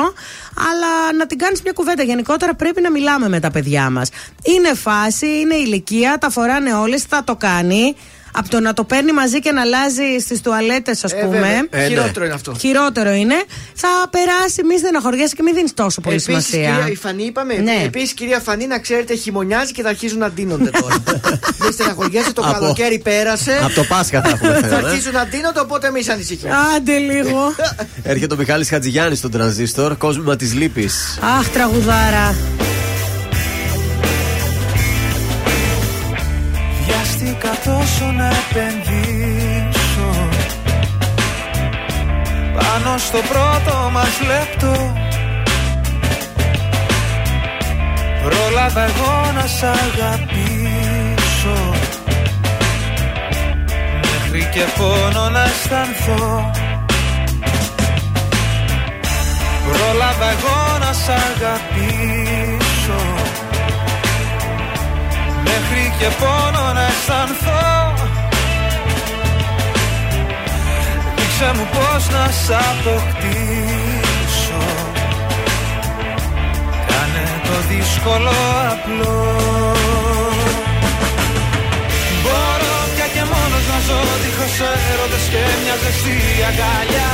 Αλλά 0.56 1.14
να 1.18 1.28
την 1.28 1.38
κάνεις 1.38 1.62
μια 1.62 1.72
κουβέντα. 1.72 2.04
Γενικότερα 2.04 2.56
πρέπει 2.56 2.82
να 2.82 2.92
μιλάμε 2.92 3.30
με 3.30 3.40
τα 3.40 3.52
παιδιά 3.52 3.90
μας. 3.90 4.10
Είναι 4.44 4.74
φάση, 4.74 5.28
είναι 5.40 5.56
ηλικία, 5.56 6.18
τα 6.20 6.30
φοράνε 6.30 6.74
όλες, 6.74 7.04
θα 7.04 7.24
το 7.24 7.36
κάνει. 7.36 7.96
Από 8.40 8.50
το 8.50 8.60
να 8.60 8.74
το 8.74 8.84
παίρνει 8.84 9.12
μαζί 9.12 9.40
και 9.40 9.52
να 9.52 9.62
αλλάζει 9.62 10.04
στις 10.20 10.42
τουαλέτες, 10.42 11.04
ας 11.04 11.12
Ε, 11.12 11.16
πούμε. 11.16 11.38
βέβαια. 11.38 11.58
Ε, 11.70 11.82
ναι. 11.82 11.88
Χειρότερο 11.88 12.26
είναι 12.26 12.34
αυτό. 12.34 12.54
Χειρότερο 12.60 13.12
είναι. 13.12 13.36
Θα 13.74 13.88
περάσει, 14.10 14.64
μη 14.64 14.78
στεναχωριέσαι 14.78 15.36
και 15.36 15.42
μην 15.44 15.54
δίνεις 15.56 15.74
τόσο 15.74 16.02
πολύ 16.02 16.16
Επίσης, 16.16 16.46
σημασία. 16.46 16.72
κυρία, 16.76 16.92
η 16.92 16.96
Φανή 16.96 17.24
είπαμε. 17.24 17.54
Ναι. 17.54 17.82
Επίσης, 17.86 18.14
κυρία 18.14 18.40
Φανή, 18.40 18.68
να 18.68 18.80
ξέρετε, 18.80 19.16
χειμωνιάζει 19.16 19.72
και 19.72 19.82
θα 19.82 19.90
αρχίζουν 19.90 20.20
να 20.20 20.30
ντύνονται 20.32 20.70
τώρα. 20.82 21.04
Μην 21.62 21.72
στεναχωριέσαι, 21.72 22.34
το 22.34 22.42
Από- 22.46 22.52
καλοκαίρι 22.60 23.00
πέρασε. 23.00 23.60
Από 23.64 23.74
το 23.74 23.84
Πάσχα 23.84 24.22
θα 24.22 24.30
έχουμε 24.30 24.54
Θα 24.54 24.68
θέμα. 24.68 24.88
ε. 24.88 24.92
αρχίσουν 24.92 25.12
να 25.14 25.26
ντύνονται, 25.26 25.60
οπότε 25.60 25.92
μη 25.92 26.02
ανησυχείτε. 26.12 26.50
Άντε 26.76 26.98
λίγο. 26.98 27.56
Έρχεται 28.04 28.34
ο 28.34 28.38
Μιχάλης 28.38 28.70
Χατζηγιάννης 28.70 29.18
στον 29.18 29.32
τρανζίστορ, 29.32 29.98
κόσμημα 29.98 30.36
της 30.36 30.54
λύπης. 30.54 31.20
Αχ, 31.40 31.48
τραγουδάρα. 31.50 32.36
Τόσο 37.66 38.12
να 38.12 38.28
επενδύσω. 38.28 40.12
Πάνω 42.54 42.98
στο 42.98 43.18
πρώτο 43.18 43.90
μας 43.92 44.22
λεπτό. 44.28 44.94
Πρόλαβα 48.24 48.84
εγώ 48.84 49.32
να 49.36 49.48
σ' 49.48 49.64
αγαπήσω. 49.64 51.58
Μέχρι 54.02 54.50
και 54.54 54.64
πόνο 54.78 55.30
να 55.30 55.44
αισθανθώ. 55.44 56.52
Πρόλαβα 59.72 60.30
εγώ 60.30 60.78
να 60.80 60.94
σ' 60.94 61.10
αγαπήσω 61.10 62.27
και 66.00 66.10
πόνο 66.20 66.74
να 66.74 66.86
αισθανθώ. 66.92 67.66
Δείξε 71.16 71.50
μου 71.56 71.66
πως 71.76 72.04
να 72.16 72.26
σ' 72.42 72.54
αποκτήσω. 72.70 74.64
Κάνε 76.90 77.26
το 77.48 77.56
δύσκολο 77.70 78.36
απλό. 78.72 79.20
Μπορώ 82.24 82.76
πια 82.94 83.08
και 83.14 83.24
μόνος 83.32 83.66
να 83.72 83.78
ζω 83.88 84.00
δίχως 84.22 84.56
έρωτες 84.92 85.26
και 85.32 85.44
μια 85.64 85.76
ζεστή 85.82 86.20
αγκαλιά. 86.50 87.12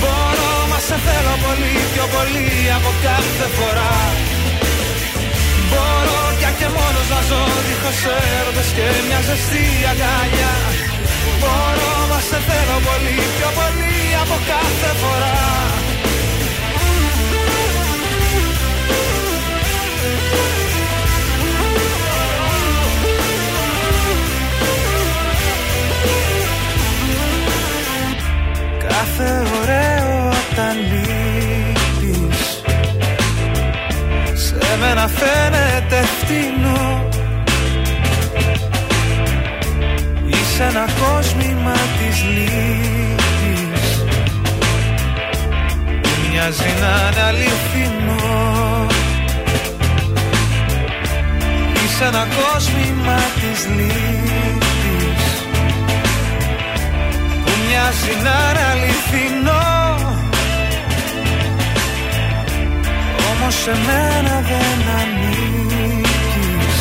Μπορώ 0.00 0.52
μα 0.70 0.78
σε 0.86 0.96
θέλω 1.06 1.34
πολύ 1.44 1.74
πιο 1.92 2.04
πολύ 2.14 2.48
από 2.76 2.90
κάθε 3.06 3.46
φορά 3.56 3.94
Μπορώ 5.70 6.20
πια 6.38 6.50
και 6.58 6.68
μόνος 6.76 7.08
να 7.14 7.20
ζω. 7.28 7.42
Δίχως 7.66 8.00
έρωτες 8.38 8.68
και 8.76 8.86
μια 9.06 9.20
ζεστή 9.26 9.66
αγκαλιά. 9.90 10.54
Μπορώ 11.40 11.92
μα 12.10 12.18
σε 12.28 12.38
θέλω 12.48 12.78
πολύ 12.88 13.16
πιο 13.36 13.48
πολύ 13.58 13.96
από 14.22 14.36
κάθε 14.50 14.90
φορά. 15.00 15.36
Κάθε 28.88 29.42
ωραίο 29.60 30.28
όταν 30.28 30.76
Σε 34.70 34.76
μένα 34.76 35.08
φαίνεται 35.08 36.04
φτηνό. 36.18 37.08
Είσαι 40.26 40.64
ένα 40.64 40.86
κόσμημα 41.00 41.72
της 41.72 42.22
λύπης. 42.34 43.82
Που 46.02 46.08
μοιάζει 46.30 46.70
να 46.80 47.10
είναι 47.10 47.22
αληθινό. 47.28 48.86
Είσαι 51.84 52.04
ένα 52.04 52.26
κόσμημα 52.38 53.18
της 53.40 53.66
λύπης. 53.76 55.22
Που 57.44 57.52
μοιάζει 57.66 58.22
να 58.22 58.50
είναι 58.50 58.64
αληθινό 58.72 59.87
Όμως 63.40 63.54
σε 63.64 63.74
μένα 63.86 64.34
δεν 64.50 64.78
ανήκεις. 64.98 66.76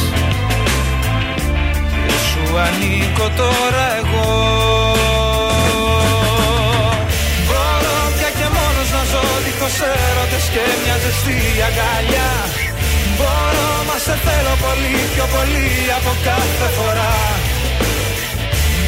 Και 2.08 2.18
σου 2.28 2.44
ανήκω 2.66 3.28
τώρα 3.42 3.86
εγώ. 4.02 4.30
Μπορώ 7.48 7.98
πια 8.16 8.30
και 8.38 8.48
μόνος 8.56 8.90
να 8.96 9.04
ζω 9.12 9.24
δίχως 9.46 9.78
έρωτες 9.96 10.46
και 10.54 10.64
μια 10.84 10.98
ζεστή 11.04 11.40
αγκαλιά. 11.68 12.32
Μπορώ 13.18 13.70
μα 13.88 13.98
σε 14.06 14.16
θέλω 14.26 14.56
πολύ 14.66 14.98
πιο 15.14 15.26
πολύ 15.36 15.70
από 15.98 16.12
κάθε 16.28 16.68
φορά. 16.78 17.16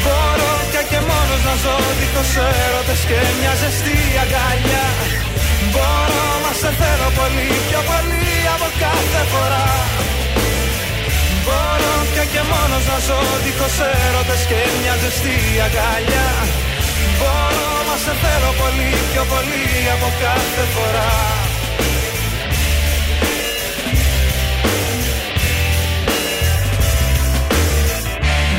Μπορώ 0.02 0.52
πια 0.70 0.82
και 0.90 1.00
μόνος 1.08 1.42
να 1.48 1.54
ζω 1.62 1.76
δίχως 1.98 2.32
έρωτες 2.64 3.00
και 3.08 3.20
μια 3.38 3.52
ζεστή 3.60 3.98
αγκαλιά 4.22 4.86
Μπορώ 5.72 6.26
μα 6.44 6.52
σε 6.60 6.70
θέλω 6.80 7.08
πολύ 7.18 7.48
πιο 7.68 7.80
πολύ 7.90 8.28
από 8.54 8.68
κάθε 8.84 9.22
φορά. 9.32 9.68
Μπορώ 11.44 11.94
πια 12.12 12.24
και 12.32 12.42
μόνος 12.50 12.84
να 12.90 12.98
ζω 13.06 13.20
δίχως 13.44 13.76
έρωτες 14.06 14.42
και 14.50 14.60
μια 14.80 14.94
ζεστή 15.02 15.38
αγκαλιά. 15.66 16.28
Μπορώ 17.18 17.70
μα 17.88 17.96
σε 18.04 18.14
θέλω 18.22 18.50
πολύ 18.60 18.90
πιο 19.10 19.24
πολύ 19.32 19.64
από 19.94 20.08
κάθε 20.24 20.64
φορά. 20.74 21.12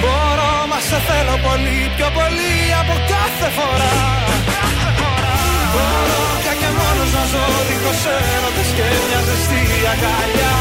Μπορώ 0.02 0.54
μα 0.70 0.80
σε 0.90 1.00
θέλω 1.08 1.36
πολύ 1.48 1.80
πιο 1.96 2.10
πολύ 2.18 2.54
από 2.82 2.96
κάθε 3.14 3.48
φορά 3.58 3.96
ζω 7.32 7.46
δίχως 7.68 8.02
έρωτες 8.18 8.70
και 8.78 8.88
μια 9.08 9.22
ζεστή 9.28 9.64
αγκαλιά. 9.94 10.56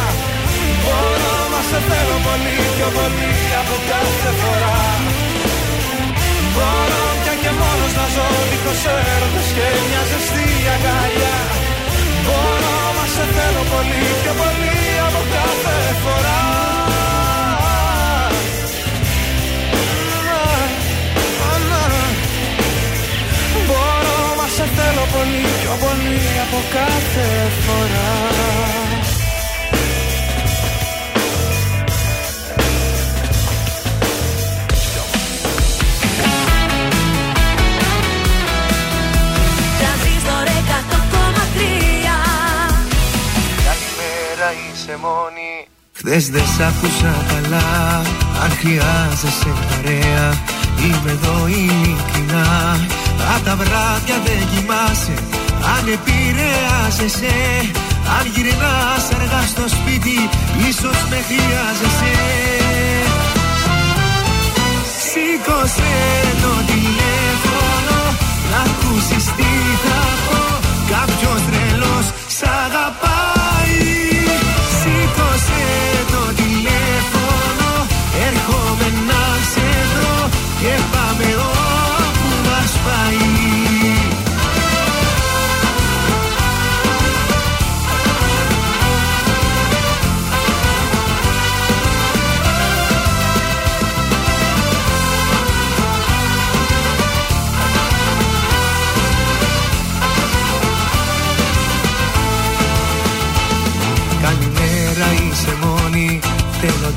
Μπορώ 0.82 1.36
μα 1.52 1.60
σε 1.70 1.78
θέλω 1.88 2.18
πολύ 2.26 2.56
πιο 2.74 2.88
πολύ 2.96 3.34
από 3.60 3.76
κάθε 3.90 4.30
φορά. 4.40 4.78
Μπορώ 6.54 7.04
πια 7.22 7.34
και 7.42 7.52
μόνος 7.60 7.92
να 7.98 8.06
ζω 8.14 8.28
δίχως 8.50 8.82
έρωτες 9.14 9.48
και 9.56 9.68
μια 9.88 10.02
ζεστή 10.10 10.48
αγκαλιά. 10.74 11.36
Μπορώ 12.26 12.78
μα 12.96 13.04
σε 13.14 13.24
θέλω 13.34 13.62
πολύ 13.72 14.02
πιο 14.22 14.32
πολύ 14.40 14.78
από 15.06 15.20
κάθε 15.34 15.76
φορά 16.02 16.69
θέλω 24.92 25.06
πολύ 25.12 25.44
πιο 25.60 25.74
πολύ 25.86 26.20
από 26.44 26.58
κάθε 26.76 27.28
φορά. 27.64 28.12
Τρανζίστορ 39.78 40.46
100,3 40.46 41.10
Καλημέρα 43.66 44.48
είσαι 44.52 44.98
μόνη. 45.02 45.66
Χθες 45.92 46.30
δεν 46.30 46.46
σ' 46.56 46.60
άκουσα 46.60 47.24
καλά. 47.28 47.98
Αν 48.42 48.50
χρειάζεσαι 48.60 49.52
παρέα. 49.68 50.28
Είμαι 50.84 51.10
εδώ 51.10 51.46
ειλικρινά 51.46 52.78
Αν 53.34 53.40
τα 53.44 53.54
βράδια 53.56 54.16
δεν 54.26 54.40
κοιμάσαι. 54.50 55.16
Αν 55.74 55.84
επηρεάζεσαι 55.96 57.36
Αν 58.18 58.24
γυρνάς 58.34 59.04
αργά 59.16 59.42
στο 59.52 59.64
σπίτι 59.76 60.18
Ίσως 60.68 60.98
με 61.10 61.18
χρειάζεσαι. 61.28 62.14
Σήκωσε 65.06 65.94
το 66.42 66.52
τηλέφωνο 66.70 67.98
Να 68.50 68.60
ακούσεις 68.68 69.24
τι 69.36 69.49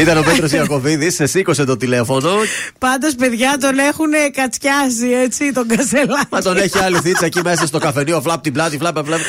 Ήταν 0.00 0.18
ο 0.18 0.22
Πέτρος 0.22 0.52
Ιακοβίδη, 0.52 1.10
σε 1.10 1.26
σήκωσε 1.26 1.64
το 1.64 1.76
τηλέφωνο. 1.76 2.30
Πάντως, 2.78 3.14
παιδιά, 3.14 3.56
τον 3.60 3.78
έχουν 3.78 4.10
κατσιάσει 4.32 5.08
έτσι 5.22 5.52
τον 5.52 5.68
κασελάκι. 5.68 6.26
Μα 6.30 6.40
τον 6.42 6.56
έχει 6.56 6.78
άλλη 6.78 6.98
θίτσα 6.98 7.24
εκεί 7.24 7.40
μέσα 7.44 7.66
στο 7.66 7.78
καφενείο, 7.78 8.20
φλαπ 8.20 8.42
την 8.42 8.52
πλάτη, 8.52 8.78
φλαπ, 8.78 9.06
φλαπ. 9.06 9.20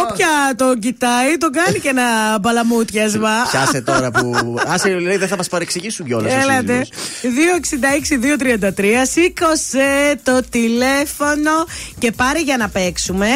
Όποια 0.00 0.28
τον 0.56 0.78
κοιτάει, 0.78 1.36
τον 1.38 1.50
κάνει 1.52 1.78
και 1.78 1.88
ένα 1.88 2.38
μπαλαμούτιασμα. 2.40 3.30
Πιάσε 3.50 3.80
τώρα 3.80 4.10
που. 4.10 4.56
Άσε, 4.66 4.88
λέει, 4.88 5.16
δεν 5.16 5.28
θα 5.28 5.36
μας 5.36 5.48
παρεξηγήσουν 5.48 6.06
κιόλας. 6.06 6.32
Έλατε. 6.32 6.86
266-233. 7.22 9.06
Σήκωσε 9.10 10.20
το 10.22 10.40
τηλέφωνο 10.50 11.66
και 11.98 12.12
πάρε 12.12 12.40
για 12.40 12.56
να 12.56 12.68
παίξουμε. 12.68 13.26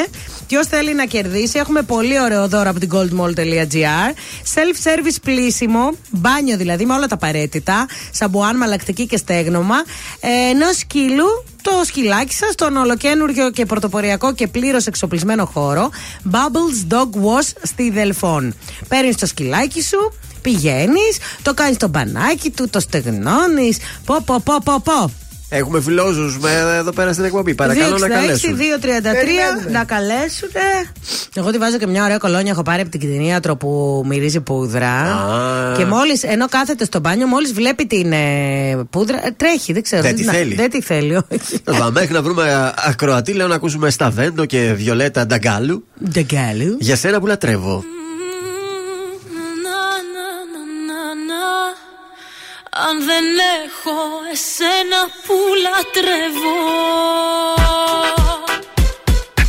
Ποιος 0.52 0.66
θέλει 0.66 0.94
να 0.94 1.04
κερδίσει, 1.04 1.58
έχουμε 1.58 1.82
πολύ 1.82 2.20
ωραίο 2.20 2.48
δώρο 2.48 2.70
από 2.70 2.78
την 2.78 2.90
goldmall.gr. 2.92 4.10
Self-service 4.54 5.16
πλήσιμο, 5.22 5.90
μπάνιο 6.10 6.56
δηλαδή 6.56 6.84
με 6.84 6.94
όλα 6.94 7.06
τα 7.06 7.14
απαραίτητα. 7.14 7.86
Σαμπουάν, 8.12 8.56
μαλακτική 8.56 9.06
και 9.06 9.16
στέγνομα. 9.16 9.74
Ε, 10.20 10.50
Ενός 10.50 10.76
σκύλου 10.76 11.44
το 11.62 11.70
σκυλάκι 11.84 12.34
σας 12.34 12.52
στον 12.52 12.76
ολοκένουργιο 12.76 13.50
και 13.50 13.66
πρωτοποριακό 13.66 14.34
και 14.34 14.46
πλήρως 14.46 14.86
εξοπλισμένο 14.86 15.44
χώρο 15.44 15.90
Bubbles 16.30 16.92
Dog 16.94 17.10
Wash 17.24 17.52
στη 17.62 17.90
Δελφών. 17.90 18.54
Παίρνεις 18.88 19.16
το 19.16 19.26
σκυλάκι 19.26 19.82
σου, 19.82 20.12
πηγαίνεις, 20.42 21.18
το 21.42 21.54
κάνεις 21.54 21.76
το 21.76 21.88
μπανάκι 21.88 22.50
του, 22.50 22.68
το 22.68 22.80
στεγνώνεις. 22.80 23.78
Πω, 24.04 24.22
πω, 24.24 24.40
πω, 24.44 24.54
πω, 24.64 24.80
πω. 24.84 25.10
Έχουμε 25.54 25.80
φιλόζους 25.80 26.38
εδώ 26.78 26.92
πέρα 26.92 27.12
στην 27.12 27.24
εκπομπή. 27.24 27.54
Παρακαλώ 27.54 27.98
να 27.98 28.08
καλέσουν. 28.08 28.56
2-33 28.56 29.70
να 29.72 29.84
καλέσουν. 29.84 30.48
Εγώ 31.34 31.50
τη 31.50 31.58
βάζω 31.58 31.78
και 31.78 31.86
μια 31.86 32.04
ωραία 32.04 32.18
κολόνια. 32.18 32.50
Έχω 32.52 32.62
πάρει 32.62 32.80
από 32.80 32.90
την 32.90 33.00
κτηνίατρο 33.00 33.56
που 33.56 34.02
μυρίζει 34.06 34.40
πούδρα. 34.40 34.92
Και 35.76 35.84
μόλις, 35.84 36.22
ενώ 36.22 36.48
κάθεται 36.48 36.84
στο 36.84 37.00
μπάνιο, 37.00 37.26
μόλις 37.26 37.52
βλέπει 37.52 37.86
την 37.86 38.12
ε, 38.12 38.18
πούδρα. 38.90 39.26
ε, 39.26 39.30
τρέχει, 39.36 39.72
δεν 39.72 39.82
ξέρω. 39.82 40.02
Δεν 40.02 40.14
τη 40.16 40.24
να- 40.24 40.32
θέλει. 40.32 40.54
Δεν 40.54 40.70
τη 40.70 40.80
θέλει, 40.82 41.14
όχι. 41.16 41.60
Θα 41.64 41.90
μέχρι 41.90 42.12
να 42.12 42.22
βρούμε 42.22 42.52
α, 42.54 42.74
ακροατή, 42.86 43.32
λέω 43.32 43.46
να 43.46 43.54
ακούσουμε 43.54 43.90
Σταβέντο 43.90 44.44
και 44.44 44.72
Βιολέτα 44.76 45.26
Νταγκάλου. 45.26 45.84
Νταγκάλου. 46.12 46.76
Για 46.80 46.96
σένα 46.96 47.20
που 47.20 47.26
λατρεύω. 47.26 47.84
Αν 52.74 52.96
δεν 53.08 53.26
έχω 53.64 53.96
εσένα 54.34 55.00
που 55.24 55.36
λατρεύω. 55.64 56.56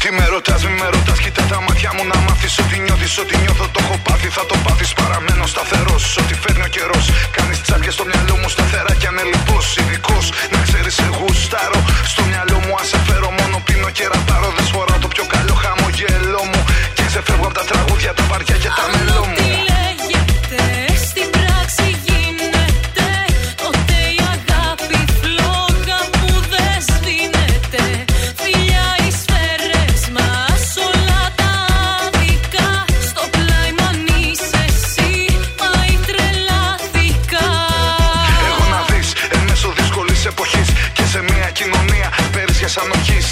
Τι 0.02 0.10
με 0.18 0.26
ρωτάς, 0.34 0.62
μη 0.66 0.74
με 0.82 0.88
ρωτάς, 0.96 1.20
κοίτα 1.24 1.44
τα 1.52 1.60
μάτια 1.66 1.92
μου 1.96 2.04
να 2.12 2.18
μάθεις 2.26 2.54
Ότι 2.62 2.76
νιώθεις, 2.86 3.18
ότι 3.24 3.36
νιώθω, 3.44 3.66
το 3.74 3.80
έχω 3.84 3.98
πάθει, 4.08 4.30
θα 4.38 4.46
το 4.50 4.56
πάθεις 4.66 4.94
Παραμένω 4.94 5.46
σταθερός, 5.54 6.18
ό,τι 6.22 6.34
φέρνει 6.42 6.64
ο 6.70 6.72
καιρός. 6.76 7.06
Κάνεις 7.36 7.62
τσάπια 7.62 7.92
στο 7.92 8.06
μυαλό 8.10 8.36
μου 8.42 8.50
σταθερά 8.56 8.94
κι 9.00 9.08
ανελειπώς 9.12 9.66
Ειδικός, 9.80 10.26
να 10.54 10.60
ξέρεις 10.68 10.96
εγώ 11.08 11.28
στάρω 11.44 11.80
Στο 12.12 12.22
μυαλό 12.30 12.58
μου 12.66 12.74
ας 12.82 12.90
φέρω 13.08 13.30
μόνο 13.40 13.56
πίνω 13.66 13.90
και 13.98 14.06
ρατάρω 14.12 14.50
Δεν 14.58 14.66
σφοράω 14.70 15.00
το 15.06 15.10
πιο 15.14 15.26
καλό 15.34 15.54
χαμογελό 15.64 16.44
μου. 16.52 16.62
Και 16.96 17.04
ξεφεύγω 17.10 17.46
από 17.50 17.58
τα 17.60 17.66
τραγούδια, 17.70 18.12
τα 18.18 18.24
βαριά 18.30 18.58
και 18.64 18.72
τα 18.78 18.86
μελό 18.94 19.24
μου 19.34 19.43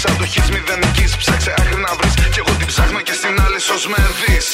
ανοχής 0.08 0.40
Αντοχής 0.40 0.50
μηδενικής. 0.50 1.16
Ψάξε 1.16 1.54
άκρη 1.58 1.76
να 1.76 1.94
βρεις. 1.98 2.14
Κι 2.14 2.38
εγώ 2.38 2.56
την 2.58 2.66
ψάχνω 2.66 3.00
και 3.00 3.12
στην 3.12 3.40
άλλη 3.44 3.60
σως 3.60 3.86
με 3.86 4.02
δεις 4.20 4.46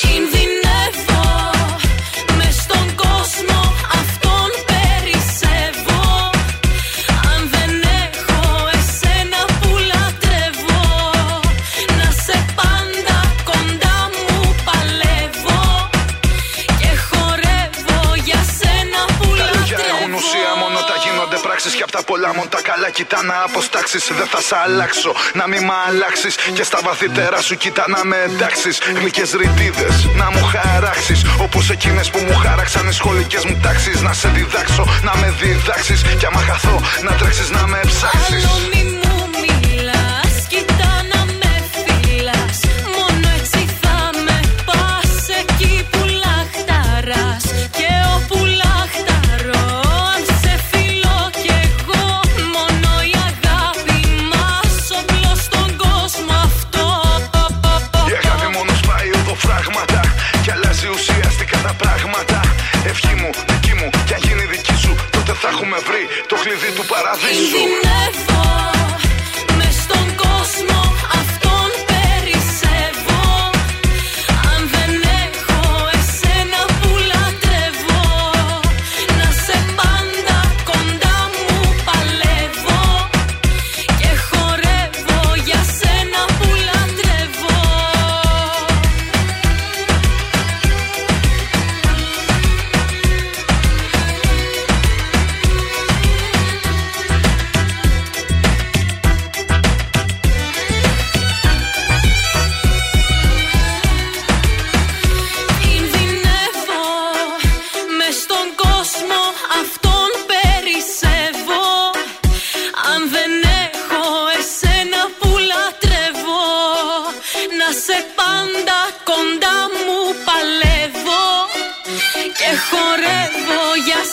πολλά 22.19 22.35
μου 22.35 22.47
τα 22.49 22.61
καλά 22.63 22.91
κοιτά 22.91 23.23
να 23.23 23.35
αποστάξεις. 23.49 24.11
Δεν 24.19 24.27
θα 24.27 24.41
σ' 24.41 24.53
αλλάξω, 24.65 25.13
να 25.35 25.49
μην 25.49 25.65
μ' 25.65 25.75
αλλάξεις. 25.89 26.35
Και 26.57 26.63
στα 26.63 26.79
βαθύτερα 26.83 27.41
σου 27.41 27.57
κοιτά 27.57 27.85
να 27.89 28.05
με 28.05 28.17
εντάξεις. 28.27 28.79
Γλυκές 28.99 29.31
ρητίδες 29.33 29.97
να 30.21 30.31
μου 30.33 30.43
χαράξεις. 30.53 31.21
Όπως 31.41 31.71
εκείνες 31.71 32.11
που 32.11 32.19
μου 32.19 32.37
χάραξαν 32.37 32.89
οι 32.89 32.93
σχολικές 32.93 33.45
μου 33.45 33.59
τάξεις. 33.63 34.01
Να 34.01 34.13
σε 34.13 34.29
διδάξω, 34.29 34.85
να 35.03 35.17
με 35.17 35.35
διδάξεις. 35.41 36.03
Και 36.19 36.27
άμα 36.27 36.41
χαθώ, 36.41 36.83
να 37.03 37.13
τρέξεις 37.13 37.51
να 37.51 37.67
με 37.67 37.81
ψάξεις. 37.87 38.98
Ευχή 63.11 63.21
μου, 63.23 63.31
δική 63.47 63.75
μου, 63.75 63.91
κι 64.07 64.15
αν 64.15 64.21
γίνει 64.21 64.45
δική 64.45 64.75
σου 64.75 64.95
Τότε 65.11 65.33
θα 65.33 65.49
έχουμε 65.49 65.79
βρει 65.79 66.09
το 66.27 66.37
κλειδί 66.43 66.71
του 66.77 66.85
παραδείσου 66.87 68.28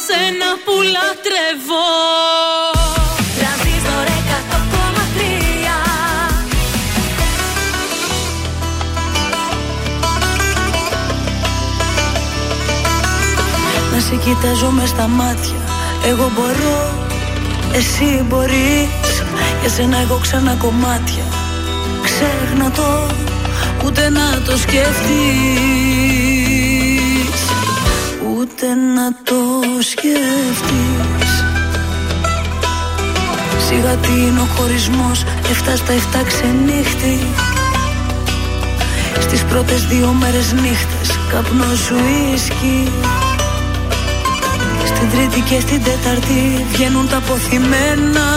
σένα 0.03 0.49
που 0.65 0.73
λατρεύω. 0.95 1.87
Τρανζίστορ 3.37 4.07
100,3 4.07 4.73
Να 13.91 13.99
σε 13.99 14.15
κοιτάζω 14.15 14.69
μες 14.69 14.89
στα 14.89 15.07
μάτια. 15.07 15.61
Εγώ 16.05 16.31
μπορώ, 16.35 17.07
εσύ 17.73 18.25
μπορείς. 18.27 19.23
Για 19.61 19.69
σένα 19.69 19.97
εγώ 19.97 20.17
ξανά 20.21 20.55
κομμάτια. 20.59 21.25
Ξέχνα 22.03 22.71
το, 22.71 23.07
ούτε 23.85 24.09
να 24.09 24.41
το 24.45 24.57
σκεφτείς 24.57 26.34
Ούτε 28.45 28.67
να 28.95 29.13
το 29.23 29.41
σκεφτείς. 29.79 31.33
Σιγά 33.67 33.95
τι 33.95 34.11
είναι 34.11 34.39
ο 34.39 34.47
χωρισμός 34.55 35.23
Εφτά 35.49 35.75
στα 35.75 35.93
εφτά 35.93 36.23
ξενύχτη. 36.23 37.19
Στις 39.19 39.43
πρώτες 39.43 39.85
δύο 39.85 40.15
μέρες 40.19 40.53
νύχτες 40.53 41.19
Καπνό 41.29 41.75
σου 41.75 41.95
ίσκι. 42.33 42.91
Στην 44.85 45.09
τρίτη 45.09 45.39
και 45.49 45.59
στην 45.59 45.83
τέταρτη 45.83 46.65
βγαίνουν 46.71 47.09
τα 47.09 47.17
αποθυμένα. 47.17 48.27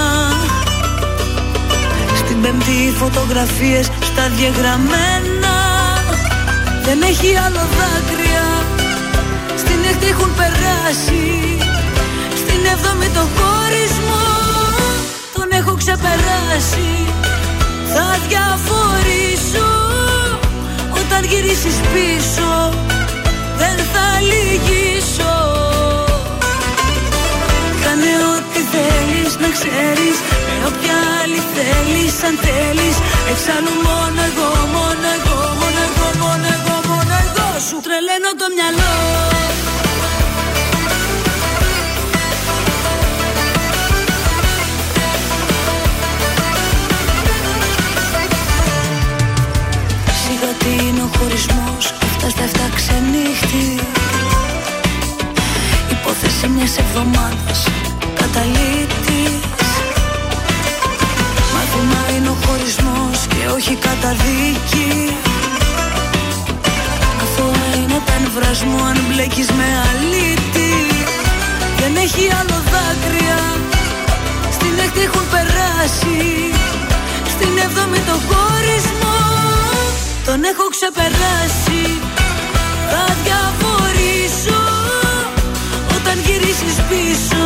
Στην 2.17 2.41
πέμπτη 2.41 2.71
οι 2.71 2.93
φωτογραφίες 2.97 3.87
στα 4.03 4.29
διαγραμμένα. 4.37 5.55
Δεν 6.85 7.03
έχει 7.03 7.37
άλλο 7.47 7.65
δάκρυα 7.79 8.18
Στην 9.99 10.11
έκτη 10.11 10.17
έχουν 10.19 10.35
περάσει. 10.41 11.25
Στην 12.43 12.61
έβδομη 12.73 13.09
το 13.17 13.25
χωρισμό 13.37 14.27
Τον 15.35 15.49
έχω 15.59 15.73
ξεπεράσει. 15.83 16.91
Θα 17.95 18.07
διαφορήσω 18.29 19.69
Όταν 21.01 21.21
γυρίσεις 21.31 21.77
πίσω. 21.93 22.51
Δεν 23.61 23.77
θα 23.93 24.07
λυγίσω. 24.31 25.37
Κάνε 27.85 28.13
ό,τι 28.35 28.61
θέλεις 28.73 29.33
να 29.43 29.49
ξέρεις 29.57 30.17
Με 30.47 30.57
όποια 30.71 30.97
άλλη 31.21 31.41
θέλεις 31.55 32.15
αν 32.29 32.35
θέλεις. 32.45 32.97
Εξάλλου 33.31 33.75
μόνο 33.87 34.21
εγώ, 34.29 34.51
μόνο 34.75 35.07
εγώ, 35.17 35.39
μόνο 35.61 35.81
εγώ, 35.89 36.07
μόνο 36.23 36.47
εγώ, 36.57 36.75
μόνο 36.89 37.15
εγώ 37.25 37.47
Σου 37.67 37.77
τρελαίνω 37.85 38.31
το 38.41 38.47
μυαλό 38.57 38.97
ο 51.09 51.19
χωρισμός 51.19 51.85
Αυτά 52.09 52.29
στα 52.31 52.43
εφτά 52.43 52.67
ξενύχτη. 52.79 53.67
Υπόθεση 55.95 56.47
μιας 56.55 56.75
εβδομάδας 56.83 57.61
Καταλήτης. 58.21 59.69
Μάθημα 61.55 62.01
είναι 62.15 62.29
ο 62.35 62.37
χωρισμός 62.45 63.19
Και 63.33 63.43
όχι 63.57 63.75
καταδίκη. 63.87 64.93
Αθώα 67.23 67.67
είναι 67.79 68.01
τα 68.07 68.17
νευράς 68.23 68.61
μου 68.69 68.79
Αν 68.91 68.99
μπλέκεις 69.07 69.49
με 69.59 69.69
αλήτη. 69.89 70.73
Δεν 71.79 71.93
έχει 72.05 72.25
άλλο 72.41 72.59
δάκρυα 72.73 73.41
Στην 74.57 74.75
έκτη 74.85 75.01
έχουν 75.09 75.25
περάσει. 75.35 76.19
Στην 77.35 77.53
έβδομη 77.65 78.01
το 78.09 78.17
χωρισμό 78.29 79.18
Τον 80.29 80.45
έχω 80.53 80.67
ξεπεράσει. 80.75 81.83
Θα 82.91 83.05
διαφορήσω 83.25 84.61
Όταν 85.97 86.17
γυρίσεις 86.25 86.77
πίσω. 86.89 87.45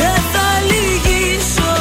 Δεν 0.00 0.18
θα 0.32 0.48
λυγίσω. 0.68 1.74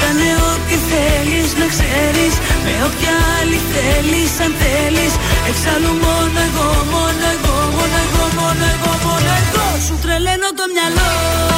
Κάνε 0.00 0.30
ό,τι 0.50 0.76
θέλεις 0.90 1.48
να 1.60 1.66
ξέρεις. 1.74 2.34
Με 2.64 2.74
όποια 2.86 3.14
άλλη 3.38 3.60
θέλεις 3.72 4.32
αν 4.44 4.52
θέλεις. 4.62 5.12
Εξάλλου 5.48 5.92
μόνο 6.04 6.38
εγώ, 6.48 6.68
μόνο 6.94 7.24
εγώ, 7.34 7.56
μόνο 7.76 7.96
εγώ, 8.04 8.24
μόνο 8.38 8.64
εγώ, 8.74 8.92
μόνο 9.04 9.30
εγώ. 9.42 9.64
Σου 9.86 9.94
τρελαίνω 10.02 10.48
το 10.58 10.64
μυαλό 10.74 11.51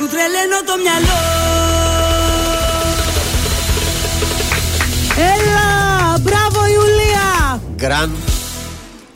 Σου 0.00 0.08
τρελαίνω 0.08 0.62
το 0.66 0.76
μυαλό 0.82 1.20
Έλα! 5.16 6.18
Μπράβο, 6.18 6.66
Ιουλία! 6.66 7.60
Γκραν. 7.74 8.29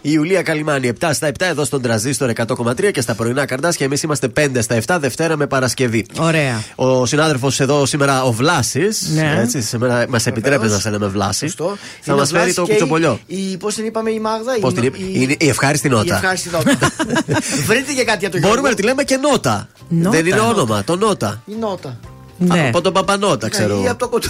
Η 0.07 0.11
Ιουλία 0.13 0.43
Καλιμάνη 0.43 0.93
7 1.01 1.11
στα 1.13 1.29
7 1.29 1.33
εδώ 1.39 1.65
στον 1.65 1.83
Τραζίστορ 1.83 2.31
100,3 2.47 2.91
και 2.93 3.01
στα 3.01 3.15
πρωινά 3.15 3.47
καρτάσια. 3.47 3.87
Εμείς 3.87 4.03
είμαστε 4.03 4.29
5 4.37 4.49
στα 4.61 4.79
7 4.87 4.97
Δευτέρα 5.01 5.37
με 5.37 5.47
Παρασκευή. 5.47 6.07
Ωραία. 6.19 6.63
Ο 6.75 7.07
συνάδελφος 7.07 7.61
εδώ 7.61 7.87
σήμερα, 7.87 8.23
ο 8.25 8.33
Βλάσης. 8.33 9.09
Ναι. 9.15 9.37
Έτσι, 9.41 9.61
σήμερα 9.63 10.05
μας 10.09 10.27
επιτρέπει 10.27 10.67
να 10.67 10.79
σε 10.79 10.91
λέμε 10.91 11.07
Βλάση. 11.07 11.39
Σωστό. 11.47 11.77
Θα 12.01 12.13
Είναι 12.13 12.21
μας 12.21 12.31
ο 12.31 12.35
φέρει 12.37 12.41
Βλάσης 12.43 12.55
το 12.55 12.63
και 12.63 12.71
κουτσομπολιό. 12.71 13.19
Η, 13.27 13.51
η, 13.51 13.57
Πώς 13.57 13.75
την 13.75 13.85
είπαμε, 13.85 14.11
η 14.11 14.21
Μάγδα. 14.21 14.53
Πώς 14.61 14.73
η, 14.73 14.75
την 14.75 14.85
είπε, 14.85 14.99
η- 14.99 15.11
είναι 15.15 15.35
η 15.39 15.49
ευχάριστη 15.49 15.87
Η 15.87 15.91
νότα. 15.91 16.15
ευχάριστη 16.15 16.49
νότα. 16.53 16.71
Βρείτε 17.69 17.93
και 17.93 18.05
κάτι 18.05 18.19
για 18.19 18.31
το 18.31 18.39
Μπορούμε 18.39 18.49
να 18.49 18.49
Γιώργο. 18.61 18.75
τη 18.75 18.83
λέμε 18.83 19.03
και 19.03 19.17
νότα. 19.17 19.69
Νότα. 19.89 20.11
Δεν 20.11 20.27
είναι 20.27 20.41
όνομα, 20.41 20.85
το 20.85 20.97
νότα. 20.97 21.43
Η 21.47 21.55
νότα. 21.61 21.99
Ναι. 22.39 22.69
Από 22.69 22.81
τον 22.81 22.93
Παπανότα, 22.93 23.49
ξέρω. 23.49 23.83
Ή 23.85 23.89
από 23.89 23.99
το 23.99 24.09
κοτό. 24.09 24.29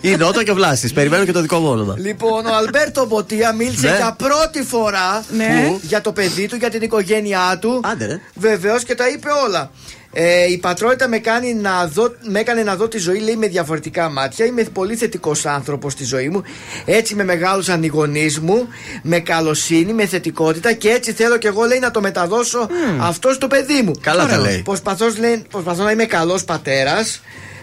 Η 0.00 0.16
Νότα 0.16 0.44
και 0.44 0.50
ο 0.50 0.54
Βλάστη. 0.54 0.92
Περιμένω 0.92 1.24
και 1.24 1.32
το 1.32 1.40
δικό 1.40 1.58
μου 1.58 1.68
όνομα. 1.68 1.94
Λοιπόν, 1.98 2.46
ο 2.46 2.54
Αλμπέρτο 2.56 3.06
Μποτία 3.06 3.52
μίλησε 3.52 3.90
Ναι. 3.90 3.96
για 3.96 4.16
πρώτη 4.18 4.62
φορά 4.62 5.24
Ναι. 5.36 5.64
Πού; 5.68 5.80
για 5.82 6.00
το 6.00 6.12
παιδί 6.12 6.48
του, 6.48 6.56
για 6.56 6.70
την 6.70 6.82
οικογένειά 6.82 7.58
του. 7.60 7.80
Άντε, 7.84 8.06
ρε. 8.06 8.20
Βεβαίως 8.34 8.84
και 8.84 8.94
τα 8.94 9.08
είπε 9.08 9.28
όλα. 9.46 9.70
Ε, 10.18 10.50
η 10.50 10.58
πατρότητα 10.58 11.08
με, 11.08 11.18
κάνει 11.18 11.54
να 11.54 11.86
δω, 11.86 12.14
με 12.22 12.40
έκανε 12.40 12.62
να 12.62 12.76
δω 12.76 12.88
τη 12.88 12.98
ζωή, 12.98 13.18
λέει, 13.18 13.36
με 13.36 13.46
διαφορετικά 13.46 14.08
μάτια. 14.08 14.46
Είμαι 14.46 14.62
πολύ 14.62 14.96
θετικός 14.96 15.46
άνθρωπος 15.46 15.92
στη 15.92 16.04
ζωή 16.04 16.28
μου. 16.28 16.42
Έτσι 16.84 17.14
με 17.14 17.24
μεγάλωσαν 17.24 17.82
οι 17.82 17.86
γονείς 17.86 18.38
μου, 18.38 18.68
με 19.02 19.18
καλοσύνη, 19.20 19.92
με 19.92 20.06
θετικότητα 20.06 20.72
και 20.72 20.88
έτσι 20.88 21.12
θέλω 21.12 21.36
και 21.36 21.48
εγώ, 21.48 21.64
λέει, 21.64 21.78
να 21.78 21.90
το 21.90 22.00
μεταδώσω 22.00 22.68
αυτό 23.00 23.32
στο 23.32 23.46
παιδί 23.46 23.82
μου. 23.82 23.92
Καλά 24.00 24.26
τα 24.26 24.38
λέει. 24.38 24.62
Προσπαθώς, 24.64 25.18
λέει, 25.18 25.44
προσπαθώ 25.50 25.82
να 25.82 25.90
είμαι 25.90 26.04
καλός 26.04 26.44
πατέρας, 26.44 27.20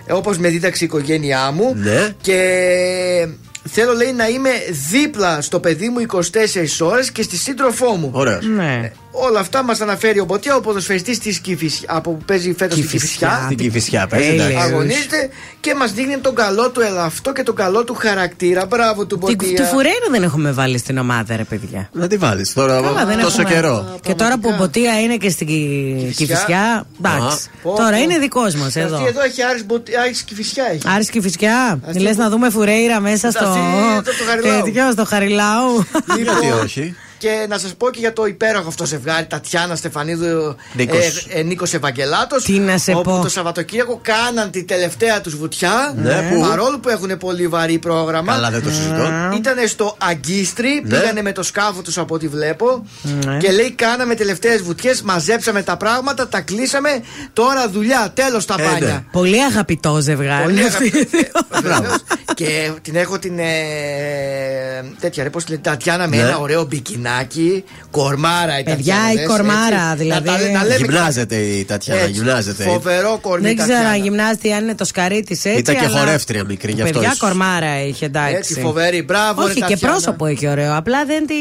όπως 0.10 0.38
με 0.38 0.50
δίδαξε 0.50 0.84
η 0.84 0.88
οικογένειά 0.88 1.52
μου. 1.52 1.76
Ναι. 1.76 2.10
Και 2.22 2.38
θέλω, 3.70 3.94
λέει, 3.94 4.14
να 4.14 4.28
είμαι 4.28 4.50
δίπλα 4.92 5.42
στο 5.42 5.60
παιδί 5.60 5.90
μου 5.90 6.00
24 6.00 6.22
ώρες 6.80 7.12
και 7.12 7.22
στη 7.22 7.38
σύντροφό 7.38 7.96
μου. 7.96 8.10
Ωραία. 8.14 8.40
Ναι. 8.56 8.92
Όλα 9.16 9.40
αυτά 9.40 9.64
μας 9.64 9.82
αναφέρει 9.82 10.20
ο 10.20 10.26
Μποτία, 10.26 10.56
ο 10.56 10.62
ποδοσφαιριστής 10.62 11.20
της 11.20 11.40
Κηφισιά, 11.40 11.88
από 11.92 12.12
που 12.12 12.24
παίζει 12.26 12.54
φέτος 12.58 12.78
στην 12.78 12.90
Κηφισιά. 12.90 13.46
Την 13.48 13.58
κυφισιά, 13.58 14.08
παίζει 14.08 14.28
Τέλειος. 14.30 14.48
εντάξει. 14.50 14.68
Αγωνίζεται 14.74 15.30
και 15.60 15.76
μας 15.76 15.92
δείχνει 15.94 16.18
τον 16.18 16.36
καλό 16.36 16.70
του 16.72 16.82
ελαυτό 16.82 17.32
και 17.34 17.44
τον 17.44 17.56
καλό 17.56 17.84
του 17.84 17.94
χαρακτήρα. 17.94 18.66
Μπράβο 18.66 19.06
του 19.06 19.18
Τη, 19.18 19.36
Μποτία. 19.36 19.56
τη 19.56 19.64
Φουρέιρα 19.64 20.08
δεν 20.12 20.24
έχουμε 20.24 20.52
βάλει 20.52 20.78
στην 20.78 20.98
ομάδα, 20.98 21.36
ρε 21.36 21.44
παιδιά. 21.44 21.90
Να 21.92 22.08
τη 22.08 22.18
βάλεις 22.18 22.54
τώρα 22.54 22.82
Καλά, 22.82 23.06
δεν 23.06 23.20
τόσο 23.20 23.42
έχουμε. 23.42 23.56
καιρό. 23.56 23.96
Και 24.02 24.14
τώρα 24.14 24.38
που 24.38 24.50
ο 24.54 24.56
Μποτία 24.58 25.00
είναι 25.02 25.16
και 25.18 25.30
στην 25.30 25.48
Κυ- 25.48 26.16
Κυφισιά, 26.16 26.86
εντάξει. 27.00 27.50
Πω, 27.64 27.74
Τώρα 27.76 27.96
πω. 27.98 28.02
είναι 28.02 28.18
δικός 28.18 28.56
μας 28.56 28.66
Αυτή 28.68 28.80
εδώ. 28.80 29.06
εδώ 29.08 29.22
έχει 29.24 29.44
Άρης, 29.44 29.66
Μποτ- 29.66 29.88
Άρης 30.04 30.22
Κηφισιά. 30.22 30.64
Έχει. 30.72 30.82
Άρης 30.86 31.10
Κυφισιά, 31.10 31.80
Αυτή 31.88 32.00
λε 32.00 32.10
που- 32.12 32.18
να 32.22 32.30
δούμε 32.30 32.50
Φουρέιρα 32.50 33.00
μέσα 33.00 33.32
στο. 33.32 33.46
Αυτή, 33.46 33.60
το- 34.04 34.12
το 34.18 34.24
Χαριλάου. 34.30 34.64
τέτοιο, 34.64 34.92
στο 34.92 35.06
Χαριλάου. 35.06 35.86
Γιατί 36.16 36.64
όχι; 36.64 36.96
Και 37.24 37.46
να 37.50 37.58
σας 37.58 37.74
πω 37.76 37.90
και 37.90 38.00
για 38.00 38.14
το 38.14 38.26
υπέροχο 38.26 38.68
αυτό 38.68 38.86
ζευγάρι, 38.86 39.26
Τατιάνα 39.26 39.76
Στεφανίδου 39.76 40.56
Νίκος. 40.74 41.28
ε, 41.30 41.40
ε, 41.40 41.44
Νίκος 41.44 41.74
Ευαγγελάτος. 41.74 42.44
Τι 42.44 42.52
να 42.60 42.78
σε 42.78 42.92
όπου 42.94 43.04
πω. 43.16 43.22
το 43.22 43.30
Σαββατοκύριακο 43.30 44.00
κάναν 44.04 44.52
τη 44.52 44.64
τελευταία 44.64 45.22
τους 45.22 45.36
βουτιά. 45.38 45.94
Ναι, 45.98 46.22
πού; 46.34 46.42
Παρόλο 46.48 46.80
που 46.80 46.90
έχουν 46.90 47.18
πολύ 47.18 47.48
βαρύ 47.48 47.78
πρόγραμμα. 47.80 48.34
Καλά, 48.34 48.50
δεν 48.50 48.64
το 48.64 48.70
συζητώ. 48.70 49.10
Ήταν 49.38 49.68
στο 49.68 49.96
Αγκίστρι, 50.00 50.82
Ναι. 50.86 50.98
πήγανε 51.00 51.22
με 51.22 51.32
το 51.32 51.44
σκάφο 51.44 51.82
τους 51.82 51.98
από 51.98 52.16
ό,τι 52.16 52.28
βλέπω. 52.28 52.86
Ναι. 53.26 53.38
Και 53.38 53.52
λέει: 53.52 53.72
Κάναμε 53.72 54.16
τελευταίες 54.16 54.62
βουτιές, 54.62 55.02
μαζέψαμε 55.02 55.62
τα 55.64 55.78
πράγματα, 55.78 56.28
τα 56.28 56.42
κλείσαμε. 56.42 56.90
Τώρα 57.34 57.70
δουλειά, 57.70 58.12
τέλος 58.14 58.46
τα 58.46 58.56
Ε, 58.60 58.64
μπάνια. 58.64 58.88
ναι. 58.88 59.04
Πολύ 59.12 59.44
αγαπητό 59.44 60.00
ζευγάρι. 60.02 60.44
Πολύ 60.44 60.60
είναι 60.60 60.68
αυτοί 60.68 60.86
οι 60.86 61.08
δύο. 61.12 61.62
Βεβαίως. 61.62 62.04
και 62.34 62.72
την 62.82 62.96
έχω 62.96 63.20
την. 63.20 63.40
Ε, 63.40 64.84
τέτοια 65.00 65.24
ρε, 65.24 65.30
πώς 65.30 65.44
τη 65.44 65.50
λένε, 65.52 65.62
Τατιάνα 65.64 66.08
με 66.08 66.16
Ναι. 66.16 66.22
ένα 66.22 66.38
ωραίο 66.38 66.66
μπικινάκι. 67.18 67.64
Κορμάρα 67.92 68.60
η 68.60 68.64
Παιδιά, 68.64 68.76
Τατιάνα, 68.96 69.12
η 69.12 69.16
δες, 69.16 69.28
κορμάρα, 69.28 69.84
έτσι. 69.92 70.04
δηλαδή. 70.04 70.30
Να, 70.30 70.36
τα- 70.38 70.50
να 70.60 70.64
λέμε 70.64 70.76
Γυμνάζεται 70.76 71.36
η 71.36 71.64
Τατιάνα, 71.66 72.00
έτσι. 72.02 72.12
γυμνάζεται. 72.12 72.64
Φοβερό 72.64 73.20
κορμί 73.22 73.46
Δεν 73.48 73.56
ξέρω 73.56 73.72
Τατιάνα. 73.72 73.94
αν 73.96 74.02
γυμνάστη 74.04 74.52
αν 74.54 74.64
είναι 74.64 74.76
το 74.76 74.86
σκαρί 74.86 75.24
της 75.24 75.46
έτσι. 75.46 75.60
Ήταν 75.60 75.76
και 75.76 75.86
αλλά- 75.86 75.98
χορεύτρια 76.00 76.44
μικρή, 76.44 76.72
γι' 76.72 76.82
αυτό 76.82 76.94
Παιδιά, 76.94 77.08
ίσως. 77.08 77.20
κορμάρα 77.20 77.86
είχε, 77.86 78.06
εντάξει. 78.06 78.36
Έτσι, 78.36 78.60
φοβερή. 78.62 79.02
Μπράβο, 79.04 79.42
ρε, 79.42 79.46
Όχι, 79.48 79.54
και 79.54 79.60
Τατιάνα. 79.62 79.94
πρόσωπο 79.94 80.26
έχει 80.26 80.48
ωραίο. 80.48 80.76
Απλά 80.78 81.06
δεν 81.06 81.26
τη 81.28 81.34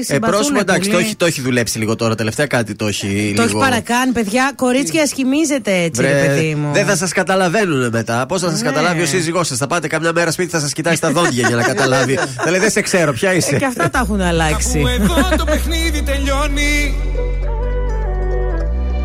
Ε, 0.00 0.02
συμπαθούν. 0.04 0.34
πρόσωπο 0.36 0.60
εντάξει, 0.60 0.80
πολύ. 0.90 0.92
το 0.92 0.98
έχει, 1.06 1.16
το 1.16 1.26
έχει 1.26 1.40
δουλέψει 1.40 1.78
λίγο 1.78 1.96
τώρα. 1.96 2.14
Τελευταία 2.14 2.46
κάτι 2.46 2.74
το 2.74 2.86
έχει 2.86 3.32
Το 3.36 3.42
έχει 3.42 3.48
λίγο. 3.50 3.60
παρακάνει, 3.60 4.12
παιδιά. 4.12 4.52
Κορίτσια, 4.56 5.06
σχημίζετε 5.06 5.72
έτσι, 5.76 6.02
Βρε, 6.02 6.20
ρε 6.20 6.26
παιδί 6.26 6.54
μου. 6.54 6.72
Δεν 6.72 6.86
θα 6.86 6.96
σας 6.96 7.12
καταλαβαίνουν 7.12 7.88
μετά. 7.92 8.26
Πώς 8.26 8.40
θα 8.40 8.50
σας 8.50 8.60
Ναι. 8.60 8.68
καταλάβει 8.68 9.02
ο 9.02 9.06
σύζυγός 9.06 9.46
σας; 9.46 9.58
Θα 9.58 9.66
πάτε 9.66 9.86
κάμια 9.86 10.12
μέρα 10.12 10.30
σπίτι, 10.30 10.50
θα 10.50 10.60
σας 10.60 10.72
κοιτάει 10.72 10.94
στα 10.96 11.10
δόντια 11.10 11.46
για 11.46 11.56
να 11.56 11.62
καταλάβει. 11.62 12.18
θα 12.44 12.50
λέει 12.50 12.60
δεν 12.60 12.70
σε 12.70 12.80
ξέρω, 12.80 13.12
ποια 13.12 13.30
Ε, 13.30 13.36
είσαι. 13.36 13.56
και 13.56 13.64
αυτά 13.64 13.90
τα 13.90 13.98
έχουν 13.98 14.20
αλλάξει. 14.20 14.82
Κάπου 15.20 15.34
εδώ 15.34 15.36
το 15.36 15.44
παιχνίδι 15.44 16.02
τελειώνει. 16.02 16.94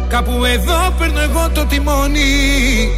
Κάπου 0.08 0.45
εδώ 0.45 0.94
παίρνω 0.98 1.19
εγώ 1.19 1.50
το 1.53 1.66
τιμόνι. 1.66 2.90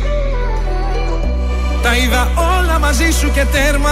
Τα 1.82 1.96
είδα 1.98 2.32
όλα 2.58 2.80
μαζί 2.80 3.12
σου 3.12 3.32
και 3.32 3.46
τέρμα 3.52 3.92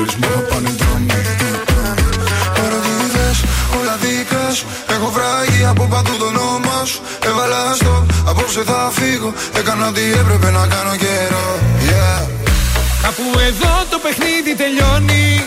ακόμη 0.00 0.06
Το 0.06 0.06
ξέρεις 0.06 0.14
μου 0.14 0.28
θα 0.34 0.54
πάνε 0.54 0.70
δρόμοι. 0.80 1.20
Ερωτήτες, 2.62 3.36
όλα 3.78 3.96
δικά 4.02 4.54
σου. 4.54 4.66
Έχω 4.94 5.10
βράγει 5.16 5.64
από 5.64 5.84
παντού 5.92 6.16
το 6.18 6.24
όνομα 6.24 6.84
σου. 6.84 7.00
Έβαλα 7.28 7.74
στο, 7.74 8.06
απόψε 8.26 8.62
θα 8.62 8.90
φύγω. 8.92 9.32
Έκανα 9.58 9.88
ό,τι 9.88 10.00
έπρεπε 10.20 10.50
να 10.50 10.66
κάνω 10.66 10.96
καιρό. 10.96 11.48
Yeah. 11.88 12.20
Κάπου 13.02 13.26
εδώ 13.48 13.74
το 13.90 13.98
παιχνίδι 14.04 14.52
τελειώνει. 14.62 15.46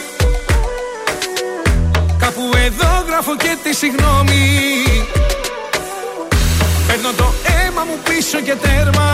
Κάπου 2.18 2.44
εδώ 2.66 2.92
γράφω 3.08 3.36
και 3.36 3.58
τη 3.64 3.76
συγγνώμη. 3.76 4.44
Παίρνω 6.88 7.12
το 7.18 7.34
αίμα 7.54 7.84
μου 7.88 7.98
πίσω 8.08 8.40
και 8.48 8.56
τέρμα. 8.64 9.10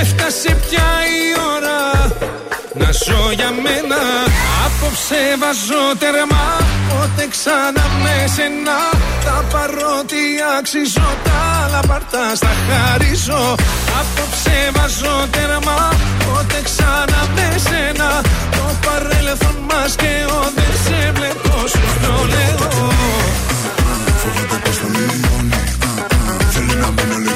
Έφτασε 0.00 0.50
πια 0.68 0.88
η 1.16 1.22
ώρα 1.54 1.78
να 2.78 2.90
ζω 3.04 3.20
για 3.38 3.50
μένα 3.64 4.00
Απόψε 4.64 5.20
βάζω 5.40 5.84
τέρμα. 6.00 6.44
Πότε 6.88 7.24
ξανά 7.34 7.84
με 8.02 8.16
σένα 8.34 8.78
Θα 9.24 9.36
πάρω 9.52 9.94
τι 10.10 10.22
αξίζω 10.58 11.08
Τα 11.26 11.38
άλλα 11.62 11.80
πάρτα 11.88 12.34
στα 12.34 12.52
χαρίζω. 12.66 13.42
Απόψε 14.00 14.58
βάζω 14.76 15.16
τέρμα 15.34 15.78
Πότε 16.24 16.58
ξανά 16.68 17.20
με 17.34 17.48
σένα. 17.66 18.08
Το 18.56 18.66
παρέλθον 18.84 19.56
μας 19.68 19.92
και 20.00 20.12
ο 20.36 20.40
Δεν 20.56 20.72
σε 20.84 20.98
βλέπω 21.16 21.54
σου 21.72 21.86
το 22.02 22.14
λέω. 22.32 22.70
Φοβάται 24.20 24.58
πως 24.64 24.76
θα 24.80 24.86
λιώνει 24.94 25.60
Θέλει 26.52 26.74
να 26.82 26.88
μείνω 26.96 27.18
λίγο 27.26 27.35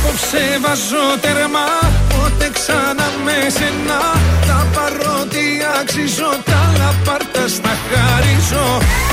Απόψε 0.00 0.44
βάζω 0.64 1.04
τέρμα 1.20 1.66
Πότε 2.12 2.46
ξανά 2.56 3.08
με 3.24 3.36
σένα. 3.56 4.00
Τα 4.48 4.58
παρότι 4.74 5.44
αξίζω 5.80 6.30
Τα 6.50 6.60
λαπάρτα 6.78 7.44
στα 7.56 7.74
χαρίζω. 7.88 8.66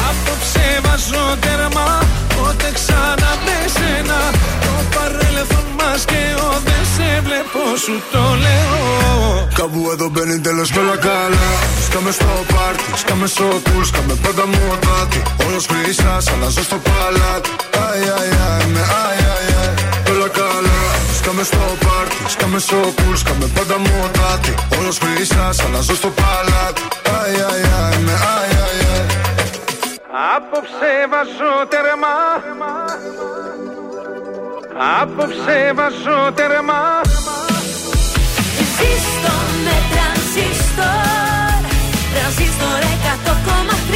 Απόψε 0.10 0.68
βάζω 0.86 1.26
τέρμα 1.44 1.88
Πότε 2.36 2.70
ξανά 2.78 3.32
με 3.46 3.58
σένα. 3.76 4.20
Το 4.66 4.74
παρέλθον 4.94 5.68
μας 5.78 6.02
και 6.12 6.24
ο 6.48 6.50
Δεν 6.68 6.84
σε 6.94 7.10
βλέπω 7.26 7.62
σου 7.84 7.96
το 8.12 8.24
λέω. 8.44 8.84
Κάπου 9.60 9.82
εδώ 9.94 10.08
μπαίνει 10.12 10.40
τέλος 10.40 10.70
και 10.72 10.80
όλα 10.80 10.98
καλά. 11.08 11.48
Σκάμε 11.86 12.12
στο 12.12 12.32
πάρτι, 12.54 12.90
σκάμε 13.02 13.28
στο 13.28 13.48
κουλ 13.66 13.84
Σκάμε 13.90 14.14
πάντα 14.24 14.46
μοτάτι 14.54 15.22
Όλος 15.46 15.66
χρυσάς, 15.70 16.26
αλλάζω 16.34 16.64
στο 16.70 16.78
παλάτι. 16.88 17.50
Αι, 17.76 17.88
αι, 18.06 18.62
αι, 18.62 18.68
με 18.74 18.80
αι, 18.80 19.35
Σκάμε 21.26 21.44
στο 21.44 21.58
πάρτι, 21.58 22.16
σκάμε 22.28 22.60
στο 22.60 22.76
κουλ, 22.76 23.16
σκάμε 23.16 23.48
πάντα 23.56 23.78
μοτάτι. 23.78 24.54
Όλος 24.80 24.98
χρυσάς, 24.98 25.60
αλλάζω 25.60 25.96
στο 25.96 26.10
παλάτι. 26.10 26.82
Αι, 27.04 27.32
αι, 27.32 27.66
αι, 27.94 28.00
με 28.00 28.12
αι, 28.12 28.36
αι, 28.52 28.66
αι. 28.82 29.06
Απόψε 30.36 30.92
βάζω 31.12 31.54
τερμά 31.72 32.18
Απόψε 35.02 35.58
βάζω 35.76 36.32
τερμά 36.36 37.02
Ζήστο 38.76 39.36
με 39.66 39.76
τρανσίστορ 39.92 41.54
Τρανσίστορ 42.14 42.82
100,3 43.26 43.96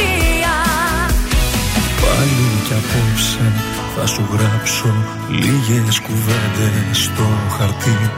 Πάλι 2.00 2.46
κι 2.66 2.74
απόψε 2.80 3.59
τρανσιστόρ 4.00 4.38
γράψω 4.38 4.94
λίγες 5.28 6.00
κουβέντες 6.00 6.98
στο 7.04 7.28
χαρτί. 7.56 8.10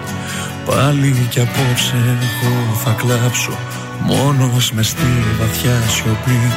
Πάλι 0.67 1.27
κι 1.31 1.41
απόψε 1.41 2.19
εγώ 2.23 2.75
θα 2.85 2.93
κλάψω 2.93 3.59
Μόνος 4.01 4.73
μες 4.73 4.89
στη 4.89 5.13
βαθιά 5.39 5.81
σιωπή. 5.89 6.53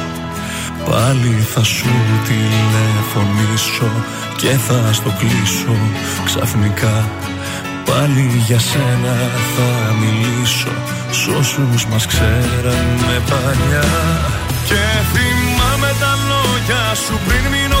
Πάλι 0.90 1.46
θα 1.52 1.62
σου 1.62 1.92
τηλεφωνήσω 2.26 3.90
Και 4.36 4.50
θα 4.66 4.92
στο 4.92 5.10
κλείσω 5.18 5.76
ξαφνικά. 6.24 7.08
Πάλι 7.84 8.42
για 8.46 8.58
σένα 8.58 9.16
θα 9.54 9.94
μιλήσω 10.00 10.72
Σ' 11.10 11.28
όσους 11.38 11.86
μας 11.86 12.06
ξέρανε 12.06 13.14
παλιά. 13.30 13.88
Και 14.68 14.84
θυμάμαι 15.12 15.90
τα 16.00 16.12
λόγια 16.30 16.94
σου 16.94 17.14
πριν 17.26 17.44
μείνω 17.52 17.80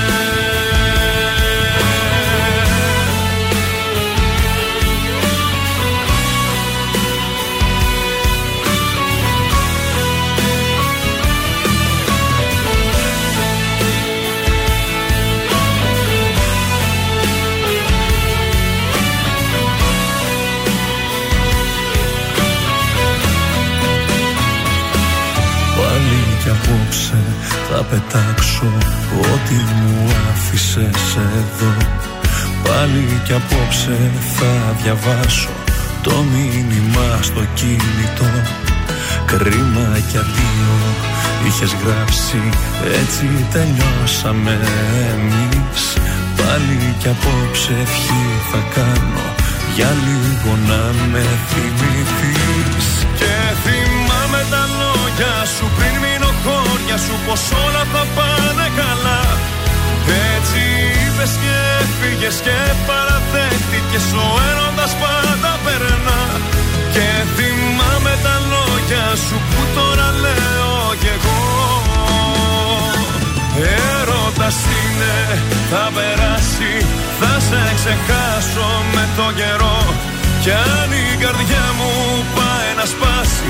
θα 27.73 27.83
πετάξω 27.83 28.71
Ό,τι 29.33 29.53
μου 29.53 30.11
άφησες 30.31 31.15
εδώ. 31.15 31.73
Πάλι 32.63 33.21
κι 33.25 33.33
απόψε 33.33 34.11
θα 34.35 34.75
διαβάσω 34.81 35.49
Το 36.01 36.11
μήνυμα 36.33 37.07
στο 37.21 37.41
κινητό. 37.53 38.31
Κρίμα 39.25 39.87
κι 40.09 40.17
αδείο 40.17 40.77
Είχες 41.47 41.75
γράψει 41.83 42.41
έτσι 42.99 43.25
τελειώσαμε 43.51 44.59
εμείς. 45.11 45.83
Πάλι 46.37 46.95
κι 46.99 47.07
απόψε 47.07 47.73
ευχή 47.81 48.23
θα 48.51 48.61
κάνω 48.75 49.25
Για 49.75 49.91
λίγο 50.05 50.51
να 50.69 50.81
με 51.11 51.23
θυμηθείς. 51.49 52.87
Και 53.19 53.33
θυμάμαι 53.63 54.41
τα 54.51 54.63
λόγια 54.79 55.35
σου 55.55 55.65
πριν 55.77 55.95
μείνω 56.03 56.31
χώρια 56.91 56.97
σου 57.05 57.15
Πως 57.27 57.41
όλα 57.65 57.83
θα 57.93 58.03
πάνε 58.15 58.67
καλά. 58.81 59.21
Έτσι 60.35 60.61
είπες 61.01 61.33
και 61.41 61.55
έφυγες 61.81 62.37
και 62.45 62.57
παραδέχτηκες 62.87 64.07
Ο 64.23 64.27
έρωτας 64.49 64.93
πάντα 65.03 65.51
περνά. 65.65 66.21
Και 66.93 67.07
θυμάμαι 67.35 68.13
τα 68.25 68.35
λόγια 68.51 69.05
σου 69.25 69.37
που 69.49 69.61
τώρα 69.75 70.07
λέω 70.23 70.75
κι 71.01 71.11
εγώ. 71.17 71.41
Έρωτας 73.89 74.57
είναι, 74.79 75.15
θα 75.71 75.83
περάσει, 75.95 76.73
θα 77.19 77.33
σε 77.47 77.61
ξεχάσω 77.77 78.69
με 78.93 79.03
το 79.17 79.27
καιρό. 79.39 79.79
Κι 80.43 80.51
αν 80.51 80.89
η 81.05 81.07
καρδιά 81.23 81.65
μου 81.77 81.91
πάει 82.35 82.69
να 82.79 82.85
σπάσει 82.93 83.49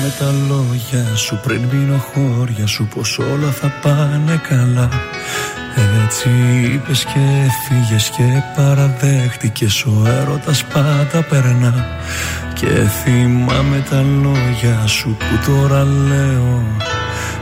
θυμάμαι 0.00 0.14
τα 0.18 0.54
λόγια 0.54 1.16
σου. 1.16 1.40
Πριν 1.42 1.60
μείνω 1.72 1.98
χώρια 1.98 2.66
σου 2.66 2.88
πως 2.94 3.18
όλα 3.18 3.50
θα 3.50 3.72
πάνε 3.82 4.40
καλά. 4.48 4.88
Έτσι 6.04 6.28
είπες 6.74 7.04
και 7.04 7.20
έφυγες 7.46 8.10
και 8.10 8.42
παραδέχτηκες. 8.56 9.84
Ο 9.84 10.02
έρωτας 10.06 10.64
πάντα 10.64 11.26
περνά. 11.28 11.86
Και 12.54 12.66
θυμάμαι 13.02 13.84
τα 13.90 14.02
λόγια 14.22 14.86
σου 14.86 15.16
που 15.18 15.50
τώρα 15.50 15.84
λέω. 15.84 16.62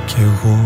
Κι 0.07 0.17
εγώ 0.21 0.59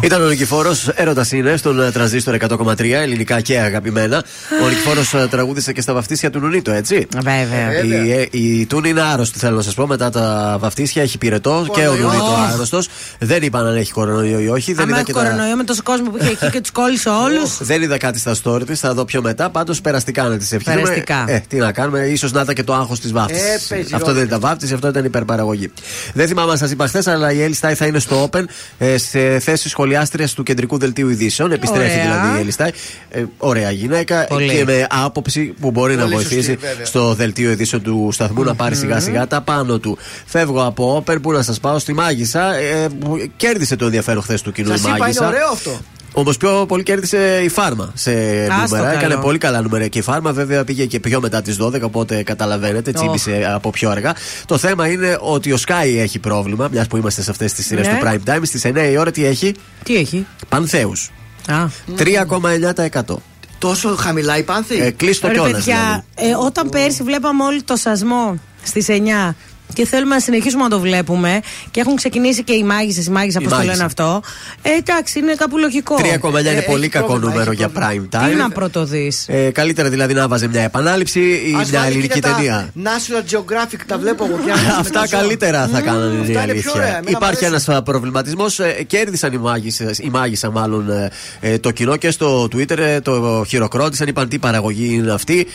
Ήταν 0.00 0.22
ο 0.22 0.28
Νικηφόρος, 0.28 0.88
έρωτας 0.88 1.32
είναι, 1.32 1.56
στον 1.56 1.80
ε, 1.82 1.90
τρανζίστορ 1.90 2.36
100,3, 2.48 2.80
ελληνικά 2.90 3.40
και 3.40 3.58
αγαπημένα. 3.58 4.24
Ο 4.64 4.68
Νικηφόρος 4.68 5.14
τραγούδισε 5.30 5.72
και 5.72 5.80
στα 5.80 5.92
βαφτίσια 5.92 6.30
του 6.30 6.38
Νουνίτο, 6.40 6.70
έτσι. 6.70 7.06
Βέβαια. 7.22 7.82
Η, 7.82 8.12
ε, 8.12 8.26
η 8.30 8.66
Τούνη 8.66 8.88
είναι 8.88 9.02
άρρωστη, 9.02 9.38
θέλω 9.38 9.56
να 9.56 9.62
σας 9.62 9.74
πω. 9.74 9.86
Μετά 9.86 10.10
τα 10.10 10.56
βαφτίσια 10.60 11.02
έχει 11.02 11.18
πυρετό 11.18 11.66
και 11.72 11.80
ο 11.88 11.94
Νουνίτο 11.94 12.36
άρρωστος. 12.52 12.88
Δεν 13.18 13.42
είπαν 13.42 13.66
αν 13.66 13.76
έχει 13.76 13.92
κορονοϊό 13.92 14.40
ή 14.40 14.48
όχι. 14.48 14.72
Δεν 14.72 14.82
Αν 14.82 14.88
είδα 14.88 14.96
έχει 14.96 15.06
και 15.06 15.12
τα- 15.12 15.22
κορονοϊό 15.22 15.56
με 15.56 15.64
τόσο 15.64 15.82
κόσμο 15.82 16.10
που 16.10 16.16
είχε 16.20 16.30
εκεί 16.30 16.50
και 16.50 16.60
τους 16.60 16.70
κόλλησε 16.70 17.08
όλους. 17.08 17.56
Δεν 17.70 17.82
είδα 17.82 17.98
κάτι 17.98 18.18
στα 18.18 18.34
story 18.42 18.66
της, 18.66 18.80
θα 18.80 18.94
δω 18.94 19.04
πιο 19.04 19.22
μετά. 19.22 19.50
Πάντως 19.50 19.80
περαστικά 19.80 20.22
να 20.22 20.36
τη 20.36 20.46
ευχηθούμε. 20.50 20.80
Περαστικά. 20.82 21.24
Ε, 21.28 21.42
τι 21.48 21.56
να 21.56 21.72
κάνουμε, 21.72 22.00
ίσως 22.06 22.32
να 22.32 22.40
ήταν 22.40 22.54
και 22.54 22.62
το 22.64 22.74
άγχος 22.74 23.00
της 23.00 23.12
βάφτισης. 23.12 23.42
Ε, 23.70 23.74
παίζει 23.74 23.94
αυτό 23.94 24.06
ρόλο. 24.06 24.18
δεν 24.18 24.26
ήταν 24.26 24.40
βάφτιση, 24.40 24.74
αυτό 24.74 24.88
ήταν 24.88 25.04
υπερπαραγωγή. 25.04 25.72
Δεν 26.14 26.26
θυμάμαι 26.28 26.50
αν 26.50 26.58
σας 26.58 26.70
είπα 26.70 26.86
χθες, 26.86 27.06
αλλά 27.06 27.32
η 27.32 27.42
Έλλη 27.42 27.54
Στάι 27.54 27.74
θα 27.74 27.86
είναι 27.86 27.98
στο 27.98 28.28
Open 28.32 28.44
ε, 28.78 28.98
σε 28.98 29.38
θέση 29.38 29.68
σχολιάστρια 29.86 30.28
του 30.34 30.42
κεντρικού 30.42 30.78
δελτίου 30.78 31.08
ειδήσεων. 31.08 31.52
Επιστρέφει 31.52 31.90
Ωραία. 31.90 32.02
δηλαδή 32.02 32.36
η 32.36 32.40
Έλλη 32.40 32.50
Στάι. 32.50 32.70
Ε, 33.10 33.24
ωραία 33.38 33.70
γυναίκα 33.70 34.24
Πολύ. 34.28 34.48
και 34.54 34.64
με 34.64 34.86
άποψη 34.90 35.54
που 35.60 35.70
μπορεί 35.70 35.94
να 35.96 36.02
Πολύ 36.02 36.14
βοηθήσει 36.14 36.36
σωστή, 36.36 36.56
βέβαια. 36.66 36.84
στο 36.86 37.14
δελτίο 37.14 37.50
ειδήσεων 37.50 37.82
του 37.82 38.08
σταθμού 38.12 38.42
να 38.44 38.54
πάρει 38.54 38.74
σιγά 38.76 39.00
σιγά 39.00 39.26
τα 39.26 39.40
πάνω 39.40 39.78
του. 39.78 39.98
Φεύγω 40.26 40.64
από 40.64 41.04
Open 41.06 41.16
που 41.22 41.32
να 41.32 41.42
σας 41.42 41.60
πάω 41.60 41.78
στη 41.78 41.92
Μάγισσα. 41.92 42.54
Ε, 42.54 42.88
που 43.00 43.30
κέρδισε 43.36 43.76
το 43.76 43.84
ενδιαφέρον 43.84 44.22
χθες 44.22 44.42
του 44.42 44.52
κοινού 44.52 44.68
η 44.68 44.70
Σας 44.70 44.80
είπα 44.80 44.88
είναι 44.90 44.98
Μάγισσα. 44.98 45.26
ωραίο 45.26 45.48
αυτό. 45.52 45.80
Όμω 46.18 46.30
πιο 46.38 46.64
πολύ 46.68 46.82
κέρδισε 46.82 47.40
η 47.44 47.48
Φάρμα 47.48 47.90
σε 47.94 48.10
νούμερα. 48.10 48.66
καλό. 48.68 48.86
Έκανε 48.98 49.16
πολύ 49.16 49.38
καλά 49.38 49.60
νούμερα 49.62 49.86
και 49.88 49.98
η 49.98 50.02
Φάρμα. 50.02 50.32
Βέβαια 50.32 50.64
πήγε 50.64 50.86
και 50.86 51.00
πιο 51.00 51.20
μετά 51.20 51.42
τις 51.42 51.56
12, 51.62 51.80
οπότε 51.80 52.22
καταλαβαίνετε, 52.22 52.92
τσίπησε 52.92 53.50
από 53.54 53.70
πιο 53.70 53.90
αργά. 53.90 54.14
Το 54.46 54.58
θέμα 54.58 54.88
είναι 54.88 55.16
ότι 55.20 55.52
ο 55.52 55.58
Sky 55.66 55.96
έχει 55.98 56.18
πρόβλημα, 56.18 56.68
μιας 56.72 56.86
που 56.86 56.96
είμαστε 56.96 57.22
σε 57.22 57.30
αυτές 57.30 57.52
τις 57.52 57.66
σειρές 57.66 57.86
Ναι. 57.86 57.98
του 57.98 58.06
Prime 58.06 58.30
Time. 58.30 58.40
Στις 58.42 58.64
9 58.64 58.90
η 58.90 58.96
ώρα 58.96 59.10
τι 59.10 59.24
έχει, 59.24 59.54
Τι 59.82 59.96
έχει; 59.96 60.26
Πανθέους. 60.48 61.10
Α. 61.48 61.64
3,9%. 61.96 63.16
Τόσο 63.58 63.96
χαμηλά 63.96 64.36
η 64.38 64.42
πάνθη; 64.42 64.80
Ε, 64.80 64.90
κλείστο 64.90 65.26
Ρε 65.26 65.32
κιόλας. 65.32 65.52
παιδιά, 65.52 66.04
ε, 66.14 66.24
όταν 66.46 66.68
πέρσι 66.68 67.02
βλέπαμε 67.02 67.44
όλοι 67.44 67.62
το 67.62 67.76
σασμό 67.76 68.38
στις 68.62 68.88
9 68.88 69.34
και 69.72 69.86
θέλουμε 69.86 70.14
να 70.14 70.20
συνεχίσουμε 70.20 70.62
να 70.62 70.68
το 70.68 70.80
βλέπουμε 70.80 71.40
και 71.70 71.80
έχουν 71.80 71.96
ξεκινήσει 71.96 72.42
και 72.44 72.52
οι 72.52 72.62
μάγισσες, 72.62 73.06
οι 73.06 73.10
μάγισσες, 73.10 73.40
Οι 73.40 73.44
πώ 73.44 73.50
το 73.50 73.56
μάγισσες. 73.56 73.74
λένε 73.76 73.86
αυτό. 73.86 74.22
Ε, 74.62 74.70
εντάξει, 74.70 75.18
είναι 75.18 75.34
κάπου 75.34 75.58
λογικό. 75.58 75.96
3,9 75.96 76.40
είναι 76.40 76.50
Ε, 76.50 76.60
πολύ 76.60 76.80
έχει 76.82 76.88
κακό 76.92 77.06
πρόβλημα, 77.06 77.30
νούμερο 77.32 77.50
έχει 77.50 77.60
για 77.60 77.70
Prime 77.76 78.16
Time. 78.16 78.28
Τι 78.30 78.34
να 78.34 78.50
πρωτοδείς. 78.50 79.24
Ε, 79.28 79.50
καλύτερα 79.50 79.88
δηλαδή 79.88 80.14
να 80.14 80.28
βάζε 80.28 80.48
μια 80.48 80.62
επανάληψη 80.62 81.20
ή 81.20 81.56
Ας 81.60 81.70
μια 81.70 81.80
βάλει 81.80 81.90
και 81.92 81.98
ελληνική 81.98 82.20
τα 82.20 82.34
ταινία. 82.34 82.70
National 82.82 83.34
Geographic 83.34 83.80
τα 83.86 83.98
βλέπω 83.98 84.24
εγώ 84.24 84.36
πια. 84.44 84.54
με 84.54 84.74
Αυτά 84.78 85.00
τα 85.00 85.06
ζώα. 85.06 85.20
καλύτερα 85.20 85.66
θα 85.72 85.80
κάνανε 85.80 86.14
είναι 86.14 86.32
η 86.32 86.36
αυτά 86.36 86.52
είναι 86.52 86.60
πιο 86.60 86.72
ωραία. 86.74 86.84
αλήθεια. 86.84 86.86
Εμένα 86.86 87.02
μου 87.10 87.16
Υπάρχει 87.16 87.44
αρέσει. 87.44 87.64
ένας 87.68 87.82
προβληματισμός. 87.82 88.60
Κέρδισαν 88.86 89.32
οι 89.32 89.38
μάγισσες, 89.38 89.98
η 89.98 90.08
μάγισσα 90.12 90.50
μάλλον 90.50 90.90
ε, 90.90 91.10
ε, 91.40 91.58
το 91.58 91.70
κοινό 91.70 91.96
και 91.96 92.10
στο 92.10 92.42
Twitter 92.44 92.78
ε, 92.78 93.00
το 93.00 93.44
χειροκρότησαν. 93.48 94.08
Είπαν 94.08 94.28
τι 94.28 94.38
παραγωγή 94.38 94.94
είναι 94.94 95.12
αυτή. 95.12 95.46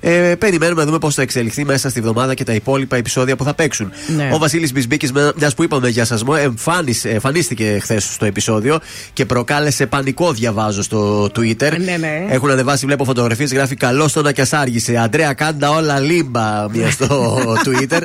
Ε, 0.00 0.34
περιμένουμε 0.38 0.80
να 0.80 0.86
δούμε 0.86 0.98
πώς 0.98 1.14
θα 1.14 1.22
εξελιχθεί 1.22 1.64
μέσα 1.64 1.90
στη 1.90 2.00
βδομάδα 2.00 2.34
και 2.34 2.44
τα 2.44 2.52
υπόλοιπα 2.52 2.96
επεισόδια 2.96 3.36
που 3.36 3.44
θα 3.44 3.54
παίξουν. 3.54 3.92
Ναι. 4.16 4.30
Ο 4.32 4.38
Βασίλης 4.38 4.72
Μπισμπίκης, 4.72 5.12
μιας 5.36 5.54
που 5.54 5.62
είπαμε 5.62 5.88
για 5.88 6.04
σασμό, 6.04 6.34
εμφάνισε, 6.38 7.08
εμφανίστηκε 7.08 7.78
χθες 7.82 8.04
στο 8.04 8.24
επεισόδιο 8.24 8.78
και 9.12 9.24
προκάλεσε 9.24 9.86
πανικό, 9.86 10.32
διαβάζω 10.32 10.82
στο 10.82 11.24
Twitter. 11.24 11.70
Ναι, 11.84 11.96
ναι. 11.96 12.26
Έχουν 12.28 12.50
ανεβάσει, 12.50 12.86
βλέπω 12.86 13.04
φωτογραφίες, 13.04 13.52
γράφει 13.52 13.74
Καλώς 13.74 14.12
τον 14.12 14.32
και 14.32 14.46
άργησε. 14.50 14.96
Αντρέα, 14.96 15.32
κάντα 15.32 15.70
όλα 15.70 15.98
λίμπα. 15.98 16.70
Μια 16.70 16.90
στο 16.90 17.36
Twitter. 17.66 18.00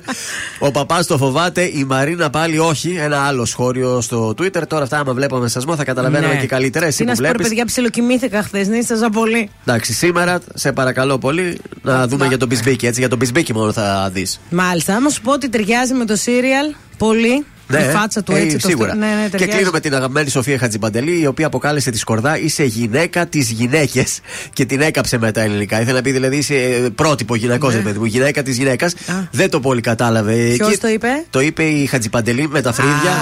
Ο 0.60 0.72
παπάς 0.72 1.06
το 1.08 1.18
φοβάται, 1.18 1.62
η 1.62 1.84
Μαρίνα 1.88 2.30
πάλι 2.30 2.60
όχι. 2.60 2.96
Ένα 3.00 3.18
άλλο 3.18 3.46
σχόλιο 3.46 4.02
στο 4.02 4.30
Twitter. 4.38 4.68
Τώρα 4.68 4.84
αυτά, 4.84 4.98
άμα 5.00 5.14
βλέπαμε 5.14 5.48
σασμό, 5.48 5.76
θα 5.76 5.84
καταλαβαίναμε 5.84 6.34
Ναι. 6.34 6.40
και 6.40 6.48
καλύτερα. 6.48 6.86
Εσύ 6.86 6.98
Τι 6.98 7.04
που 7.04 7.10
να 7.10 7.16
σου 7.16 7.22
πω, 7.22 7.28
ρε 7.28 7.32
βλέπεις. 7.34 7.48
παιδιά, 7.50 7.66
ψιλοκοιμήθηκα 7.66 8.44
χθες, 8.44 8.68
νύσταζα 8.68 9.10
πολύ. 9.10 9.50
Εντάξει, 9.66 9.94
σήμερα 9.94 10.40
σε 10.54 10.72
παρακαλώ 10.72 11.18
πολύ 11.18 11.58
να 11.86 12.08
δούμε 12.08 12.28
για 12.28 12.38
τον 12.38 12.48
Μπισμπίκη. 12.48 12.86
Έτσι, 12.86 13.00
για 13.00 13.10
τον 13.10 13.18
Μπισμπίκη 13.18 13.54
μόνο 13.54 13.72
θα 13.72 14.10
δεις. 14.14 14.40
Μάλιστα, 14.50 14.96
άμα 14.96 15.10
σου 15.10 15.22
πω 15.22 15.32
ότι 15.32 15.50
ταιριάζει 15.50 15.94
με 15.94 16.06
το 16.06 16.16
σύριαλ 16.16 16.74
πολύ. 16.98 17.46
Η 17.70 17.98
φάτσα 17.98 18.24
του 18.24 18.32
ε, 18.32 18.40
έτσι. 18.40 18.58
το 18.58 18.68
σίγουρα. 18.68 18.90
στρο- 18.90 19.00
Ναι, 19.02 19.08
ναι, 19.16 19.24
και 19.24 19.30
ταιριάζει. 19.30 19.52
κλείνω 19.52 19.72
με 19.72 19.80
την 19.80 19.96
αγαπημένη 19.96 20.30
Σοφία 20.30 20.58
Χατζιπαντελή, 20.58 21.20
η 21.22 21.26
οποία 21.26 21.46
αποκάλεσε 21.48 21.92
τη 21.92 21.98
Σκορδά 21.98 22.40
είσαι 22.40 22.64
γυναίκα 22.64 23.26
της 23.28 23.50
γυναίκες 23.52 24.20
και 24.54 24.66
την 24.66 24.82
έκαψε 24.82 25.18
με 25.18 25.32
τα 25.32 25.42
ελληνικά. 25.42 25.82
Ήθελα 25.82 25.96
να 25.96 26.02
πει 26.02 26.12
δηλαδή 26.12 26.38
είσαι 26.38 26.56
ε, 26.56 26.90
πρότυπο 26.96 27.36
γυναικός, 27.36 27.72
Ναι. 27.72 27.78
ρε 27.78 27.84
παιδί 27.84 28.00
μου, 28.00 28.06
γυναίκα 28.06 28.44
της 28.44 28.58
γυναίκας. 28.58 28.94
Δεν 29.32 29.50
το 29.50 29.60
πολύ 29.60 29.82
κατάλαβε. 29.82 30.34
Ποιος 30.56 30.70
Εκεί- 30.70 30.80
το 30.80 30.88
είπε; 30.88 31.08
Το 31.30 31.42
είπε 31.42 31.64
η 31.64 31.86
Χατζιπαντελή 31.86 32.48
με 32.48 32.62
τα 32.62 32.74
φρύδια 32.74 33.14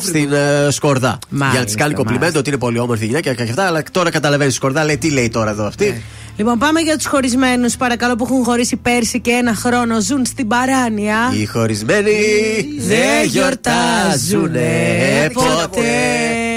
στην 0.00 0.32
ε, 0.32 0.70
Σκορδά. 0.70 1.18
Μάλιστα, 1.28 1.50
για 1.50 1.58
να 1.60 1.64
της 1.66 1.74
κάνει 1.74 1.94
κομπλιμέντο 1.94 2.20
μάλιστα. 2.20 2.38
ότι 2.40 2.48
είναι 2.48 2.58
πολύ 2.58 2.78
όμορφη 2.78 3.06
γυναίκα 3.06 3.34
και 3.34 3.42
αυτά, 3.42 3.64
αλλά 3.66 3.82
τώρα 3.90 4.10
καταλαβαίνεις 4.10 4.52
η 4.52 4.56
Σκορδά, 4.56 4.84
λέει 4.84 4.98
τι 4.98 5.10
λέει 5.10 5.28
τώρα 5.28 5.50
εδώ 5.50 5.66
αυτή. 5.66 6.02
Λοιπόν, 6.36 6.58
πάμε 6.58 6.80
για 6.80 6.96
τους 6.96 7.06
χωρισμένους, 7.06 7.76
παρακαλώ, 7.76 8.16
που 8.16 8.24
έχουν 8.24 8.44
χωρίσει 8.44 8.76
πέρσι 8.76 9.20
και 9.20 9.30
ένα 9.30 9.54
χρόνο 9.54 10.00
ζουν 10.00 10.24
στην 10.26 10.46
παράνοια. 10.48 11.16
Οι 11.40 11.46
χωρισμένοι 11.46 12.12
δεν 12.78 13.28
γιορτάζουνε 13.90 15.30
ποτέ. 15.32 16.49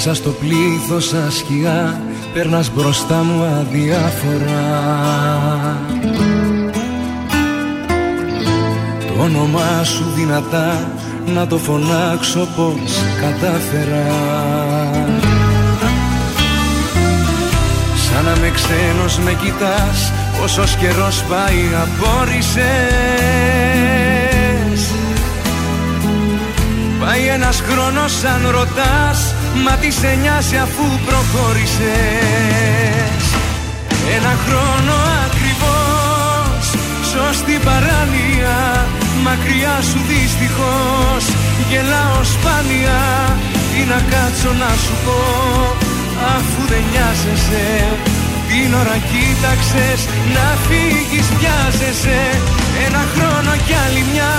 Μέσα 0.00 0.14
στο 0.14 0.30
πλήθος 0.30 1.06
σαν 1.06 1.30
σκιά 1.30 2.00
Περνάς 2.32 2.70
μπροστά 2.74 3.22
μου 3.22 3.42
αδιάφορα. 3.42 4.62
Το 9.06 9.22
όνομά 9.22 9.84
σου 9.84 10.04
δυνατά 10.16 10.90
Να 11.34 11.46
το 11.46 11.58
φωνάξω 11.58 12.48
πως 12.56 13.02
κατάφερα. 13.20 14.06
Σαν 17.96 18.24
να 18.24 18.36
με 18.40 18.50
ξένος 18.50 19.18
με 19.18 19.32
κοιτάς 19.32 20.12
Πόσος 20.40 20.76
καιρός 20.76 21.24
πάει 21.28 21.68
απόρρισες 21.82 24.07
Πάει 27.08 27.26
ένας 27.26 27.62
χρόνος 27.68 28.12
σαν 28.22 28.40
ρωτάς 28.50 29.18
Μα 29.64 29.74
τι 29.80 29.90
σε 30.00 30.10
νοιάζει 30.22 30.56
αφού 30.66 30.84
προχώρησες. 31.06 33.22
Ένα 34.16 34.32
χρόνο 34.44 34.94
ακριβώς 35.26 36.64
Ζω 37.10 37.26
στην 37.40 37.60
παράνοια 37.66 38.58
Μακριά 39.26 39.76
σου 39.88 40.00
δυστυχώς. 40.10 41.24
Γελάω 41.70 42.20
σπάνια 42.34 43.00
Τι 43.70 43.80
να 43.92 44.00
κάτσω 44.12 44.52
να 44.62 44.70
σου 44.84 44.94
πω 45.04 45.20
Αφού 46.36 46.60
δεν 46.70 46.84
νοιάζεσαι. 46.90 47.68
Την 48.48 48.70
ώρα 48.80 48.96
κοίταξες 49.10 50.00
Να 50.34 50.46
φύγεις 50.66 51.26
πιάζεσαι 51.36 52.20
Ένα 52.86 53.02
χρόνο 53.12 53.52
κι 53.66 53.74
άλλη 53.84 54.02
μια 54.12 54.32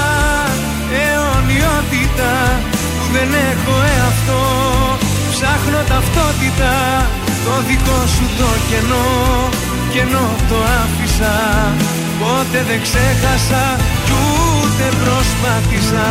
αιωνιότητα 1.03 2.33
που 2.97 3.05
δεν 3.15 3.29
έχω 3.51 3.75
εαυτό. 3.95 4.43
Ψάχνω 5.33 5.81
ταυτότητα 5.91 6.73
το 7.45 7.53
δικό 7.67 7.99
σου 8.13 8.25
το 8.39 8.49
κενό. 8.69 9.09
Κενό 9.93 10.27
το 10.49 10.57
άφησα 10.81 11.35
Ποτέ 12.19 12.63
δεν 12.67 12.81
ξέχασα 12.81 13.75
κι 14.05 14.11
ούτε 14.11 14.95
προσπάθησα 15.03 16.07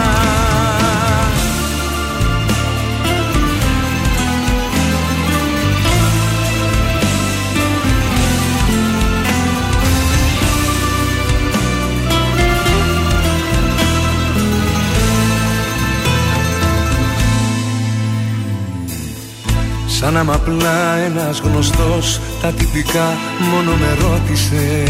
Σαν 20.01 20.13
να 20.13 20.25
μ' 20.25 20.31
απλά 20.31 20.97
ένας 20.97 21.39
γνωστός 21.39 22.21
Τα 22.41 22.49
τυπικά 22.49 23.17
μόνο 23.51 23.71
με 23.77 23.97
ρώτησε. 24.01 24.87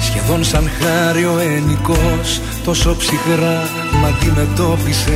Σχεδόν 0.00 0.44
σαν 0.44 0.70
χάρη 0.80 1.24
ο 1.24 1.38
ενικός 1.38 2.40
Τόσο 2.64 2.96
ψυχρά 2.96 3.68
μ' 4.00 4.04
αντιμετώπισες 4.04 5.14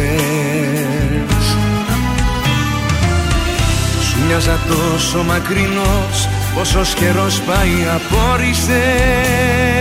Σου 4.03 4.17
μοιάζα 4.27 4.59
τόσο 4.69 5.23
μακρινός 5.23 6.29
Πόσος 6.55 6.95
καιρός 6.95 7.41
πάει 7.41 7.87
απόρρισες 7.95 9.78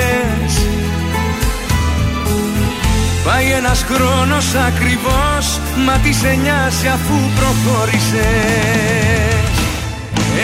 Πάει 3.27 3.47
ένας 3.59 3.79
χρόνος 3.89 4.47
ακριβώς 4.69 5.45
Μα 5.85 5.95
τις 6.03 6.17
σε 6.21 6.31
νοιάζει 6.43 6.87
αφού 6.97 7.17
προχώρησες 7.37 9.53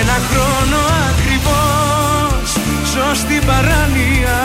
Ένα 0.01 0.17
χρόνο 0.29 0.79
ακριβώς 1.09 2.47
Ζω 2.91 3.07
στην 3.21 3.41
παράνοια 3.49 4.41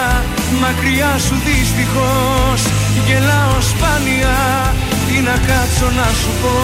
Μακριά 0.63 1.13
σου 1.27 1.37
δυστυχώς. 1.47 2.61
Γελάω 3.07 3.59
σπάνια 3.71 4.39
Τι 5.07 5.17
να 5.29 5.37
κάτσω 5.49 5.89
να 5.99 6.09
σου 6.21 6.33
πω 6.43 6.57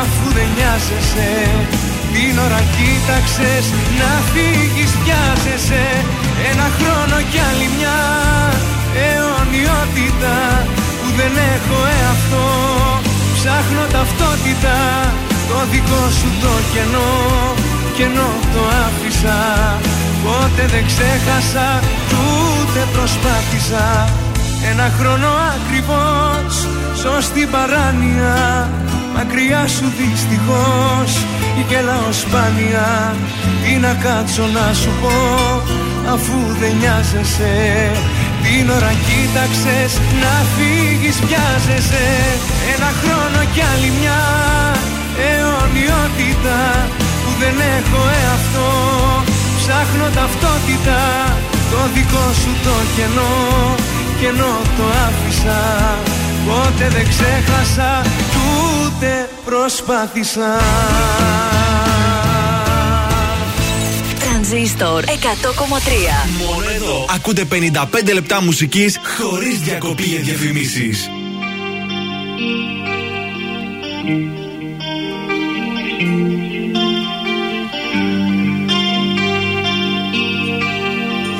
Αφού 0.00 0.24
δεν 0.36 0.48
νοιάζεσαι. 0.56 1.32
Την 2.12 2.34
ώρα 2.46 2.60
κοίταξες 2.74 3.64
Να 4.00 4.10
φύγεις 4.30 4.92
πιάζεσαι. 5.02 5.84
Ένα 6.50 6.66
χρόνο 6.76 7.16
κι 7.30 7.40
άλλη 7.48 7.68
μια 7.76 7.96
αιωνιότητα 10.16 10.66
που 11.00 11.08
δεν 11.16 11.32
έχω 11.54 11.78
εαυτό 12.00 12.46
Ψάχνω 13.34 13.84
ταυτότητα 13.92 14.76
το 15.48 15.58
δικό 15.70 16.04
σου 16.18 16.28
το 16.42 16.52
κενό. 16.72 17.14
Κενό 17.96 18.30
το 18.54 18.60
άφησα 18.86 19.40
Ποτέ 20.24 20.66
δεν 20.72 20.86
ξέχασα 20.86 21.68
κι 22.08 22.14
ούτε 22.14 22.80
προσπάθησα. 22.92 24.08
Ένα 24.70 24.92
χρόνο 24.98 25.28
ακριβώς 25.54 26.52
Ζω 27.00 27.20
στην 27.20 27.50
παράνοια 27.50 28.70
Μακριά 29.14 29.66
σου 29.66 29.86
δυστυχώς. 29.98 31.10
Γελάω 31.68 32.12
σπάνια 32.12 33.14
Τι 33.62 33.72
να 33.76 33.92
κάτσω 34.04 34.42
να 34.42 34.72
σου 34.74 34.90
πω 35.02 35.16
Αφού 36.12 36.32
δεν 36.60 36.72
νοιάζεσαι 36.80 37.54
την 38.46 38.70
ώρα 38.76 38.92
κοίταξες 39.06 39.92
να 40.22 40.34
φύγεις 40.54 41.16
πιάζεσαι. 41.26 42.06
Ένα 42.74 42.90
χρόνο 43.00 43.40
κι 43.52 43.62
άλλη 43.72 43.90
μια 43.98 44.20
αιωνιότητα 45.28 46.60
που 47.22 47.30
δεν 47.40 47.56
έχω 47.78 48.00
εαυτό 48.22 48.70
Ψάχνω 49.60 50.06
ταυτότητα 50.18 51.00
το 51.70 51.80
δικό 51.94 52.26
σου 52.40 52.52
το 52.64 52.76
κενό. 52.96 53.34
Κενό 54.20 54.54
το 54.76 54.84
άφησα 55.06 55.60
Ποτέ 56.46 56.88
δεν 56.94 57.06
ξέχασα 57.12 57.90
κι 58.32 58.40
ούτε 58.86 59.28
προσπάθησα 59.44 60.50
Τρανζίστορ 64.50 65.04
100,3. 65.04 65.10
Μόνο 66.46 66.70
εδώ 66.74 67.06
ακούτε 67.14 67.44
55 68.04 68.12
λεπτά 68.12 68.42
μουσικής 68.42 68.98
χωρίς 69.18 69.58
διακοπή 69.58 70.02
για 70.02 70.20
διαφημίσεις. 70.20 71.10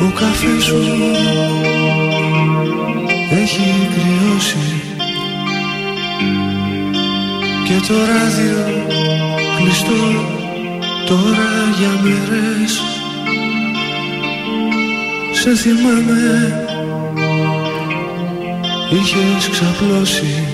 Ο 0.00 0.10
καφές 0.18 0.64
σου 0.64 0.76
έχει 3.30 3.88
κρυώσει 3.94 4.82
και 7.64 7.86
το 7.86 7.94
ράδιο 7.94 8.84
κλειστό 9.58 10.34
τώρα 11.06 11.74
για 11.78 12.00
μέρες 12.02 12.95
Σε 15.40 15.54
θυμάμαι. 15.54 16.66
Είχες 18.90 19.48
ξαπλώσει. 19.50 20.44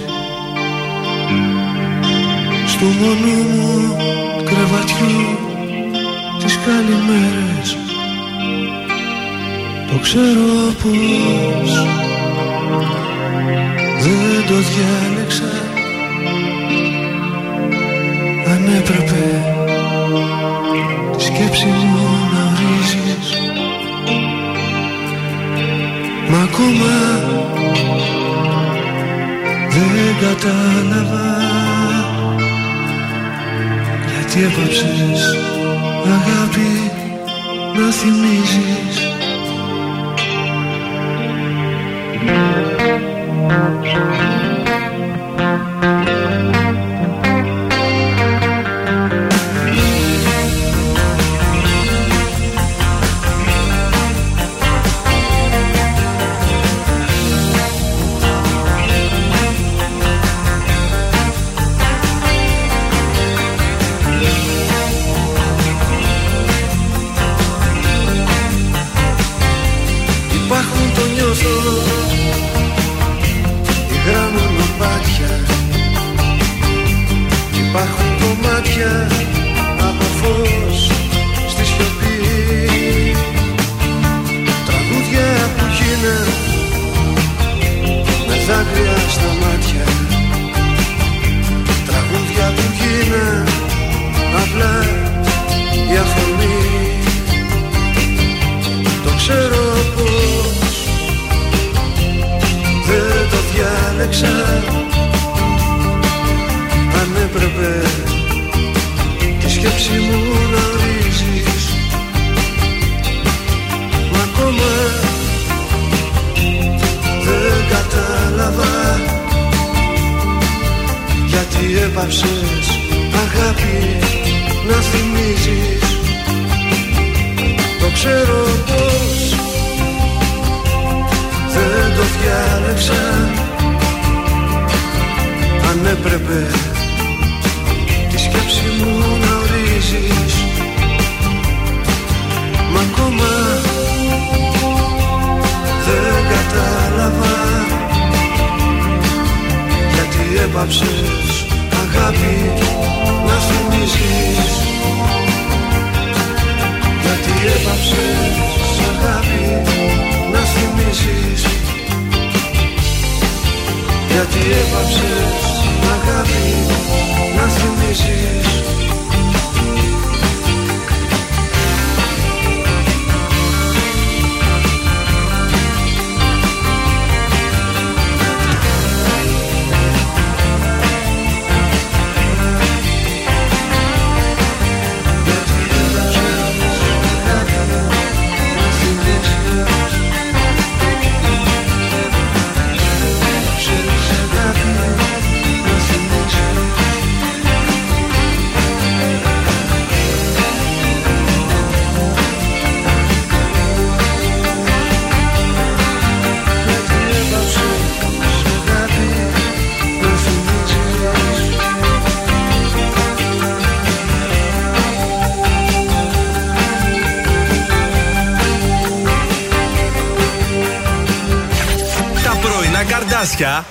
Στο 2.66 2.84
μόνο 2.84 3.32
μου 3.50 3.96
κρεβατιό 4.44 5.38
τις 6.38 6.58
καλημέρες. 6.66 7.76
Το 9.90 9.98
ξέρω 10.02 10.72
πως 10.82 11.72
δεν 14.02 14.46
το 14.46 14.54
διάλεξα. 14.54 15.52
Αν 18.46 18.74
έπρεπε 18.78 19.42
τη 21.16 21.22
σκέψη 21.22 21.66
μου 21.66 22.11
Μα 26.32 26.38
ακόμα 26.42 26.94
δεν 29.68 30.14
κατάλαβα 30.20 31.28
γιατί 34.10 34.38
έπαψες 34.44 35.22
αγάπη 36.16 36.72
να 37.76 37.90
θυμίζεις 37.92 38.91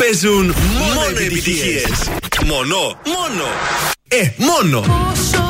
παίζουν 0.01 0.45
μόνο 0.45 1.09
επιτυχίες. 1.19 2.09
Μόνο, 2.45 2.99
μόνο. 3.05 3.45
Ε, 4.07 4.29
μόνο. 4.37 4.79
Όσο 5.11 5.40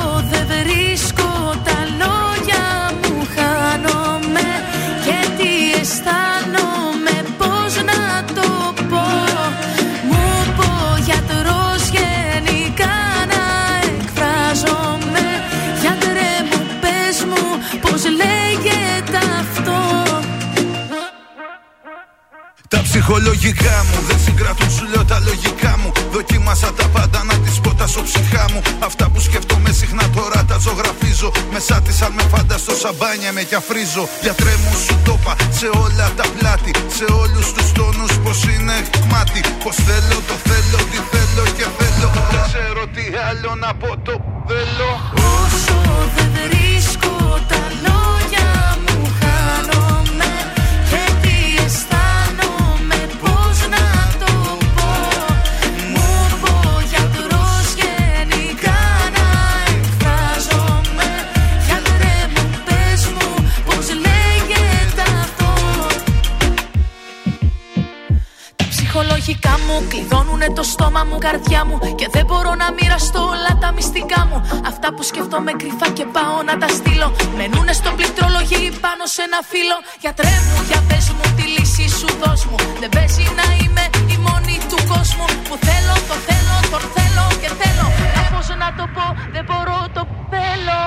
ψυχολογικά 23.11 23.85
μου 23.90 23.99
δεν 24.07 24.19
συγκρατούν 24.19 24.72
σου 24.72 24.85
λέω 24.93 25.06
τα 25.06 25.19
λογικά 25.19 25.77
μου 25.81 25.91
Δοκίμασα 26.11 26.73
τα 26.73 26.88
πάντα 26.88 27.23
να 27.23 27.33
τις 27.43 27.59
πω 27.59 27.73
τα 27.73 27.85
ψυχά 28.03 28.45
μου. 28.51 28.61
Αυτά 28.80 29.09
που 29.09 29.19
σκέφτομαι 29.19 29.72
συχνά 29.72 30.09
τώρα 30.15 30.45
τα 30.49 30.57
ζωγραφίζω. 30.57 31.31
Μέσα 31.53 31.81
της 31.81 32.01
αν 32.01 32.11
με 32.17 32.23
φανταστώ 32.33 32.73
σαμπάνια 32.75 33.31
με 33.31 33.43
κι 33.43 33.56
αφρίζω. 33.56 34.03
Γιατρέ 34.22 34.53
μου 34.64 34.73
σου 34.85 34.95
το 35.06 35.19
είπα 35.19 35.33
σε 35.59 35.67
όλα 35.83 36.07
τα 36.17 36.25
πλάτη. 36.38 36.72
Σε 36.98 37.06
όλους 37.22 37.48
τους 37.53 37.72
τόνους 37.72 38.14
πως 38.23 38.40
είναι 38.53 38.75
μάτι. 39.11 39.41
Πως 39.64 39.75
θέλω 39.88 40.17
το 40.30 40.35
θέλω, 40.48 40.80
τι 40.91 40.99
θέλω 41.11 41.43
και 41.57 41.67
θέλω. 41.77 42.07
Δεν 42.31 42.41
ξέρω 42.49 42.83
τι 42.95 43.06
άλλο 43.30 43.51
να 43.64 43.72
πω 43.81 43.90
το 44.07 44.15
θέλω. 44.48 44.90
Όσο 45.41 45.77
δεν 46.15 46.30
βρίσκω 46.35 47.10
μου 69.72 69.88
κλειδώνουνε 69.90 70.48
το 70.58 70.64
στόμα 70.64 71.01
μου, 71.08 71.17
καρδιά 71.25 71.61
μου 71.67 71.75
Και 72.00 72.08
δεν 72.16 72.25
μπορώ 72.25 72.51
να 72.61 72.67
μοιραστώ 72.77 73.22
όλα 73.33 73.51
τα 73.64 73.69
μυστικά 73.77 74.22
μου. 74.30 74.38
Αυτά 74.72 74.88
που 74.93 75.03
σκέφτομαι 75.09 75.51
κρυφά 75.61 75.88
και 75.98 76.06
πάω 76.16 76.38
να 76.50 76.53
τα 76.61 76.67
στείλω. 76.77 77.08
Μενούνε 77.38 77.74
στο 77.82 77.90
πληκτρολογί 77.98 78.64
πάνω 78.85 79.03
σε 79.14 79.22
ένα 79.27 79.40
φύλλο. 79.51 79.77
Γιατρέ 80.03 80.35
μου, 80.48 80.58
για 80.69 80.80
πες 80.88 81.06
μου 81.16 81.25
τη 81.38 81.45
λύση 81.56 81.85
σου 82.00 82.09
δώσ' 82.22 82.45
μου. 82.50 82.58
Δεν 82.82 82.90
παίζει 82.95 83.25
να 83.40 83.45
είμαι 83.59 83.83
η 84.16 84.17
μόνη 84.27 84.56
του 84.69 84.80
κόσμου. 84.91 85.27
Που 85.48 85.56
θέλω, 85.67 85.95
το 86.09 86.16
θέλω, 86.27 86.56
το 86.74 86.80
θέλω 86.95 87.25
και 87.41 87.50
θέλω. 87.61 87.85
Να 88.16 88.22
πώς 88.32 88.48
να 88.64 88.69
το 88.77 88.85
πω, 88.95 89.06
δεν 89.35 89.43
μπορώ, 89.48 89.80
το 89.95 90.01
θέλω 90.32 90.82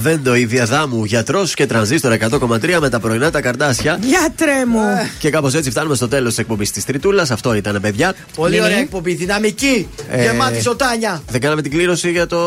Βέντο 0.00 0.34
η 0.34 0.44
διαδάμου 0.44 1.04
γιατρός 1.04 1.54
και 1.54 1.66
τρανζίστορ 1.66 2.12
100,3 2.30 2.76
με 2.80 2.88
τα 2.88 3.00
πρωινά 3.00 3.30
τα 3.30 3.40
καρδάσια. 3.40 3.98
Γιατρέ 4.02 4.66
μου. 4.66 4.80
Και 5.18 5.30
κάπως 5.30 5.54
έτσι 5.54 5.70
φτάνουμε 5.70 5.94
στο 5.94 6.08
τέλος 6.08 6.28
της 6.28 6.38
εκπομπής 6.38 6.70
της 6.70 6.84
Τριτούλας. 6.84 7.30
Αυτό 7.30 7.54
ήταν, 7.54 7.78
παιδιά. 7.80 8.14
Πολύ 8.34 8.56
Ναι. 8.58 8.64
ωραία 8.64 8.78
εκπομπή, 8.78 9.14
δυναμική, 9.14 9.88
Ε, 10.10 10.22
γεμάτη 10.22 10.60
σοτάνια. 10.62 11.22
Δεν 11.30 11.40
κάναμε 11.40 11.62
την 11.62 11.70
κλήρωση 11.70 12.10
για 12.10 12.26
το 12.26 12.38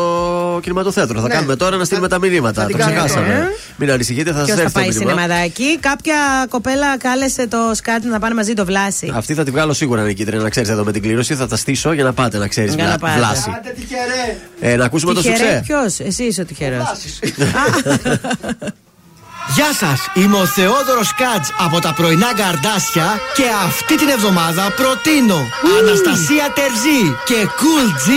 κινηματοθέατρο. 0.62 1.20
Θα 1.20 1.26
Ναι. 1.28 1.34
κάνουμε 1.34 1.56
τώρα 1.56 1.76
να 1.76 1.84
στείλουμε 1.84 2.08
τα 2.08 2.18
μηνύματα. 2.18 2.60
θα 2.62 2.66
Το 2.66 2.66
την 2.66 2.76
κάνουμε 2.78 3.00
ξεχάσαμε. 3.00 3.26
τώρα, 3.34 3.38
ε. 3.42 3.48
Μην 3.76 3.90
ανησυχείτε, 3.90 4.30
θα 4.32 4.36
σας 4.36 4.44
Ποιος 4.46 4.56
θα 4.56 4.62
έρθει 4.62 4.74
το 4.74 4.80
πάει 4.80 4.88
μήνυμα. 4.88 5.10
σινεμαδάκι; 5.10 5.78
Κάποια 5.80 6.46
κοπέλα 6.48 6.98
κάλεσε 6.98 7.46
το 7.48 7.58
σκάτι 7.74 8.06
να 8.06 8.18
πάνε 8.18 8.34
μαζί 8.34 8.52
το 8.52 8.64
βλάση. 8.64 9.12
Αυτή 9.14 9.34
θα 9.34 9.44
τη 9.44 9.50
βγάλω 9.50 9.72
σίγουρα 9.72 10.02
νικήτρια 10.02 10.38
να 10.38 10.48
ξέρεις 10.48 10.68
εδώ 10.68 10.84
με 10.84 10.92
την 10.92 11.02
κλήρωση. 11.02 11.34
Θα 11.34 11.46
τα 11.46 11.56
στήσω 11.56 11.92
για 11.92 12.04
να 12.04 12.12
πάτε 12.12 12.38
να 12.38 12.48
ξέρεις. 12.48 12.74
Για 12.74 12.84
να 12.84 12.98
πάτε. 12.98 13.16
Βλάση. 13.18 13.50
Άντε 13.58 13.74
τυχερέ. 13.80 14.72
Ε, 14.72 14.76
να 14.76 14.84
ακούσουμε 14.84 15.14
το 15.14 15.22
σουξέ. 15.22 15.60
Ποιος, 15.66 15.98
εσύ 16.00 16.22
είσαι 16.24 16.40
ο 16.40 16.44
τυχερό. 16.44 16.86
Γεια 19.54 19.72
σας, 19.72 20.00
είμαι 20.14 20.36
ο 20.36 20.46
Θεόδωρος 20.46 21.14
Κάτζ 21.14 21.48
από 21.58 21.80
τα 21.80 21.92
πρωινά 21.92 22.34
καρδάσια 22.34 23.18
και 23.34 23.44
αυτή 23.66 23.96
την 23.96 24.08
εβδομάδα 24.08 24.72
προτείνω 24.76 25.48
Αναστασία 25.80 26.52
Τερζή 26.54 27.02
και 27.24 27.48
Cool 27.60 27.88
G 28.04 28.08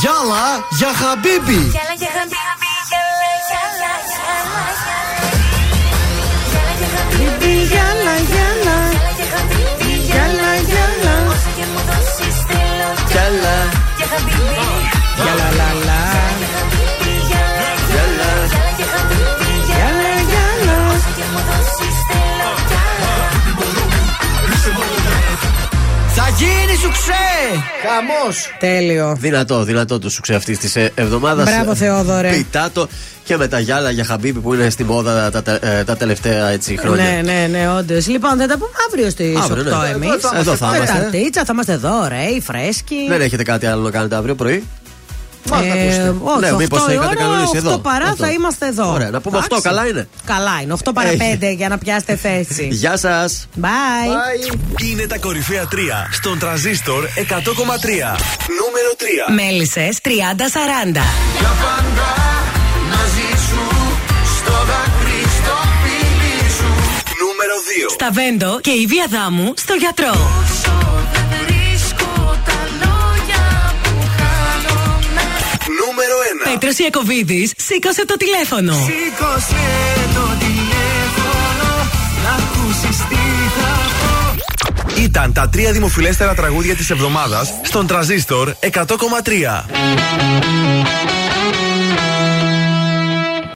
Γιάλα 0.00 0.46
για 0.70 0.92
Χαμπίμπι. 1.00 1.70
Γιάλα, 1.72 1.94
γιάλα. 8.30 8.78
Γιάλα, 10.08 10.54
γιάλα. 10.68 11.16
Γιάλα. 13.10 13.56
Γιάλα, 15.16 15.48
λα, 15.56 15.68
λα. 15.68 15.80
Γιάλα, 15.80 15.81
γίνει 26.38 26.76
σου 26.82 26.90
ξέ! 26.90 27.62
Χαμός! 27.86 28.56
Τέλειο. 28.58 29.16
Δυνατό, 29.20 29.64
δυνατό 29.64 29.98
το 29.98 30.10
σουξέ 30.10 30.34
αυτής 30.34 30.58
της 30.58 30.76
εβδομάδας. 30.94 31.44
Μπράβο, 31.50 31.74
Θεόδωρε. 31.74 32.30
Πιτάτο 32.30 32.88
και 33.24 33.36
με 33.36 33.48
τα 33.48 33.58
γυάλα 33.58 33.90
για 33.90 34.04
χαμπίπι 34.04 34.38
που 34.38 34.54
είναι 34.54 34.70
στη 34.70 34.84
μόδα 34.84 35.30
τα, 35.30 35.42
τα, 35.42 35.58
ε, 35.62 35.84
τα 35.84 35.96
τελευταία 35.96 36.48
έτσι, 36.48 36.76
χρόνια. 36.76 37.04
Ναι, 37.04 37.20
ναι, 37.32 37.46
ναι, 37.50 37.68
όντως. 37.78 38.06
Λοιπόν, 38.06 38.30
θα 38.38 38.46
τα 38.46 38.54
πούμε 38.58 38.70
αύριο 38.88 39.10
στις 39.10 39.36
8 39.36 39.40
Αύριο, 39.42 39.62
ναι. 39.62 39.88
εμείς. 39.88 40.08
Εδώ 40.08 40.18
θα 40.30 40.38
Εδώ 40.38 40.54
θα 40.54 40.66
Με 40.66 40.76
είμαστε. 40.76 40.98
τα 40.98 41.04
τίτσα, 41.04 41.44
θα 41.44 41.50
είμαστε 41.52 41.72
εδώ, 41.72 42.00
ωραίοι, 42.04 42.40
φρέσκοι. 42.40 42.96
Δεν 43.08 43.20
έχετε 43.20 43.42
κάτι 43.42 43.66
άλλο 43.66 43.82
να 43.82 43.90
κάνετε 43.90 44.16
αύριο 44.16 44.34
πρωί; 44.34 44.64
Ε, 45.50 46.08
όχι, 46.22 46.40
Ναι, 46.40 46.50
8 46.52 46.56
μήπως 46.56 46.80
η 46.80 46.92
είχατε 46.92 47.06
ώρα, 47.06 47.14
κανονίσει 47.16 47.50
8 47.54 47.56
εδώ. 47.56 47.78
παρά 47.78 48.04
Αυτό. 48.04 48.24
θα 48.24 48.30
είμαστε 48.30 48.66
εδώ. 48.66 48.92
Ωραία, 48.92 49.10
να 49.10 49.20
πούμε 49.20 49.36
Εντάξει. 49.38 49.56
8, 49.56 49.60
καλά 49.62 49.86
είναι. 49.86 50.08
Καλά 50.24 50.60
είναι, 50.62 50.72
8 50.84 50.90
παρά 50.94 51.08
Έχει. 51.08 51.38
5 51.40 51.54
για 51.56 51.68
να 51.68 51.78
πιάσετε 51.78 52.16
θέση. 52.16 52.68
Γεια 52.70 52.96
σας. 52.96 53.48
Bye. 53.60 53.68
Είναι 54.90 55.06
τα 55.06 55.18
κορυφαία 55.18 55.64
3 55.72 56.08
στον 56.12 56.38
τραζίστορ 56.38 57.04
100,3. 57.04 58.16
Νούμερο 58.60 58.90
3. 59.28 59.32
Μέλισσες 59.34 59.98
30-40. 60.02 60.08
Για 61.38 61.52
πάντα 61.64 62.08
μαζί 62.92 63.28
σου 63.48 63.62
στο 64.38 64.52
δάκρυ 64.70 65.20
στο 65.38 65.56
φίλι 65.82 66.50
σου 66.58 66.70
Νούμερο 67.22 67.56
2. 67.88 67.90
Στα 67.92 68.08
Βέντο 68.12 68.60
και 68.60 68.70
η 68.70 68.86
βία 68.86 69.06
δάμου 69.10 69.52
στο 69.56 69.74
γιατρό. 69.74 70.14
Πέτρος 76.52 76.78
Ιακοβίδης 76.78 77.52
σήκωσε 77.56 78.06
το 78.06 78.16
τηλέφωνο. 78.16 78.72
Σήκωσε 78.72 79.64
το 80.14 80.28
τηλέφωνο 80.38 81.90
να 82.24 82.30
ακούσεις 82.30 82.96
τι 82.96 83.14
θα 83.58 83.78
πω 84.00 85.02
Ήταν 85.02 85.32
τα 85.32 85.48
τρία 85.48 85.72
δημοφιλέστερα 85.72 86.34
τραγούδια 86.34 86.76
της 86.76 86.90
εβδομάδας 86.90 87.52
στον 87.62 87.86
τραζίστορ 87.86 88.54
100,3. 88.60 88.82